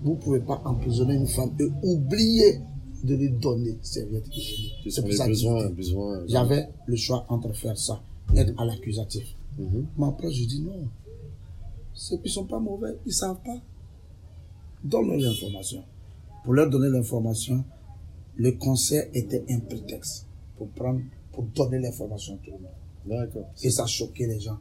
vous 0.04 0.14
ne 0.14 0.18
pouvez 0.18 0.40
pas 0.40 0.62
emprisonner 0.66 1.14
une 1.14 1.28
femme 1.28 1.52
et 1.60 1.68
oublier 1.84 2.60
de 3.04 3.16
lui 3.16 3.30
donner 3.30 3.78
serviette 3.82 4.28
hygiénique. 4.28 4.74
Ce 4.84 4.90
C'est 4.90 5.02
pour 5.02 5.14
ça 5.14 5.28
que 5.28 6.28
j'avais 6.28 6.70
le 6.86 6.96
choix 6.96 7.26
entre 7.30 7.54
faire 7.54 7.78
ça, 7.78 8.02
être 8.36 8.54
à 8.58 8.66
l'accusatif. 8.66 9.24
Mhm. 9.58 9.88
Mais 9.98 10.06
après, 10.08 10.32
je 10.32 10.46
dis 10.46 10.62
non. 10.62 10.88
Ceux 11.94 12.18
qui 12.18 12.30
sont 12.30 12.46
pas 12.46 12.60
mauvais, 12.60 12.96
ils 13.06 13.14
savent 13.14 13.42
pas. 13.44 13.60
Donne-leur 14.84 15.20
l'information. 15.20 15.84
Pour 16.44 16.54
leur 16.54 16.70
donner 16.70 16.90
l'information, 16.90 17.64
le 18.36 18.52
concert 18.54 19.06
était 19.14 19.44
un 19.50 19.60
prétexte 19.60 20.28
pour 20.58 20.68
prendre, 20.70 21.02
pour 21.32 21.44
donner 21.46 21.80
l'information 21.80 22.36
à 22.36 22.38
tout 22.38 22.52
le 22.52 22.58
monde. 22.58 22.72
D'accord. 23.28 23.46
Et 23.62 23.70
ça 23.70 23.86
choquait 23.86 24.28
les 24.28 24.40
gens. 24.40 24.58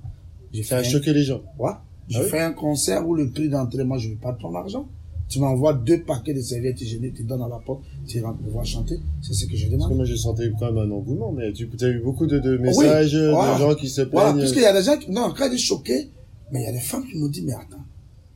J'ai 0.53 0.63
Ça 0.63 0.77
a 0.79 0.83
fait 0.83 0.89
un- 0.89 0.91
choqué 0.91 1.13
les 1.13 1.23
gens. 1.23 1.41
Ouais. 1.59 1.73
Je 2.09 2.19
Ah 2.19 2.23
oui? 2.23 2.29
fais 2.31 2.41
un 2.41 2.53
concert 2.53 3.07
où 3.09 3.15
le 3.15 3.31
prix 3.31 3.49
d'entrée, 3.49 3.85
moi, 3.85 3.97
je 3.99 4.11
veux 4.11 4.17
pas 4.17 4.33
de 4.33 4.39
ton 4.41 4.55
argent. 4.55 4.89
Tu 5.33 5.39
m'envoies 5.41 5.73
deux 5.73 6.03
paquets 6.03 6.35
de 6.35 6.43
serviettes 6.43 6.79
hygiéniques, 6.83 7.15
tu 7.15 7.23
donnes 7.25 7.41
à 7.43 7.49
la 7.49 7.57
porte, 7.65 7.81
tu 8.07 8.21
vas 8.21 8.33
pouvoir 8.35 8.67
chanter. 8.67 8.97
C'est 9.23 9.33
ce 9.33 9.47
que 9.47 9.57
je 9.57 9.63
Parce 9.63 9.71
que 9.73 9.77
demande. 9.77 9.97
moi, 9.97 10.05
j'ai 10.05 10.17
senti 10.19 10.43
quand 10.61 10.71
même 10.73 10.91
un 10.91 10.95
engouement, 10.95 11.33
mais 11.33 11.53
tu 11.55 11.67
as 11.81 11.89
eu 11.89 12.01
beaucoup 12.01 12.27
de, 12.27 12.39
de 12.39 12.59
messages 12.59 13.17
voilà. 13.17 13.55
de 13.55 13.61
gens 13.61 13.75
qui 13.75 13.89
se 13.89 14.03
Voilà, 14.03 14.33
plaignent. 14.33 14.43
puisqu'il 14.43 14.63
y 14.63 14.67
a 14.67 14.75
des 14.79 14.83
gens 14.85 14.99
qui, 14.99 15.11
non, 15.11 15.33
quand 15.37 15.49
ils 15.51 15.59
sont 15.59 15.77
choqués, 15.77 16.11
mais 16.53 16.61
il 16.61 16.65
y 16.65 16.69
a 16.69 16.73
des 16.73 16.81
femmes 16.81 17.05
qui 17.11 17.17
m'ont 17.17 17.29
dit, 17.29 17.43
mais 17.43 17.55
attends, 17.55 17.83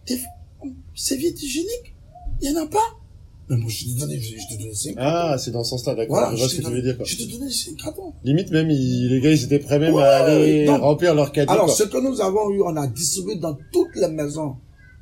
tes 0.06 0.18
serviettes 0.94 1.42
hygiéniques, 1.42 1.94
il 2.40 2.50
y 2.50 2.56
en 2.58 2.62
a 2.62 2.66
pas. 2.66 2.78
Mais 3.48 3.56
moi, 3.58 3.68
je 3.68 3.84
te 3.84 3.98
donnais, 4.00 4.18
je 4.18 4.34
je 4.36 4.56
te 4.56 4.60
donnais 4.60 4.74
5 4.74 4.94
Ah, 4.96 5.36
c'est 5.38 5.50
dans 5.52 5.62
ce 5.62 5.70
sens-là, 5.70 5.94
d'accord. 5.94 6.16
Voilà, 6.16 6.32
je 6.34 6.38
vois 6.38 6.48
je 6.48 6.52
ce 6.52 6.56
que 6.56 6.62
te 6.62 6.66
tu 6.68 6.72
veux 6.74 6.82
dire. 6.82 6.96
Quoi. 6.96 7.06
Je 7.06 7.16
te 7.16 7.30
donnais 7.30 7.50
5 7.50 7.76
cartons. 7.76 8.12
Limite 8.24 8.50
même, 8.50 8.70
ils- 8.70 9.08
les 9.08 9.20
gars, 9.20 9.30
ils 9.30 9.44
étaient 9.44 9.58
prêts 9.60 9.78
même 9.78 9.94
Ouais, 9.94 10.02
à 10.02 10.24
aller 10.24 10.68
remplir 10.68 11.14
leur 11.14 11.30
cadeau. 11.30 11.52
Alors, 11.52 11.66
quoi. 11.66 11.74
ce 11.74 11.84
que 11.84 11.98
nous 11.98 12.20
avons 12.20 12.50
eu, 12.50 12.62
on 12.62 12.74
a 12.76 12.86
distribué 12.88 13.36
dans 13.36 13.56
toutes 13.72 13.94
les 13.96 14.08
maisons 14.08 14.56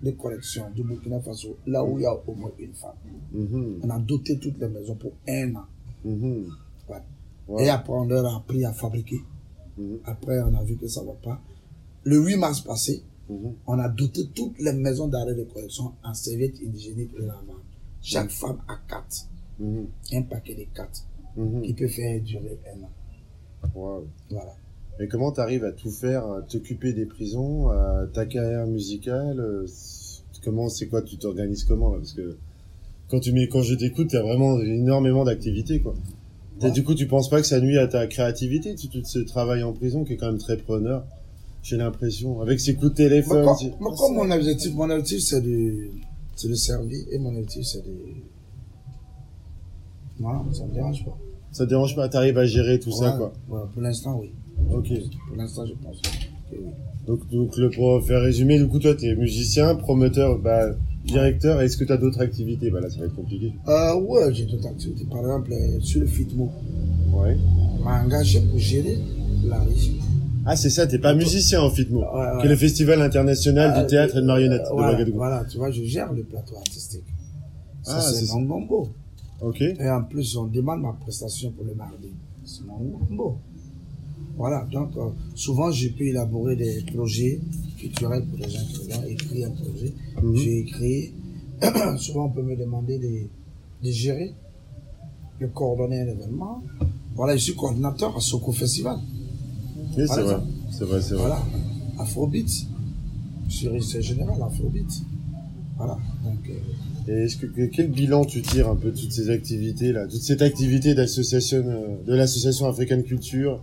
de 0.04 0.10
correction 0.12 0.70
du 0.70 0.82
Burkina 0.82 1.20
Faso, 1.20 1.56
là 1.66 1.84
où 1.84 1.98
il 1.98 2.02
y 2.02 2.06
a 2.06 2.14
au 2.14 2.34
moins 2.34 2.52
une 2.58 2.74
femme. 2.74 2.94
Mhm. 3.32 3.80
On 3.82 3.90
a 3.90 3.98
doté 3.98 4.38
toutes 4.38 4.58
les 4.58 4.68
maisons 4.68 4.94
pour 4.94 5.12
un 5.28 5.54
an. 5.56 5.64
Mhm. 6.04 6.46
Ouais. 6.88 6.96
Ouais. 7.48 7.64
Et 7.64 7.68
après, 7.70 7.92
on 7.92 8.04
leur 8.04 8.26
a 8.26 8.36
appris 8.36 8.64
à 8.64 8.72
fabriquer. 8.72 9.20
Mhm. 9.78 9.98
Après, 10.04 10.40
on 10.42 10.54
a 10.54 10.62
vu 10.62 10.76
que 10.76 10.86
ça 10.86 11.02
va 11.02 11.12
pas. 11.14 11.40
Le 12.04 12.18
8 12.18 12.36
mars 12.36 12.60
passé, 12.60 13.02
on 13.66 13.78
a 13.78 13.88
doté 13.88 14.28
toutes 14.34 14.58
les 14.58 14.74
maisons 14.74 15.08
d'arrêt 15.08 15.34
de 15.34 15.44
correction 15.44 15.92
en 16.04 16.12
serviettes 16.12 16.60
hygiéniques 16.60 17.14
et 17.18 17.22
lavables. 17.22 17.62
Chaque 18.02 18.30
femme 18.30 18.58
a 18.68 18.76
quatre. 18.86 19.28
Un 20.12 20.22
paquet 20.22 20.54
de 20.54 20.64
quatre 20.74 21.06
qui 21.62 21.72
peut 21.72 21.88
faire 21.88 22.20
durer 22.20 22.58
un 22.74 22.82
an. 22.82 22.90
Wow. 23.74 24.06
Voilà. 24.30 24.54
Mais 24.98 25.08
comment 25.08 25.32
t'arrives 25.32 25.64
à 25.64 25.72
tout 25.72 25.90
faire, 25.90 26.24
t'occuper 26.48 26.92
des 26.92 27.06
prisons, 27.06 27.68
à 27.70 28.06
ta 28.12 28.26
carrière 28.26 28.66
musicale 28.66 29.40
euh, 29.40 29.66
Comment, 30.44 30.68
c'est 30.68 30.86
quoi 30.86 31.02
Tu 31.02 31.16
t'organises 31.16 31.64
comment 31.64 31.90
là 31.92 31.98
Parce 31.98 32.12
que 32.12 32.36
quand 33.08 33.20
tu 33.20 33.32
mets, 33.32 33.48
quand 33.48 33.62
je 33.62 33.74
t'écoute, 33.74 34.08
t'as 34.10 34.22
vraiment 34.22 34.60
énormément 34.60 35.24
d'activités 35.24 35.80
quoi. 35.80 35.94
Ouais. 36.62 36.70
Du 36.70 36.84
coup, 36.84 36.94
tu 36.94 37.06
penses 37.06 37.28
pas 37.28 37.40
que 37.40 37.46
ça 37.46 37.60
nuit 37.60 37.78
à 37.78 37.88
ta 37.88 38.06
créativité, 38.06 38.74
tout, 38.76 38.86
tout 38.88 39.04
ce 39.04 39.18
travail 39.18 39.62
en 39.62 39.72
prison 39.72 40.04
qui 40.04 40.12
est 40.12 40.16
quand 40.16 40.26
même 40.30 40.38
très 40.38 40.56
preneur. 40.56 41.04
J'ai 41.62 41.76
l'impression, 41.76 42.40
avec 42.42 42.60
ses 42.60 42.74
coups 42.74 42.94
de 42.94 43.02
Moi, 43.02 43.08
téléphone. 43.10 43.44
comme, 43.44 43.56
c'est- 43.58 43.80
moi, 43.80 43.94
comme 43.96 44.14
mon 44.14 44.30
objectif, 44.30 44.74
mon 44.74 44.90
objectif, 44.90 45.20
c'est 45.20 45.40
de, 45.40 45.88
c'est 46.36 46.48
de 46.48 46.54
servir 46.54 46.98
et 47.10 47.18
mon 47.18 47.30
objectif, 47.30 47.64
c'est 47.64 47.84
de, 47.84 47.90
voilà, 50.20 50.44
ça 50.52 50.64
me 50.66 50.72
dérange 50.74 51.04
pas. 51.04 51.16
Ça 51.52 51.64
te 51.64 51.68
dérange 51.70 51.96
pas 51.96 52.08
T'arrives 52.08 52.38
à 52.38 52.46
gérer 52.46 52.78
tout 52.78 52.92
ça 52.92 53.12
Ouais, 53.12 53.16
quoi. 53.18 53.32
ouais, 53.48 53.64
pour 53.72 53.82
l'instant, 53.82 54.20
oui. 54.20 54.30
Ok. 54.72 54.88
Pour 55.28 55.36
l'instant, 55.36 55.66
je 55.66 55.72
pense 55.74 56.00
que 56.00 56.08
oui. 56.56 56.58
Donc, 57.06 57.28
donc 57.30 57.56
le, 57.56 57.70
pour 57.70 58.02
faire 58.04 58.20
résumer, 58.22 58.58
du 58.58 58.66
coup, 58.66 58.78
toi, 58.78 58.94
t'es 58.94 59.14
musicien, 59.14 59.74
promoteur, 59.74 60.38
bah, 60.38 60.74
directeur. 61.04 61.60
Est-ce 61.60 61.76
que 61.76 61.84
t'as 61.84 61.96
d'autres 61.98 62.20
activités? 62.22 62.70
Bah 62.70 62.80
là, 62.80 62.88
ça 62.88 62.98
va 63.00 63.06
être 63.06 63.14
compliqué. 63.14 63.52
Euh, 63.68 63.94
ouais, 64.00 64.32
j'ai 64.32 64.46
d'autres 64.46 64.66
activités. 64.66 65.04
Par 65.10 65.20
exemple, 65.20 65.52
euh, 65.52 65.80
sur 65.80 66.00
le 66.00 66.06
FITMO, 66.06 66.50
Ouais. 67.12 67.36
on 67.78 67.84
m'a 67.84 68.02
engagé 68.02 68.40
pour 68.40 68.58
gérer 68.58 68.98
la 69.46 69.60
région. 69.60 69.94
Ah, 70.46 70.56
c'est 70.56 70.70
ça, 70.70 70.86
t'es 70.86 70.98
pas 70.98 71.14
musicien 71.14 71.60
en 71.62 71.70
FITMO, 71.70 72.00
Ouais, 72.00 72.06
ouais. 72.06 72.40
qui 72.40 72.46
est 72.46 72.50
le 72.50 72.56
festival 72.56 73.00
international 73.02 73.72
Euh, 73.76 73.80
du 73.82 73.86
théâtre 73.88 74.16
et 74.16 74.20
de 74.20 74.26
marionnettes 74.26 74.62
euh, 74.66 74.70
de 74.70 74.74
voilà, 74.74 75.04
voilà, 75.12 75.44
tu 75.44 75.58
vois, 75.58 75.70
je 75.70 75.82
gère 75.84 76.12
le 76.12 76.22
plateau 76.22 76.56
artistique. 76.56 77.04
Ça, 77.82 77.96
Ah, 77.98 78.00
c'est 78.00 78.32
mon 78.34 78.42
gombo. 78.42 78.88
Ok. 79.42 79.60
Et 79.60 79.90
en 79.90 80.02
plus, 80.04 80.36
on 80.36 80.44
demande 80.46 80.80
ma 80.80 80.92
prestation 80.94 81.50
pour 81.50 81.64
le 81.66 81.74
mardi. 81.74 82.08
C'est 82.46 82.64
mon 82.66 82.78
gombo. 82.78 83.36
Voilà, 84.36 84.66
donc 84.72 84.90
euh, 84.96 85.10
souvent, 85.34 85.70
je 85.70 85.88
peux 85.88 86.04
élaborer 86.04 86.56
des 86.56 86.82
projets 86.92 87.40
culturels 87.78 88.24
pour 88.26 88.38
les 88.38 88.50
gens 88.50 88.60
qui 88.66 88.92
ont 88.94 89.04
écrit 89.06 89.44
un 89.44 89.50
projet. 89.50 89.92
Mhm. 90.22 90.36
J'ai 90.36 90.58
écrit, 90.60 91.12
souvent 91.98 92.26
on 92.26 92.30
peut 92.30 92.42
me 92.42 92.56
demander 92.56 92.98
de, 92.98 93.28
de 93.86 93.90
gérer, 93.92 94.32
de 95.40 95.46
coordonner 95.46 96.00
un 96.00 96.08
événement. 96.08 96.62
Voilà, 97.14 97.36
je 97.36 97.42
suis 97.44 97.54
coordinateur 97.54 98.16
à 98.16 98.20
Soko 98.20 98.50
Festival. 98.52 98.96
Oui, 99.96 100.04
c'est 100.08 100.22
vrai. 100.22 100.36
C'est 100.70 100.84
vrai, 100.84 101.00
c'est 101.00 101.14
vrai. 101.14 101.20
Voilà, 101.28 101.42
Afrobeat. 101.98 102.48
Je 103.48 103.54
suis 103.54 103.68
régisseur 103.68 104.02
général 104.02 104.42
Afrobeat. 104.42 104.86
Voilà, 105.76 105.96
donc 106.24 106.38
euh, 106.50 107.12
Et 107.12 107.24
est-ce 107.24 107.36
que, 107.36 107.46
que- 107.46 107.66
quel 107.66 107.90
bilan 107.90 108.24
tu 108.24 108.42
tires 108.42 108.68
un 108.68 108.76
peu 108.76 108.90
de 108.90 108.96
toutes 108.96 109.12
ces 109.12 109.28
activités 109.30 109.92
là, 109.92 110.06
toute 110.08 110.22
cette 110.22 110.42
activité 110.42 110.94
d'association, 110.94 111.58
euh, 111.66 112.02
de 112.06 112.14
l'association 112.14 112.66
African 112.66 113.02
Culture, 113.02 113.60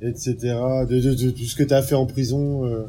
etc., 0.00 0.36
de, 0.88 1.00
de, 1.00 1.14
de 1.14 1.30
tout 1.30 1.44
ce 1.44 1.56
que 1.56 1.64
t'as 1.64 1.82
fait 1.82 1.94
en 1.94 2.06
prison, 2.06 2.64
euh, 2.64 2.84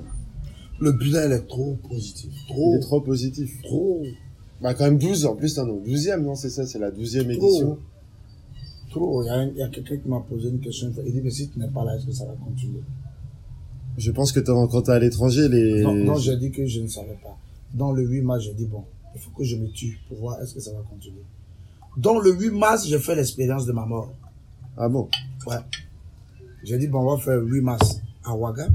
le 0.80 0.92
bilan 0.94 1.22
il 1.26 1.32
est 1.32 1.48
trop 1.48 1.76
positif. 1.90 2.30
il 2.32 2.54
Trop, 2.54 2.76
est 2.76 2.80
trop 2.80 3.02
positif. 3.02 3.62
trop, 3.64 4.04
Bah 4.62 4.74
quand 4.74 4.86
même 4.86 4.98
12, 4.98 5.26
en 5.26 5.36
plus, 5.36 5.58
non, 5.58 5.82
12e, 5.86 6.22
non, 6.22 6.36
c'est 6.36 6.50
ça, 6.50 6.66
c'est 6.66 6.80
la 6.80 6.92
12e 6.92 7.36
Trop. 7.38 7.48
édition. 7.48 7.78
trop. 8.92 9.24
Il 9.24 9.28
y 9.28 9.30
a, 9.30 9.34
un- 9.36 9.48
il 9.50 9.58
y 9.58 9.62
a 9.64 9.70
quelqu'un 9.70 9.98
qui 9.98 10.08
m'a 10.08 10.20
posé 10.20 10.50
une 10.50 10.60
question. 10.60 10.92
Il 11.06 11.14
dit, 11.14 11.22
mais 11.24 11.30
si 11.32 11.50
tu 11.50 11.60
n'es 11.60 11.68
pas 11.68 11.84
là, 11.86 11.96
est-ce 11.96 12.06
que 12.06 12.12
ça 12.12 12.26
va 12.26 12.34
continuer? 12.34 12.82
Je 13.98 14.12
pense 14.12 14.32
que 14.32 14.40
quand 14.40 14.82
t'es 14.82 14.92
à 14.92 15.00
l'étranger, 15.00 15.50
les... 15.50 15.82
Non, 15.84 15.94
non 15.94 16.16
j'ai 16.16 16.38
dit 16.38 16.52
que 16.52 16.66
je 16.66 16.80
ne 16.82 16.88
savais 16.88 17.18
pas. 17.24 17.38
Dans 17.74 17.92
le 17.92 18.04
8 18.08 18.22
mars, 18.22 18.44
j'ai 18.44 18.54
dit, 18.54 18.66
bon, 18.66 18.84
il 19.14 19.20
faut 19.20 19.32
que 19.32 19.44
je 19.44 19.56
me 19.58 19.68
tue 19.70 20.00
pour 20.08 20.18
voir 20.20 20.42
est-ce 20.42 20.54
que 20.54 20.60
ça 20.62 20.72
va 20.72 20.80
continuer. 20.90 21.22
Dans 21.98 22.18
le 22.20 22.32
8 22.32 22.52
mars, 22.52 22.88
j'ai 22.88 22.98
fait 23.00 23.16
l'expérience 23.16 23.66
de 23.66 23.72
ma 23.74 23.86
mort. 23.86 24.14
Ah 24.78 24.88
bon? 24.88 25.10
Ouais. 25.48 25.58
J'ai 26.64 26.78
dit, 26.78 26.88
bon, 26.88 27.00
on 27.00 27.16
va 27.16 27.22
faire 27.22 27.40
8 27.42 27.62
mars 27.62 28.02
à 28.24 28.36
Ouaga, 28.36 28.68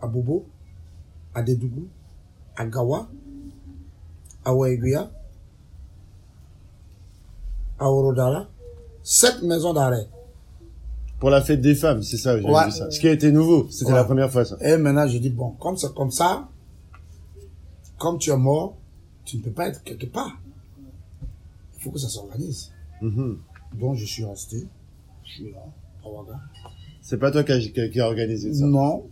à 0.00 0.06
Bobo, 0.06 0.46
à 1.34 1.42
Dédougou, 1.42 1.86
à 2.56 2.66
Gawa, 2.66 3.08
à 4.44 4.54
Ouaiguia, 4.54 5.10
à 7.78 7.90
Orodala. 7.90 8.48
Sept 9.02 9.42
maisons 9.42 9.72
d'arrêt. 9.72 10.08
Pour 11.20 11.30
la 11.30 11.40
fête 11.40 11.60
des 11.60 11.74
femmes, 11.74 12.02
c'est 12.02 12.16
ça, 12.16 12.38
j'ai 12.38 12.44
Ouais. 12.44 12.64
vu 12.66 12.72
ça. 12.72 12.90
Ce 12.90 12.98
qui 13.00 13.08
a 13.08 13.12
été 13.12 13.30
nouveau, 13.32 13.68
c'était 13.70 13.90
Ouais. 13.92 13.96
la 13.96 14.04
première 14.04 14.30
fois 14.30 14.44
ça. 14.44 14.56
Et 14.60 14.76
maintenant, 14.76 15.06
je 15.06 15.18
dis, 15.18 15.30
bon, 15.30 15.50
comme 15.52 15.76
c'est 15.76 15.94
comme 15.94 16.10
ça, 16.10 16.48
comme 17.98 18.18
tu 18.18 18.30
es 18.30 18.36
mort, 18.36 18.76
tu 19.24 19.38
ne 19.38 19.42
peux 19.42 19.50
pas 19.52 19.68
être 19.68 19.82
quelque 19.84 20.06
part. 20.06 20.36
Il 21.76 21.82
faut 21.82 21.90
que 21.90 21.98
ça 21.98 22.08
s'organise. 22.08 22.72
Mhm. 23.00 23.38
Donc, 23.74 23.94
je 23.96 24.04
suis 24.04 24.24
resté. 24.24 24.66
Je 25.24 25.30
suis 25.32 25.52
là, 25.52 25.64
Ouaga. 26.08 26.40
C'est 27.00 27.18
pas 27.18 27.30
toi 27.30 27.44
qui 27.44 27.52
a, 27.52 27.88
qui 27.88 28.00
organisé 28.00 28.52
ça? 28.52 28.66
Non. 28.66 29.08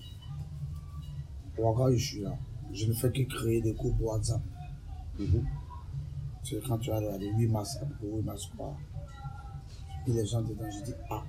Ouaga, 1.59 1.97
je 1.97 2.05
suis 2.05 2.21
là. 2.21 2.37
Je 2.73 2.87
ne 2.87 2.93
fais 2.93 3.11
que 3.11 3.23
créer 3.23 3.61
des 3.61 3.73
groupes 3.73 4.01
WhatsApp. 4.01 4.41
Mhm. 5.19 5.45
C'est 6.43 6.63
quand 6.67 6.79
tu 6.79 6.91
as 6.91 7.01
les 7.19 7.33
8 7.33 7.49
mars, 7.49 7.79
Bobo, 8.01 8.19
8 8.19 8.23
mars, 8.25 8.51
quoi. 8.57 8.77
Et 10.07 10.13
les 10.13 10.27
gens 10.27 10.43
dedans, 10.43 10.71
je 10.71 10.85
dis, 10.85 10.95
ah, 11.11 11.23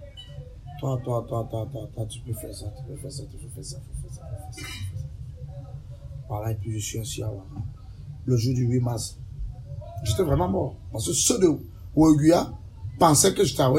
toi, 0.79 0.99
toi, 1.03 1.25
toi, 1.27 1.47
toi, 1.49 1.69
toi, 1.71 1.89
toi, 1.93 2.05
tu 2.07 2.19
peux 2.19 2.33
faire 2.33 2.53
ça, 2.53 2.65
tu 2.75 2.83
peux 2.83 2.97
faire 2.97 3.11
ça, 3.11 3.23
tu 3.23 3.37
peux 3.37 3.47
faire 3.47 3.63
ça, 3.63 3.77
tu 3.77 3.87
peux 3.87 4.09
faire 4.09 4.13
ça, 4.13 4.27
tu 4.27 4.63
peux 4.63 4.63
faire 4.63 4.63
ça, 4.63 4.63
tu 4.63 4.63
peux 4.63 4.63
faire 4.63 5.47
ça. 5.47 5.51
Voilà, 6.27 6.51
et 6.51 6.55
puis 6.55 6.73
je 6.73 6.85
suis 6.85 6.99
assis 6.99 7.23
à 7.23 7.29
Ouaga. 7.31 7.61
Le 8.25 8.37
jour 8.37 8.53
du 8.55 8.65
8 8.65 8.79
mars, 8.81 9.19
j'étais 10.03 10.23
vraiment 10.23 10.49
mort. 10.49 10.75
Parce 10.91 11.07
que 11.07 11.13
ceux 11.13 11.39
de 11.39 11.47
Ouaguia 11.95 12.51
pensaient 12.99 13.33
que 13.33 13.43
j'étais 13.43 13.61
à 13.61 13.71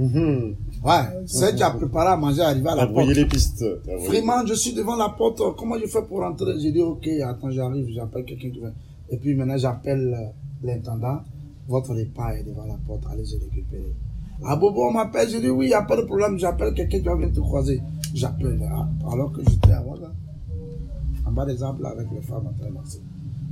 Mhm. 0.00 0.56
Ouais, 0.82 1.26
c'est 1.26 1.54
qui 1.54 1.62
a 1.62 1.70
préparé 1.72 2.08
à 2.08 2.16
manger, 2.16 2.40
arrivé 2.40 2.68
à 2.70 2.74
la 2.74 2.86
porte. 2.86 3.08
les 3.08 3.26
pistes. 3.26 3.62
Vraiment, 4.06 4.46
je 4.46 4.54
suis 4.54 4.72
devant 4.72 4.96
la 4.96 5.10
porte. 5.10 5.42
Comment 5.58 5.76
je 5.78 5.86
fais 5.86 6.02
pour 6.08 6.20
rentrer? 6.20 6.58
J'ai 6.58 6.72
dit, 6.72 6.80
ok, 6.80 7.06
attends, 7.22 7.50
j'arrive, 7.50 7.86
j'appelle 7.90 8.24
quelqu'un 8.24 8.48
qui 8.50 8.60
vient. 8.60 8.72
Et 9.10 9.18
puis 9.18 9.34
maintenant, 9.34 9.58
j'appelle 9.58 10.14
euh, 10.18 10.66
l'intendant. 10.66 11.20
Votre 11.68 11.94
repas 11.94 12.32
est 12.32 12.44
devant 12.44 12.64
la 12.64 12.78
porte, 12.86 13.02
allez-y 13.12 13.36
récupérer. 13.38 13.92
Ah, 14.42 14.56
Bobo, 14.56 14.88
on 14.88 14.92
m'appelle. 14.92 15.28
J'ai 15.28 15.40
dit, 15.40 15.50
oui, 15.50 15.66
il 15.66 15.68
n'y 15.68 15.74
a 15.74 15.82
pas 15.82 15.96
de 15.96 16.02
problème. 16.02 16.38
J'appelle 16.38 16.72
quelqu'un 16.72 16.98
qui 16.98 17.04
va 17.04 17.14
venir 17.16 17.32
te 17.32 17.40
croiser. 17.40 17.82
J'appelle, 18.14 18.58
ah, 18.72 18.88
alors 19.12 19.30
que 19.32 19.42
j'étais 19.46 19.72
à 19.72 19.82
Ouaga. 19.82 20.10
En 21.26 21.32
bas 21.32 21.44
des 21.44 21.62
arbres, 21.62 21.84
avec 21.86 22.06
les 22.10 22.22
femmes 22.22 22.46
en 22.46 22.58
train 22.58 22.70
de 22.70 22.74
danser. 22.74 23.02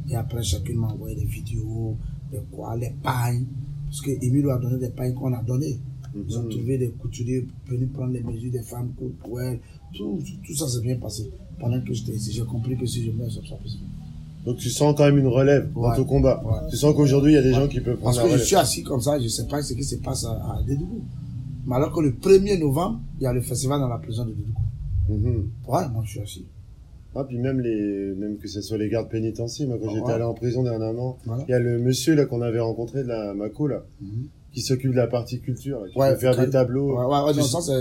Et 0.08 0.16
après, 0.16 0.42
chacune 0.42 0.78
m'a 0.78 0.88
envoyé 0.88 1.14
des 1.14 1.26
vidéos, 1.26 1.94
des 2.32 2.40
quoi, 2.50 2.74
les 2.76 2.94
pailles. 3.02 3.46
Parce 3.84 4.00
que 4.00 4.10
a 4.12 4.58
donné 4.58 4.78
des 4.78 4.90
pailles 4.90 5.14
qu'on 5.14 5.34
a 5.34 5.42
données. 5.42 5.78
Ils 6.28 6.38
ont 6.38 6.42
Mhm. 6.44 6.48
trouvé 6.50 6.78
des 6.78 6.88
couturiers 6.90 7.46
venus 7.68 7.88
prendre 7.92 8.12
les 8.12 8.22
mesures 8.22 8.50
des 8.52 8.62
femmes 8.62 8.88
pour, 8.98 9.10
pour 9.12 9.40
elles. 9.40 9.58
Tout, 9.94 10.18
tout, 10.46 10.54
ça 10.54 10.68
s'est 10.68 10.80
bien 10.80 10.96
passé. 10.96 11.30
Pendant 11.60 11.80
que 11.80 11.92
j'étais 11.92 12.12
ici, 12.12 12.32
j'ai 12.32 12.44
compris 12.44 12.76
que 12.76 12.86
si 12.86 13.04
je 13.04 13.10
meurs, 13.10 13.30
ça 13.30 13.40
sera 13.42 13.56
possible. 13.56 13.84
Donc 14.44 14.56
tu 14.58 14.70
sens 14.70 14.94
quand 14.96 15.04
même 15.04 15.18
une 15.18 15.26
relève 15.26 15.70
dans 15.74 15.94
ton 15.94 16.04
combat. 16.04 16.42
Ouais. 16.44 16.68
Tu 16.70 16.76
sens 16.76 16.94
qu'aujourd'hui 16.94 17.32
il 17.32 17.34
y 17.34 17.38
a 17.38 17.42
des 17.42 17.48
Ouais. 17.50 17.54
gens 17.54 17.68
qui 17.68 17.80
peuvent 17.80 17.96
prendre 17.98 18.16
Parce 18.16 18.28
la 18.28 18.34
que 18.34 18.38
je 18.40 18.44
suis 18.46 18.56
assis 18.56 18.82
comme 18.82 19.00
ça, 19.00 19.18
je 19.18 19.24
ne 19.24 19.28
sais 19.28 19.46
pas 19.46 19.60
ce 19.62 19.74
qui 19.74 19.84
se 19.84 19.96
passe 19.96 20.24
à, 20.24 20.30
à 20.32 20.62
Dédougou. 20.66 21.02
Mais 21.66 21.74
alors 21.76 21.92
que 21.92 22.00
le 22.00 22.12
1er 22.12 22.58
novembre, 22.58 23.00
il 23.20 23.24
y 23.24 23.26
a 23.26 23.32
le 23.32 23.40
festival 23.42 23.80
dans 23.80 23.88
la 23.88 23.98
prison 23.98 24.24
de 24.24 24.30
Dédougou. 24.32 24.62
Mhm. 25.10 25.48
Ouais, 25.68 25.88
moi 25.92 26.02
je 26.04 26.10
suis 26.10 26.20
assis. 26.20 26.44
Ah, 27.14 27.24
puis 27.24 27.38
même 27.38 27.58
les, 27.60 28.14
même 28.16 28.36
que 28.36 28.46
ce 28.46 28.60
soit 28.60 28.78
les 28.78 28.88
gardes 28.88 29.08
pénitentiaires, 29.08 29.66
moi 29.66 29.76
quand 29.82 29.92
j'étais 29.92 30.12
allé 30.12 30.22
en 30.22 30.34
prison 30.34 30.62
dernièrement, 30.62 31.18
Voilà. 31.26 31.44
il 31.48 31.50
y 31.50 31.54
a 31.54 31.58
le 31.58 31.78
monsieur 31.80 32.14
là 32.14 32.26
qu'on 32.26 32.42
avait 32.42 32.60
rencontré 32.60 33.02
de 33.02 33.08
la 33.08 33.34
Mako 33.34 33.66
là, 33.66 33.82
Mhm. 34.00 34.28
Qui 34.52 34.60
s'occupe 34.62 34.92
de 34.92 34.96
la 34.96 35.06
partie 35.06 35.40
culture, 35.40 35.80
qui 35.92 35.98
Ouais, 35.98 36.12
peut 36.14 36.18
faire 36.20 36.36
des 36.36 36.50
tableaux. 36.50 36.96
Ouais, 36.98 37.04
ouais, 37.04 37.24
ouais, 37.26 37.32
tu, 37.32 37.38
non, 37.38 37.44
ça 37.44 37.60
c'est. 37.60 37.72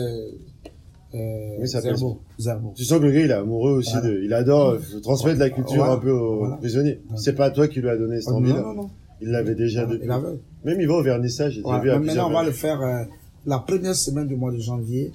Euh, 1.17 1.57
Oui, 1.61 1.67
ça 1.67 1.79
Zerbo. 1.81 2.19
Zerbo. 2.37 2.73
tu 2.75 2.83
sens 2.83 2.99
que 2.99 3.05
le 3.05 3.11
gars 3.13 3.21
il 3.21 3.31
est 3.31 3.33
amoureux 3.33 3.71
aussi 3.77 3.93
Voilà. 3.93 4.09
de, 4.09 4.21
il 4.23 4.33
adore 4.33 4.69
euh, 4.71 4.79
transmettre 5.01 5.39
la 5.39 5.49
culture 5.49 5.77
Voilà. 5.77 5.93
un 5.93 5.97
peu 5.97 6.11
aux 6.11 6.39
Voilà. 6.39 6.57
prisonniers. 6.57 7.01
C'est 7.15 7.33
pas 7.35 7.49
toi 7.49 7.67
qui 7.69 7.79
lui 7.79 7.89
a 7.89 7.95
donné 7.97 8.19
cette 8.19 8.33
Oh, 8.33 8.37
envie 8.37 8.49
non, 8.49 8.55
là. 8.55 8.61
non, 8.63 8.73
non. 8.75 8.89
Il 9.21 9.29
l'avait 9.29 9.55
déjà 9.55 9.85
depuis. 9.85 10.05
il 10.05 10.11
avait. 10.11 10.37
Même 10.65 10.81
il 10.81 10.87
va 10.87 10.95
au 10.95 11.03
vernissage, 11.03 11.53
j'ai 11.53 11.61
vu 11.61 11.67
à 11.89 11.99
maintenant, 11.99 12.29
on 12.29 12.33
va 12.33 12.43
le 12.43 12.51
faire 12.51 12.81
euh, 12.81 13.03
la 13.45 13.59
première 13.59 13.95
semaine 13.95 14.27
du 14.27 14.35
mois 14.35 14.51
de 14.51 14.59
janvier. 14.59 15.13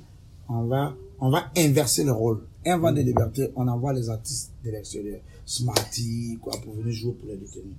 On 0.49 0.65
va, 0.65 0.95
on 1.21 1.31
va 1.31 1.45
inverser 1.57 2.03
le 2.05 2.13
rôle. 2.13 2.41
Un 2.65 2.79
vent 2.79 2.93
de 2.93 3.01
liberté, 3.03 3.51
on 3.57 3.69
envoie 3.69 3.93
les 3.93 4.09
artistes 4.09 4.53
de 4.65 4.71
l'extérieur. 4.71 5.21
Smarty, 5.45 6.39
quoi, 6.41 6.55
pour 6.65 6.75
venir 6.75 6.93
jouer 6.93 7.13
pour 7.13 7.29
les 7.29 7.37
détenus. 7.37 7.75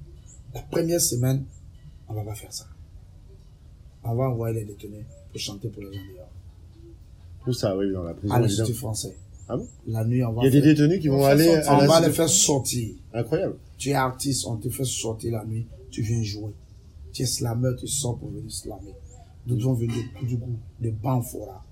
La 0.53 0.61
première 0.61 1.01
semaine, 1.01 1.43
on 2.07 2.13
va 2.13 2.21
pas 2.21 2.35
faire 2.35 2.53
ça. 2.53 2.65
On 4.03 4.15
va 4.15 4.29
envoyer 4.29 4.59
les 4.59 4.65
détenus 4.65 5.05
pour 5.31 5.39
chanter 5.39 5.69
pour 5.69 5.81
les 5.83 5.93
gens 5.93 6.01
dehors. 6.13 6.29
Tout 7.45 7.53
ça, 7.53 7.75
oui, 7.77 7.91
dans 7.91 8.03
la 8.03 8.13
prison, 8.13 8.33
À 8.33 8.39
l'Institut 8.39 8.73
français. 8.73 9.15
Ah 9.49 9.57
bon? 9.57 9.67
La 9.87 10.05
nuit, 10.05 10.23
on 10.23 10.31
va 10.31 10.41
Il 10.41 10.45
y 10.45 10.47
a 10.47 10.51
des 10.51 10.61
détenus 10.61 11.01
qui 11.01 11.09
vont 11.09 11.21
On 11.21 11.25
aller 11.25 11.43
fait 11.43 11.67
à 11.67 11.77
on 11.77 11.85
va 11.85 11.99
les 11.99 12.13
faire 12.13 12.29
sortir. 12.29 12.95
Incroyable. 13.13 13.55
Tu 13.77 13.89
es 13.89 13.93
artiste, 13.93 14.45
on 14.47 14.55
te 14.55 14.69
fait 14.69 14.85
sortir 14.85 15.33
la 15.33 15.45
nuit, 15.45 15.65
tu 15.91 16.01
viens 16.01 16.23
jouer. 16.23 16.51
Tu 17.11 17.23
es 17.23 17.25
slammer, 17.25 17.71
tu 17.77 17.87
sors 17.87 18.17
pour 18.17 18.29
venir 18.29 18.49
slammer. 18.49 18.93
Nous 19.45 19.59
vont 19.59 19.73
venir 19.73 19.95
du 20.21 20.37
coup, 20.37 20.57
de 20.79 20.89
Banfora. 20.89 21.63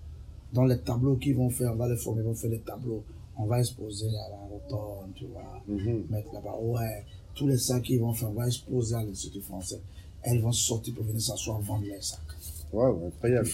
Dans 0.51 0.65
les 0.65 0.77
tableaux 0.79 1.15
qu'ils 1.15 1.35
vont 1.35 1.49
faire, 1.49 1.71
on 1.71 1.77
va 1.77 1.87
les 1.87 1.95
former, 1.95 2.21
ils 2.21 2.25
vont 2.27 2.35
faire 2.35 2.49
des 2.49 2.59
tableaux. 2.59 3.03
On 3.37 3.45
va 3.45 3.59
exposer 3.59 4.07
à 4.09 4.29
la 4.29 4.37
rotonde, 4.49 5.13
tu 5.15 5.25
vois. 5.27 5.63
Mhm. 5.67 6.03
Mettre 6.09 6.33
là-bas, 6.33 6.57
ouais. 6.61 7.05
Tous 7.33 7.47
les 7.47 7.57
sacs 7.57 7.83
qu'ils 7.83 8.01
vont 8.01 8.13
faire, 8.13 8.29
on 8.29 8.33
va 8.33 8.47
exposer 8.47 8.95
à 8.95 9.03
l'Institut 9.03 9.41
français. 9.41 9.79
Elles 10.23 10.41
vont 10.41 10.51
sortir 10.51 10.93
pour 10.93 11.03
venir 11.03 11.21
s'asseoir, 11.21 11.59
vendre 11.61 11.83
les 11.83 12.01
sacs. 12.01 12.19
Waouh, 12.71 13.07
incroyable. 13.07 13.49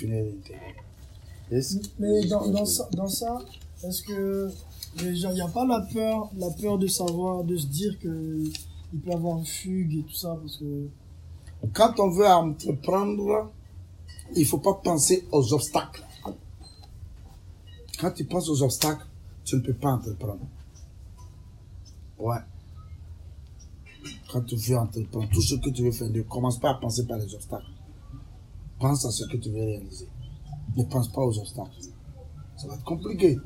Mais 2.00 2.26
dans, 2.28 2.48
dans 2.50 2.66
ça, 2.66 2.90
dans 2.92 3.08
ça, 3.08 3.40
est-ce 3.84 4.04
que 4.04 4.52
il 5.00 5.14
n'y 5.14 5.42
a 5.42 5.48
pas 5.48 5.66
la 5.66 5.82
peur, 5.82 6.30
la 6.38 6.50
peur 6.50 6.78
de 6.78 6.88
savoir, 6.88 7.44
de 7.44 7.56
se 7.58 7.68
dire 7.68 7.98
que 8.00 8.44
il 8.94 9.00
peut 9.00 9.12
y 9.12 9.14
avoir 9.14 9.38
une 9.38 9.46
fugue 9.46 9.98
et 10.00 10.04
tout 10.04 10.16
ça 10.16 10.38
parce 10.42 10.58
que 10.58 10.88
Quand 11.74 12.00
on 12.00 12.10
veut 12.10 12.28
entreprendre, 12.28 13.52
il 14.36 14.46
faut 14.46 14.58
pas 14.60 14.74
penser 14.74 15.28
aux 15.32 15.54
obstacles. 15.54 16.04
Quand 18.00 18.12
tu 18.12 18.26
penses 18.26 18.50
aux 18.50 18.62
obstacles, 18.62 19.06
tu 19.44 19.56
ne 19.56 19.62
peux 19.62 19.74
pas 19.74 19.90
entreprendre. 19.90 20.48
Ouais. 22.20 22.38
Quand 24.32 24.42
tu 24.42 24.56
veux 24.56 24.78
entreprendre, 24.78 25.30
tout 25.32 25.42
ce 25.42 25.56
que 25.56 25.70
tu 25.70 25.84
veux 25.84 25.92
faire, 25.92 26.10
ne 26.10 26.22
commence 26.24 26.60
pas 26.60 26.72
à 26.72 26.74
penser 26.76 27.06
par 27.06 27.18
les 27.18 27.34
obstacles. 27.34 27.72
Pense 28.80 29.06
à 29.06 29.12
ce 29.12 29.26
que 29.26 29.38
tu 29.38 29.50
veux 29.50 29.64
réaliser. 29.64 30.08
Ne 30.76 30.84
pense 30.84 31.08
pas 31.12 31.22
aux 31.22 31.38
obstacles. 31.40 31.72
Ça 32.58 32.68
va 32.68 32.76
être 32.76 32.84
compliqué. 32.84 33.38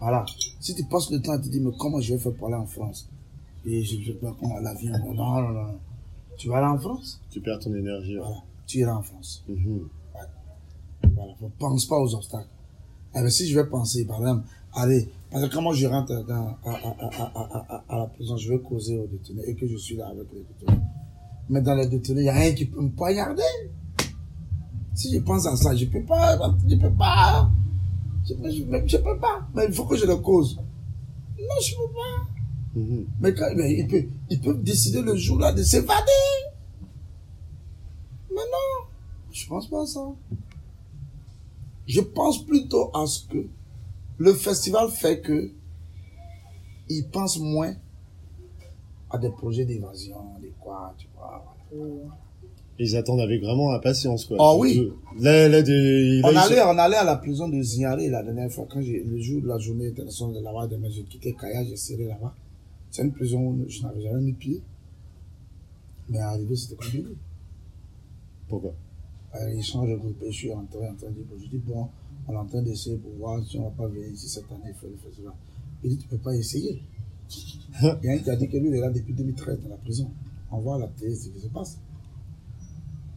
Voilà. 0.00 0.24
Si 0.60 0.74
tu 0.74 0.84
passes 0.84 1.10
le 1.10 1.20
temps 1.20 1.32
à 1.32 1.38
te 1.38 1.48
dire, 1.48 1.62
mais 1.62 1.70
comment 1.78 2.00
je 2.00 2.14
vais 2.14 2.18
faire 2.20 2.34
pour 2.34 2.46
aller 2.48 2.56
en 2.56 2.66
France? 2.66 3.08
Et 3.64 3.82
je 3.84 3.98
ne 3.98 4.04
sais 4.04 4.12
pas 4.14 4.34
comment 4.40 4.58
l'avion. 4.58 4.92
Non, 4.92 5.14
non, 5.14 5.40
non, 5.42 5.62
non. 5.66 5.78
Tu 6.36 6.48
vas 6.48 6.56
aller 6.58 6.66
en 6.66 6.78
France? 6.78 7.20
Tu 7.30 7.40
perds 7.40 7.60
ton 7.60 7.72
énergie. 7.74 8.16
ouais. 8.16 8.24
Voilà. 8.24 8.42
Tu 8.66 8.78
iras 8.78 8.94
en 8.94 9.02
France. 9.02 9.44
Mhm. 9.48 9.88
Voilà. 10.12 11.34
Ne 11.40 11.48
pense 11.58 11.86
pas 11.86 11.98
aux 12.00 12.14
obstacles. 12.14 12.48
Bien, 13.12 13.28
si 13.28 13.46
je 13.48 13.60
vais 13.60 13.68
penser, 13.68 14.04
par 14.06 14.18
exemple, 14.20 14.48
allez, 14.74 15.08
parce 15.30 15.48
que 15.48 15.54
comment 15.54 15.72
je 15.72 15.86
rentre 15.86 16.24
dans, 16.26 16.56
à, 16.64 16.70
à, 16.70 16.96
à, 17.00 17.24
à, 17.24 17.74
à, 17.76 17.84
à 17.88 17.98
la 17.98 18.06
prison, 18.06 18.36
je 18.36 18.50
vais 18.52 18.58
causer 18.60 18.98
aux 18.98 19.06
détenus 19.06 19.44
et 19.46 19.54
que 19.54 19.66
je 19.66 19.76
suis 19.76 19.96
là 19.96 20.08
avec 20.08 20.26
les 20.32 20.40
détenus. 20.60 20.80
Mais 21.48 21.60
dans 21.60 21.74
les 21.74 21.86
détenus, 21.86 22.18
il 22.20 22.22
n'y 22.24 22.28
a 22.28 22.34
rien 22.34 22.52
qui 22.54 22.66
peut 22.66 22.80
me 22.80 22.90
poignarder. 22.90 23.42
Si 24.94 25.12
je 25.12 25.20
pense 25.20 25.46
à 25.46 25.56
ça, 25.56 25.74
je 25.74 25.86
peux 25.86 26.02
pas, 26.04 26.38
je 26.68 26.76
peux 26.76 26.92
pas. 26.92 27.50
Je, 28.28 28.34
peux- 28.34 28.50
je, 28.50 28.62
peux- 28.62 28.86
je 28.86 28.96
peux 28.98 29.18
pas. 29.18 29.46
Mais 29.54 29.64
il 29.66 29.72
faut 29.74 29.84
que 29.84 29.96
je 29.96 30.06
le 30.06 30.16
cause. 30.16 30.56
Non, 31.38 31.60
je 31.62 31.74
peux 31.74 31.92
pas. 31.92 32.78
Mhm. 32.80 33.06
Mais, 33.20 33.34
quand, 33.34 33.48
mais 33.56 33.72
il, 33.74 33.88
peut, 33.88 34.04
il 34.30 34.40
peut 34.40 34.54
décider 34.54 35.02
le 35.02 35.16
jour-là 35.16 35.52
de 35.52 35.62
s'évader. 35.62 36.22
Mais 38.30 38.36
non, 38.36 38.86
je 39.32 39.46
pense 39.46 39.68
pas 39.68 39.82
à 39.82 39.86
ça. 39.86 40.00
Je 41.86 42.00
pense 42.00 42.44
plutôt 42.44 42.90
à 42.96 43.06
ce 43.06 43.26
que 43.26 43.46
le 44.18 44.32
festival 44.34 44.88
fait 44.90 45.20
que 45.20 45.50
il 46.88 47.04
pense 47.08 47.38
moins 47.38 47.74
à 49.10 49.18
des 49.18 49.30
projets 49.30 49.64
d'évasion, 49.64 50.16
des 50.40 50.52
quoi, 50.60 50.94
tu 50.98 51.06
vois. 51.16 51.44
Ils 52.78 52.96
attendent 52.96 53.20
avec 53.20 53.40
vraiment 53.42 53.72
impatience, 53.72 54.24
quoi. 54.24 54.36
Ah 54.40 54.56
oui. 54.56 54.90
Là, 55.20 55.48
là, 55.48 55.60
là, 55.60 55.64
On 56.24 56.30
ils 56.30 56.36
allait, 56.36 56.56
sont- 56.56 56.68
on 56.68 56.78
allait 56.78 56.96
à 56.96 57.04
la 57.04 57.16
prison 57.16 57.48
de 57.48 57.60
Ziaré 57.62 58.08
la 58.08 58.22
dernière 58.22 58.50
fois, 58.50 58.66
quand 58.68 58.80
j'ai, 58.80 59.04
le 59.04 59.20
jour 59.20 59.40
de 59.42 59.46
la 59.46 59.58
journée 59.58 59.88
internationale 59.88 60.34
de 60.36 60.40
là-bas, 60.40 60.66
demain, 60.66 60.88
j'ai 60.90 61.02
quitté 61.04 61.34
Kaya, 61.34 61.64
j'ai 61.64 61.76
serré 61.76 62.04
là-bas. 62.06 62.34
C'est 62.90 63.02
une 63.02 63.12
prison 63.12 63.40
où 63.40 63.64
je 63.68 63.82
n'avais 63.82 64.02
jamais 64.02 64.20
mis 64.22 64.32
pied. 64.32 64.60
Mais 66.08 66.18
arrivé, 66.18 66.56
c'était 66.56 66.74
compliqué. 66.74 67.04
Pourquoi? 68.48 68.72
Euh, 69.34 69.54
ils 69.54 69.62
changent 69.62 69.90
de 69.90 69.96
groupe 69.96 70.16
je 70.26 70.30
suis 70.32 70.52
rentré 70.52 70.78
en 70.88 70.94
train 70.94 71.08
de 71.08 71.12
dire, 71.14 71.24
je 71.42 71.48
dis, 71.48 71.58
bon, 71.58 71.88
on 72.28 72.32
est 72.32 72.36
en 72.36 72.46
train 72.46 72.62
d'essayer 72.62 72.96
pour 72.96 73.12
voir 73.18 73.42
si 73.44 73.58
on 73.58 73.64
va 73.64 73.70
pas 73.70 73.86
venir 73.88 74.08
ici 74.08 74.28
cette 74.28 74.50
année 74.52 74.72
faire 74.80 74.90
le 74.90 74.96
festival. 74.96 75.32
Il 75.84 75.90
dit, 75.90 75.96
tu 75.98 76.08
peux 76.08 76.18
pas 76.18 76.34
essayer. 76.34 76.82
Il 77.82 77.98
y 78.04 78.08
a 78.08 78.12
un 78.12 78.18
qui 78.18 78.30
a 78.30 78.36
dit 78.36 78.48
que 78.48 78.56
lui, 78.58 78.68
il 78.68 78.74
est 78.74 78.80
là 78.80 78.90
depuis 78.90 79.14
2013 79.14 79.60
dans 79.62 79.70
la 79.70 79.76
prison. 79.76 80.10
On 80.50 80.58
voit 80.60 80.76
à 80.76 80.78
la 80.80 80.86
télé 80.88 81.14
ce 81.14 81.28
qui 81.30 81.40
se 81.40 81.48
passe. 81.48 81.78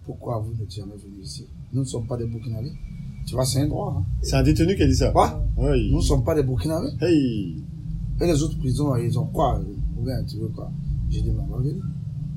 Pourquoi 0.05 0.39
vous 0.39 0.53
n'êtes 0.53 0.71
jamais 0.71 0.95
venu 0.95 1.21
ici? 1.21 1.45
Nous 1.73 1.81
ne 1.81 1.85
sommes 1.85 2.05
pas 2.07 2.17
des 2.17 2.25
Burkinabés. 2.25 2.71
Tu 3.25 3.33
vois, 3.33 3.45
c'est 3.45 3.59
un 3.61 3.67
droit. 3.67 3.95
Hein. 3.97 4.05
C'est 4.21 4.35
un 4.35 4.43
détenu 4.43 4.75
qui 4.75 4.83
a 4.83 4.87
dit 4.87 4.95
ça. 4.95 5.11
Quoi? 5.11 5.43
Il- 5.75 5.89
Nous 5.91 5.97
ne 5.97 6.01
sommes 6.01 6.23
pas 6.23 6.35
des 6.35 6.43
Burkinabés. 6.43 6.91
Hey. 7.01 7.63
Et 8.21 8.25
les 8.27 8.41
autres 8.43 8.57
prisons, 8.59 8.95
ils 8.95 9.17
ont 9.19 9.25
quoi? 9.25 9.59
Ou 9.97 10.03
bien, 10.03 10.23
tu 10.23 10.37
veux 10.37 10.47
quoi? 10.49 10.71
J'ai 11.09 11.21
dit, 11.21 11.31
mais 11.31 11.41
on 11.41 11.47
va 11.47 11.57
venir. 11.57 11.83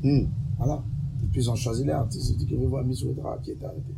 Hmm. 0.02 0.28
Voilà. 0.56 0.82
Et 1.22 1.26
puis 1.30 1.42
ils 1.42 1.50
ont 1.50 1.54
choisi 1.54 1.84
les 1.84 1.90
artistes. 1.92 2.30
Ils 2.30 2.34
ont 2.34 2.38
dit 2.38 2.46
que 2.46 2.54
veut 2.56 2.66
voir 2.66 2.84
Miss 2.84 3.02
Ouedra 3.04 3.38
qui 3.42 3.50
est 3.52 3.62
arrêté. 3.64 3.94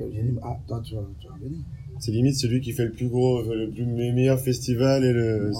J'ai 0.00 0.22
dit, 0.22 0.38
ah, 0.42 0.56
toi, 0.66 0.80
tu 0.82 0.94
vas, 0.94 1.02
tu 1.20 1.28
vas 1.28 1.36
venir. 1.36 1.60
C'est 2.02 2.10
limite 2.10 2.34
celui 2.34 2.60
qui 2.60 2.72
fait 2.72 2.86
le 2.86 2.90
plus 2.90 3.06
gros, 3.08 3.42
le 3.42 3.70
plus 3.70 3.84
le 3.84 4.12
meilleur 4.12 4.40
festival 4.40 5.04
et 5.04 5.12
le. 5.12 5.52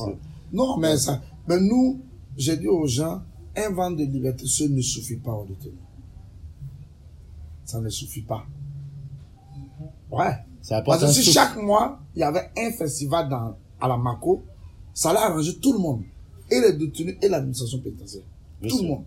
Non, 0.53 0.77
mais 0.77 0.97
ça, 0.97 1.23
mais 1.47 1.61
nous, 1.61 2.01
j'ai 2.37 2.57
dit 2.57 2.67
aux 2.67 2.85
gens, 2.85 3.23
un 3.57 3.71
vent 3.71 3.93
de 3.93 4.03
liberté 4.03 4.45
seul 4.47 4.73
ne 4.73 4.81
suffit 4.81 5.19
pas 5.19 5.31
aux 5.31 5.45
détenus. 5.47 5.79
Ça 7.65 7.81
ne 7.81 7.89
suffit 7.89 8.23
pas. 8.23 8.45
Ouais. 10.11 10.35
Ça 10.63 10.83
Parce 10.83 11.03
que 11.03 11.13
si 11.13 11.23
souffle. 11.23 11.33
chaque 11.33 11.57
mois, 11.63 12.01
il 12.17 12.19
y 12.19 12.25
avait 12.25 12.51
un 12.59 12.73
festival 12.73 13.29
dans, 13.29 13.55
à 13.81 13.87
la 13.87 13.97
Mako, 13.97 14.43
ça 14.93 15.11
allait 15.11 15.21
arranger 15.21 15.57
tout 15.61 15.73
le 15.73 15.79
monde. 15.79 16.03
Et 16.51 16.61
les 16.61 16.73
détenus 16.73 17.19
et 17.23 17.29
l'administration 17.29 17.79
pénitentiaire. 17.79 18.25
Bien 18.61 18.69
tout 18.69 18.79
sûr. 18.79 18.85
le 18.85 18.91
monde. 18.95 19.05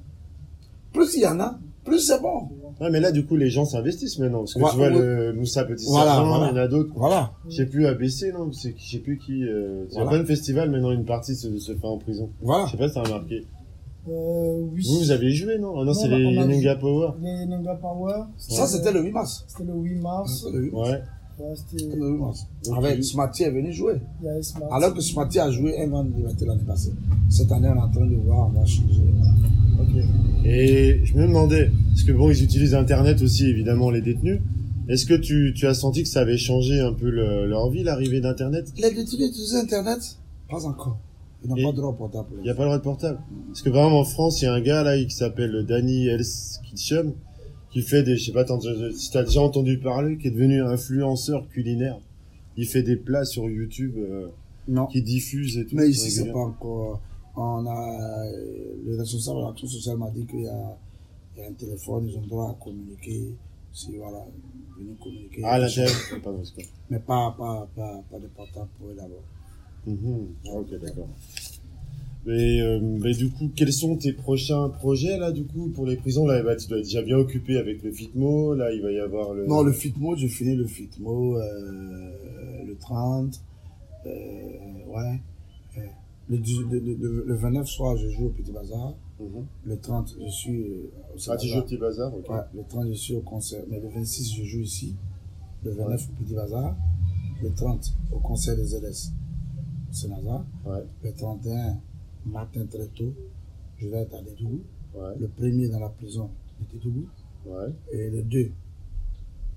Plus 0.93 1.13
il 1.17 1.23
y 1.23 1.27
en 1.27 1.37
a, 1.41 1.59
plus 1.85 1.99
c'est 1.99 2.21
bon. 2.21 2.49
Ouais, 2.81 2.89
mais 2.91 2.99
là, 2.99 3.11
du 3.13 3.25
coup, 3.25 3.35
les 3.37 3.49
gens 3.49 3.63
s'investissent 3.63 4.19
maintenant. 4.19 4.39
Parce 4.39 4.53
que 4.55 4.59
Ouais, 4.59 4.69
tu 4.71 4.75
vois, 4.77 4.89
le 4.89 5.33
Moussa 5.33 5.63
Petit 5.63 5.85
Voilà, 5.87 6.15
Sergent, 6.15 6.27
voilà. 6.27 6.51
il 6.51 6.55
y 6.55 6.59
en 6.59 6.63
a 6.63 6.67
d'autres. 6.67 6.91
Voilà. 6.95 7.31
Je 7.47 7.55
sais 7.55 7.65
plus 7.67 7.85
ABC, 7.85 8.31
non 8.33 8.51
C'est- 8.51 8.75
Je 8.77 8.91
sais 8.91 8.99
plus 8.99 9.17
qui. 9.17 9.43
Euh... 9.45 9.85
Il 9.89 9.93
y 9.93 9.97
a 9.97 10.03
Voilà. 10.03 10.09
plein 10.09 10.19
de 10.19 10.25
festivals, 10.27 10.69
maintenant, 10.69 10.91
une 10.91 11.05
partie 11.05 11.35
se, 11.35 11.57
se 11.57 11.73
fait 11.73 11.85
en 11.87 11.97
prison. 11.97 12.29
Voilà. 12.41 12.65
Je 12.65 12.71
sais 12.71 12.77
pas 12.77 12.87
si 12.89 12.93
t'as 12.95 13.03
remarqué. 13.03 13.45
euh, 14.09 14.59
oui. 14.73 14.83
Vous, 14.87 14.99
vous 14.99 15.11
avez 15.11 15.31
joué, 15.31 15.57
non? 15.57 15.71
Ah 15.75 15.79
non, 15.79 15.85
Non, 15.85 15.93
c'est 15.93 16.05
a- 16.11 16.17
les 16.17 16.25
on 16.25 16.41
a 16.41 16.45
Yenenga 16.45 16.75
Power. 16.75 17.09
Les 17.21 17.45
Nanga 17.45 17.75
Power. 17.75 18.23
Ça, 18.37 18.67
c'était 18.67 18.91
le 18.91 19.01
8 19.01 19.11
mars. 19.11 19.45
C'était 19.47 19.63
le 19.63 19.73
8 19.79 19.95
mars. 20.01 20.43
C'était 20.43 20.57
le 20.57 20.63
8 20.65 20.71
mars. 20.73 20.89
Ouais. 20.89 21.01
Ouais, 21.37 21.53
C'était 21.55 21.95
le 21.95 22.09
8 22.11 22.17
mars. 22.19 22.47
Avec 22.77 23.03
Smarty 23.03 23.43
est 23.43 23.51
venu 23.51 23.71
jouer. 23.73 23.95
il 24.21 24.25
y 24.25 24.29
a 24.29 24.41
Smart. 24.43 24.67
Alors 24.71 24.93
que 24.93 25.01
Smarty 25.01 25.39
a 25.39 25.49
joué 25.49 25.77
un 25.81 26.03
liberté 26.03 26.45
l'année 26.45 26.63
passée. 26.67 26.91
Cette 27.29 27.51
année, 27.51 27.67
on 27.69 27.75
est 27.75 27.79
en 27.81 27.89
train 27.89 28.05
de 28.05 28.15
voir, 28.15 28.47
on 28.53 28.59
va 28.59 28.65
changer. 28.65 29.01
Et 30.45 31.01
je 31.03 31.15
me 31.15 31.23
demandais, 31.27 31.71
parce 31.89 32.03
que 32.03 32.11
bon, 32.11 32.29
ils 32.29 32.43
utilisent 32.43 32.75
Internet 32.75 33.21
aussi, 33.21 33.45
évidemment, 33.47 33.89
les 33.89 34.01
détenus. 34.01 34.39
Est-ce 34.87 35.05
que 35.07 35.15
tu, 35.15 35.53
tu 35.55 35.65
as 35.65 35.73
senti 35.73 36.03
que 36.03 36.09
ça 36.09 36.21
avait 36.21 36.37
changé 36.37 36.79
un 36.79 36.93
peu 36.93 37.09
le- 37.09 37.47
leur 37.47 37.69
vie, 37.71 37.83
l'arrivée 37.83 38.21
d'Internet? 38.21 38.71
Les 38.77 38.89
détenus 38.91 39.29
utilisent 39.29 39.55
Internet 39.55 39.99
Pas 40.49 40.63
encore. 40.65 40.99
Ils 41.43 41.49
n'ont 41.49 41.55
pas 41.55 41.71
de 41.71 41.77
droit 41.77 41.89
au 41.89 41.93
portable. 41.93 42.27
Il 42.39 42.43
n'y 42.43 42.49
a 42.49 42.53
pas 42.55 42.63
le 42.63 42.67
droit 42.69 42.77
de 42.77 42.83
portable. 42.83 43.19
Parce 43.47 43.61
que 43.63 43.69
par 43.69 43.85
exemple, 43.85 43.95
en 43.95 44.03
France, 44.03 44.41
il 44.41 44.45
y 44.45 44.47
a 44.47 44.53
un 44.53 44.61
gars 44.61 44.83
là 44.83 44.97
qui 45.03 45.09
s'appelle 45.15 45.65
Danny 45.67 46.07
Elskitchum, 46.07 47.13
qui 47.71 47.81
fait 47.81 48.03
des, 48.03 48.15
je 48.17 48.25
sais 48.25 48.31
pas, 48.31 48.45
si 48.95 49.11
t'as 49.11 49.23
déjà 49.23 49.41
entendu 49.41 49.79
parler, 49.79 50.17
qui 50.17 50.27
est 50.27 50.31
devenu 50.31 50.61
influenceur 50.61 51.47
culinaire. 51.49 51.97
Il 52.57 52.65
fait 52.67 52.83
des 52.83 52.95
plats 52.95 53.25
sur 53.25 53.49
YouTube, 53.49 53.93
euh, 53.97 54.27
Non. 54.67 54.85
qui 54.85 55.01
diffuse 55.01 55.57
et 55.57 55.65
tout. 55.65 55.75
Mais 55.75 55.89
ici, 55.89 56.09
c'est 56.11 56.31
pas 56.31 56.39
encore. 56.39 57.01
On 57.35 57.65
a. 57.65 58.25
Le 58.85 58.97
responsable 58.97 59.39
de 59.39 59.45
l'action 59.45 59.67
sociale 59.67 59.97
m'a 59.97 60.09
dit 60.11 60.25
qu'il 60.25 60.41
y 60.41 60.47
a, 60.47 60.77
il 61.35 61.41
y 61.41 61.45
a 61.45 61.49
un 61.49 61.53
téléphone, 61.53 62.07
ils 62.07 62.17
ont 62.17 62.21
le 62.21 62.27
droit 62.27 62.49
à 62.51 62.63
communiquer. 62.63 63.35
Si, 63.73 63.97
voilà, 63.97 64.25
venir 64.77 64.97
communiquer. 64.99 65.41
Ah, 65.43 65.67
c'est 65.67 66.21
quoi 66.21 66.33
Mais 66.89 66.99
pas, 66.99 67.35
pas, 67.37 67.67
pas, 67.75 68.03
pas 68.09 68.19
de 68.19 68.27
portable 68.27 68.69
pour 68.79 68.89
eux 68.89 68.95
d'abord. 68.95 69.23
Mhm. 69.85 70.27
Ah, 70.47 70.59
ok, 70.59 70.79
d'accord. 70.81 71.09
Mais, 72.25 72.59
euh, 72.59 72.79
mais 72.81 73.13
du 73.13 73.29
coup, 73.29 73.51
quels 73.55 73.71
sont 73.71 73.97
tes 73.97 74.11
prochains 74.13 74.69
projets 74.69 75.17
là, 75.17 75.31
du 75.31 75.43
coup, 75.43 75.69
pour 75.69 75.85
les 75.85 75.95
prisons? 75.95 76.25
Là 76.25 76.41
bah, 76.41 76.55
Tu 76.55 76.67
dois 76.67 76.79
être 76.79 76.85
déjà 76.85 77.03
bien 77.03 77.17
occupé 77.17 77.57
avec 77.57 77.83
le 77.83 77.91
FITMO. 77.91 78.55
Là, 78.55 78.71
il 78.71 78.81
va 78.81 78.91
y 78.91 78.99
avoir 78.99 79.33
le. 79.33 79.45
Non, 79.45 79.61
le 79.61 79.71
FITMO, 79.71 80.15
j'ai 80.15 80.27
fini 80.27 80.55
le 80.55 80.65
FITMO 80.65 81.37
euh, 81.37 82.11
le 82.65 82.75
30. 82.77 83.41
Euh, 84.07 84.09
ouais. 84.87 85.19
Le, 86.29 86.37
dix- 86.39 86.59
le, 86.71 86.79
le- 86.79 87.23
le 87.27 87.35
29 87.35 87.67
soir, 87.67 87.95
je 87.97 88.09
joue 88.09 88.25
au 88.27 88.29
Petit 88.29 88.51
Bazar. 88.51 88.93
Mhm. 89.19 89.45
Le 89.65 89.77
30, 89.79 90.15
je 90.19 90.29
suis 90.29 90.61
euh, 90.63 90.91
au 91.13 91.17
Ah, 91.29 91.37
tu 91.37 91.47
Bazar. 91.47 91.47
joues 91.47 91.59
au 91.59 91.61
petit 91.63 91.77
bazar, 91.77 92.13
ok. 92.15 92.29
Ouais, 92.29 92.39
le 92.53 92.63
30, 92.67 92.87
je 92.89 92.93
suis 92.93 93.15
au 93.15 93.21
concert. 93.21 93.63
Mais 93.69 93.79
le 93.79 93.87
26, 93.89 94.33
je 94.33 94.43
joue 94.43 94.59
ici. 94.59 94.95
Le 95.63 95.71
29 95.71 96.09
au 96.09 96.23
Petit 96.23 96.33
Bazar. 96.33 96.75
Le 97.43 97.49
30, 97.53 97.93
au 98.11 98.19
concert 98.19 98.55
des 98.55 98.75
LS. 98.75 99.11
au 99.89 99.93
Saint-Lazare. 99.93 100.45
Ouais, 100.65 100.83
Le 101.03 101.11
31, 101.13 101.77
matin 102.25 102.65
très 102.69 102.87
tôt, 102.87 103.13
je 103.77 103.87
vais 103.87 103.97
être 103.99 104.15
à 104.15 104.21
Dédougou. 104.21 104.61
Le 105.19 105.27
premier 105.27 105.67
dans 105.69 105.79
la 105.79 105.89
prison 105.89 106.29
de 106.59 106.65
Dédougou. 106.77 107.05
Et 107.91 108.09
le 108.09 108.23
2, 108.23 108.49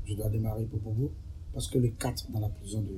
je 0.06 0.14
dois 0.14 0.28
démarrer 0.28 0.64
pour 0.64 0.80
Bobo. 0.80 1.10
Parce 1.54 1.66
que 1.68 1.78
le 1.78 1.88
4 1.88 2.30
dans 2.30 2.40
la 2.40 2.48
prison 2.50 2.82
de, 2.82 2.88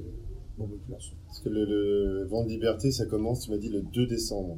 populations. 0.67 1.15
Parce 1.27 1.41
que 1.41 1.49
le, 1.49 1.65
le 1.65 2.27
vent 2.29 2.45
de 2.45 2.49
liberté, 2.49 2.91
ça 2.91 3.07
commence, 3.07 3.41
tu 3.45 3.51
m'as 3.51 3.57
dit, 3.59 3.69
le 3.69 3.83
2 3.83 4.07
décembre. 4.07 4.57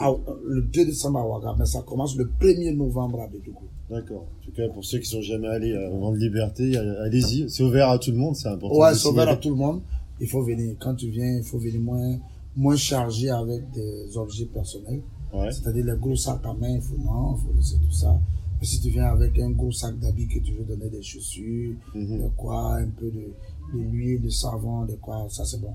Ah, 0.00 0.12
le 0.46 0.62
2 0.62 0.84
décembre 0.86 1.18
à 1.20 1.26
Ouaga, 1.28 1.54
mais 1.58 1.66
ça 1.66 1.82
commence 1.82 2.16
le 2.16 2.30
1er 2.40 2.74
novembre 2.76 3.20
à 3.20 3.26
Bédougou. 3.28 3.64
D'accord. 3.90 4.26
En 4.40 4.44
tout 4.44 4.52
cas, 4.52 4.68
pour 4.68 4.84
ceux 4.84 4.98
qui 4.98 5.08
sont 5.08 5.20
jamais 5.22 5.48
allés 5.48 5.76
au 5.92 5.98
vent 5.98 6.12
de 6.12 6.18
liberté, 6.18 6.76
allez-y. 6.76 7.48
C'est 7.50 7.62
ouvert 7.62 7.88
à 7.90 7.98
tout 7.98 8.10
le 8.10 8.16
monde, 8.18 8.36
c'est 8.36 8.48
important. 8.48 8.78
Ouais, 8.78 8.94
c'est 8.94 9.08
ouvert 9.08 9.28
à 9.28 9.36
tout 9.36 9.50
le 9.50 9.56
monde. 9.56 9.80
Il 10.20 10.28
faut 10.28 10.42
venir. 10.42 10.76
Quand 10.80 10.94
tu 10.94 11.08
viens, 11.08 11.38
il 11.38 11.42
faut 11.42 11.58
venir 11.58 11.80
moins, 11.80 12.16
moins 12.56 12.76
chargé 12.76 13.28
avec 13.30 13.70
des 13.72 14.16
objets 14.16 14.46
personnels. 14.46 15.02
Ouais. 15.34 15.50
C'est-à-dire 15.50 15.84
les 15.86 15.98
gros 15.98 16.14
sacs 16.14 16.44
à 16.44 16.52
main, 16.54 16.76
il 16.76 16.82
faut 16.82 16.96
non, 16.96 17.36
il 17.36 17.40
faut 17.46 17.52
laisser 17.56 17.76
tout 17.76 17.90
ça. 17.92 18.14
Mais 18.60 18.66
si 18.66 18.80
tu 18.80 18.90
viens 18.90 19.06
avec 19.06 19.36
un 19.40 19.50
gros 19.50 19.72
sac 19.72 19.98
d'habits 19.98 20.28
que 20.28 20.38
tu 20.38 20.52
veux 20.52 20.62
donner 20.64 20.88
des 20.88 21.02
chaussures, 21.02 21.74
Mhm. 21.94 22.18
de 22.22 22.28
quoi, 22.36 22.76
un 22.76 22.86
peu 22.86 23.06
de, 23.10 23.32
de 23.74 23.80
l'huile, 23.80 24.22
de 24.22 24.28
savon, 24.28 24.84
de 24.84 24.94
quoi, 24.94 25.26
ça 25.30 25.44
c'est 25.44 25.60
bon. 25.60 25.74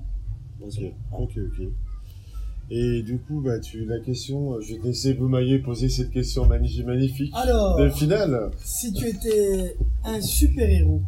Ok, 0.60 0.80
ok, 1.12 1.30
ok. 1.38 1.66
Et 2.70 3.02
du 3.02 3.18
coup, 3.18 3.40
bah, 3.40 3.58
tu, 3.60 3.86
la 3.86 3.98
question, 4.00 4.54
euh, 4.54 4.60
je 4.60 4.74
vais 4.74 4.78
te 4.80 4.86
laisser 4.88 5.14
Boumaillé 5.14 5.58
poser 5.58 5.88
cette 5.88 6.10
question 6.10 6.44
magnifique. 6.84 7.32
Alors, 7.34 7.78
De 7.78 7.88
finale. 7.88 8.50
si 8.62 8.92
tu 8.92 9.06
étais 9.06 9.74
un 10.04 10.20
super-héros, 10.20 11.00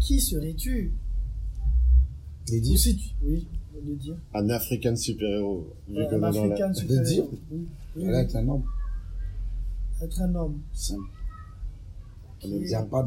qui 0.00 0.20
serais-tu? 0.20 0.92
Les 2.48 2.58
Ou 2.58 2.60
dire, 2.62 2.78
si 2.78 2.96
tu... 2.96 3.08
Oui, 3.24 3.46
le 3.86 3.94
dire. 3.94 4.16
Un 4.34 4.48
African 4.50 4.96
super-héros. 4.96 5.68
Euh, 5.90 6.06
un 6.12 6.18
la- 6.20 6.28
dire 6.28 6.74
super-héros. 6.74 7.30
Oui, 7.52 7.66
oui, 7.96 8.02
est 8.12 8.36
un 8.36 8.48
homme 8.48 8.62
Être 10.02 10.22
un 10.22 10.34
homme. 10.34 10.58
simple. 10.72 11.02
Qui 12.40 12.48
Il 12.48 12.88
pas. 12.90 13.06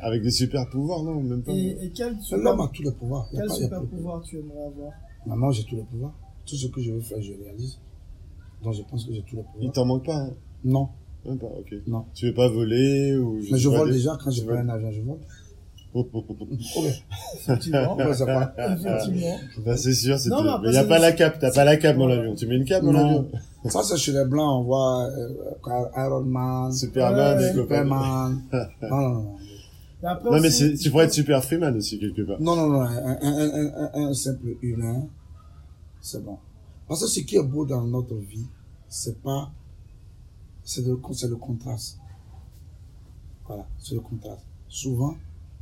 Avec 0.00 0.22
des 0.22 0.30
super 0.30 0.68
pouvoirs, 0.70 1.02
non 1.02 1.20
Même 1.22 1.42
pas. 1.42 1.52
Et, 1.52 1.76
et 1.82 1.90
quel 1.94 2.14
Mais 2.14 2.22
super, 2.22 2.38
L'homme 2.44 2.60
a 2.60 2.68
tous 2.72 2.82
les 2.82 2.92
pouvoirs. 2.92 3.28
Il 3.32 3.38
quel 3.38 3.48
pas- 3.48 3.54
il 3.54 3.62
super 3.64 3.82
pouvoir 3.84 4.22
tu 4.22 4.38
aimerais 4.38 4.64
avoir? 4.66 4.92
Maintenant, 5.26 5.50
j'ai 5.50 5.64
tous 5.64 5.76
les 5.76 5.82
pouvoirs. 5.82 6.14
Tout 6.46 6.56
ce 6.56 6.66
que 6.68 6.80
je 6.80 6.92
veux 6.92 7.00
faire, 7.00 7.20
je 7.20 7.32
réalise. 7.34 7.78
Donc, 8.62 8.74
je 8.74 8.82
pense 8.82 9.04
que 9.04 9.12
j'ai 9.12 9.22
tous 9.22 9.36
les 9.36 9.42
Il 9.42 9.46
pouvoirs. 9.52 9.72
t'en 9.72 9.84
manque 9.86 10.06
pas, 10.06 10.16
hein? 10.16 10.30
Non, 10.64 10.88
Même 11.26 11.38
pas, 11.38 11.46
ok. 11.46 11.74
non. 11.86 12.04
Tu 12.14 12.26
veux 12.26 12.34
pas 12.34 12.48
voler 12.48 13.16
ou 13.16 13.34
Mais 13.34 13.42
sais 13.42 13.58
je 13.58 13.68
vole 13.68 13.92
déjà 13.92 14.16
quand 14.22 14.30
je 14.30 14.42
prends 14.42 14.54
un 14.54 14.68
avion, 14.68 14.90
je 14.92 15.00
vole. 15.02 15.18
Ok. 15.94 16.06
Effectivement. 17.34 17.96
Bah, 17.96 19.76
c'est 19.76 19.94
sûr, 19.94 20.18
c'est 20.18 20.28
Non, 20.30 20.38
tout. 20.38 20.44
mais 20.44 20.50
après, 20.50 20.68
Mais 20.68 20.74
y 20.74 20.76
a 20.76 20.84
pas 20.84 20.98
la 20.98 21.12
cape, 21.12 21.38
t'as 21.40 21.50
pas 21.52 21.64
la 21.64 21.76
cape 21.76 21.96
dans 21.96 22.06
l'avion. 22.06 22.34
Tu 22.34 22.46
mets 22.46 22.56
une 22.56 22.64
cape 22.64 22.84
dans 22.84 22.92
l'avion. 22.92 23.28
Ça, 23.64 23.82
c'est 23.82 23.96
chez 23.96 24.12
les 24.12 24.24
Blancs, 24.24 24.60
on 24.60 24.62
voit 24.64 25.06
euh, 25.06 25.28
Iron 25.96 26.22
Man, 26.22 26.72
Superman, 26.72 27.38
Ouais. 27.38 27.52
Superman. 27.52 28.42
non, 28.82 28.96
non, 28.96 29.08
non. 29.14 29.34
Mais 30.02 30.08
après 30.08 30.30
Non, 30.30 30.40
mais 30.40 30.48
aussi, 30.48 30.76
tu 30.76 30.90
pourrais 30.90 31.06
être 31.06 31.12
super 31.12 31.42
Freeman 31.44 31.74
aussi, 31.76 31.98
quelque 31.98 32.22
part. 32.22 32.40
Non, 32.40 32.54
non, 32.54 32.68
non, 32.68 32.80
un, 32.82 32.96
un, 32.96 33.18
un, 33.22 33.90
un, 33.94 34.08
un 34.10 34.14
simple 34.14 34.56
humain, 34.62 35.06
c'est 36.00 36.22
bon. 36.24 36.38
Parce 36.86 37.00
que 37.02 37.08
ce 37.08 37.20
qui 37.20 37.36
est 37.36 37.42
beau 37.42 37.66
dans 37.66 37.82
notre 37.82 38.14
vie, 38.14 38.46
c'est 38.88 39.20
pas, 39.22 39.50
c'est 40.62 40.86
le, 40.86 40.98
c'est 41.12 41.28
le 41.28 41.36
contraste. 41.36 41.98
Voilà, 43.46 43.66
c'est 43.78 43.94
le 43.94 44.00
contraste. 44.00 44.44
Souvent, 44.68 45.14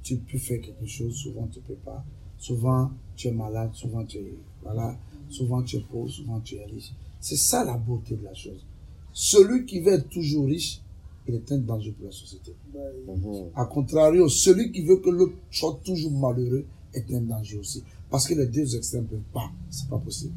tu 0.07 0.17
peux 0.19 0.39
faire 0.39 0.61
quelque 0.61 0.87
chose, 0.87 1.15
souvent 1.17 1.49
tu 1.53 1.59
peux 1.61 1.75
pas. 1.75 2.05
Souvent, 2.39 2.91
tu 3.17 3.27
es 3.29 3.33
malade, 3.33 3.71
souvent 3.73 4.05
tu 4.05 4.19
es, 4.19 4.35
voilà, 4.63 4.97
souvent 5.29 5.63
tu 5.63 5.77
es 5.77 5.81
pauvre, 5.81 6.09
souvent 6.09 6.39
tu 6.41 6.55
es 6.57 6.65
riche. 6.65 6.93
C'est 7.19 7.37
ça 7.37 7.65
la 7.65 7.77
beauté 7.77 8.15
de 8.15 8.23
la 8.23 8.35
chose. 8.35 8.65
Celui 9.13 9.65
qui 9.67 9.81
veut 9.81 9.95
être 9.95 10.09
toujours 10.09 10.47
riche, 10.47 10.81
il 11.27 11.35
est 11.35 11.51
un 11.51 11.59
danger 11.59 11.91
pour 11.93 12.07
la 12.07 12.13
société. 12.13 12.53
bah, 12.73 12.79
Mhm. 13.09 13.51
A 13.57 13.65
contrario, 13.65 14.29
celui 14.29 14.71
qui 14.71 14.83
veut 14.85 14.99
que 14.99 15.11
l'autre 15.11 15.35
soit 15.51 15.81
toujours 15.83 16.13
malheureux 16.13 16.65
est 16.95 17.11
un 17.13 17.23
danger 17.23 17.59
aussi. 17.59 17.83
Parce 18.09 18.29
que 18.29 18.35
les 18.35 18.47
deux 18.47 18.77
extrêmes 18.77 19.03
ne 19.05 19.09
peuvent 19.09 19.33
pas. 19.33 19.51
C'est 19.71 19.89
pas 19.89 19.99
possible. 19.99 20.35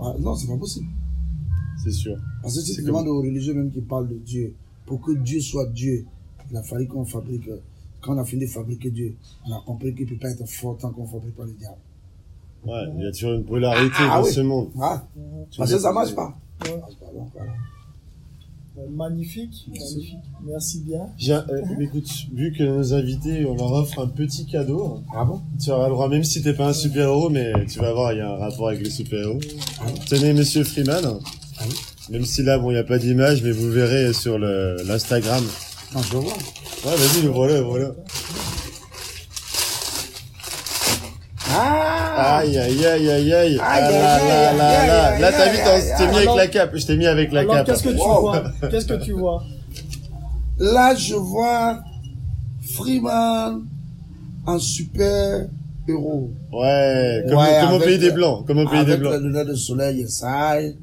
Ah, 0.00 0.14
non, 0.20 0.36
c'est 0.36 0.46
pas 0.46 0.56
possible. 0.58 0.86
C'est 1.82 1.90
sûr. 1.90 2.16
Parce 2.42 2.54
que 2.54 2.60
si 2.60 2.74
tu 2.76 2.82
demandes 2.82 3.08
aux 3.08 3.20
religieux 3.20 3.54
même 3.54 3.70
qui 3.72 3.80
parlent 3.80 4.08
de 4.08 4.18
Dieu, 4.18 4.54
pour 4.84 5.00
que 5.00 5.10
Dieu 5.12 5.40
soit 5.40 5.66
Dieu, 5.66 6.04
il 6.50 6.56
a 6.56 6.62
fallu 6.62 6.86
qu'on 6.86 7.04
fabrique, 7.04 7.48
quand 8.00 8.14
on 8.14 8.18
a 8.18 8.24
fini 8.24 8.46
de 8.46 8.50
fabriquer 8.50 8.90
Dieu, 8.90 9.14
on 9.46 9.52
a 9.56 9.60
compris 9.66 9.94
qu'il 9.94 10.04
ne 10.04 10.10
peut 10.10 10.16
pas 10.18 10.30
être 10.30 10.46
fort 10.48 10.76
tant 10.78 10.90
qu'on 10.90 11.02
ne 11.04 11.08
fabrique 11.08 11.36
pas 11.36 11.44
le 11.44 11.52
diable. 11.52 11.76
Ouais, 12.64 12.82
il 12.98 13.04
y 13.04 13.06
a 13.06 13.12
toujours 13.12 13.32
une 13.34 13.44
polarité 13.44 13.94
Ah, 14.00 14.18
dans 14.20 14.24
oui. 14.26 14.32
ce 14.32 14.40
monde. 14.40 14.68
Ah, 14.80 15.04
parce 15.56 15.72
que 15.72 15.78
ça 15.78 15.92
marche 15.92 16.14
pas. 16.14 16.36
Ouais. 16.64 16.70
Ça 16.70 16.76
marche 16.78 16.96
pas, 16.96 17.06
donc 17.14 17.28
voilà. 17.34 17.52
Euh, 18.78 18.90
Magnifique, 18.90 19.66
magnifique. 19.70 20.18
Merci 20.44 20.80
bien. 20.80 21.06
Euh, 21.48 21.62
écoute, 21.80 22.10
vu 22.34 22.52
que 22.52 22.62
nos 22.62 22.92
invités, 22.92 23.46
on 23.46 23.54
leur 23.54 23.72
offre 23.72 24.00
un 24.00 24.08
petit 24.08 24.44
cadeau, 24.44 25.00
Ah 25.14 25.24
bon? 25.24 25.40
Tu 25.62 25.70
auras 25.70 25.86
le 25.88 25.94
droit, 25.94 26.08
même 26.10 26.24
si 26.24 26.42
t'es 26.42 26.52
pas 26.52 26.68
un 26.68 26.72
super-héros, 26.74 27.30
mais 27.30 27.52
tu 27.66 27.78
vas 27.78 27.92
voir, 27.94 28.12
il 28.12 28.18
y 28.18 28.20
a 28.20 28.30
un 28.30 28.36
rapport 28.36 28.68
avec 28.68 28.82
les 28.82 28.90
super-héros. 28.90 29.38
Ah 29.80 29.84
oui. 29.86 29.92
Tenez, 30.08 30.34
monsieur 30.34 30.62
Freeman. 30.62 31.02
Ah 31.58 31.62
oui. 31.66 31.74
Même 32.10 32.24
si 32.26 32.42
là, 32.42 32.58
bon, 32.58 32.70
il 32.70 32.74
n'y 32.74 32.80
a 32.80 32.84
pas 32.84 32.98
d'image, 32.98 33.42
mais 33.42 33.50
vous 33.50 33.70
verrez 33.70 34.12
sur 34.12 34.38
le, 34.38 34.76
l'Instagram. 34.86 35.42
Non, 35.96 36.02
je 36.02 36.16
vois. 36.18 36.32
Ouais, 36.84 36.96
vas-y, 36.96 37.26
voilà, 37.26 37.62
voilà. 37.62 37.88
Ah 41.48 42.36
Aïe, 42.38 42.58
aïe, 42.58 42.84
aïe, 42.86 43.10
aïe, 43.10 43.32
aïe. 43.32 43.58
Ah 43.62 43.72
Aïe, 43.72 43.92
là 43.92 44.18
là 44.18 44.52
là 44.52 44.86
là 44.86 45.18
là. 45.18 45.32
t'as 45.32 45.50
vu, 45.50 45.58
t'es 45.96 46.06
mis 46.08 46.16
avec 46.16 46.36
la 46.36 46.46
cape. 46.48 46.70
Je 46.76 46.86
t'ai 46.86 46.96
mis 46.96 47.06
avec 47.06 47.32
la 47.32 47.40
Alors, 47.40 47.54
cape. 47.56 47.66
qu'est-ce 47.66 47.82
que 47.82 47.88
tu 47.90 47.96
Wow. 47.98 48.20
vois? 48.20 48.42
Qu'est-ce 48.70 48.86
que 48.86 48.94
tu 49.02 49.12
vois? 49.12 49.42
Là, 50.58 50.94
je 50.94 51.14
vois 51.14 51.78
Freeman 52.74 53.62
en 54.46 54.58
super 54.58 55.46
héros. 55.88 56.30
Ouais, 56.52 57.24
comme, 57.28 57.38
Ouais, 57.38 57.58
comme 57.62 57.72
au 57.72 57.74
avec- 57.76 57.86
pays 57.88 57.98
des 57.98 58.10
Blancs. 58.10 58.46
Comme 58.46 58.58
au 58.58 58.68
pays 58.68 58.84
des 58.84 58.92
avec 58.92 59.02
les 59.02 59.08
Blancs. 59.08 59.20
lunettes 59.22 59.48
de 59.48 59.54
soleil 59.54 60.06
avec 60.22 60.74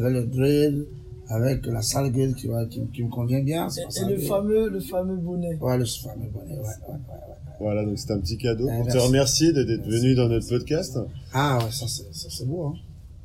le 0.00 0.24
drill, 0.26 0.86
avec 1.28 1.66
la 1.66 1.82
sale 1.82 2.10
gueule 2.12 2.34
qui, 2.34 2.46
va- 2.46 2.66
qui, 2.66 2.80
qui 2.94 3.02
me 3.02 3.10
convient 3.10 3.42
bien. 3.42 3.68
c'est 3.68 3.82
Et, 3.82 3.84
et 3.84 4.04
le 4.10 4.16
gueule. 4.16 4.20
fameux, 4.26 4.68
le 4.68 4.80
fameux 4.80 5.16
bonnet. 5.16 5.54
Ouais, 5.60 5.78
le 5.78 5.84
fameux 5.84 6.28
bonnet, 6.32 6.52
ouais, 6.54 6.58
ouais, 6.58 6.64
ouais, 6.88 6.94
ouais. 6.94 6.98
Voilà, 7.60 7.84
donc 7.84 7.98
c'est 7.98 8.10
un 8.12 8.18
petit 8.20 8.36
cadeau 8.36 8.66
Ouais, 8.66 8.76
pour 8.76 8.86
te 8.86 8.92
merci. 8.92 9.06
remercier 9.08 9.52
de- 9.52 9.62
d'être 9.64 9.86
venu 9.86 10.14
dans 10.14 10.28
notre 10.28 10.48
podcast. 10.48 10.98
Ah 11.32 11.58
ouais, 11.58 11.70
ça 11.70 11.86
c'est, 11.88 12.12
ça 12.14 12.28
c'est 12.30 12.46
beau, 12.46 12.64
hein. 12.66 12.74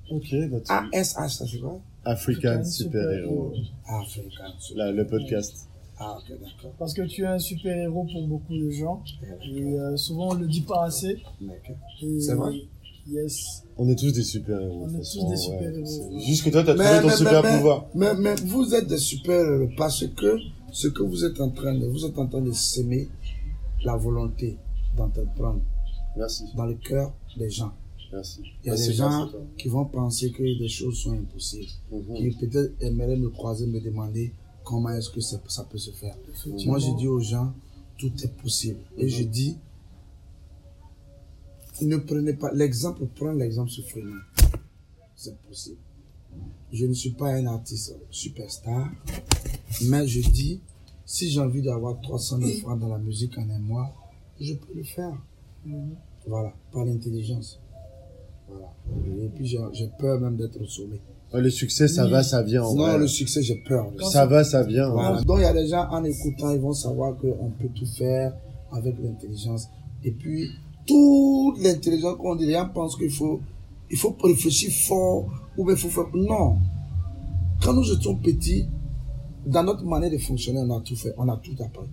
Ok, 0.10 0.28
bah, 0.50 0.58
tu- 0.66 0.98
ASH, 0.98 1.14
ça 1.36 1.46
c'est 1.46 1.60
quoi? 1.60 1.80
African 2.04 2.50
African 2.50 2.64
Super-Héros. 2.64 3.54
African. 3.88 4.76
Là, 4.76 4.92
le 4.92 5.06
podcast. 5.06 5.68
Ah, 6.00 6.18
ok, 6.18 6.30
d'accord. 6.40 6.72
Parce 6.80 6.94
que 6.96 7.04
tu 7.04 7.22
es 7.22 7.28
un 7.28 7.38
super-héros 7.38 8.08
pour 8.12 8.28
beaucoup 8.28 8.58
de 8.58 8.72
gens. 8.72 9.04
Et 9.46 9.62
euh, 9.78 9.96
souvent, 9.98 10.30
on 10.32 10.34
le 10.34 10.48
dit 10.48 10.62
pas 10.62 10.86
assez. 10.86 11.20
D'accord. 11.40 11.76
C'est 12.20 12.34
vrai? 12.34 12.54
Yes. 13.08 13.64
On 13.78 13.88
est 13.90 13.96
tous 13.96 14.12
des 14.14 14.24
super-héros. 14.24 14.86
On 14.86 14.90
est 14.90 15.00
tous 15.02 15.16
des 15.26 15.30
ouais. 15.32 15.36
super-héros. 15.38 16.20
Juste 16.20 16.44
que 16.46 16.50
toi, 16.52 16.64
t'as 16.64 16.76
trouvé 16.76 17.02
ton 17.10 17.18
super 17.18 17.42
pouvoir. 17.42 17.86
Mais, 17.96 18.14
mais 18.16 18.36
vous 18.46 18.74
êtes 18.76 18.88
des 18.88 18.98
super 18.98 19.40
héros 19.46 19.70
parce 19.78 20.06
que 20.08 20.38
ce 20.72 20.88
que 20.88 21.04
vous 21.04 21.26
êtes 21.26 21.40
en 21.42 21.50
train 21.50 21.74
de, 21.74 21.86
vous 21.88 22.06
êtes 22.06 22.18
en 22.18 22.28
train 22.28 22.42
de 22.42 22.52
s'aimer 22.52 23.10
la 23.84 23.96
volonté 23.96 24.58
d'entreprendre 24.96 25.62
Merci, 26.16 26.44
dans 26.56 26.66
le 26.66 26.76
cœur 26.76 27.14
des 27.38 27.50
gens. 27.50 27.72
merci. 28.12 28.42
Il 28.64 28.68
y 28.68 28.70
a 28.70 28.74
Merci, 28.74 28.88
des 28.90 28.94
gens 28.94 29.30
qui 29.58 29.68
vont 29.70 29.86
penser 29.86 30.32
que 30.32 30.44
des 30.60 30.68
choses 30.68 30.98
sont 30.98 31.14
impossibles, 31.14 31.72
Mhm. 31.92 32.16
qui 32.16 32.30
peut-être 32.46 32.74
aimeraient 32.82 33.16
me 33.18 33.30
croiser, 33.30 33.66
me 33.66 33.80
demander 33.80 34.34
comment 34.64 34.90
est-ce 34.90 35.10
que 35.10 35.22
ça, 35.22 35.42
ça 35.48 35.64
peut 35.64 35.78
se 35.78 35.92
faire. 35.92 36.16
Moi, 36.66 36.78
je 36.80 36.92
dis 36.98 37.08
aux 37.08 37.20
gens, 37.22 37.54
tout 37.98 38.12
est 38.24 38.34
possible. 38.42 38.80
Et 38.98 39.08
je 39.10 39.24
dis, 39.24 39.58
ne 41.86 41.98
prenez 41.98 42.34
pas 42.34 42.52
l'exemple, 42.54 43.06
prends 43.16 43.32
l'exemple 43.32 43.70
sur. 43.70 43.84
C'est 45.16 45.38
possible. 45.48 45.78
Je 46.72 46.86
ne 46.86 46.94
suis 46.94 47.12
pas 47.12 47.34
un 47.34 47.46
artiste 47.48 47.96
superstar, 48.10 48.90
mais 49.88 50.08
je 50.08 50.22
dis, 50.30 50.62
si 51.06 51.30
j'ai 51.30 51.40
envie 51.42 51.62
d'avoir 51.62 52.00
300 52.02 52.40
000 52.40 52.52
francs 52.60 52.80
dans 52.80 52.88
la 52.88 52.98
musique 52.98 53.38
en 53.38 53.50
un 53.50 53.60
mois, 53.60 53.92
je 54.40 54.54
peux 54.54 54.74
le 54.76 54.84
faire. 54.84 55.14
Voilà, 56.28 56.54
par 56.72 56.86
l'intelligence. 56.86 57.60
Voilà. 58.48 58.72
Et 59.24 59.30
puis 59.30 59.46
j'ai 59.46 59.90
peur 60.00 60.20
même 60.20 60.38
d'être 60.38 60.64
saoulé. 60.66 61.00
Ouais, 61.34 61.42
le 61.42 61.50
succès, 61.50 61.88
ça 61.88 62.06
Oui. 62.06 62.12
va, 62.12 62.24
ça 62.24 62.42
vient. 62.42 62.64
en 62.64 62.74
Non, 62.76 62.84
vrai. 62.88 62.98
le 62.98 63.08
succès, 63.08 63.42
j'ai 63.42 63.62
peur. 63.68 63.92
ça. 64.12 64.26
Va, 64.26 64.44
ça 64.44 64.64
vient. 64.64 64.90
Voilà. 64.90 65.22
Donc 65.22 65.38
il 65.40 65.44
y 65.44 65.46
a 65.46 65.54
des 65.54 65.68
gens 65.68 65.88
en 65.90 66.04
écoutant, 66.04 66.52
ils 66.52 66.60
vont 66.60 66.74
savoir 66.74 67.18
qu'on 67.18 67.52
peut 67.52 67.70
tout 67.76 67.86
faire 67.86 68.34
avec 68.72 68.96
l'intelligence. 69.00 69.68
Et 70.04 70.12
puis, 70.12 70.50
toute 70.92 71.64
l'intelligence 71.64 72.18
qu'on 72.18 72.36
dit, 72.36 72.46
les 72.46 72.54
gens 72.54 72.70
pensent 72.70 72.96
qu'il 72.96 73.12
faut, 73.12 73.40
il 73.90 73.98
faut 73.98 74.16
réfléchir 74.22 74.72
fort 74.72 75.30
ou 75.58 75.66
bien 75.66 75.76
il 75.76 75.80
faut 75.80 75.90
faire. 75.90 76.06
Non. 76.14 76.58
Quand 77.62 77.74
nous 77.74 77.92
étions 77.92 78.16
petits, 78.16 78.66
dans 79.46 79.64
notre 79.64 79.86
manière 79.86 80.12
de 80.12 80.18
fonctionner, 80.18 80.60
on 80.60 80.78
a 80.78 80.82
tout 80.82 80.96
fait, 80.96 81.14
on 81.18 81.28
a 81.30 81.38
tout 81.38 81.56
appris. 81.64 81.88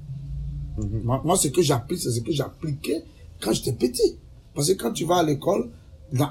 Mhm. 0.79 1.03
Moi, 1.05 1.23
moi, 1.25 1.37
ce 1.37 1.49
que 1.49 1.63
j'applique, 1.63 2.01
c'est 2.01 2.11
ce 2.11 2.21
que 2.21 2.33
j'appliquais 2.33 3.03
quand 3.41 3.53
j'étais 3.53 3.73
petit. 3.73 4.17
Parce 4.55 4.69
que 4.69 4.75
quand 4.75 4.93
tu 4.93 5.05
vas 5.05 5.19
à 5.19 5.23
l'école, 5.23 5.71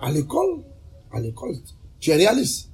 à 0.02 0.12
l'école, 0.12 0.64
à 1.12 1.20
l'école, 1.20 1.56
tu 2.00 2.12
es 2.12 2.16
réaliste. 2.16 2.70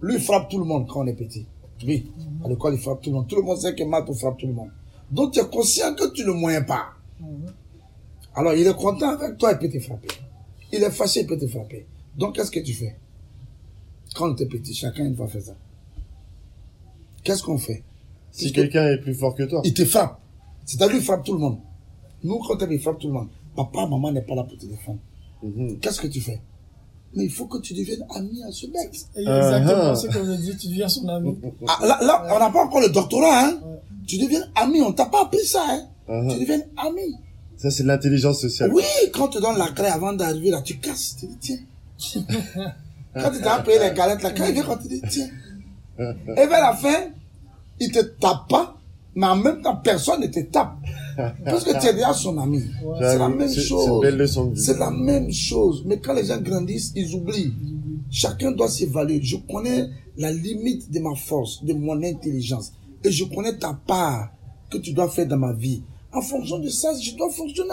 Lui, 0.00 0.14
il 0.14 0.20
frappe 0.20 0.50
tout 0.50 0.58
le 0.58 0.64
monde 0.64 0.86
quand 0.88 1.02
on 1.02 1.06
est 1.06 1.14
petit. 1.14 1.46
Oui, 1.86 2.10
à 2.44 2.48
l'école, 2.48 2.74
il 2.74 2.80
frappe 2.80 3.02
tout 3.02 3.10
le 3.10 3.16
monde. 3.16 3.28
Tout 3.28 3.36
le 3.36 3.42
monde 3.42 3.58
sait 3.58 3.74
que 3.74 3.84
Mato 3.84 4.12
frappe 4.14 4.38
tout 4.38 4.46
le 4.46 4.52
monde. 4.52 4.70
Donc, 5.10 5.32
tu 5.32 5.40
es 5.40 5.46
conscient 5.46 5.94
que 5.94 6.12
tu 6.12 6.24
ne 6.24 6.32
moyens 6.32 6.66
pas. 6.66 6.86
Mhm. 7.20 7.52
Alors, 8.34 8.54
il 8.54 8.66
est 8.66 8.74
content 8.76 9.10
avec 9.10 9.38
toi, 9.38 9.52
il 9.52 9.58
peut 9.58 9.68
te 9.68 9.78
frapper. 9.82 10.08
Il 10.72 10.82
est 10.82 10.90
fâché, 10.90 11.20
il 11.20 11.26
peut 11.26 11.38
te 11.38 11.46
frapper. 11.46 11.86
Donc, 12.16 12.34
qu'est-ce 12.34 12.50
que 12.50 12.60
tu 12.60 12.72
fais? 12.72 12.96
Quand 14.14 14.28
on 14.30 14.32
était 14.34 14.46
petit, 14.46 14.74
chacun 14.74 15.04
une 15.04 15.16
fois 15.16 15.28
fait 15.28 15.40
ça. 15.40 15.54
Qu'est-ce 17.22 17.42
qu'on 17.42 17.58
fait? 17.58 17.82
Si 18.32 18.52
quelqu'un 18.52 18.88
est 18.88 18.98
plus 18.98 19.14
fort 19.14 19.34
que 19.34 19.44
toi. 19.44 19.60
Il 19.64 19.72
te 19.74 19.84
frappe. 19.84 20.20
C'est-à-dire, 20.64 20.96
il 20.96 21.02
frappe 21.02 21.24
tout 21.24 21.32
le 21.34 21.38
monde. 21.38 21.58
Nous, 22.22 22.38
quand 22.40 22.58
il 22.68 22.78
frappe 22.80 22.98
tout 22.98 23.08
le 23.08 23.12
monde, 23.14 23.28
papa, 23.54 23.86
maman 23.86 24.10
n'est 24.12 24.22
pas 24.22 24.34
là 24.34 24.42
pour 24.44 24.56
te 24.58 24.66
défendre. 24.66 24.98
Mhm. 25.42 25.78
Qu'est-ce 25.78 26.00
que 26.00 26.06
tu 26.08 26.20
fais? 26.20 26.40
Mais 27.14 27.24
il 27.24 27.30
faut 27.30 27.46
que 27.46 27.58
tu 27.58 27.74
deviennes 27.74 28.04
ami 28.14 28.42
à 28.42 28.50
ce 28.50 28.66
mec. 28.66 28.88
Exactement 29.14 29.92
Uh-huh. 29.92 29.94
ce 29.96 30.06
que 30.08 30.24
je 30.24 30.32
dis, 30.40 30.56
tu 30.56 30.66
deviens 30.68 30.88
son 30.88 31.06
ami. 31.08 31.36
Ah, 31.68 31.78
là, 31.86 31.98
là, 32.02 32.26
on 32.34 32.38
n'a 32.40 32.50
pas 32.50 32.64
encore 32.64 32.80
le 32.80 32.88
doctorat, 32.88 33.46
hein. 33.46 33.60
Ouais. 33.64 33.78
Tu 34.06 34.18
deviens 34.18 34.42
ami, 34.56 34.80
on 34.82 34.92
t'a 34.92 35.06
pas 35.06 35.22
appris 35.22 35.44
ça, 35.44 35.62
hein. 35.68 35.86
Mhm. 36.08 36.30
Tu 36.32 36.40
deviens 36.40 36.60
ami. 36.76 37.14
Ça, 37.64 37.70
c'est 37.70 37.84
l'intelligence 37.84 38.42
sociale. 38.42 38.70
Oui, 38.74 38.82
quand 39.10 39.28
tu 39.28 39.40
donnes 39.40 39.56
la 39.56 39.68
craie 39.68 39.88
avant 39.88 40.12
d'arriver 40.12 40.50
là, 40.50 40.60
tu 40.60 40.76
casses, 40.76 41.16
tu 41.18 41.26
dis 41.28 41.38
tiens. 41.38 42.22
quand 43.14 43.30
tu 43.30 43.40
t'as 43.40 43.62
payé 43.62 43.78
les 43.78 43.94
galettes 43.94 44.20
quand 44.20 44.44
il 44.46 44.52
vient, 44.52 44.64
quand 44.64 44.76
tu 44.76 44.88
dis 44.88 45.00
tiens. 45.08 45.30
Et 45.98 46.46
vers 46.46 46.60
la 46.60 46.74
fin, 46.74 47.06
il 47.80 47.90
te 47.90 48.00
tape 48.00 48.50
pas, 48.50 48.76
mais 49.14 49.26
en 49.28 49.36
même 49.36 49.62
temps, 49.62 49.76
personne 49.76 50.20
ne 50.20 50.26
te 50.26 50.40
tape. 50.40 50.74
Parce 51.42 51.64
que 51.64 51.80
tu 51.80 51.86
es 51.86 51.94
déjà 51.94 52.12
son 52.12 52.36
ami. 52.36 52.58
Ouais. 52.84 52.98
C'est 53.00 53.18
la 53.18 53.28
même 53.30 53.54
chose. 53.54 54.54
C'est 54.56 54.78
la 54.78 54.90
même 54.90 55.32
chose. 55.32 55.84
Mais 55.86 55.98
quand 56.00 56.12
les 56.12 56.26
gens 56.26 56.42
grandissent, 56.42 56.92
ils 56.94 57.14
oublient. 57.14 57.54
Chacun 58.10 58.50
doit 58.50 58.68
s'évaluer. 58.68 59.22
Je 59.22 59.36
connais 59.50 59.88
la 60.18 60.30
limite 60.30 60.92
de 60.92 61.00
ma 61.00 61.14
force, 61.14 61.64
de 61.64 61.72
mon 61.72 62.02
intelligence. 62.02 62.74
Et 63.02 63.10
je 63.10 63.24
connais 63.24 63.56
ta 63.56 63.72
part 63.86 64.34
que 64.70 64.76
tu 64.76 64.92
dois 64.92 65.08
faire 65.08 65.26
dans 65.26 65.38
ma 65.38 65.54
vie. 65.54 65.82
En 66.14 66.20
fonction 66.22 66.58
de 66.58 66.68
ça, 66.68 66.92
je 67.00 67.14
dois 67.16 67.30
fonctionner 67.30 67.72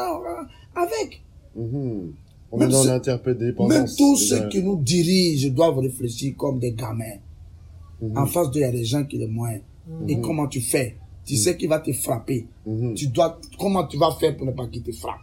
avec. 0.76 1.22
Mhm. 1.56 2.14
On 2.54 2.58
Même 2.58 2.70
est 2.70 2.72
dans 2.72 2.84
ce- 2.84 2.88
l'interdépendance. 2.90 3.70
Même 3.78 3.88
tous 3.98 4.18
ceux 4.18 4.48
qui 4.50 4.62
nous 4.62 4.76
dirigent 4.82 5.50
doivent 5.50 5.80
réfléchir 5.80 6.34
comme 6.38 6.60
des 6.60 6.74
gamins. 6.74 7.20
Mhm. 8.02 8.18
En 8.18 8.26
face 8.26 8.50
d'eux, 8.52 8.60
il 8.60 8.64
y 8.64 8.66
a 8.66 8.72
des 8.72 8.84
gens 8.86 9.06
qui 9.06 9.18
les 9.18 9.28
moins. 9.28 9.58
Et 10.08 10.20
comment 10.22 10.48
tu 10.48 10.62
fais? 10.62 10.98
Tu 11.26 11.36
sais 11.38 11.56
qu'il 11.56 11.70
va 11.70 11.80
te 11.80 11.92
frapper. 11.94 12.48
Tu 12.96 13.08
dois, 13.08 13.40
comment 13.60 13.86
tu 13.86 13.98
vas 13.98 14.12
faire 14.20 14.36
pour 14.36 14.46
ne 14.48 14.52
pas 14.52 14.68
qu'il 14.68 14.82
te 14.82 14.92
frappe? 14.92 15.20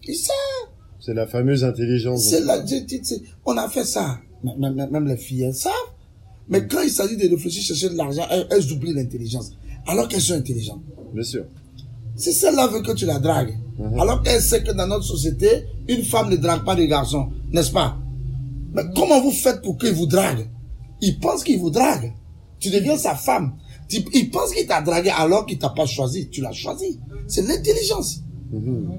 Tu 0.00 0.14
sais, 0.14 0.32
C'est 1.00 1.14
la 1.14 1.26
fameuse 1.26 1.64
intelligence. 1.64 2.28
c'est 2.28 2.40
la, 2.44 2.64
on 3.44 3.56
a 3.56 3.68
fait 3.68 3.84
ça. 3.84 4.18
Même, 4.44 4.74
même- 4.74 4.90
même 4.90 5.06
les 5.06 5.16
filles, 5.16 5.42
elles 5.42 5.54
savent. 5.54 5.72
Mais 6.48 6.66
quand 6.66 6.80
il 6.82 6.90
s'agit 6.90 7.16
de 7.16 7.28
réfléchir, 7.28 7.62
chercher 7.62 7.90
de 7.90 7.96
l'argent, 7.96 8.24
elles, 8.30 8.46
elles 8.50 8.72
oublient 8.72 8.94
l'intelligence. 8.94 9.52
Alors 9.88 10.06
qu'elles 10.08 10.20
sont 10.20 10.34
intelligentes. 10.34 10.82
Bien 11.12 11.22
sûr. 11.24 11.44
C'est 12.14 12.32
celle-là 12.32 12.66
veut 12.68 12.82
que 12.82 12.92
tu 12.92 13.06
la 13.06 13.18
dragues. 13.18 13.58
Mhm. 13.78 13.98
Alors 14.00 14.22
qu'elle 14.22 14.40
sait 14.42 14.62
que 14.62 14.72
dans 14.72 14.86
notre 14.86 15.04
société, 15.04 15.64
une 15.88 16.02
femme 16.02 16.30
ne 16.30 16.36
drague 16.36 16.64
pas 16.64 16.74
des 16.76 16.86
garçons. 16.88 17.28
N'est-ce 17.52 17.70
pas? 17.72 17.96
Mais 18.74 18.82
comment 18.94 19.20
vous 19.20 19.30
faites 19.32 19.62
pour 19.62 19.78
qu'il 19.78 19.92
vous 19.94 20.06
drague? 20.06 20.46
Il 21.00 21.18
pense 21.18 21.42
qu'il 21.44 21.58
vous 21.58 21.70
drague. 21.70 22.12
Tu 22.60 22.70
deviens 22.70 22.96
sa 22.96 23.14
femme. 23.14 23.54
Tu- 23.88 24.04
Il 24.14 24.30
pense 24.30 24.52
qu'il 24.52 24.66
t'a 24.66 24.82
dragué 24.82 25.10
alors 25.10 25.46
qu'il 25.46 25.58
t'a 25.58 25.70
pas 25.70 25.86
choisi. 25.86 26.28
Tu 26.28 26.40
l'as 26.42 26.52
choisi. 26.52 26.98
C'est 27.26 27.42
l'intelligence. 27.46 28.20
Mhm. 28.52 28.98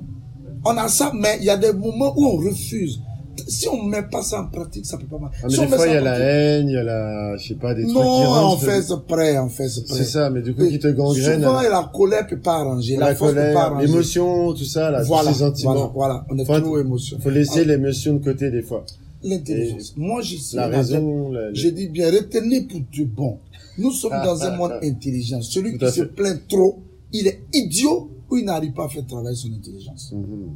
On 0.65 0.77
a 0.77 0.87
ça, 0.87 1.11
mais 1.13 1.37
il 1.39 1.45
y 1.45 1.49
a 1.49 1.57
des 1.57 1.71
moments 1.73 2.13
où 2.17 2.25
on 2.25 2.37
refuse. 2.37 2.99
Si 3.47 3.67
on 3.69 3.83
met 3.83 4.03
pas 4.03 4.21
ça 4.21 4.41
en 4.41 4.47
pratique, 4.47 4.85
ça 4.85 4.97
peut 4.97 5.05
pas 5.05 5.17
marcher. 5.17 5.39
Ah, 5.43 5.47
mais 5.47 5.53
Si 5.53 5.59
des 5.61 5.67
fois, 5.67 5.87
il 5.87 5.93
y 5.93 5.97
a 5.97 6.01
la 6.01 6.19
haine, 6.19 6.67
il 6.69 6.73
y 6.73 6.77
a 6.77 6.83
la, 6.83 7.37
je 7.37 7.47
sais 7.47 7.55
pas, 7.55 7.73
des 7.73 7.83
trucs 7.83 7.93
qui 7.95 7.99
Non, 7.99 8.51
on 8.53 8.57
fait 8.57 8.81
ce 8.81 8.93
prêt, 8.93 9.37
on 9.39 9.49
fait 9.49 9.67
ce 9.69 9.81
prêt. 9.81 9.97
C'est 9.97 10.03
ça, 10.05 10.29
mais 10.29 10.41
du 10.41 10.53
coup, 10.53 10.67
qui 10.67 10.79
te 10.79 10.87
gangrène. 10.87 11.41
Souvent, 11.41 11.61
la 11.61 11.91
colère 11.93 12.27
peut 12.27 12.39
pas 12.39 12.55
arranger. 12.59 12.97
La, 12.97 13.09
la 13.09 13.15
force 13.15 13.31
peut 13.31 13.37
pas 13.37 13.43
colère, 13.45 13.57
arranger. 13.59 13.87
l'émotion, 13.87 14.53
tout 14.53 14.65
ça, 14.65 14.91
là, 14.91 15.03
Voilà, 15.03 15.29
tous 15.31 15.33
ces 15.37 15.39
sentiments. 15.43 15.73
voilà, 15.73 15.91
voilà. 15.93 16.25
On 16.29 16.37
est 16.37 16.45
Faut- 16.45 16.59
trop 16.59 16.79
émotion. 16.79 17.17
Faut 17.19 17.29
laisser 17.29 17.65
l'émotion 17.65 18.13
de 18.15 18.23
côté, 18.23 18.49
des 18.51 18.61
fois. 18.61 18.83
L'intelligence. 19.23 19.93
Moi, 19.97 20.21
je 20.21 20.35
suis 20.37 20.55
La 20.55 20.69
dans 20.69 20.77
raison, 20.77 21.31
la- 21.31 21.53
Je 21.53 21.67
dis 21.69 21.89
bien, 21.89 22.09
retenez 22.11 22.61
pour 22.61 22.79
du 22.91 23.05
bon. 23.05 23.37
Nous 23.77 23.91
sommes 23.91 24.11
dans 24.25 24.41
un 24.43 24.55
monde 24.55 24.73
intelligent. 24.81 25.41
Celui 25.41 25.77
Tout 25.77 25.85
qui 25.85 25.91
se 25.91 26.03
plaint 26.03 26.39
trop, 26.47 26.79
il 27.11 27.27
est 27.27 27.41
idiot 27.53 28.09
ou 28.29 28.37
il 28.37 28.45
n'arrive 28.45 28.71
pas 28.73 28.85
à 28.85 28.87
faire 28.89 29.05
travailler 29.05 29.35
son 29.35 29.49
intelligence. 29.51 30.13
Mhm. 30.13 30.55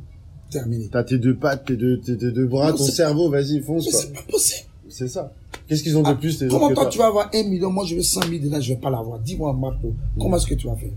Terminé. 0.54 0.90
T'as 0.92 1.04
tes 1.04 1.18
deux 1.18 1.36
pattes, 1.36 1.66
tes 1.66 1.76
deux, 1.76 2.00
tes, 2.00 2.18
tes 2.18 2.32
deux 2.32 2.46
bras, 2.48 2.72
Non, 2.72 2.78
ton 2.78 2.84
cerveau, 2.86 3.30
vas-y, 3.30 3.60
fonce, 3.62 3.86
Mais 3.86 3.92
c'est 3.92 4.14
pas 4.14 4.22
possible. 4.30 4.68
C'est 4.90 5.08
ça. 5.08 5.32
Qu'est-ce 5.68 5.82
qu'ils 5.84 5.98
ont 5.98 6.02
de 6.04 6.08
Ah, 6.10 6.16
plus, 6.16 6.40
les 6.42 6.48
Comment 6.48 6.66
autres 6.66 6.76
que 6.76 6.82
toi, 6.82 6.90
tu 6.90 6.98
vas 7.00 7.08
avoir 7.08 7.30
un 7.34 7.44
million, 7.44 7.70
moi 7.72 7.84
je 7.86 7.96
veux 7.96 8.02
100 8.04 8.22
000 8.28 8.44
dedans, 8.44 8.62
je 8.62 8.74
vais 8.74 8.80
pas 8.80 8.90
l'avoir. 8.90 9.20
Dis-moi, 9.20 9.52
Marco, 9.54 9.94
comment 10.20 10.38
est-ce 10.38 10.46
que 10.48 10.56
tu 10.56 10.68
vas 10.68 10.76
faire? 10.76 10.92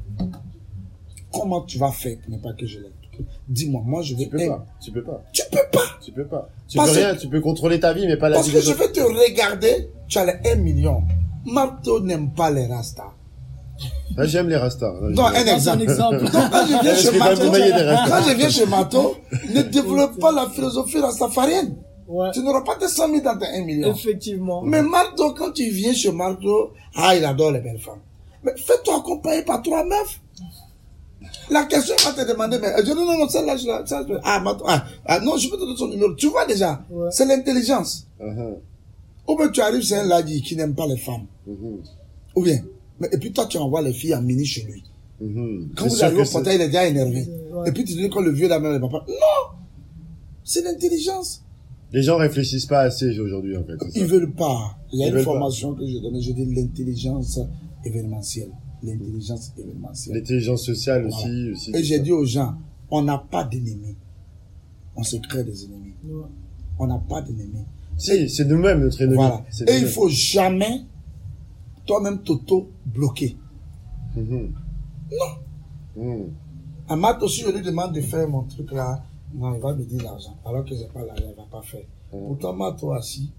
Comment 1.33 1.62
tu 1.62 1.78
vas 1.78 1.91
faire 1.93 2.16
pour 2.19 2.33
ne 2.35 2.39
pas 2.39 2.53
que 2.53 2.66
je 2.66 2.78
l'aie 2.81 2.91
Dis-moi, 3.49 3.83
moi 3.85 4.03
je 4.03 4.15
veux 4.15 4.24
Tu 4.24 4.28
peux 4.28 4.43
un- 4.43 4.49
pas. 4.49 4.66
Tu 4.81 4.91
peux 4.93 5.03
pas. 5.03 5.23
Tu 5.33 5.43
peux 5.51 5.59
pas. 5.73 5.81
Tu 6.05 6.12
peux 6.12 6.24
pas. 6.27 6.51
Tu 6.69 6.77
Parce 6.77 6.91
peux 6.91 6.97
que- 6.97 7.01
rien, 7.01 7.15
tu 7.16 7.28
peux 7.28 7.41
contrôler 7.41 7.81
ta 7.81 7.93
vie, 7.95 8.07
mais 8.07 8.16
pas 8.19 8.28
la 8.28 8.37
Parce 8.37 8.49
vie 8.49 8.53
que 8.55 8.59
des 8.59 8.65
je 8.65 8.73
vais 8.73 8.93
te 8.93 9.01
regarder, 9.01 9.89
tu 10.09 10.19
as 10.19 10.27
les 10.27 10.51
1 10.51 10.57
million. 10.57 11.03
Marteau 11.47 12.01
n'aime 12.01 12.31
pas 12.33 12.51
les 12.51 12.66
rastas. 12.66 13.12
Ah, 14.16 14.24
j'aime 14.27 14.49
les 14.49 14.57
rastas. 14.57 14.93
Non, 15.11 15.27
un 15.27 15.35
exemple. 15.35 15.83
exemple. 15.83 16.19
Donc, 16.20 16.31
quand 16.33 16.66
je 16.66 16.83
viens 16.83 16.95
chez 16.95 17.19
quand 17.19 17.35
je 17.35 18.35
viens 18.35 18.66
Marteau, 18.66 19.16
ne 19.55 19.62
développe 19.62 20.19
pas 20.19 20.33
la 20.33 20.49
philosophie 20.49 20.99
rastafarienne. 20.99 21.77
Ouais. 22.09 22.31
Tu 22.33 22.41
n'auras 22.41 22.62
pas 22.62 22.77
tes 22.77 22.89
100 22.89 23.09
000 23.09 23.20
dans 23.20 23.37
tes 23.37 23.47
1 23.47 23.65
million. 23.65 23.93
Effectivement. 23.93 24.62
Mais 24.62 24.81
Marteau, 24.83 25.33
quand 25.35 25.51
tu 25.51 25.69
viens 25.70 25.93
chez 25.93 26.12
Marteau, 26.12 26.73
ah, 26.95 27.16
il 27.16 27.24
adore 27.24 27.51
les 27.53 27.61
belles 27.61 27.81
femmes. 27.81 28.01
Mais 28.45 28.53
fais-toi 28.57 28.99
accompagner 28.99 29.43
par 29.43 29.61
trois 29.62 29.85
meufs. 29.85 30.20
La 31.51 31.65
question 31.65 31.95
va 32.05 32.12
te 32.12 32.28
demander, 32.28 32.59
mais 32.61 32.73
je 32.78 32.83
dis 32.83 32.95
non, 32.95 33.05
non, 33.05 33.19
non, 33.19 33.28
celle-là, 33.28 33.57
je 33.57 33.66
la, 33.66 33.85
ah, 34.24 34.41
Marteau, 34.41 34.65
ah, 34.69 34.85
ah, 35.05 35.20
non, 35.20 35.37
je 35.37 35.49
peux 35.49 35.57
te 35.57 35.62
donner 35.62 35.77
son 35.77 35.89
numéro. 35.89 36.15
Tu 36.15 36.28
vois 36.28 36.47
déjà, 36.47 36.81
Ouais. 36.91 37.09
c'est 37.11 37.24
l'intelligence. 37.24 38.07
Ah. 38.20 38.24
Ou 39.28 39.37
bien 39.37 39.49
tu 39.49 39.61
arrives, 39.61 39.83
c'est 39.83 39.97
un 39.97 40.05
ladi 40.07 40.41
qui 40.43 40.55
n'aime 40.55 40.74
pas 40.74 40.87
les 40.87 40.97
femmes. 40.97 41.27
Mhm. 41.47 41.81
Ou 42.37 42.43
bien, 42.43 42.59
mais, 43.01 43.09
et 43.12 43.18
puis 43.18 43.32
toi, 43.32 43.47
tu 43.47 43.59
envoies 43.59 43.82
les 43.82 43.93
filles 43.93 44.14
en 44.14 44.23
mini 44.23 44.44
chez 44.44 44.62
lui. 44.62 44.82
Mhm. 45.20 45.70
Quand 45.77 45.85
C'est 45.89 45.97
vous 45.97 46.05
arrivez 46.05 46.23
que 46.23 46.28
au 46.28 46.32
portail, 46.32 46.56
il 46.56 46.62
est 46.62 46.66
déjà 46.66 46.86
énervé. 46.86 47.27
Ouais. 47.52 47.68
Et 47.68 47.73
puis 47.73 47.85
tu 47.85 47.94
dis 47.94 48.09
quand 48.10 48.20
le 48.20 48.31
vieux 48.32 48.48
là 48.48 48.60
même 48.60 48.73
le 48.74 48.81
papa. 48.81 49.05
Non! 49.09 49.59
C'est 50.44 50.62
l'intelligence. 50.62 51.43
Les 51.93 52.02
gens 52.02 52.16
réfléchissent 52.18 52.66
pas 52.66 52.81
assez 52.81 53.18
aujourd'hui, 53.18 53.56
en 53.56 53.64
fait. 53.64 53.74
c'est 53.81 53.90
ça. 53.93 53.98
Ils 54.01 54.06
veulent 54.06 54.32
pas. 54.32 54.77
Il 54.93 54.98
y 55.01 55.02
a 55.05 55.06
Ils 55.06 55.09
une 55.10 55.14
veulent 55.16 55.24
pas. 55.24 55.31
formation 55.32 55.74
que 55.74 55.86
je 55.86 55.98
donne, 55.98 56.20
je 56.20 56.32
dis 56.32 56.44
l'intelligence 56.55 57.39
événementielle. 57.85 58.51
L'intelligence 58.82 59.52
événementielle. 59.59 60.16
L'intelligence 60.16 60.62
sociale 60.64 61.06
Voilà. 61.09 61.16
aussi, 61.16 61.51
aussi. 61.51 61.70
Et 61.74 61.82
j'ai 61.82 61.98
dit 62.01 62.12
aux 62.12 62.24
gens, 62.24 62.55
on 62.90 63.02
n'a 63.02 63.18
pas 63.18 63.44
d'ennemis. 63.44 63.97
On 64.97 65.02
se 65.02 65.16
crée 65.16 65.44
des 65.44 65.64
ennemis. 65.64 65.94
Ouais. 66.05 66.24
On 66.78 66.86
n'a 66.86 66.98
pas 67.09 67.23
d'ennemis. 67.23 67.64
Si, 67.97 68.28
c'est 68.28 68.44
nous-mêmes, 68.44 68.81
notre 68.82 69.01
ennemi. 69.01 69.16
Voilà. 69.16 69.43
Et 69.68 69.78
il 69.78 69.86
faut 69.86 70.09
jamais 70.09 70.82
toi-même 71.87 72.23
t'auto-bloquer. 72.23 73.37
Mhm. 74.17 74.53
Mhm. 75.97 76.33
Amat 76.89 77.19
aussi, 77.23 77.43
je 77.43 77.51
lui 77.51 77.63
demande 77.63 77.95
de 77.95 78.01
faire 78.01 78.29
mon 78.29 78.43
truc 78.43 78.71
là. 78.73 79.03
Non, 79.35 79.55
il 79.55 79.61
va 79.61 79.75
me 79.75 79.85
dire 79.85 80.03
l'argent. 80.03 80.37
Alors 80.45 80.65
que 80.65 80.75
j'ai 80.75 80.87
pas 80.87 81.05
l'argent, 81.05 81.25
il 81.31 81.37
va 81.37 81.47
pas 81.51 81.63
faire. 81.63 81.83
Mhm. 82.13 82.27
Pourtant, 82.29 82.53
Mato 82.55 82.93
assis, 82.93 83.31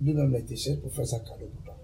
lui-même 0.00 0.30
l'a 0.32 0.38
été 0.38 0.56
cher 0.56 0.78
pour 0.80 0.92
faire 0.92 1.06
sa 1.06 1.18
cadeau 1.18 1.46
pour 1.54 1.64
toi. 1.64 1.74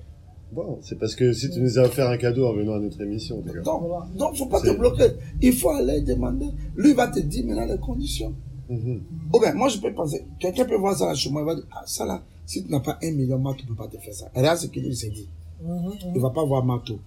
Bon, 0.52 0.78
c'est 0.82 0.98
parce 0.98 1.14
que 1.14 1.32
si 1.32 1.48
tu 1.50 1.60
nous 1.60 1.78
as 1.78 1.82
offert 1.82 2.08
un 2.08 2.16
cadeau 2.16 2.46
en 2.48 2.52
venant 2.54 2.74
à 2.74 2.78
notre 2.80 3.00
émission, 3.02 3.38
en. 3.38 3.62
Donc, 3.62 3.82
Voilà. 3.88 4.06
donc, 4.16 4.36
faut 4.36 4.46
pas 4.46 4.60
te 4.60 4.66
C'est- 4.66 4.76
bloquer. 4.76 5.10
Il 5.40 5.52
faut 5.52 5.70
aller 5.70 6.00
demander. 6.02 6.46
Lui, 6.76 6.92
va 6.92 7.06
te 7.08 7.20
dire 7.20 7.46
maintenant 7.46 7.66
les 7.66 7.78
conditions. 7.78 8.34
Ou 8.68 9.40
bien, 9.40 9.52
moi, 9.54 9.68
je 9.68 9.78
peux 9.78 9.92
penser, 9.92 10.24
quelqu'un 10.38 10.64
peut 10.64 10.76
voir 10.76 10.96
ça 10.96 11.06
là 11.06 11.14
chez 11.14 11.28
moi, 11.30 11.42
il 11.42 11.46
va 11.46 11.54
dire, 11.56 11.64
ah, 11.72 11.82
ça 11.86 12.04
là, 12.06 12.22
si 12.46 12.64
tu 12.64 12.70
n'as 12.70 12.78
pas 12.80 12.98
un 13.02 13.10
million, 13.12 13.38
Mato 13.38 13.62
ne 13.64 13.68
peut 13.68 13.74
pas 13.74 13.88
te 13.88 13.96
faire 13.98 14.14
ça. 14.14 14.26
Et 14.34 14.38
regarde 14.38 14.58
ce 14.58 14.68
qu'il 14.68 14.84
lui 14.84 14.94
s'est 14.96 15.10
dit. 15.10 15.28
Mhm, 15.62 15.92
Il 16.14 16.20
va 16.20 16.30
pas 16.30 16.44
voir 16.44 16.64
Mato. 16.64 16.98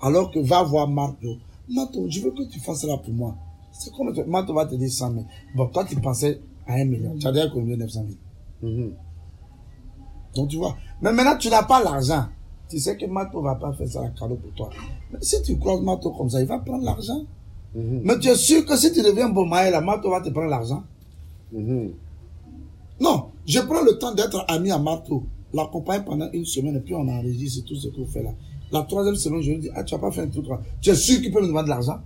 Alors 0.00 0.30
que 0.30 0.38
va 0.40 0.62
voir 0.62 0.88
Mato. 0.88 1.36
Mato, 1.68 2.06
je 2.08 2.20
veux 2.20 2.30
que 2.30 2.42
tu 2.48 2.58
fasses 2.60 2.80
ça 2.86 2.96
pour 2.96 3.12
moi. 3.12 3.36
C'est 3.72 3.92
comme 3.92 4.12
Mato 4.26 4.54
va 4.54 4.66
te 4.66 4.74
dire 4.74 4.90
100 4.90 5.12
000. 5.12 5.24
Bon, 5.54 5.66
toi, 5.68 5.84
tu 5.84 5.96
pensais 5.96 6.40
à 6.66 6.74
un 6.74 6.84
million. 6.84 7.14
Tu 7.18 7.26
as 7.26 7.32
déjà 7.32 7.48
combien 7.48 7.76
900 7.76 8.04
000. 8.62 8.72
Mhm. 8.72 8.92
Donc, 10.34 10.48
tu 10.48 10.56
vois. 10.56 10.76
Mais 11.00 11.12
maintenant, 11.12 11.36
tu 11.38 11.48
n'as 11.48 11.62
pas 11.62 11.82
l'argent. 11.82 12.26
Tu 12.68 12.78
sais 12.78 12.96
que 12.96 13.06
Mato 13.06 13.42
va 13.42 13.54
pas 13.56 13.72
faire 13.74 13.88
ça 13.88 14.02
à 14.02 14.08
cadeau 14.08 14.36
pour 14.36 14.52
toi. 14.52 14.70
Mais 15.12 15.18
si 15.20 15.42
tu 15.42 15.58
croises 15.58 15.82
Mato 15.82 16.10
comme 16.10 16.30
ça, 16.30 16.40
il 16.40 16.46
va 16.46 16.58
prendre 16.58 16.84
l'argent. 16.84 17.22
Mhm. 17.74 18.02
Mais 18.04 18.18
tu 18.18 18.28
es 18.28 18.34
sûr 18.34 18.64
que 18.64 18.76
si 18.76 18.92
tu 18.92 19.02
deviens 19.02 19.28
bon 19.28 19.46
là, 19.48 19.80
Mato 19.80 20.10
va 20.10 20.20
te 20.20 20.30
prendre 20.30 20.48
l'argent. 20.48 20.82
Mhm. 21.52 21.92
Non, 23.00 23.26
je 23.46 23.60
prends 23.60 23.82
le 23.82 23.98
temps 23.98 24.14
d'être 24.14 24.44
ami 24.48 24.70
à 24.70 24.78
Mato, 24.78 25.24
l'accompagne 25.54 26.02
pendant 26.04 26.30
une 26.32 26.44
semaine 26.44 26.76
et 26.76 26.80
puis 26.80 26.94
on 26.94 27.06
enregistre 27.08 27.64
tout 27.64 27.76
ce 27.76 27.88
qu'on 27.88 28.06
fait 28.06 28.22
là. 28.22 28.30
La 28.70 28.82
troisième 28.82 29.16
semaine, 29.16 29.42
je 29.42 29.50
lui 29.50 29.58
dis, 29.58 29.68
ah, 29.74 29.84
tu 29.84 29.94
n'as 29.94 30.00
pas 30.00 30.10
fait 30.10 30.22
un 30.22 30.28
truc 30.28 30.48
là. 30.48 30.60
Tu 30.80 30.90
es 30.90 30.94
sûr 30.94 31.20
qu'il 31.20 31.30
peut 31.30 31.42
me 31.42 31.46
demander 31.46 31.64
de 31.64 31.70
l'argent? 31.70 32.00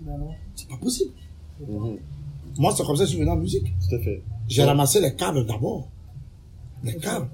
Ben 0.00 0.16
non. 0.18 0.30
C'est 0.54 0.68
pas 0.68 0.76
possible. 0.76 1.12
Mhm. 1.60 1.98
Moi, 2.58 2.74
c'est 2.76 2.84
comme 2.84 2.96
ça 2.96 3.02
que 3.02 3.10
je 3.10 3.14
suis 3.14 3.20
venu 3.20 3.30
en 3.30 3.36
musique. 3.36 3.64
Tout 3.64 3.96
à 3.96 3.98
fait. 3.98 4.22
J'ai 4.48 4.64
ramassé 4.64 5.00
les 5.00 5.14
câbles 5.14 5.44
d'abord. 5.44 5.88
Les 6.82 6.96
câbles. 6.96 7.28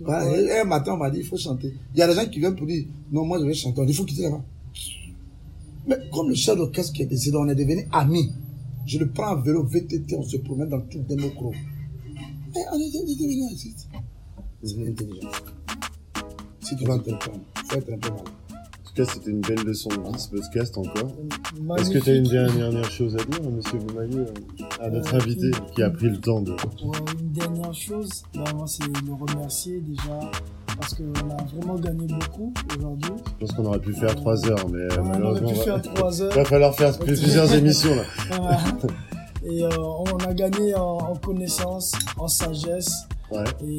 Ouais, 0.00 0.60
un 0.60 0.64
matin, 0.64 0.94
on 0.94 0.96
m'a 0.96 1.10
dit, 1.10 1.20
il 1.20 1.24
faut 1.24 1.36
chanter. 1.36 1.74
Il 1.94 1.98
y 1.98 2.02
a 2.02 2.08
des 2.08 2.14
gens 2.14 2.26
qui 2.28 2.38
viennent 2.38 2.56
pour 2.56 2.66
dire, 2.66 2.84
non, 3.10 3.24
moi, 3.24 3.38
je 3.40 3.44
vais 3.44 3.54
chanter. 3.54 3.80
On 3.80 3.84
dit, 3.84 3.92
il 3.92 3.96
faut 3.96 4.04
quitter 4.04 4.22
là-bas. 4.22 4.42
Mais 5.86 5.96
comme 6.12 6.28
le 6.28 6.34
chef 6.34 6.56
d'orchestre 6.56 6.92
qui 6.92 7.02
est 7.02 7.06
décédé, 7.06 7.36
on 7.36 7.48
est 7.48 7.54
devenus 7.54 7.86
amis. 7.92 8.30
Je 8.86 8.98
le 8.98 9.08
prends 9.08 9.32
en 9.32 9.40
vélo, 9.40 9.64
VTT, 9.64 10.16
on 10.16 10.22
se 10.22 10.36
promène 10.38 10.68
dans 10.68 10.80
tout 10.80 11.00
démocro. 11.08 11.52
Et 11.52 12.60
on 12.72 12.78
est 12.78 12.90
devenu 12.90 13.52
ici. 13.52 13.74
C'est 14.62 14.86
intelligent. 14.88 15.28
Si 16.60 16.76
tu 16.76 16.84
vas 16.84 16.98
te 16.98 17.10
prendre, 17.10 17.38
il 17.56 17.62
faut 17.70 17.76
être 17.78 17.92
un 17.92 17.98
peu 17.98 18.10
malin. 18.10 18.22
En 18.22 18.90
tout 18.90 18.94
cas, 19.04 19.12
c'était 19.12 19.30
une 19.30 19.40
belle 19.40 19.62
leçon 19.64 19.88
de 19.90 19.94
vie, 20.12 20.18
ce 20.18 20.28
podcast 20.28 20.76
encore. 20.76 21.12
Est-ce 21.78 21.90
que 21.90 21.98
tu 21.98 22.10
as 22.10 22.14
une 22.14 22.24
dernière 22.24 22.90
chose 22.90 23.14
à 23.14 23.24
dire, 23.24 23.50
monsieur 23.50 23.78
Boumaillé, 23.78 24.24
à 24.80 24.90
notre 24.90 25.14
Euh, 25.14 25.18
invité 25.20 25.50
qui 25.74 25.82
a 25.82 25.90
pris 25.90 26.08
le 26.10 26.20
temps 26.20 26.40
de... 26.40 26.50
Ouais, 26.52 26.98
une 27.20 27.30
dernière 27.32 27.72
chose, 27.74 28.10
ben, 28.34 28.44
moi 28.56 28.66
c'est 28.66 28.84
le 28.84 29.12
remercier 29.12 29.80
déjà 29.80 30.18
parce 30.76 30.94
qu'on 30.94 31.12
a 31.12 31.44
vraiment 31.56 31.74
gagné 31.76 32.06
beaucoup 32.08 32.52
aujourd'hui. 32.76 33.12
Je 33.40 33.46
pense 33.46 33.52
qu'on 33.56 33.64
aurait 33.66 33.78
pu 33.80 33.92
faire 33.94 34.14
trois 34.16 34.44
heures, 34.48 34.68
mais 34.68 34.78
euh, 34.80 34.88
On 34.98 35.00
aurait 35.00 35.08
malheureusement, 35.10 35.48
pu 35.50 35.56
va- 35.58 35.62
faire 35.64 35.82
trois 35.82 36.22
heures. 36.22 36.34
va 36.34 36.44
falloir 36.44 36.74
faire 36.74 36.98
plusieurs 36.98 37.52
émissions 37.54 37.94
là. 37.94 38.58
Et 39.44 39.62
euh, 39.64 39.68
on 39.78 40.16
a 40.16 40.34
gagné 40.34 40.74
en, 40.74 40.98
en 40.98 41.14
connaissance, 41.16 41.92
en 42.16 42.26
sagesse 42.28 42.92
Ouais, 43.30 43.44
et, 43.62 43.78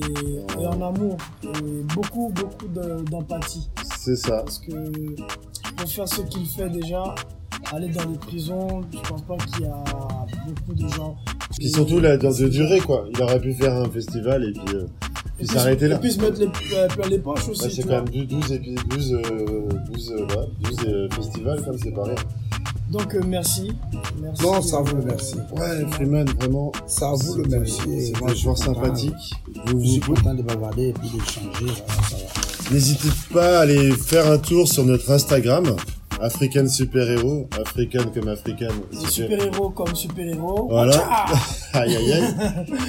et 0.61 0.67
en 0.67 0.81
amour. 0.81 1.17
Et 1.43 1.83
beaucoup, 1.95 2.29
beaucoup 2.35 2.67
de- 2.67 3.03
d'empathie. 3.09 3.69
c'est 3.97 4.15
ça. 4.15 4.43
Parce 4.43 4.59
que 4.59 4.71
pour 5.75 5.89
faire 5.89 6.07
ce 6.07 6.21
qu'il 6.21 6.45
fait 6.45 6.69
déjà, 6.69 7.15
aller 7.73 7.89
dans 7.89 8.07
les 8.09 8.17
prisons, 8.17 8.81
je 8.91 9.09
pense 9.09 9.21
pas 9.23 9.37
qu'il 9.37 9.65
y 9.65 9.67
a 9.67 9.83
beaucoup 10.47 10.73
de 10.75 10.87
gens. 10.89 11.15
Puis 11.57 11.69
surtout 11.69 11.99
là, 11.99 12.15
dans 12.17 12.31
de 12.31 12.47
durée 12.47 12.79
quoi. 12.79 13.05
Il 13.13 13.21
aurait 13.23 13.39
pu 13.41 13.53
faire 13.53 13.73
un 13.75 13.89
festival 13.89 14.43
et 14.43 14.51
puis, 14.53 14.75
euh, 14.75 14.85
puis 15.37 15.47
s'arrêter 15.47 15.87
là. 15.87 15.95
Et 15.95 15.99
puis 15.99 16.11
se 16.11 16.21
mettre 16.21 16.39
les, 16.39 16.47
euh, 16.75 16.87
les 17.09 17.19
poches 17.19 17.49
aussi. 17.49 17.71
C'est 17.71 17.83
quand 17.83 18.03
même 18.03 18.09
12, 18.09 18.27
12, 18.27 18.51
épi- 18.53 18.75
12, 18.89 19.13
euh, 19.13 19.67
12, 19.91 20.11
euh, 20.15 20.25
ouais, 20.27 20.47
12 20.61 20.77
euh, 20.87 21.09
festivals, 21.11 21.61
comme 21.63 21.77
c'est 21.77 21.89
rien. 21.89 22.15
Donc 22.89 23.13
euh, 23.15 23.21
merci. 23.27 23.71
merci. 24.21 24.41
Non, 24.43 24.61
ça 24.61 24.81
vaut 24.81 24.95
le 24.97 25.03
merci. 25.03 25.35
Ouais, 25.55 25.85
Freeman, 25.91 26.27
vraiment, 26.39 26.71
Ça 26.87 27.11
vaut 27.13 27.35
le 27.35 27.43
merci. 27.47 27.81
Je 27.85 28.03
suis 28.05 28.13
toujours 28.13 28.55
content. 28.55 28.73
sympathique. 28.73 29.13
Vous, 29.67 29.79
Je 29.83 29.87
suis 29.87 29.99
vous- 29.99 30.13
content 30.15 30.33
de 30.33 30.41
bavarder 30.41 30.87
et 30.89 30.93
puis 30.93 31.09
d'échanger. 31.09 31.49
Voilà. 31.61 32.25
N'hésitez 32.71 33.09
pas 33.33 33.59
à 33.59 33.61
aller 33.61 33.91
faire 33.91 34.29
un 34.31 34.37
tour 34.37 34.67
sur 34.67 34.85
notre 34.85 35.09
Instagram, 35.11 35.75
African 36.21 36.67
Super 36.67 37.09
Hero, 37.11 37.47
African 37.59 38.05
comme 38.13 38.27
African. 38.27 38.67
Les 38.91 39.07
super-héros 39.07 39.69
comme 39.69 39.95
super-héros. 39.95 40.67
Voilà. 40.69 40.93
Tcha 40.93 41.25
Aïe 41.81 41.95
aïe 41.95 42.11
aïe. 42.13 42.23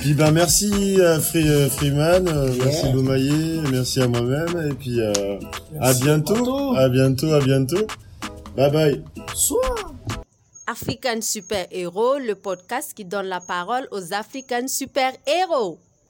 puis 0.00 0.14
ben 0.14 0.30
merci 0.32 0.98
à 1.02 1.20
Free, 1.20 1.46
euh, 1.48 1.68
Freeman, 1.68 2.26
euh, 2.28 2.50
merci 2.64 2.84
Yeah. 2.86 2.92
Boumaillé, 2.94 3.60
merci 3.70 4.00
à 4.00 4.08
moi-même 4.08 4.68
et 4.70 4.74
puis 4.74 4.98
euh, 5.00 5.12
à 5.78 5.88
Merci, 5.88 6.02
bientôt, 6.04 6.74
à 6.74 6.88
bientôt, 6.88 7.32
à 7.34 7.40
bientôt. 7.40 7.86
Bye 8.56 8.70
bye. 8.70 9.04
Soit. 9.34 9.92
African 10.66 11.20
Super 11.20 11.66
Héros, 11.70 12.18
le 12.18 12.34
podcast 12.34 12.94
qui 12.94 13.04
donne 13.04 13.26
la 13.26 13.40
parole 13.40 13.88
aux 13.90 14.12
African 14.12 14.68
Super 14.68 15.12
Héros. 15.26 15.78